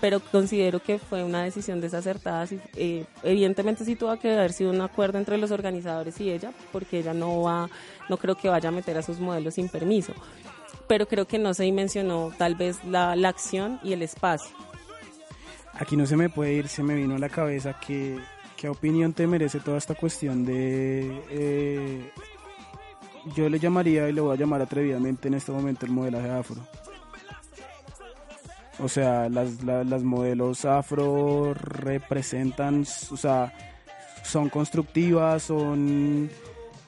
pero 0.00 0.18
considero 0.18 0.80
que 0.80 0.98
fue 0.98 1.22
una 1.22 1.44
decisión 1.44 1.80
desacertada. 1.80 2.44
eh, 2.76 3.04
evidentemente 3.22 3.84
sí 3.84 3.94
tuvo 3.94 4.18
que 4.18 4.32
haber 4.32 4.52
sido 4.52 4.70
un 4.70 4.80
acuerdo 4.80 5.18
entre 5.18 5.38
los 5.38 5.52
organizadores 5.52 6.20
y 6.20 6.30
ella, 6.30 6.50
porque 6.72 6.98
ella 6.98 7.14
no 7.14 7.42
va, 7.42 7.68
no 8.08 8.16
creo 8.16 8.34
que 8.36 8.48
vaya 8.48 8.68
a 8.68 8.72
meter 8.72 8.96
a 8.98 9.02
sus 9.02 9.18
modelos 9.20 9.54
sin 9.54 9.68
permiso, 9.68 10.12
pero 10.86 11.06
creo 11.06 11.26
que 11.26 11.38
no 11.38 11.54
se 11.54 11.64
dimensionó 11.64 12.32
tal 12.36 12.54
vez 12.54 12.82
la, 12.84 13.16
la 13.16 13.28
acción 13.28 13.78
y 13.82 13.92
el 13.92 14.02
espacio. 14.02 14.54
Aquí 15.74 15.96
no 15.96 16.06
se 16.06 16.16
me 16.16 16.28
puede 16.28 16.52
ir, 16.54 16.68
se 16.68 16.82
me 16.82 16.94
vino 16.94 17.14
a 17.16 17.18
la 17.18 17.28
cabeza 17.28 17.74
que 17.80 18.18
qué 18.56 18.68
opinión 18.68 19.12
te 19.12 19.26
merece 19.26 19.58
toda 19.60 19.78
esta 19.78 19.94
cuestión 19.94 20.44
de... 20.44 21.22
eh, 21.30 22.10
yo 23.36 23.48
le 23.48 23.58
llamaría 23.58 24.08
y 24.08 24.12
le 24.12 24.20
voy 24.20 24.34
a 24.34 24.38
llamar 24.38 24.60
atrevidamente 24.62 25.28
en 25.28 25.34
este 25.34 25.50
momento 25.52 25.86
el 25.86 25.92
modelaje 25.92 26.28
afro. 26.30 26.56
O 28.78 28.88
sea, 28.88 29.28
las, 29.28 29.62
la- 29.62 29.84
las 29.84 30.02
modelos 30.02 30.64
afro 30.64 31.54
representan, 31.54 32.84
o 33.10 33.16
sea, 33.16 33.52
son 34.24 34.48
constructivas, 34.48 35.42
son 35.44 36.30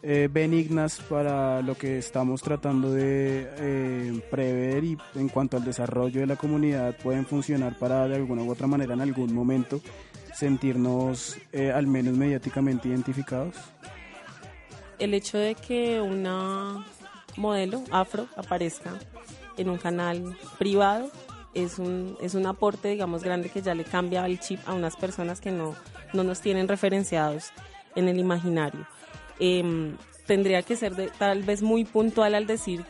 eh, 0.06 0.28
benignas 0.30 1.00
para 1.08 1.62
lo 1.62 1.76
que 1.76 1.96
estamos 1.96 2.42
tratando 2.42 2.92
de 2.92 3.48
eh, 3.56 4.20
prever 4.30 4.84
y 4.84 4.98
en 5.14 5.30
cuanto 5.30 5.56
al 5.56 5.64
desarrollo 5.64 6.20
de 6.20 6.26
la 6.26 6.36
comunidad 6.36 6.94
pueden 6.98 7.24
funcionar 7.24 7.78
para 7.78 8.06
de 8.06 8.16
alguna 8.16 8.42
u 8.42 8.50
otra 8.50 8.66
manera 8.66 8.92
en 8.92 9.00
algún 9.00 9.32
momento 9.32 9.80
sentirnos 10.34 11.38
eh, 11.52 11.72
al 11.72 11.86
menos 11.86 12.18
mediáticamente 12.18 12.88
identificados. 12.88 13.56
el 14.98 15.14
hecho 15.14 15.38
de 15.38 15.54
que 15.54 16.02
una 16.02 16.84
modelo 17.38 17.82
afro 17.90 18.28
aparezca 18.36 18.90
en 19.56 19.70
un 19.70 19.78
canal 19.78 20.36
privado 20.58 21.10
es 21.54 21.78
un, 21.78 22.18
es 22.20 22.34
un 22.34 22.44
aporte, 22.46 22.88
digamos, 22.88 23.22
grande 23.22 23.48
que 23.48 23.62
ya 23.62 23.74
le 23.74 23.84
cambia 23.84 24.26
el 24.26 24.38
chip 24.38 24.60
a 24.66 24.74
unas 24.74 24.96
personas 24.96 25.40
que 25.40 25.50
no, 25.50 25.74
no 26.12 26.24
nos 26.24 26.42
tienen 26.42 26.68
referenciados 26.68 27.52
en 27.96 28.08
el 28.08 28.18
imaginario. 28.18 28.86
Em, 29.38 29.96
tendría 30.26 30.62
que 30.62 30.76
ser 30.76 30.94
de- 30.94 31.08
tal 31.18 31.42
vez 31.42 31.62
muy 31.62 31.84
puntual 31.84 32.34
al 32.34 32.46
decir 32.46 32.84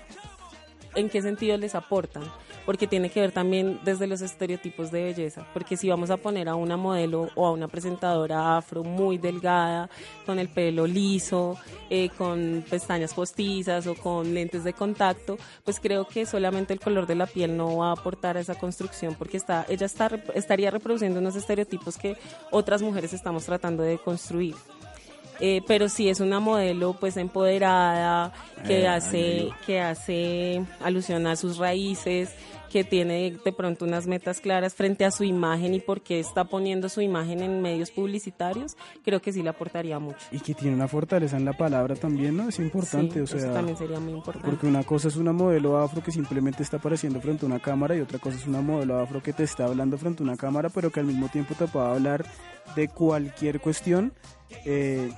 en 0.95 1.09
qué 1.09 1.21
sentido 1.23 1.57
les 1.57 1.75
aportan, 1.75 2.23
porque 2.65 2.87
tiene 2.87 3.11
que 3.11 3.21
ver 3.21 3.33
también 3.33 3.81
desde 3.85 4.07
los 4.07 4.21
estereotipos 4.23 4.93
de 4.93 5.03
belleza, 5.03 5.45
porque 5.53 5.77
si 5.77 5.89
vamos 5.89 6.11
a 6.11 6.17
poner 6.17 6.49
a 6.49 6.55
una 6.55 6.77
modelo 6.77 7.29
o 7.35 7.47
a 7.49 7.51
una 7.51 7.67
presentadora 7.67 8.57
afro 8.57 8.85
muy 8.85 9.19
delgada, 9.19 9.91
con 10.25 10.39
el 10.39 10.49
pelo 10.49 10.87
liso, 10.87 11.57
eh, 11.91 12.11
con 12.17 12.65
pestañas 12.71 13.13
postizas 13.13 13.89
o 13.89 13.97
con 13.97 14.33
lentes 14.35 14.63
de 14.63 14.73
contacto, 14.73 15.37
pues 15.65 15.81
creo 15.81 16.07
que 16.07 16.27
solamente 16.27 16.73
el 16.73 16.79
color 16.79 17.09
de 17.09 17.17
la 17.17 17.27
piel 17.27 17.57
no 17.57 17.79
va 17.79 17.89
a 17.89 17.93
aportar 17.95 18.37
a 18.37 18.41
esa 18.41 18.55
construcción, 18.55 19.17
porque 19.17 19.37
está, 19.37 19.67
ella 19.69 19.87
está, 19.87 20.09
estaría 20.35 20.71
reproduciendo 20.71 21.19
unos 21.19 21.35
estereotipos 21.35 21.97
que 21.99 22.17
otras 22.53 22.83
mujeres 22.83 23.13
estamos 23.13 23.45
tratando 23.45 23.83
de 23.83 23.99
construir. 23.99 24.55
Eh, 25.41 25.63
pero 25.67 25.89
sí 25.89 26.09
es 26.09 26.21
una 26.21 26.39
modelo 26.41 26.95
pues 26.99 27.17
empoderada 27.17 28.33
que 28.67 28.83
Eh, 28.83 28.89
hace 28.89 29.41
amigo. 29.41 29.57
que 29.67 29.81
hace 29.81 30.65
alusión 30.83 31.27
a 31.27 31.37
sus 31.37 31.59
raíces 31.59 32.31
que 32.71 32.83
tiene 32.83 33.31
de 33.45 33.53
pronto 33.53 33.85
unas 33.85 34.09
metas 34.09 34.41
claras 34.41 34.75
frente 34.75 35.05
a 35.05 35.13
su 35.13 35.23
imagen 35.23 35.75
y 35.75 35.81
por 35.81 36.01
qué 36.03 36.19
está 36.19 36.45
poniendo 36.45 36.89
su 36.89 37.01
imagen 37.03 37.41
en 37.41 37.63
medios 37.63 37.93
publicitarios 37.93 38.77
creo 39.05 39.23
que 39.23 39.33
sí 39.33 39.43
le 39.45 39.51
aportaría 39.51 40.01
mucho 40.01 40.19
Y 40.33 40.41
que 40.41 40.55
tiene 40.55 40.75
una 40.75 40.89
fortaleza 40.89 41.37
en 41.37 41.45
la 41.45 41.53
palabra 41.53 41.95
también, 41.95 42.37
¿no? 42.37 42.49
Es 42.49 42.59
importante, 42.59 43.15
Sí, 43.15 43.21
o 43.21 43.25
eso 43.25 43.39
sea... 43.39 43.53
también 43.53 43.77
sería 43.77 44.01
muy 44.01 44.15
importante 44.15 44.49
Porque 44.49 44.67
una 44.67 44.83
cosa 44.83 45.07
es 45.07 45.15
una 45.17 45.33
modelo 45.33 45.79
afro 45.79 46.03
que 46.03 46.11
simplemente 46.11 46.65
está 46.65 46.79
apareciendo 46.79 47.21
frente 47.21 47.45
a 47.45 47.49
una 47.49 47.61
cámara 47.61 47.95
y 47.95 48.01
otra 48.01 48.19
cosa 48.19 48.37
es 48.39 48.47
una 48.47 48.61
modelo 48.61 48.99
afro 48.99 49.23
que 49.23 49.33
te 49.33 49.45
está 49.45 49.67
hablando 49.67 49.97
frente 49.97 50.23
a 50.23 50.27
una 50.27 50.37
cámara, 50.37 50.69
pero 50.69 50.91
que 50.91 50.99
al 50.99 51.07
mismo 51.07 51.29
tiempo 51.29 51.55
te 51.57 51.69
puede 51.69 51.87
hablar 51.87 52.25
de 52.75 52.89
cualquier 52.89 53.61
cuestión 53.61 54.13
eh, 54.65 55.11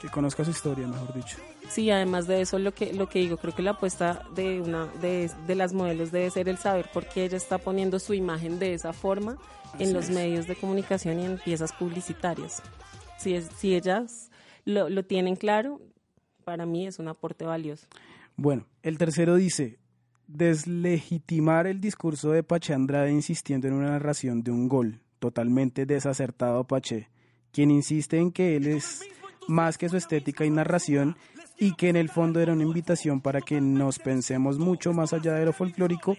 que 0.00 0.08
conozca 0.08 0.44
su 0.44 0.50
historia, 0.50 0.86
mejor 0.86 1.14
dicho. 1.14 1.36
Sí, 1.68 1.90
además 1.90 2.26
de 2.26 2.42
eso, 2.42 2.58
lo 2.58 2.72
que, 2.72 2.92
lo 2.92 3.08
que 3.08 3.20
digo, 3.20 3.36
creo 3.38 3.54
que 3.54 3.62
la 3.62 3.72
apuesta 3.72 4.22
de, 4.34 4.60
una, 4.60 4.86
de, 5.00 5.30
de 5.46 5.54
las 5.54 5.72
modelos 5.72 6.12
debe 6.12 6.30
ser 6.30 6.48
el 6.48 6.58
saber 6.58 6.90
por 6.92 7.06
qué 7.06 7.24
ella 7.24 7.36
está 7.36 7.58
poniendo 7.58 7.98
su 7.98 8.14
imagen 8.14 8.58
de 8.58 8.74
esa 8.74 8.92
forma 8.92 9.38
en 9.78 9.92
los 9.92 10.10
medios 10.10 10.46
de 10.46 10.56
comunicación 10.56 11.18
y 11.18 11.24
en 11.24 11.38
piezas 11.38 11.72
publicitarias. 11.72 12.62
Si, 13.18 13.34
es, 13.34 13.48
si 13.56 13.74
ellas 13.74 14.30
lo, 14.64 14.88
lo 14.88 15.04
tienen 15.04 15.36
claro, 15.36 15.80
para 16.44 16.66
mí 16.66 16.86
es 16.86 16.98
un 16.98 17.08
aporte 17.08 17.44
valioso. 17.44 17.86
Bueno, 18.36 18.66
el 18.82 18.98
tercero 18.98 19.36
dice, 19.36 19.78
deslegitimar 20.26 21.66
el 21.66 21.80
discurso 21.80 22.30
de 22.30 22.42
Pache 22.42 22.74
Andrade 22.74 23.10
insistiendo 23.10 23.68
en 23.68 23.74
una 23.74 23.90
narración 23.90 24.42
de 24.42 24.50
un 24.50 24.68
gol, 24.68 25.00
totalmente 25.18 25.86
desacertado 25.86 26.64
Pache, 26.64 27.08
quien 27.54 27.70
insiste 27.70 28.18
en 28.18 28.32
que 28.32 28.56
él 28.56 28.66
es 28.66 29.02
más 29.46 29.78
que 29.78 29.88
su 29.88 29.96
estética 29.96 30.44
y 30.44 30.50
narración 30.50 31.16
y 31.56 31.74
que 31.76 31.88
en 31.88 31.96
el 31.96 32.08
fondo 32.08 32.40
era 32.40 32.52
una 32.52 32.64
invitación 32.64 33.20
para 33.20 33.40
que 33.40 33.60
nos 33.60 34.00
pensemos 34.00 34.58
mucho 34.58 34.92
más 34.92 35.12
allá 35.12 35.34
de 35.34 35.46
lo 35.46 35.52
folclórico, 35.52 36.16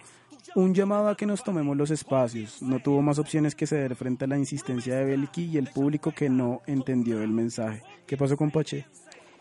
un 0.55 0.73
llamado 0.73 1.09
a 1.09 1.17
que 1.17 1.25
nos 1.25 1.43
tomemos 1.43 1.75
los 1.75 1.91
espacios. 1.91 2.61
No 2.61 2.79
tuvo 2.79 3.01
más 3.01 3.19
opciones 3.19 3.53
que 3.53 3.67
ceder 3.67 3.95
frente 3.95 4.23
a 4.23 4.27
la 4.29 4.37
insistencia 4.37 4.95
de 4.95 5.05
Belki 5.05 5.43
y 5.43 5.57
el 5.57 5.67
público 5.67 6.13
que 6.13 6.29
no 6.29 6.61
entendió 6.65 7.21
el 7.21 7.31
mensaje. 7.31 7.83
¿Qué 8.07 8.15
pasó 8.15 8.37
con 8.37 8.49
Pache? 8.49 8.85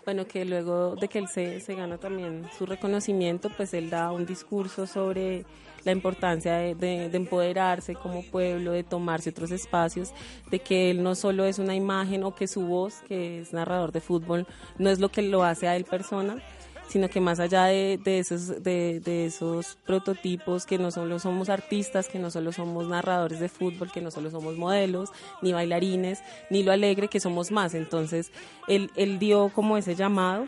Bueno, 0.04 0.26
que 0.26 0.44
luego 0.44 0.96
de 0.96 1.06
que 1.08 1.20
él 1.20 1.28
se, 1.28 1.60
se 1.60 1.74
gana 1.76 1.96
también 1.98 2.42
su 2.58 2.66
reconocimiento, 2.66 3.50
pues 3.56 3.72
él 3.72 3.88
da 3.88 4.10
un 4.10 4.26
discurso 4.26 4.86
sobre 4.86 5.46
la 5.84 5.92
importancia 5.92 6.54
de, 6.56 6.74
de- 6.74 7.08
de 7.08 7.16
empoderarse 7.16 7.94
como 7.94 8.22
pueblo, 8.22 8.72
de 8.72 8.82
tomarse 8.84 9.30
otros 9.30 9.50
espacios, 9.50 10.12
de 10.50 10.58
que 10.60 10.90
él 10.90 11.02
no 11.02 11.14
solo 11.14 11.44
es 11.44 11.58
una 11.58 11.74
imagen 11.74 12.24
o 12.24 12.34
que 12.34 12.46
su 12.46 12.62
voz, 12.66 12.94
que 13.08 13.40
es 13.40 13.52
narrador 13.52 13.92
de 13.92 14.00
fútbol, 14.00 14.46
no 14.78 14.90
es 14.90 14.98
lo 14.98 15.10
que 15.10 15.22
lo 15.22 15.44
hace 15.44 15.68
a 15.68 15.76
él 15.76 15.84
persona, 15.84 16.42
sino 16.88 17.08
que 17.08 17.18
más 17.20 17.40
allá 17.40 17.64
de, 17.64 17.98
esos, 18.04 18.62
de, 18.62 19.00
de 19.00 19.24
esos 19.26 19.78
prototipos, 19.86 20.66
que 20.66 20.76
no 20.78 20.90
solo 20.90 21.18
somos 21.18 21.48
artistas, 21.48 22.08
que 22.08 22.18
no 22.18 22.30
solo 22.30 22.52
somos 22.52 22.86
narradores 22.86 23.40
de 23.40 23.48
fútbol, 23.48 23.90
que 23.90 24.02
no 24.02 24.10
solo 24.10 24.30
somos 24.30 24.56
modelos, 24.58 25.08
ni 25.40 25.52
bailarines, 25.54 26.22
ni 26.50 26.62
lo 26.62 26.72
alegre, 26.72 27.08
que 27.08 27.20
somos 27.20 27.50
más. 27.50 27.74
Entonces, 27.74 28.30
él, 28.68 28.90
él 28.96 29.18
dio 29.18 29.48
como 29.54 29.78
ese 29.78 29.94
llamado, 29.94 30.46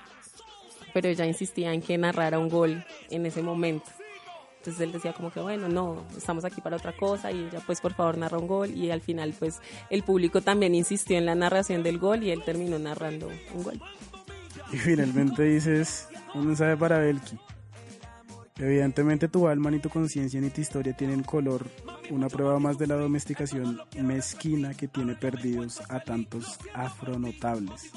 pero 0.92 1.08
ella 1.08 1.24
insistía 1.24 1.72
en 1.72 1.80
que 1.80 1.96
narrara 1.96 2.38
un 2.38 2.50
gol 2.50 2.84
en 3.10 3.24
ese 3.26 3.42
momento. 3.42 3.86
Entonces 4.66 4.84
él 4.84 4.90
decía 4.90 5.12
como 5.12 5.30
que 5.30 5.38
bueno, 5.38 5.68
no, 5.68 6.04
estamos 6.16 6.44
aquí 6.44 6.60
para 6.60 6.76
otra 6.76 6.92
cosa 6.92 7.30
y 7.30 7.38
ella 7.44 7.60
pues 7.64 7.80
por 7.80 7.94
favor 7.94 8.18
narra 8.18 8.36
un 8.36 8.48
gol 8.48 8.70
y 8.72 8.90
al 8.90 9.00
final 9.00 9.32
pues 9.38 9.60
el 9.90 10.02
público 10.02 10.40
también 10.40 10.74
insistió 10.74 11.16
en 11.16 11.24
la 11.24 11.36
narración 11.36 11.84
del 11.84 12.00
gol 12.00 12.24
y 12.24 12.32
él 12.32 12.42
terminó 12.44 12.76
narrando 12.76 13.28
un 13.54 13.62
gol. 13.62 13.80
Y 14.72 14.76
finalmente 14.78 15.44
dices 15.44 16.08
un 16.34 16.48
mensaje 16.48 16.76
para 16.76 16.98
Belki. 16.98 17.38
Evidentemente 18.58 19.28
tu 19.28 19.46
alma 19.46 19.70
ni 19.70 19.78
tu 19.78 19.88
conciencia 19.88 20.40
ni 20.40 20.50
tu 20.50 20.60
historia 20.60 20.96
tienen 20.96 21.22
color, 21.22 21.64
una 22.10 22.28
prueba 22.28 22.58
más 22.58 22.76
de 22.76 22.88
la 22.88 22.96
domesticación 22.96 23.78
mezquina 24.00 24.74
que 24.74 24.88
tiene 24.88 25.14
perdidos 25.14 25.80
a 25.88 26.00
tantos 26.00 26.58
afronotables. 26.74 27.92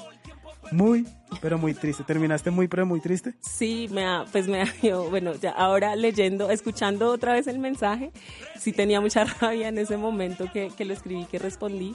Muy, 0.70 1.06
pero 1.40 1.58
muy 1.58 1.74
triste. 1.74 2.04
¿Terminaste 2.04 2.50
muy, 2.50 2.68
pero 2.68 2.86
muy 2.86 3.00
triste? 3.00 3.34
Sí, 3.40 3.88
me 3.90 4.04
ha, 4.04 4.24
pues 4.30 4.46
me 4.46 4.62
ha 4.62 4.66
ido, 4.82 5.10
bueno, 5.10 5.34
ya 5.34 5.50
ahora 5.50 5.96
leyendo, 5.96 6.50
escuchando 6.50 7.10
otra 7.10 7.32
vez 7.32 7.46
el 7.46 7.58
mensaje, 7.58 8.12
sí 8.58 8.72
tenía 8.72 9.00
mucha 9.00 9.24
rabia 9.40 9.68
en 9.68 9.78
ese 9.78 9.96
momento 9.96 10.50
que, 10.52 10.70
que 10.76 10.84
lo 10.84 10.92
escribí, 10.92 11.24
que 11.24 11.38
respondí, 11.38 11.92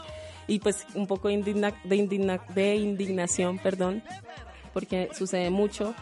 y 0.48 0.60
pues 0.60 0.86
un 0.94 1.08
poco 1.08 1.30
indigna, 1.30 1.74
de, 1.84 1.96
indigna, 1.96 2.40
de 2.54 2.76
indignación, 2.76 3.60
perdón, 3.60 4.04
porque 4.74 5.10
sucede 5.14 5.50
mucho 5.50 5.96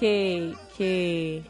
que, 0.00 0.54
que, 0.76 1.44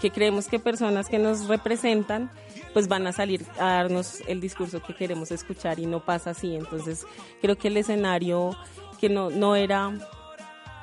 que 0.00 0.10
creemos 0.10 0.48
que 0.48 0.58
personas 0.58 1.08
que 1.08 1.18
nos 1.18 1.48
representan 1.48 2.30
pues 2.74 2.88
van 2.88 3.06
a 3.06 3.12
salir 3.12 3.46
a 3.58 3.74
darnos 3.74 4.20
el 4.26 4.40
discurso 4.40 4.82
que 4.82 4.94
queremos 4.94 5.30
escuchar 5.30 5.78
y 5.78 5.86
no 5.86 6.04
pasa 6.04 6.30
así. 6.30 6.56
Entonces 6.56 7.06
creo 7.40 7.56
que 7.56 7.68
el 7.68 7.76
escenario 7.76 8.56
que 8.94 9.08
no, 9.08 9.30
no 9.30 9.56
era, 9.56 9.92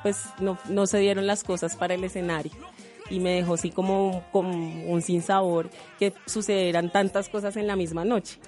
pues 0.02 0.24
no, 0.40 0.58
no 0.68 0.86
se 0.86 0.98
dieron 0.98 1.26
las 1.26 1.44
cosas 1.44 1.76
para 1.76 1.94
el 1.94 2.04
escenario 2.04 2.52
y 3.10 3.20
me 3.20 3.34
dejó 3.34 3.54
así 3.54 3.70
como, 3.70 4.24
como 4.32 4.90
un 4.90 5.02
sinsabor 5.02 5.70
que 5.98 6.12
sucederán 6.26 6.90
tantas 6.90 7.28
cosas 7.28 7.56
en 7.56 7.66
la 7.66 7.76
misma 7.76 8.04
noche, 8.04 8.38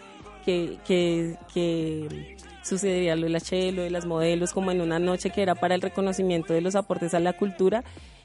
que, 0.45 0.79
que, 0.87 1.37
que 1.53 2.37
sucedería 2.63 3.15
lo 3.15 3.25
de 3.25 3.31
la 3.31 3.41
Che, 3.41 3.73
lo 3.73 3.83
de 3.83 3.91
las 3.91 4.07
modelos, 4.07 4.53
como 4.53 4.71
en 4.71 4.81
una 4.81 4.99
noche 4.99 5.31
que 5.31 5.43
era 5.43 5.55
para 5.55 5.75
el 5.75 5.83
reconocimiento 5.83 6.55
de 6.55 6.63
los 6.63 6.75
aportes 6.75 7.15
a 7.15 7.21
la 7.21 7.35
cultura 7.35 7.85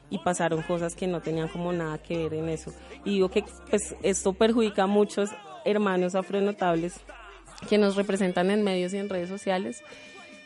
y 0.09 0.19
pasaron 0.19 0.63
cosas 0.63 0.95
que 0.95 1.07
no 1.07 1.21
tenían 1.21 1.49
como 1.49 1.71
nada 1.73 1.97
que 1.97 2.17
ver 2.17 2.33
en 2.35 2.49
eso. 2.49 2.73
Y 3.03 3.11
digo 3.15 3.29
que 3.29 3.43
pues 3.69 3.95
esto 4.01 4.33
perjudica 4.33 4.83
a 4.83 4.87
muchos 4.87 5.29
hermanos 5.65 6.15
afronotables 6.15 7.01
que 7.67 7.77
nos 7.77 7.95
representan 7.95 8.49
en 8.49 8.63
medios 8.63 8.93
y 8.93 8.97
en 8.97 9.09
redes 9.09 9.29
sociales 9.29 9.83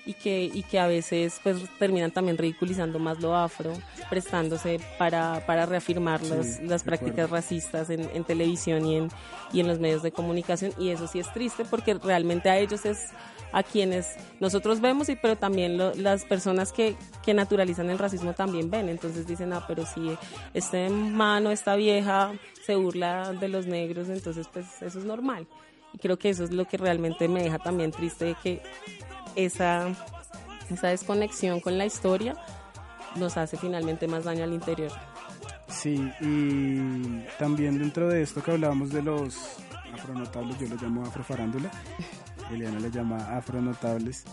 y 0.06 0.14
que, 0.16 0.44
y 0.54 0.64
que 0.64 0.80
a 0.80 0.88
veces 0.88 1.40
pues 1.44 1.58
terminan 1.80 2.12
también 2.12 2.38
ridiculizando 2.38 3.00
más 3.00 3.22
lo 3.22 3.36
afro, 3.36 3.74
prestándose 4.10 4.80
para, 4.98 5.46
para 5.46 5.66
reafirmar 5.66 6.22
los- 6.24 6.60
las 6.62 6.84
prácticas 6.84 7.30
racistas 7.30 7.90
en, 7.90 8.10
en 8.14 8.24
televisión 8.26 8.86
y 8.86 8.98
en, 8.98 9.10
y 9.54 9.60
en 9.62 9.68
los 9.68 9.80
medios 9.80 10.04
de 10.04 10.12
comunicación. 10.12 10.74
Y 10.78 10.90
eso 10.90 11.08
sí 11.08 11.20
es 11.20 11.32
triste 11.34 11.64
porque 11.66 11.94
realmente 11.94 12.50
a 12.50 12.58
ellos 12.58 12.86
es 12.86 13.10
a 13.54 13.62
quienes 13.64 14.08
nosotros 14.40 14.82
vemos 14.82 15.10
y 15.10 15.16
pero 15.16 15.36
también 15.38 15.78
lo- 15.78 15.94
las 15.96 16.26
personas 16.26 16.74
que, 16.74 16.96
que 17.24 17.34
naturalizan 17.34 17.90
el 17.90 18.00
racismo 18.00 18.34
también 18.34 18.70
ven, 18.72 18.90
entonces 18.90 19.26
dicen, 19.28 19.54
ah, 19.54 19.64
pero 19.68 19.86
si 19.86 20.18
este 20.54 20.90
mano, 20.90 21.52
esta 21.52 21.76
vieja 21.76 22.32
se 22.66 22.76
burla 22.76 23.32
de 23.34 23.48
los 23.48 23.68
negros, 23.68 24.10
entonces 24.10 24.48
pues 24.52 24.66
eso 24.82 25.00
es 25.00 25.06
normal. 25.06 25.48
Y 25.94 26.00
creo 26.00 26.18
que 26.18 26.30
eso 26.32 26.44
es 26.44 26.52
lo 26.52 26.66
que 26.66 26.78
realmente 26.78 27.28
me 27.28 27.44
deja 27.44 27.60
también 27.60 27.92
triste 27.92 28.26
de 28.26 28.36
que 28.42 28.62
esa, 29.36 29.90
esa 30.70 30.88
desconexión 30.88 31.60
con 31.60 31.78
la 31.78 31.86
historia 31.86 32.36
nos 33.16 33.38
hace 33.38 33.58
finalmente 33.58 34.08
más 34.08 34.24
daño 34.24 34.44
al 34.44 34.54
interior. 34.54 34.92
Sí, 35.68 35.96
y 36.22 37.26
también 37.40 37.80
dentro 37.80 38.08
de 38.08 38.22
esto 38.22 38.44
que 38.44 38.52
hablábamos 38.52 38.92
de 38.92 39.02
los 39.02 39.58
afronotables, 39.94 40.60
yo 40.60 40.68
lo 40.68 40.76
llamo 40.76 41.04
afrofarándula, 41.04 41.72
Eliana 42.52 42.80
lo 42.80 42.88
llama 42.90 43.36
afronotables. 43.36 44.26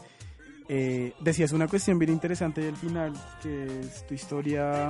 Eh, 0.69 1.15
decías 1.21 1.53
una 1.53 1.67
cuestión 1.67 1.99
bien 1.99 2.13
interesante 2.13 2.67
al 2.69 2.77
final, 2.77 3.13
que 3.43 3.81
es 3.81 4.07
tu 4.07 4.15
historia, 4.15 4.89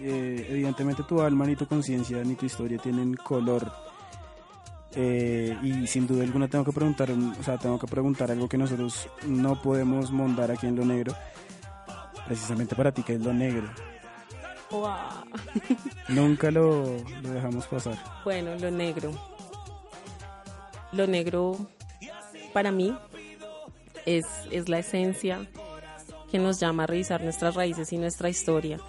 eh, 0.00 0.46
evidentemente 0.50 1.02
tu 1.04 1.20
alma 1.22 1.46
ni 1.46 1.56
tu 1.56 1.66
conciencia 1.66 2.22
ni 2.24 2.34
tu 2.34 2.44
historia 2.44 2.78
tienen 2.78 3.14
color. 3.14 3.72
Eh, 4.96 5.56
y 5.62 5.86
sin 5.86 6.06
duda 6.06 6.22
alguna 6.22 6.46
tengo 6.46 6.64
que 6.64 6.72
preguntar, 6.72 7.10
o 7.10 7.42
sea, 7.42 7.58
tengo 7.58 7.78
que 7.78 7.86
preguntar 7.86 8.30
algo 8.30 8.48
que 8.48 8.56
nosotros 8.56 9.08
no 9.26 9.60
podemos 9.60 10.12
mondar 10.12 10.52
aquí 10.52 10.66
en 10.66 10.76
lo 10.76 10.84
negro, 10.84 11.14
precisamente 12.26 12.76
para 12.76 12.92
ti 12.92 13.02
que 13.02 13.14
es 13.14 13.20
lo 13.20 13.32
negro. 13.32 13.68
Nunca 16.08 16.50
lo, 16.50 16.84
lo 17.22 17.30
dejamos 17.30 17.66
pasar. 17.66 17.96
Bueno, 18.24 18.54
lo 18.56 18.70
negro. 18.70 19.12
Lo 20.92 21.06
negro 21.06 21.56
para 22.52 22.70
mí 22.70 22.96
es, 24.06 24.24
es 24.50 24.68
la 24.68 24.78
esencia 24.78 25.46
que 26.30 26.38
nos 26.38 26.60
llama 26.60 26.84
a 26.84 26.86
revisar 26.86 27.22
nuestras 27.22 27.54
raíces 27.54 27.92
y 27.92 27.98
nuestra 27.98 28.28
historia. 28.28 28.80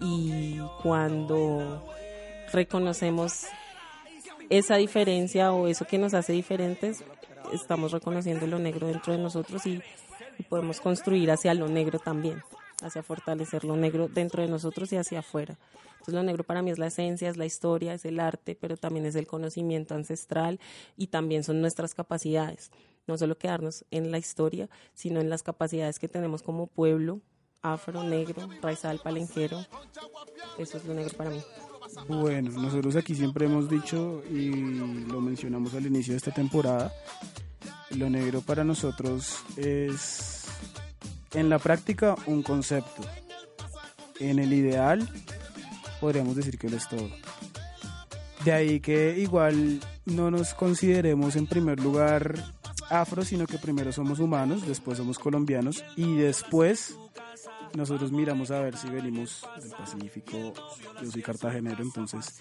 Y 0.00 0.58
cuando 0.82 1.84
reconocemos 2.52 3.46
esa 4.50 4.76
diferencia 4.76 5.52
o 5.52 5.66
eso 5.66 5.84
que 5.86 5.98
nos 5.98 6.14
hace 6.14 6.32
diferentes, 6.32 7.02
estamos 7.52 7.92
reconociendo 7.92 8.46
lo 8.46 8.58
negro 8.58 8.86
dentro 8.86 9.12
de 9.12 9.18
nosotros 9.18 9.66
y, 9.66 9.82
podemos 10.50 10.82
construir 10.82 11.30
hacia 11.30 11.54
lo 11.54 11.66
negro 11.66 11.98
también, 11.98 12.42
hacia 12.82 13.02
fortalecer 13.02 13.64
lo 13.64 13.74
negro 13.74 14.06
dentro 14.06 14.42
de 14.42 14.48
nosotros 14.48 14.92
y 14.92 14.96
hacia 14.96 15.20
afuera. 15.20 15.56
Entonces 15.92 16.14
lo 16.14 16.22
negro 16.22 16.44
para 16.44 16.60
mí 16.60 16.70
es 16.70 16.78
la 16.78 16.88
esencia, 16.88 17.30
es 17.30 17.38
la 17.38 17.46
historia, 17.46 17.94
es 17.94 18.04
el 18.04 18.20
arte, 18.20 18.54
pero 18.54 18.76
también 18.76 19.06
es 19.06 19.14
el 19.14 19.26
conocimiento 19.26 19.94
ancestral 19.94 20.60
y 20.94 21.06
también 21.06 21.42
son 21.42 21.62
nuestras 21.62 21.94
capacidades. 21.94 22.70
No 23.06 23.16
solo 23.16 23.38
quedarnos 23.38 23.86
en 23.90 24.10
la 24.10 24.18
historia, 24.18 24.68
sino 24.92 25.20
en 25.20 25.30
las 25.30 25.42
capacidades 25.42 25.98
que 25.98 26.06
tenemos 26.06 26.42
como 26.42 26.66
pueblo, 26.66 27.22
afro, 27.62 28.02
negro, 28.04 28.46
raizal, 28.60 28.98
palenquero. 28.98 29.64
Eso 30.58 30.76
es 30.76 30.84
lo 30.84 30.92
negro 30.92 31.16
para 31.16 31.30
mí. 31.30 31.42
Bueno, 32.08 32.50
nosotros 32.50 32.96
aquí 32.96 33.14
siempre 33.14 33.46
hemos 33.46 33.68
dicho 33.68 34.22
y 34.30 34.50
lo 34.50 35.20
mencionamos 35.20 35.74
al 35.74 35.86
inicio 35.86 36.12
de 36.12 36.18
esta 36.18 36.32
temporada, 36.32 36.92
lo 37.90 38.10
negro 38.10 38.40
para 38.40 38.64
nosotros 38.64 39.38
es 39.56 40.44
en 41.34 41.48
la 41.48 41.58
práctica 41.58 42.14
un 42.26 42.42
concepto. 42.42 43.02
En 44.18 44.38
el 44.38 44.52
ideal 44.52 45.08
podríamos 46.00 46.36
decir 46.36 46.58
que 46.58 46.68
lo 46.68 46.76
es 46.76 46.88
todo. 46.88 47.10
De 48.44 48.52
ahí 48.52 48.80
que 48.80 49.18
igual 49.18 49.80
no 50.04 50.30
nos 50.30 50.54
consideremos 50.54 51.36
en 51.36 51.46
primer 51.46 51.80
lugar 51.80 52.34
afro, 52.88 53.24
sino 53.24 53.46
que 53.46 53.58
primero 53.58 53.92
somos 53.92 54.20
humanos, 54.20 54.66
después 54.66 54.98
somos 54.98 55.18
colombianos 55.18 55.84
y 55.96 56.14
después 56.14 56.96
nosotros 57.76 58.10
miramos 58.10 58.50
a 58.50 58.60
ver 58.60 58.76
si 58.76 58.88
venimos 58.88 59.46
del 59.60 59.70
Pacífico. 59.70 60.54
Yo 61.02 61.10
soy 61.10 61.22
cartagenero, 61.22 61.82
entonces 61.82 62.40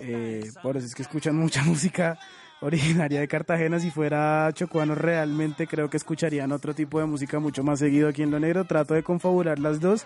eh, 0.00 0.50
por 0.62 0.76
eso 0.76 0.86
es 0.86 0.94
que 0.94 1.02
escuchan 1.02 1.36
mucha 1.36 1.62
música 1.64 2.18
originaria 2.60 3.20
de 3.20 3.28
Cartagena. 3.28 3.80
Si 3.80 3.90
fuera 3.90 4.50
chocuano, 4.52 4.94
realmente 4.94 5.66
creo 5.66 5.90
que 5.90 5.96
escucharían 5.96 6.52
otro 6.52 6.74
tipo 6.74 7.00
de 7.00 7.06
música 7.06 7.38
mucho 7.38 7.62
más 7.62 7.78
seguido 7.78 8.08
aquí 8.08 8.22
en 8.22 8.30
Lo 8.30 8.40
Negro. 8.40 8.64
Trato 8.64 8.94
de 8.94 9.02
confabular 9.02 9.58
las 9.58 9.80
dos. 9.80 10.04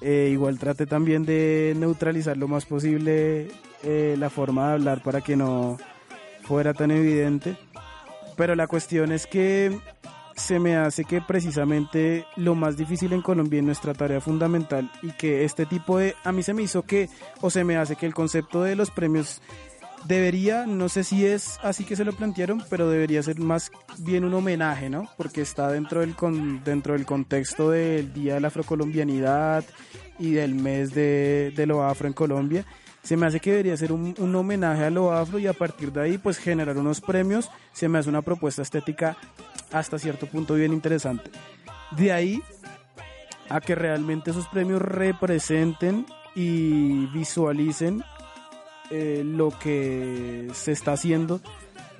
Eh, 0.00 0.30
igual 0.32 0.58
trate 0.58 0.86
también 0.86 1.24
de 1.24 1.74
neutralizar 1.76 2.36
lo 2.36 2.48
más 2.48 2.66
posible 2.66 3.48
eh, 3.82 4.16
la 4.18 4.28
forma 4.28 4.68
de 4.68 4.72
hablar 4.74 5.02
para 5.02 5.20
que 5.20 5.36
no 5.36 5.78
fuera 6.42 6.74
tan 6.74 6.90
evidente. 6.90 7.56
Pero 8.36 8.54
la 8.54 8.66
cuestión 8.66 9.12
es 9.12 9.26
que 9.26 9.78
se 10.36 10.58
me 10.58 10.76
hace 10.76 11.04
que 11.04 11.20
precisamente 11.20 12.26
lo 12.36 12.54
más 12.54 12.76
difícil 12.76 13.12
en 13.12 13.22
Colombia 13.22 13.58
en 13.58 13.66
nuestra 13.66 13.94
tarea 13.94 14.20
fundamental 14.20 14.90
y 15.02 15.12
que 15.12 15.44
este 15.44 15.66
tipo 15.66 15.98
de 15.98 16.14
a 16.24 16.32
mí 16.32 16.42
se 16.42 16.54
me 16.54 16.62
hizo 16.62 16.82
que 16.82 17.08
o 17.40 17.50
se 17.50 17.64
me 17.64 17.76
hace 17.76 17.96
que 17.96 18.06
el 18.06 18.14
concepto 18.14 18.62
de 18.62 18.76
los 18.76 18.90
premios 18.90 19.40
debería, 20.06 20.66
no 20.66 20.88
sé 20.88 21.04
si 21.04 21.24
es 21.26 21.58
así 21.62 21.84
que 21.84 21.96
se 21.96 22.04
lo 22.04 22.12
plantearon, 22.12 22.62
pero 22.68 22.88
debería 22.88 23.22
ser 23.22 23.38
más 23.40 23.70
bien 23.98 24.24
un 24.24 24.34
homenaje, 24.34 24.90
¿no? 24.90 25.08
Porque 25.16 25.40
está 25.40 25.70
dentro 25.70 26.00
del 26.00 26.14
con, 26.14 26.62
dentro 26.62 26.92
del 26.94 27.06
contexto 27.06 27.70
del 27.70 28.12
Día 28.12 28.34
de 28.34 28.40
la 28.40 28.48
Afrocolombianidad 28.48 29.64
y 30.18 30.32
del 30.32 30.54
mes 30.54 30.94
de, 30.94 31.52
de 31.56 31.66
lo 31.66 31.82
afro 31.84 32.06
en 32.06 32.12
Colombia. 32.12 32.64
Se 33.02 33.16
me 33.16 33.26
hace 33.26 33.40
que 33.40 33.50
debería 33.50 33.76
ser 33.76 33.92
un, 33.92 34.14
un 34.18 34.34
homenaje 34.34 34.84
a 34.84 34.90
lo 34.90 35.12
afro 35.12 35.38
y 35.38 35.46
a 35.46 35.52
partir 35.52 35.92
de 35.92 36.00
ahí 36.00 36.18
pues 36.18 36.38
generar 36.38 36.76
unos 36.78 37.00
premios. 37.00 37.50
Se 37.72 37.88
me 37.88 37.98
hace 37.98 38.08
una 38.08 38.22
propuesta 38.22 38.62
estética 38.62 39.16
hasta 39.74 39.98
cierto 39.98 40.26
punto 40.26 40.54
bien 40.54 40.72
interesante. 40.72 41.30
De 41.90 42.12
ahí 42.12 42.42
a 43.50 43.60
que 43.60 43.74
realmente 43.74 44.30
esos 44.30 44.46
premios 44.48 44.80
representen 44.80 46.06
y 46.34 47.06
visualicen 47.06 48.02
eh, 48.90 49.22
lo 49.24 49.50
que 49.58 50.48
se 50.54 50.72
está 50.72 50.92
haciendo 50.92 51.40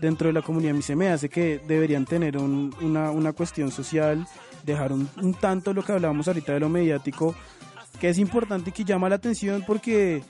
dentro 0.01 0.29
de 0.29 0.33
la 0.33 0.43
comunidad. 0.43 0.73
A 0.73 0.77
mí 0.77 0.83
se 0.83 0.97
me 0.97 1.09
hace 1.09 1.29
que 1.29 1.61
deberían 1.67 2.05
tener 2.07 2.37
un- 2.39 2.75
una, 2.81 3.11
una 3.11 3.33
cuestión 3.33 3.71
social, 3.71 4.27
dejar 4.65 4.93
un, 4.93 5.09
un 5.21 5.35
tanto 5.35 5.73
lo 5.75 5.83
que 5.83 5.93
hablábamos 5.93 6.27
ahorita 6.29 6.53
de 6.55 6.61
lo 6.61 6.69
mediático, 6.69 7.35
que 8.01 8.09
es 8.09 8.19
importante 8.19 8.71
y 8.71 8.73
que 8.73 8.85
llama 8.85 9.09
la 9.09 9.17
atención 9.17 9.63
porque 9.67 10.23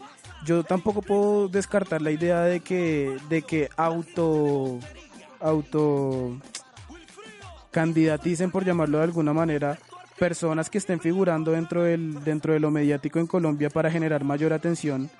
yo 0.44 0.64
tampoco 0.64 1.00
puedo 1.00 1.48
descartar 1.48 2.02
la 2.02 2.10
idea 2.10 2.42
de 2.42 2.60
que, 2.60 3.16
de 3.28 3.42
que 3.42 3.68
auto, 3.76 4.78
auto 5.40 6.36
candidaticen, 7.74 8.52
por 8.52 8.64
llamarlo 8.64 8.98
de 8.98 9.04
alguna 9.04 9.32
manera, 9.32 9.76
personas 10.16 10.70
que 10.70 10.78
estén 10.78 11.00
figurando 11.00 11.50
dentro, 11.50 11.82
del, 11.82 12.22
dentro 12.22 12.52
de 12.52 12.60
lo 12.60 12.70
mediático 12.70 13.18
en 13.18 13.26
Colombia 13.26 13.68
para 13.68 13.90
generar 13.90 14.22
mayor 14.22 14.52
atención 14.52 15.10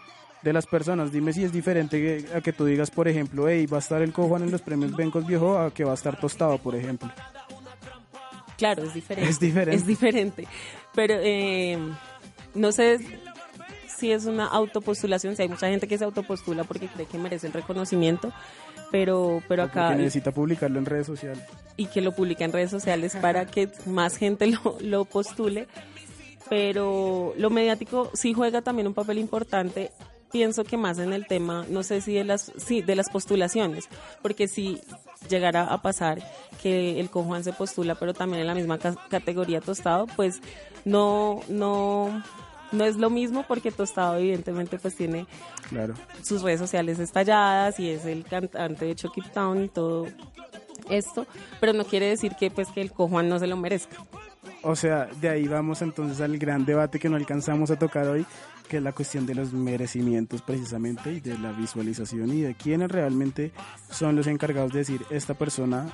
de 0.41 0.53
las 0.53 0.65
personas. 0.65 1.11
Dime 1.11 1.33
si 1.33 1.43
es 1.43 1.53
diferente 1.53 2.27
a 2.33 2.41
que 2.41 2.53
tú 2.53 2.65
digas, 2.65 2.93
por 2.93 3.09
ejemplo, 3.09 3.49
hey, 3.49 3.67
va 3.67 3.79
a 3.79 3.81
estar 3.81 4.01
el 4.03 4.13
cojuan 4.13 4.45
en 4.45 4.53
los 4.53 4.63
premios 4.63 4.95
Bencos 4.95 5.27
Viejo 5.27 5.59
a 5.59 5.75
que 5.75 5.83
va 5.83 5.91
a 5.91 5.95
estar 5.95 6.19
tostado, 6.21 6.57
por 6.59 6.77
ejemplo. 6.77 7.11
claro, 8.57 8.85
es 8.85 8.95
diferente. 8.95 9.31
Es 9.31 9.41
diferente. 9.41 9.77
Es 9.77 9.87
diferente. 9.87 10.47
Pero 10.95 11.15
eh, 11.19 11.77
no 12.55 12.71
sé 12.71 13.01
si 13.89 14.13
es 14.13 14.27
una 14.27 14.47
autopostulación, 14.47 15.35
si 15.35 15.43
hay 15.43 15.49
mucha 15.49 15.69
gente 15.69 15.89
que 15.89 15.99
se 15.99 16.05
autopostula 16.05 16.63
porque 16.63 16.87
cree 16.87 17.07
que 17.07 17.19
merece 17.19 17.49
el 17.49 17.53
reconocimiento, 17.53 18.33
pero, 18.95 19.43
pero 19.49 19.65
O 19.65 19.67
acá... 19.67 19.89
porque 19.89 20.03
necesita 20.03 20.31
publicarlo 20.31 20.79
en 20.79 20.87
redes 20.87 21.09
sociales. 21.09 21.43
y 21.77 21.87
que 21.87 22.01
lo 22.01 22.13
publica 22.13 22.45
en 22.45 22.53
redes 22.53 22.71
sociales 22.71 23.17
para 23.21 23.45
que 23.45 23.69
más 23.87 24.17
gente 24.17 24.47
lo, 24.47 24.77
lo 24.81 25.05
postule. 25.05 25.67
Pero 26.49 27.35
lo 27.37 27.51
mediático 27.51 28.11
sí 28.15 28.35
juega 28.35 28.63
también 28.63 28.87
un 28.87 28.95
papel 28.95 29.19
importante. 29.19 29.91
Pienso 30.31 30.63
que 30.63 30.77
más 30.77 30.99
en 31.01 31.13
el 31.13 31.27
tema, 31.27 31.65
no 31.69 31.83
sé 31.83 32.01
si 32.01 32.15
de 32.15 32.23
las, 32.23 32.53
sí, 32.57 32.83
de 32.83 32.95
las 32.95 33.09
postulaciones, 33.11 33.89
porque 34.23 34.47
si 34.47 34.81
llegara 35.29 35.65
a 35.65 35.83
pasar 35.83 36.21
que 36.63 37.01
el 37.01 37.11
cojuan 37.11 37.43
se 37.43 37.53
postula, 37.53 37.97
pero 37.97 38.15
también 38.15 38.43
en 38.43 38.47
la 38.47 38.55
misma 38.55 38.79
ca- 38.79 38.97
categoría 39.09 39.61
tostado, 39.61 40.07
pues 40.17 40.41
no, 40.85 41.41
no, 41.49 42.23
no 42.75 42.85
es 42.85 42.97
lo 42.97 43.11
mismo 43.11 43.45
porque 43.47 43.71
tostado 43.73 44.17
evidentemente 44.17 44.79
pues 44.79 44.95
tiene 44.97 45.27
Claro. 45.69 45.95
sus 46.23 46.43
redes 46.43 46.61
sociales 46.61 46.99
estalladas 46.99 47.79
y 47.81 47.91
es 47.91 48.05
el 48.05 48.25
cantante 48.25 48.85
de 48.85 48.95
Chucky 48.95 49.23
Town 49.33 49.65
y 49.65 49.69
todo 49.69 50.07
esto, 50.91 51.27
pero 51.61 51.73
no 51.73 51.85
quiere 51.85 52.07
decir 52.09 52.35
que 52.39 52.51
pues 52.51 52.69
que 52.69 52.81
el 52.83 52.93
cojuan 52.93 53.29
no 53.29 53.39
se 53.39 53.47
lo 53.47 53.57
merezca. 53.57 53.97
O 54.63 54.77
sea, 54.77 55.07
de 55.21 55.29
ahí 55.29 55.47
vamos 55.49 55.81
entonces 55.83 56.21
al 56.21 56.37
gran 56.39 56.65
debate 56.65 56.99
que 56.99 57.09
no 57.09 57.17
alcanzamos 57.17 57.71
a 57.71 57.79
tocar 57.79 58.07
hoy, 58.07 58.27
que 58.69 58.79
es 58.79 58.83
la 58.83 58.93
cuestión 58.93 59.27
de 59.27 59.35
los 59.35 59.53
merecimientos 59.53 60.41
precisamente 60.43 61.13
y 61.13 61.21
de 61.21 61.39
la 61.39 61.53
visualización 61.53 62.31
y 62.33 62.41
de 62.43 62.55
quiénes 62.55 62.91
realmente 62.91 63.53
son 63.91 64.17
los 64.17 64.27
encargados 64.27 64.73
de 64.73 64.79
decir 64.81 65.03
esta 65.11 65.35
persona 65.35 65.93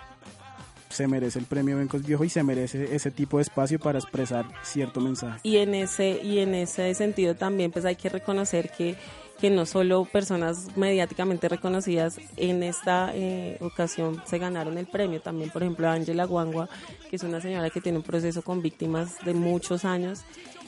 se 0.91 1.07
merece 1.07 1.39
el 1.39 1.47
premio 1.47 1.77
Bencos 1.77 2.05
Viejo 2.05 2.25
y 2.25 2.29
se 2.29 2.43
merece 2.43 2.95
ese 2.95 3.11
tipo 3.11 3.39
de 3.39 3.45
espacio 3.45 3.79
para 3.79 3.99
expresar 3.99 4.45
cierto 4.63 5.01
mensaje. 5.01 5.41
Y 5.43 5.57
en 5.57 5.75
ese 5.75 6.21
y 6.23 6.41
en 6.41 6.55
ese 6.55 6.93
sentido 6.95 7.35
también 7.35 7.71
pues 7.71 7.85
hay 7.85 7.97
que 7.97 8.09
reconocer 8.09 8.71
que 8.77 8.97
que 9.41 9.49
no 9.49 9.65
solo 9.65 10.05
personas 10.05 10.77
mediáticamente 10.77 11.49
reconocidas 11.49 12.19
en 12.37 12.63
esta 12.63 13.11
eh, 13.15 13.57
ocasión 13.61 14.23
se 14.27 14.39
ganaron 14.39 14.77
el 14.77 14.87
premio, 14.87 15.23
también 15.23 15.49
por 15.49 15.63
ejemplo 15.63 15.89
Ángela 15.89 16.27
Guangua, 16.27 16.69
que 17.09 17.17
es 17.17 17.23
una 17.23 17.41
señora 17.41 17.71
que 17.71 17.81
tiene 17.81 17.99
un 17.99 18.05
proceso 18.05 18.43
con 18.43 18.61
víctimas 18.61 19.17
de 19.25 19.33
muchos 19.33 19.87
años, 19.87 20.25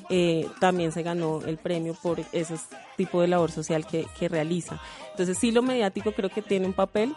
eh, 0.08 0.48
también 0.58 0.90
se 0.90 1.02
ganó 1.02 1.42
el 1.44 1.58
premio 1.58 1.94
por 2.02 2.20
ese 2.32 2.54
tipo 2.96 3.20
de 3.20 3.28
labor 3.28 3.50
social 3.50 3.86
que, 3.86 4.06
que 4.18 4.28
realiza. 4.28 4.80
Entonces 5.10 5.36
sí 5.38 5.50
lo 5.50 5.62
mediático 5.62 6.12
creo 6.12 6.30
que 6.30 6.40
tiene 6.40 6.66
un 6.66 6.72
papel, 6.72 7.14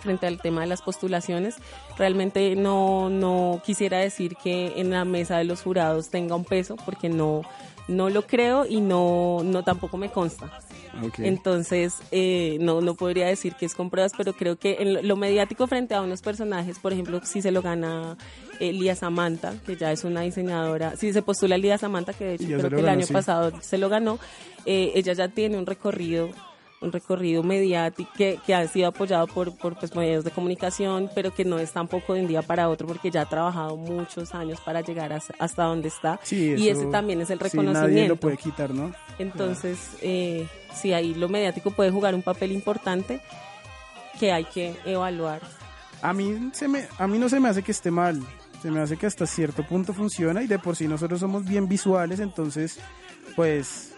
frente 0.00 0.26
al 0.26 0.40
tema 0.40 0.62
de 0.62 0.66
las 0.66 0.82
postulaciones. 0.82 1.56
Realmente 1.96 2.56
no, 2.56 3.10
no 3.10 3.60
quisiera 3.64 3.98
decir 3.98 4.36
que 4.36 4.80
en 4.80 4.90
la 4.90 5.04
mesa 5.04 5.38
de 5.38 5.44
los 5.44 5.62
jurados 5.62 6.08
tenga 6.08 6.34
un 6.34 6.44
peso, 6.44 6.76
porque 6.84 7.08
no, 7.08 7.42
no 7.88 8.10
lo 8.10 8.22
creo 8.22 8.66
y 8.66 8.80
no, 8.80 9.40
no 9.44 9.62
tampoco 9.62 9.96
me 9.96 10.10
consta. 10.10 10.50
Entonces, 11.18 11.94
eh, 12.10 12.58
no, 12.60 12.80
no 12.80 12.94
podría 12.94 13.26
decir 13.26 13.54
que 13.54 13.66
es 13.66 13.74
con 13.74 13.90
pruebas, 13.90 14.12
pero 14.16 14.34
creo 14.34 14.56
que 14.56 14.76
en 14.80 15.08
lo, 15.08 15.16
mediático 15.16 15.66
frente 15.66 15.94
a 15.94 16.02
unos 16.02 16.20
personajes, 16.20 16.78
por 16.78 16.92
ejemplo, 16.92 17.20
si 17.24 17.40
se 17.40 17.50
lo 17.50 17.62
gana 17.62 18.16
eh, 18.60 18.72
Lía 18.72 18.94
Samantha, 18.94 19.54
que 19.64 19.76
ya 19.76 19.90
es 19.90 20.04
una 20.04 20.20
diseñadora, 20.20 20.96
si 20.96 21.12
se 21.12 21.22
postula 21.22 21.56
Lía 21.56 21.78
Samantha, 21.78 22.12
que 22.12 22.24
de 22.24 22.34
hecho 22.34 22.58
creo 22.58 22.70
que 22.70 22.80
el 22.80 22.88
año 22.88 23.06
sí. 23.06 23.12
pasado 23.12 23.52
se 23.62 23.78
lo 23.78 23.88
ganó, 23.88 24.18
eh, 24.66 24.92
ella 24.94 25.14
ya 25.14 25.28
tiene 25.28 25.56
un 25.56 25.66
recorrido 25.66 26.30
un 26.82 26.92
recorrido 26.92 27.42
mediático 27.42 28.10
que, 28.16 28.38
que 28.44 28.54
ha 28.54 28.66
sido 28.66 28.88
apoyado 28.88 29.26
por, 29.26 29.56
por 29.56 29.78
pues, 29.78 29.94
medios 29.94 30.24
de 30.24 30.30
comunicación, 30.30 31.08
pero 31.14 31.32
que 31.32 31.44
no 31.44 31.58
es 31.58 31.72
tampoco 31.72 32.14
de 32.14 32.22
un 32.22 32.26
día 32.26 32.42
para 32.42 32.68
otro 32.68 32.86
porque 32.86 33.10
ya 33.10 33.22
ha 33.22 33.28
trabajado 33.28 33.76
muchos 33.76 34.34
años 34.34 34.60
para 34.60 34.80
llegar 34.80 35.12
hasta, 35.12 35.64
donde 35.64 35.88
está. 35.88 36.18
Sí, 36.22 36.54
y 36.56 36.68
ese 36.68 36.86
también 36.86 37.20
es 37.20 37.30
el 37.30 37.38
sí, 37.38 37.56
nadie 37.56 37.68
reconocimiento. 37.68 38.14
lo 38.14 38.20
puede 38.20 38.36
quitar, 38.36 38.70
¿no? 38.70 38.92
Entonces, 39.18 39.78
eh, 40.02 40.46
sí, 40.74 40.92
ahí 40.92 41.14
lo 41.14 41.28
mediático 41.28 41.70
puede 41.70 41.90
jugar 41.90 42.14
un 42.14 42.22
papel 42.22 42.52
importante 42.52 43.20
que 44.18 44.32
hay 44.32 44.44
que 44.44 44.74
evaluar. 44.84 45.40
A 46.02 46.12
mí, 46.12 46.50
se 46.52 46.66
me, 46.66 46.86
a 46.98 47.06
mí 47.06 47.18
no 47.18 47.28
se 47.28 47.38
me 47.38 47.48
hace 47.48 47.62
que 47.62 47.72
esté 47.72 47.90
mal. 47.90 48.20
Se 48.60 48.70
me 48.70 48.80
hace 48.80 48.96
que 48.96 49.06
hasta 49.06 49.26
cierto 49.26 49.64
punto 49.64 49.92
funciona 49.92 50.42
y 50.42 50.46
de 50.46 50.58
por 50.58 50.76
sí 50.76 50.86
nosotros 50.86 51.18
somos 51.18 51.44
bien 51.44 51.68
visuales, 51.68 52.20
entonces, 52.20 52.78
pues, 53.34 53.91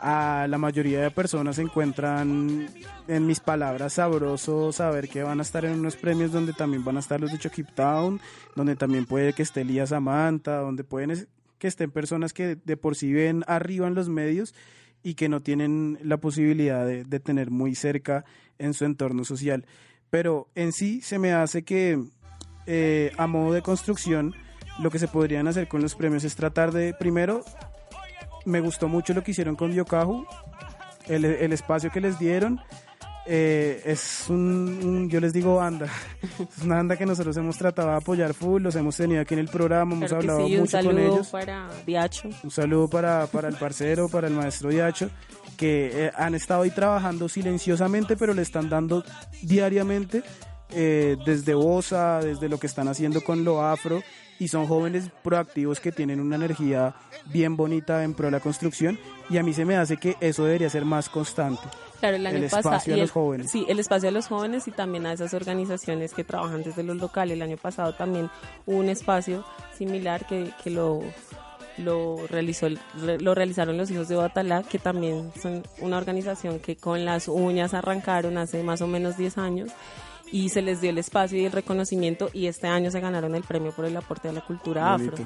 a 0.00 0.46
la 0.48 0.58
mayoría 0.58 1.00
de 1.02 1.10
personas 1.10 1.56
se 1.56 1.62
encuentran, 1.62 2.68
en 3.06 3.26
mis 3.26 3.40
palabras, 3.40 3.94
sabroso 3.94 4.72
saber 4.72 5.08
que 5.08 5.22
van 5.22 5.38
a 5.38 5.42
estar 5.42 5.64
en 5.64 5.78
unos 5.78 5.96
premios 5.96 6.32
donde 6.32 6.52
también 6.52 6.84
van 6.84 6.96
a 6.96 7.00
estar 7.00 7.20
los 7.20 7.30
de 7.30 7.38
Chucky 7.38 7.62
Town, 7.62 8.20
donde 8.56 8.76
también 8.76 9.06
puede 9.06 9.32
que 9.32 9.42
esté 9.42 9.62
Elías 9.62 9.90
Samantha, 9.90 10.56
donde 10.56 10.84
pueden 10.84 11.28
que 11.58 11.68
estén 11.68 11.90
personas 11.90 12.32
que 12.32 12.56
de 12.56 12.76
por 12.76 12.96
sí 12.96 13.12
ven 13.12 13.44
arriba 13.46 13.86
en 13.86 13.94
los 13.94 14.08
medios 14.08 14.54
y 15.02 15.14
que 15.14 15.28
no 15.28 15.40
tienen 15.40 15.98
la 16.02 16.16
posibilidad 16.16 16.86
de, 16.86 17.04
de 17.04 17.20
tener 17.20 17.50
muy 17.50 17.74
cerca 17.74 18.24
en 18.58 18.74
su 18.74 18.84
entorno 18.84 19.24
social. 19.24 19.66
Pero 20.08 20.48
en 20.54 20.72
sí 20.72 21.02
se 21.02 21.18
me 21.18 21.32
hace 21.32 21.62
que 21.62 22.02
eh, 22.66 23.12
a 23.16 23.26
modo 23.26 23.52
de 23.52 23.62
construcción 23.62 24.34
lo 24.78 24.90
que 24.90 24.98
se 24.98 25.08
podrían 25.08 25.48
hacer 25.48 25.68
con 25.68 25.82
los 25.82 25.94
premios 25.94 26.24
es 26.24 26.36
tratar 26.36 26.72
de, 26.72 26.94
primero, 26.94 27.44
me 28.50 28.60
gustó 28.60 28.88
mucho 28.88 29.14
lo 29.14 29.22
que 29.22 29.30
hicieron 29.30 29.56
con 29.56 29.72
Yokahu, 29.72 30.26
el, 31.08 31.24
el 31.24 31.52
espacio 31.52 31.90
que 31.90 32.00
les 32.00 32.18
dieron. 32.18 32.60
eh, 33.26 33.82
es 33.84 34.24
un, 34.28 34.80
un- 34.82 35.08
yo 35.10 35.20
les 35.20 35.32
digo 35.32 35.56
banda, 35.56 35.86
es 36.58 36.64
una 36.64 36.76
banda 36.76 36.96
que 36.96 37.06
nosotros 37.06 37.36
hemos 37.36 37.56
tratado 37.58 37.90
de 37.90 37.96
apoyar 37.96 38.34
full, 38.34 38.62
los 38.62 38.74
hemos 38.76 38.96
tenido 38.96 39.20
aquí 39.20 39.34
en 39.34 39.40
el 39.40 39.48
programa, 39.48 39.94
hemos 39.94 40.08
Claro 40.10 40.20
hablado 40.22 40.46
sí, 40.48 40.54
un 40.54 40.60
mucho 40.62 40.76
con 40.78 40.84
saludo 40.86 41.14
ellos. 41.14 41.28
para 41.28 41.68
Diacho. 41.86 42.28
Un 42.42 42.50
saludo 42.50 42.88
para, 42.88 43.26
para 43.26 43.48
el 43.48 43.56
parcero, 43.56 44.08
para 44.08 44.26
el 44.26 44.34
maestro 44.34 44.70
Diacho, 44.70 45.10
que 45.56 46.06
eh, 46.06 46.10
han 46.16 46.34
estado 46.34 46.62
ahí 46.62 46.70
trabajando 46.70 47.28
silenciosamente, 47.28 48.16
pero 48.16 48.32
le 48.34 48.42
están 48.42 48.68
dando 48.70 49.04
diariamente 49.42 50.22
eh, 50.70 51.16
desde 51.26 51.54
Bosa, 51.54 52.20
desde 52.20 52.48
lo 52.48 52.58
que 52.58 52.66
están 52.68 52.88
haciendo 52.88 53.20
con 53.22 53.44
lo 53.44 53.62
afro, 53.64 54.02
y 54.40 54.48
son 54.48 54.66
jóvenes 54.66 55.08
proactivos 55.22 55.78
que 55.78 55.92
tienen 55.92 56.18
una 56.18 56.34
energía 56.34 56.94
bien 57.26 57.56
bonita 57.56 58.02
en 58.02 58.14
pro 58.14 58.24
de 58.26 58.32
la 58.32 58.40
construcción, 58.40 58.98
y 59.28 59.38
a 59.38 59.44
mí 59.44 59.52
se 59.52 59.64
me 59.64 59.76
hace 59.76 59.96
que 59.98 60.16
eso 60.20 60.44
debería 60.44 60.68
ser 60.68 60.84
más 60.84 61.08
constante. 61.08 61.62
Claro, 62.00 62.16
el 62.16 62.26
año 62.26 62.38
El 62.38 62.44
espacio 62.44 62.70
pasado. 62.70 62.94
a 62.94 62.96
los 62.96 63.04
el- 63.04 63.10
jóvenes. 63.12 63.50
Sí, 63.50 63.64
el 63.68 63.78
espacio 63.78 64.08
a 64.08 64.12
los 64.12 64.26
jóvenes 64.26 64.66
y 64.66 64.70
también 64.72 65.06
a 65.06 65.12
esas 65.12 65.32
organizaciones 65.34 66.14
que 66.14 66.24
trabajan 66.24 66.62
desde 66.64 66.82
los 66.82 66.96
locales. 66.96 67.34
El 67.36 67.42
año 67.42 67.58
pasado 67.58 67.92
también 67.94 68.30
hubo 68.66 68.78
un 68.78 68.88
espacio 68.88 69.44
similar 69.76 70.26
que, 70.26 70.50
que 70.64 70.70
lo 70.70 71.00
lo 71.78 72.26
realizó 72.28 72.66
lo 72.96 73.34
realizaron 73.34 73.78
los 73.78 73.90
hijos 73.90 74.08
de 74.08 74.16
Batalá 74.16 74.62
que 74.64 74.78
también 74.78 75.32
son 75.40 75.62
una 75.78 75.96
organización 75.96 76.58
que 76.58 76.76
con 76.76 77.06
las 77.06 77.26
uñas 77.28 77.72
arrancaron 77.72 78.36
hace 78.36 78.62
más 78.62 78.82
o 78.82 78.86
menos 78.86 79.16
10 79.16 79.38
años 79.38 79.70
y 80.32 80.48
se 80.48 80.62
les 80.62 80.80
dio 80.80 80.90
el 80.90 80.98
espacio 80.98 81.38
y 81.38 81.44
el 81.44 81.52
reconocimiento 81.52 82.30
y 82.32 82.46
este 82.46 82.66
año 82.66 82.90
se 82.90 83.00
ganaron 83.00 83.34
el 83.34 83.42
premio 83.42 83.72
por 83.72 83.84
el 83.84 83.96
aporte 83.96 84.28
a 84.28 84.32
la 84.32 84.40
cultura 84.40 84.94
afro 84.94 85.16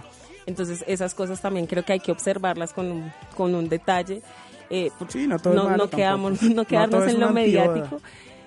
entonces 0.46 0.84
esas 0.86 1.14
cosas 1.14 1.40
también 1.40 1.66
creo 1.66 1.84
que 1.84 1.92
hay 1.94 2.00
que 2.00 2.12
observarlas 2.12 2.72
con 2.72 2.90
un, 2.90 3.12
con 3.36 3.54
un 3.54 3.68
detalle 3.68 4.22
eh, 4.70 4.90
Sí, 5.08 5.26
no 5.26 5.36
no, 5.36 5.52
malo 5.52 5.60
no 5.64 5.68
tampoco. 5.88 5.96
quedamos, 5.96 6.42
No 6.42 6.54
no 6.54 6.64
quedarnos 6.64 7.02
en 7.08 7.20
lo 7.20 7.26
antiboda. 7.28 7.32
mediático. 7.32 8.00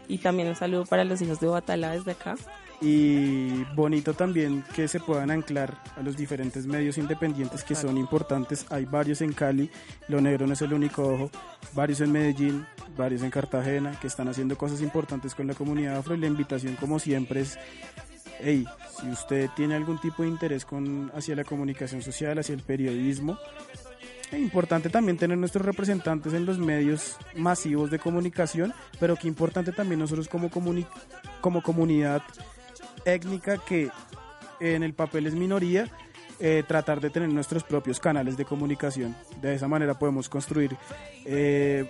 Y 0.07 0.17
también 0.17 0.47
un 0.49 0.55
saludo 0.55 0.85
para 0.85 1.03
los 1.03 1.21
hijos 1.21 1.39
de 1.39 1.47
Batalá 1.47 1.91
desde 1.91 2.11
acá. 2.11 2.35
Y 2.79 3.63
bonito 3.73 4.13
también 4.13 4.63
que 4.75 4.87
se 4.87 4.99
puedan 4.99 5.31
anclar 5.31 5.81
a 5.95 6.03
los 6.03 6.15
diferentes 6.15 6.67
medios 6.67 6.99
independientes 6.99 7.63
que 7.63 7.73
son 7.73 7.97
importantes. 7.97 8.67
Hay 8.69 8.85
varios 8.85 9.21
en 9.21 9.33
Cali, 9.33 9.71
Lo 10.07 10.21
Negro 10.21 10.45
no 10.45 10.53
es 10.53 10.61
el 10.61 10.73
único 10.73 11.01
ojo, 11.01 11.31
varios 11.73 12.01
en 12.01 12.11
Medellín, 12.11 12.67
varios 12.95 13.23
en 13.23 13.31
Cartagena, 13.31 13.99
que 13.99 14.05
están 14.05 14.27
haciendo 14.27 14.55
cosas 14.59 14.81
importantes 14.81 15.33
con 15.33 15.47
la 15.47 15.55
comunidad 15.55 15.97
afro. 15.97 16.13
Y 16.13 16.19
la 16.19 16.27
invitación, 16.27 16.75
como 16.75 16.99
siempre, 16.99 17.41
es, 17.41 17.57
hey, 18.41 18.63
si 18.99 19.09
usted 19.09 19.49
tiene 19.55 19.73
algún 19.73 19.99
tipo 19.99 20.21
de 20.21 20.29
interés 20.29 20.63
con, 20.63 21.11
hacia 21.15 21.35
la 21.35 21.45
comunicación 21.45 22.03
social, 22.03 22.37
hacia 22.37 22.53
el 22.53 22.61
periodismo, 22.61 23.39
es 24.31 24.39
importante 24.39 24.89
también 24.89 25.17
tener 25.17 25.39
nuestros 25.39 25.65
representantes 25.65 26.33
en 26.33 26.45
los 26.45 26.59
medios 26.59 27.17
masivos 27.35 27.89
de 27.89 27.97
comunicación, 27.97 28.71
pero 28.99 29.15
qué 29.15 29.27
importante 29.27 29.71
también 29.71 29.99
nosotros 29.99 30.27
como, 30.27 30.51
comuni- 30.51 30.85
como 31.41 31.63
comunidad 31.63 32.21
étnica 33.13 33.57
que 33.57 33.89
en 34.59 34.83
el 34.83 34.93
papel 34.93 35.27
es 35.27 35.35
minoría, 35.35 35.89
eh, 36.39 36.63
tratar 36.67 37.01
de 37.01 37.09
tener 37.09 37.29
nuestros 37.29 37.63
propios 37.63 37.99
canales 37.99 38.37
de 38.37 38.45
comunicación. 38.45 39.15
De 39.41 39.55
esa 39.55 39.67
manera 39.67 39.97
podemos 39.97 40.29
construir 40.29 40.77
eh, 41.25 41.89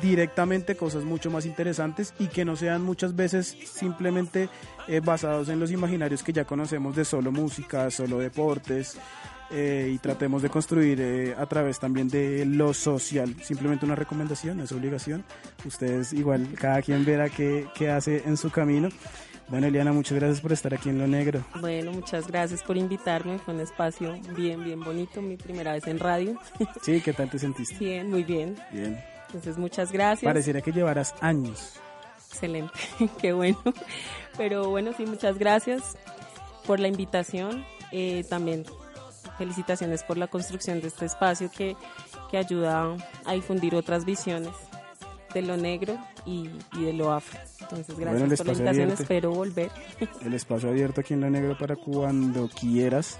directamente 0.00 0.76
cosas 0.76 1.04
mucho 1.04 1.30
más 1.30 1.44
interesantes 1.44 2.14
y 2.18 2.28
que 2.28 2.46
no 2.46 2.56
sean 2.56 2.82
muchas 2.82 3.14
veces 3.14 3.54
simplemente 3.70 4.48
eh, 4.88 5.00
basados 5.00 5.50
en 5.50 5.60
los 5.60 5.70
imaginarios 5.70 6.22
que 6.22 6.32
ya 6.32 6.46
conocemos 6.46 6.96
de 6.96 7.04
solo 7.04 7.32
música, 7.32 7.90
solo 7.90 8.18
deportes. 8.18 8.96
y 9.52 9.98
tratemos 9.98 10.42
de 10.42 10.48
construir 10.48 11.34
a 11.36 11.44
través 11.46 11.80
también 11.80 12.08
de 12.08 12.46
lo 12.46 12.72
social. 12.72 13.34
Simplemente 13.42 13.84
una 13.84 13.96
recomendación, 13.96 14.60
es 14.60 14.70
obligación. 14.70 15.24
Ustedes 15.66 16.12
igual, 16.12 16.46
cada 16.54 16.80
quien 16.82 17.04
verá 17.04 17.28
qué, 17.28 17.66
qué 17.74 17.90
hace 17.90 18.22
en 18.26 18.36
su 18.36 18.50
camino. 18.50 18.90
Bueno, 19.50 19.66
Eliana, 19.66 19.92
muchas 19.92 20.16
gracias 20.16 20.40
por 20.40 20.52
estar 20.52 20.72
aquí 20.72 20.90
en 20.90 20.98
Lo 20.98 21.08
Negro. 21.08 21.44
Bueno, 21.60 21.90
muchas 21.90 22.28
gracias 22.28 22.62
por 22.62 22.76
invitarme. 22.76 23.36
Fue 23.40 23.52
un 23.52 23.60
espacio 23.60 24.16
bien, 24.36 24.62
bien 24.62 24.78
bonito. 24.78 25.20
Mi 25.20 25.36
primera 25.36 25.72
vez 25.72 25.88
en 25.88 25.98
radio. 25.98 26.38
Sí, 26.82 27.00
¿qué 27.00 27.12
tal 27.12 27.28
te 27.28 27.38
sentiste? 27.40 27.76
Bien, 27.78 28.08
muy 28.08 28.22
bien. 28.22 28.56
Bien. 28.70 29.02
Entonces, 29.26 29.58
muchas 29.58 29.90
gracias. 29.90 30.28
Pareciera 30.28 30.60
que 30.60 30.70
llevaras 30.70 31.14
años. 31.20 31.80
Excelente, 32.28 32.72
qué 33.20 33.32
bueno. 33.32 33.58
Pero 34.36 34.70
bueno, 34.70 34.92
sí, 34.96 35.04
muchas 35.04 35.36
gracias 35.36 35.96
por 36.64 36.78
la 36.78 36.86
invitación. 36.86 37.64
Eh, 37.90 38.24
también 38.30 38.64
felicitaciones 39.36 40.04
por 40.04 40.16
la 40.16 40.28
construcción 40.28 40.80
de 40.80 40.86
este 40.86 41.06
espacio 41.06 41.50
que, 41.50 41.76
que 42.30 42.38
ayuda 42.38 42.96
a 43.24 43.32
difundir 43.32 43.74
otras 43.74 44.04
visiones 44.04 44.52
de 45.34 45.42
lo 45.42 45.56
negro 45.56 45.96
y, 46.26 46.48
y 46.74 46.84
de 46.84 46.92
lo 46.92 47.12
afro. 47.12 47.38
Entonces, 47.60 47.94
Bueno, 47.96 48.10
gracias 48.12 48.30
el 48.32 48.36
por 48.38 48.46
la 48.46 48.52
invitación. 48.52 48.82
abierto. 48.84 49.02
Espero 49.02 49.30
volver. 49.30 49.70
El 50.24 50.34
espacio 50.34 50.68
abierto 50.70 51.00
aquí 51.00 51.14
en 51.14 51.20
Lo 51.20 51.30
Negro 51.30 51.56
para 51.58 51.76
cuando 51.76 52.48
quieras. 52.48 53.18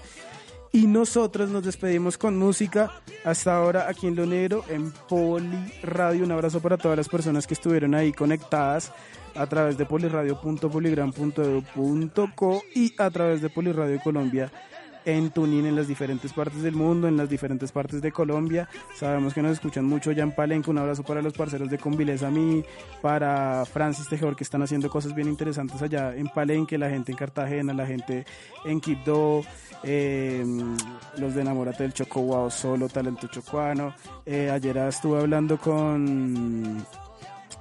Y 0.73 0.87
nosotros 0.87 1.49
nos 1.49 1.65
despedimos 1.65 2.17
con 2.17 2.37
música. 2.37 2.91
Hasta 3.25 3.57
ahora 3.57 3.89
aquí 3.89 4.07
en 4.07 4.15
Lo 4.15 4.25
Negro, 4.25 4.63
en 4.69 4.91
Poli 5.09 5.73
Radio. 5.83 6.23
Un 6.23 6.31
abrazo 6.31 6.61
para 6.61 6.77
todas 6.77 6.97
las 6.97 7.09
personas 7.09 7.45
que 7.45 7.53
estuvieron 7.55 7.93
ahí 7.93 8.13
conectadas 8.13 8.89
a 9.35 9.45
través 9.47 9.77
de 9.77 9.85
poliradio.poligram.edu.co 9.85 12.63
y 12.75 12.93
a 12.97 13.09
través 13.09 13.41
de 13.41 13.49
Poliradio 13.49 13.99
Colombia 14.03 14.51
en 15.05 15.31
Tunín 15.31 15.65
en 15.65 15.75
las 15.75 15.87
diferentes 15.87 16.33
partes 16.33 16.61
del 16.61 16.75
mundo, 16.75 17.07
en 17.07 17.17
las 17.17 17.29
diferentes 17.29 17.71
partes 17.71 18.01
de 18.01 18.11
Colombia. 18.11 18.69
Sabemos 18.95 19.33
que 19.33 19.41
nos 19.41 19.53
escuchan 19.53 19.85
mucho 19.85 20.11
ya 20.11 20.23
en 20.23 20.33
Palenque. 20.33 20.69
Un 20.69 20.77
abrazo 20.77 21.03
para 21.03 21.21
los 21.21 21.33
parceros 21.33 21.69
de 21.69 21.77
Conviles 21.77 22.23
a 22.23 22.29
mí, 22.29 22.63
para 23.01 23.65
Francis 23.65 24.07
Tejedor, 24.07 24.35
que 24.35 24.43
están 24.43 24.61
haciendo 24.61 24.89
cosas 24.89 25.13
bien 25.15 25.27
interesantes 25.27 25.81
allá 25.81 26.15
en 26.15 26.27
Palenque, 26.27 26.77
la 26.77 26.89
gente 26.89 27.11
en 27.11 27.17
Cartagena, 27.17 27.73
la 27.73 27.85
gente 27.85 28.25
en 28.65 28.79
Quibdó, 28.79 29.41
eh, 29.83 30.45
los 31.17 31.35
de 31.35 31.41
Enamórate 31.41 31.83
del 31.83 31.93
Choco 31.93 32.21
Wow 32.21 32.51
Solo, 32.51 32.89
Talento 32.89 33.27
Chocuano. 33.27 33.93
Eh, 34.25 34.49
ayer 34.49 34.77
estuve 34.77 35.19
hablando 35.19 35.57
con 35.57 36.85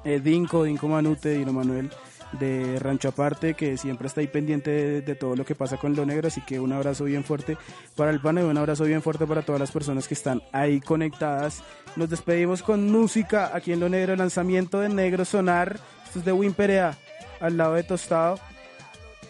eh, 0.04 0.20
Dinko, 0.20 0.64
Dinko 0.64 0.88
Manute, 0.88 1.30
Dino 1.38 1.52
Manuel 1.52 1.90
de 2.32 2.78
Rancho 2.78 3.08
Aparte, 3.08 3.54
que 3.54 3.76
siempre 3.76 4.06
está 4.06 4.20
ahí 4.20 4.26
pendiente 4.26 5.00
de, 5.00 5.14
todo 5.14 5.36
lo 5.36 5.44
que 5.44 5.54
pasa 5.54 5.76
con 5.76 5.94
lo 5.94 6.06
negro, 6.06 6.28
así 6.28 6.40
que 6.42 6.60
un 6.60 6.72
abrazo 6.72 7.04
bien 7.04 7.24
fuerte 7.24 7.56
para 7.96 8.10
el 8.10 8.20
panel, 8.20 8.44
un 8.44 8.58
abrazo 8.58 8.84
bien 8.84 9.02
fuerte 9.02 9.26
para 9.26 9.42
todas 9.42 9.60
las 9.60 9.70
personas 9.70 10.06
que 10.06 10.14
están 10.14 10.42
ahí 10.52 10.80
conectadas. 10.80 11.62
Nos 11.96 12.08
despedimos 12.08 12.62
con 12.62 12.90
música 12.90 13.50
aquí 13.54 13.72
en 13.72 13.80
lo 13.80 13.88
negro, 13.88 14.14
lanzamiento 14.16 14.80
de 14.80 14.88
Negro 14.88 15.24
Sonar, 15.24 15.80
esto 16.04 16.20
es 16.20 16.24
de 16.24 16.32
Wimperea, 16.32 16.96
al 17.40 17.56
lado 17.56 17.74
de 17.74 17.82
Tostado, 17.82 18.38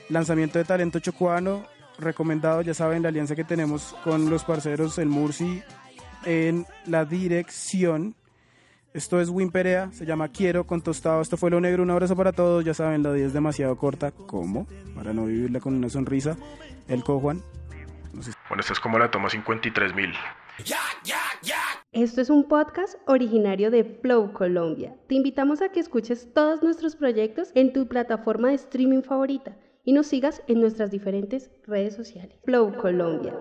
lanzamiento 0.08 0.58
de 0.58 0.64
talento 0.64 0.98
chocuano, 0.98 1.64
recomendado, 1.98 2.62
ya 2.62 2.74
saben, 2.74 3.02
la 3.02 3.08
alianza 3.08 3.36
que 3.36 3.44
tenemos 3.44 3.94
con 4.04 4.28
los 4.28 4.44
parceros, 4.44 4.98
el 4.98 5.08
Murci, 5.08 5.62
en 6.24 6.66
la 6.86 7.04
dirección. 7.04 8.14
Esto 8.92 9.20
es 9.20 9.28
Wimperea, 9.28 9.92
se 9.92 10.04
llama 10.04 10.28
Quiero 10.28 10.66
con 10.66 10.80
Tostado. 10.80 11.20
Esto 11.20 11.36
fue 11.36 11.48
Lo 11.50 11.60
Negro, 11.60 11.84
un 11.84 11.90
abrazo 11.90 12.16
para 12.16 12.32
todos. 12.32 12.64
Ya 12.64 12.74
saben, 12.74 13.04
la 13.04 13.12
vida 13.12 13.26
es 13.26 13.32
demasiado 13.32 13.76
corta. 13.76 14.10
¿Cómo? 14.10 14.66
Para 14.96 15.12
no 15.12 15.26
vivirla 15.26 15.60
con 15.60 15.74
una 15.74 15.88
sonrisa. 15.88 16.36
El 16.88 17.04
Cojuan. 17.04 17.40
Bueno, 18.48 18.60
esta 18.60 18.72
es 18.72 18.80
como 18.80 18.98
la 18.98 19.08
toma 19.08 19.28
53.000. 19.28 20.12
Esto 21.92 22.20
es 22.20 22.30
un 22.30 22.48
podcast 22.48 22.96
originario 23.06 23.70
de 23.70 23.84
Flow 23.84 24.32
Colombia. 24.32 24.96
Te 25.06 25.14
invitamos 25.14 25.62
a 25.62 25.68
que 25.68 25.78
escuches 25.78 26.32
todos 26.34 26.60
nuestros 26.60 26.96
proyectos 26.96 27.52
en 27.54 27.72
tu 27.72 27.86
plataforma 27.86 28.48
de 28.48 28.54
streaming 28.54 29.02
favorita 29.02 29.56
y 29.84 29.92
nos 29.92 30.08
sigas 30.08 30.42
en 30.48 30.60
nuestras 30.60 30.90
diferentes 30.90 31.52
redes 31.66 31.94
sociales. 31.94 32.36
Flow 32.44 32.76
Colombia. 32.76 33.34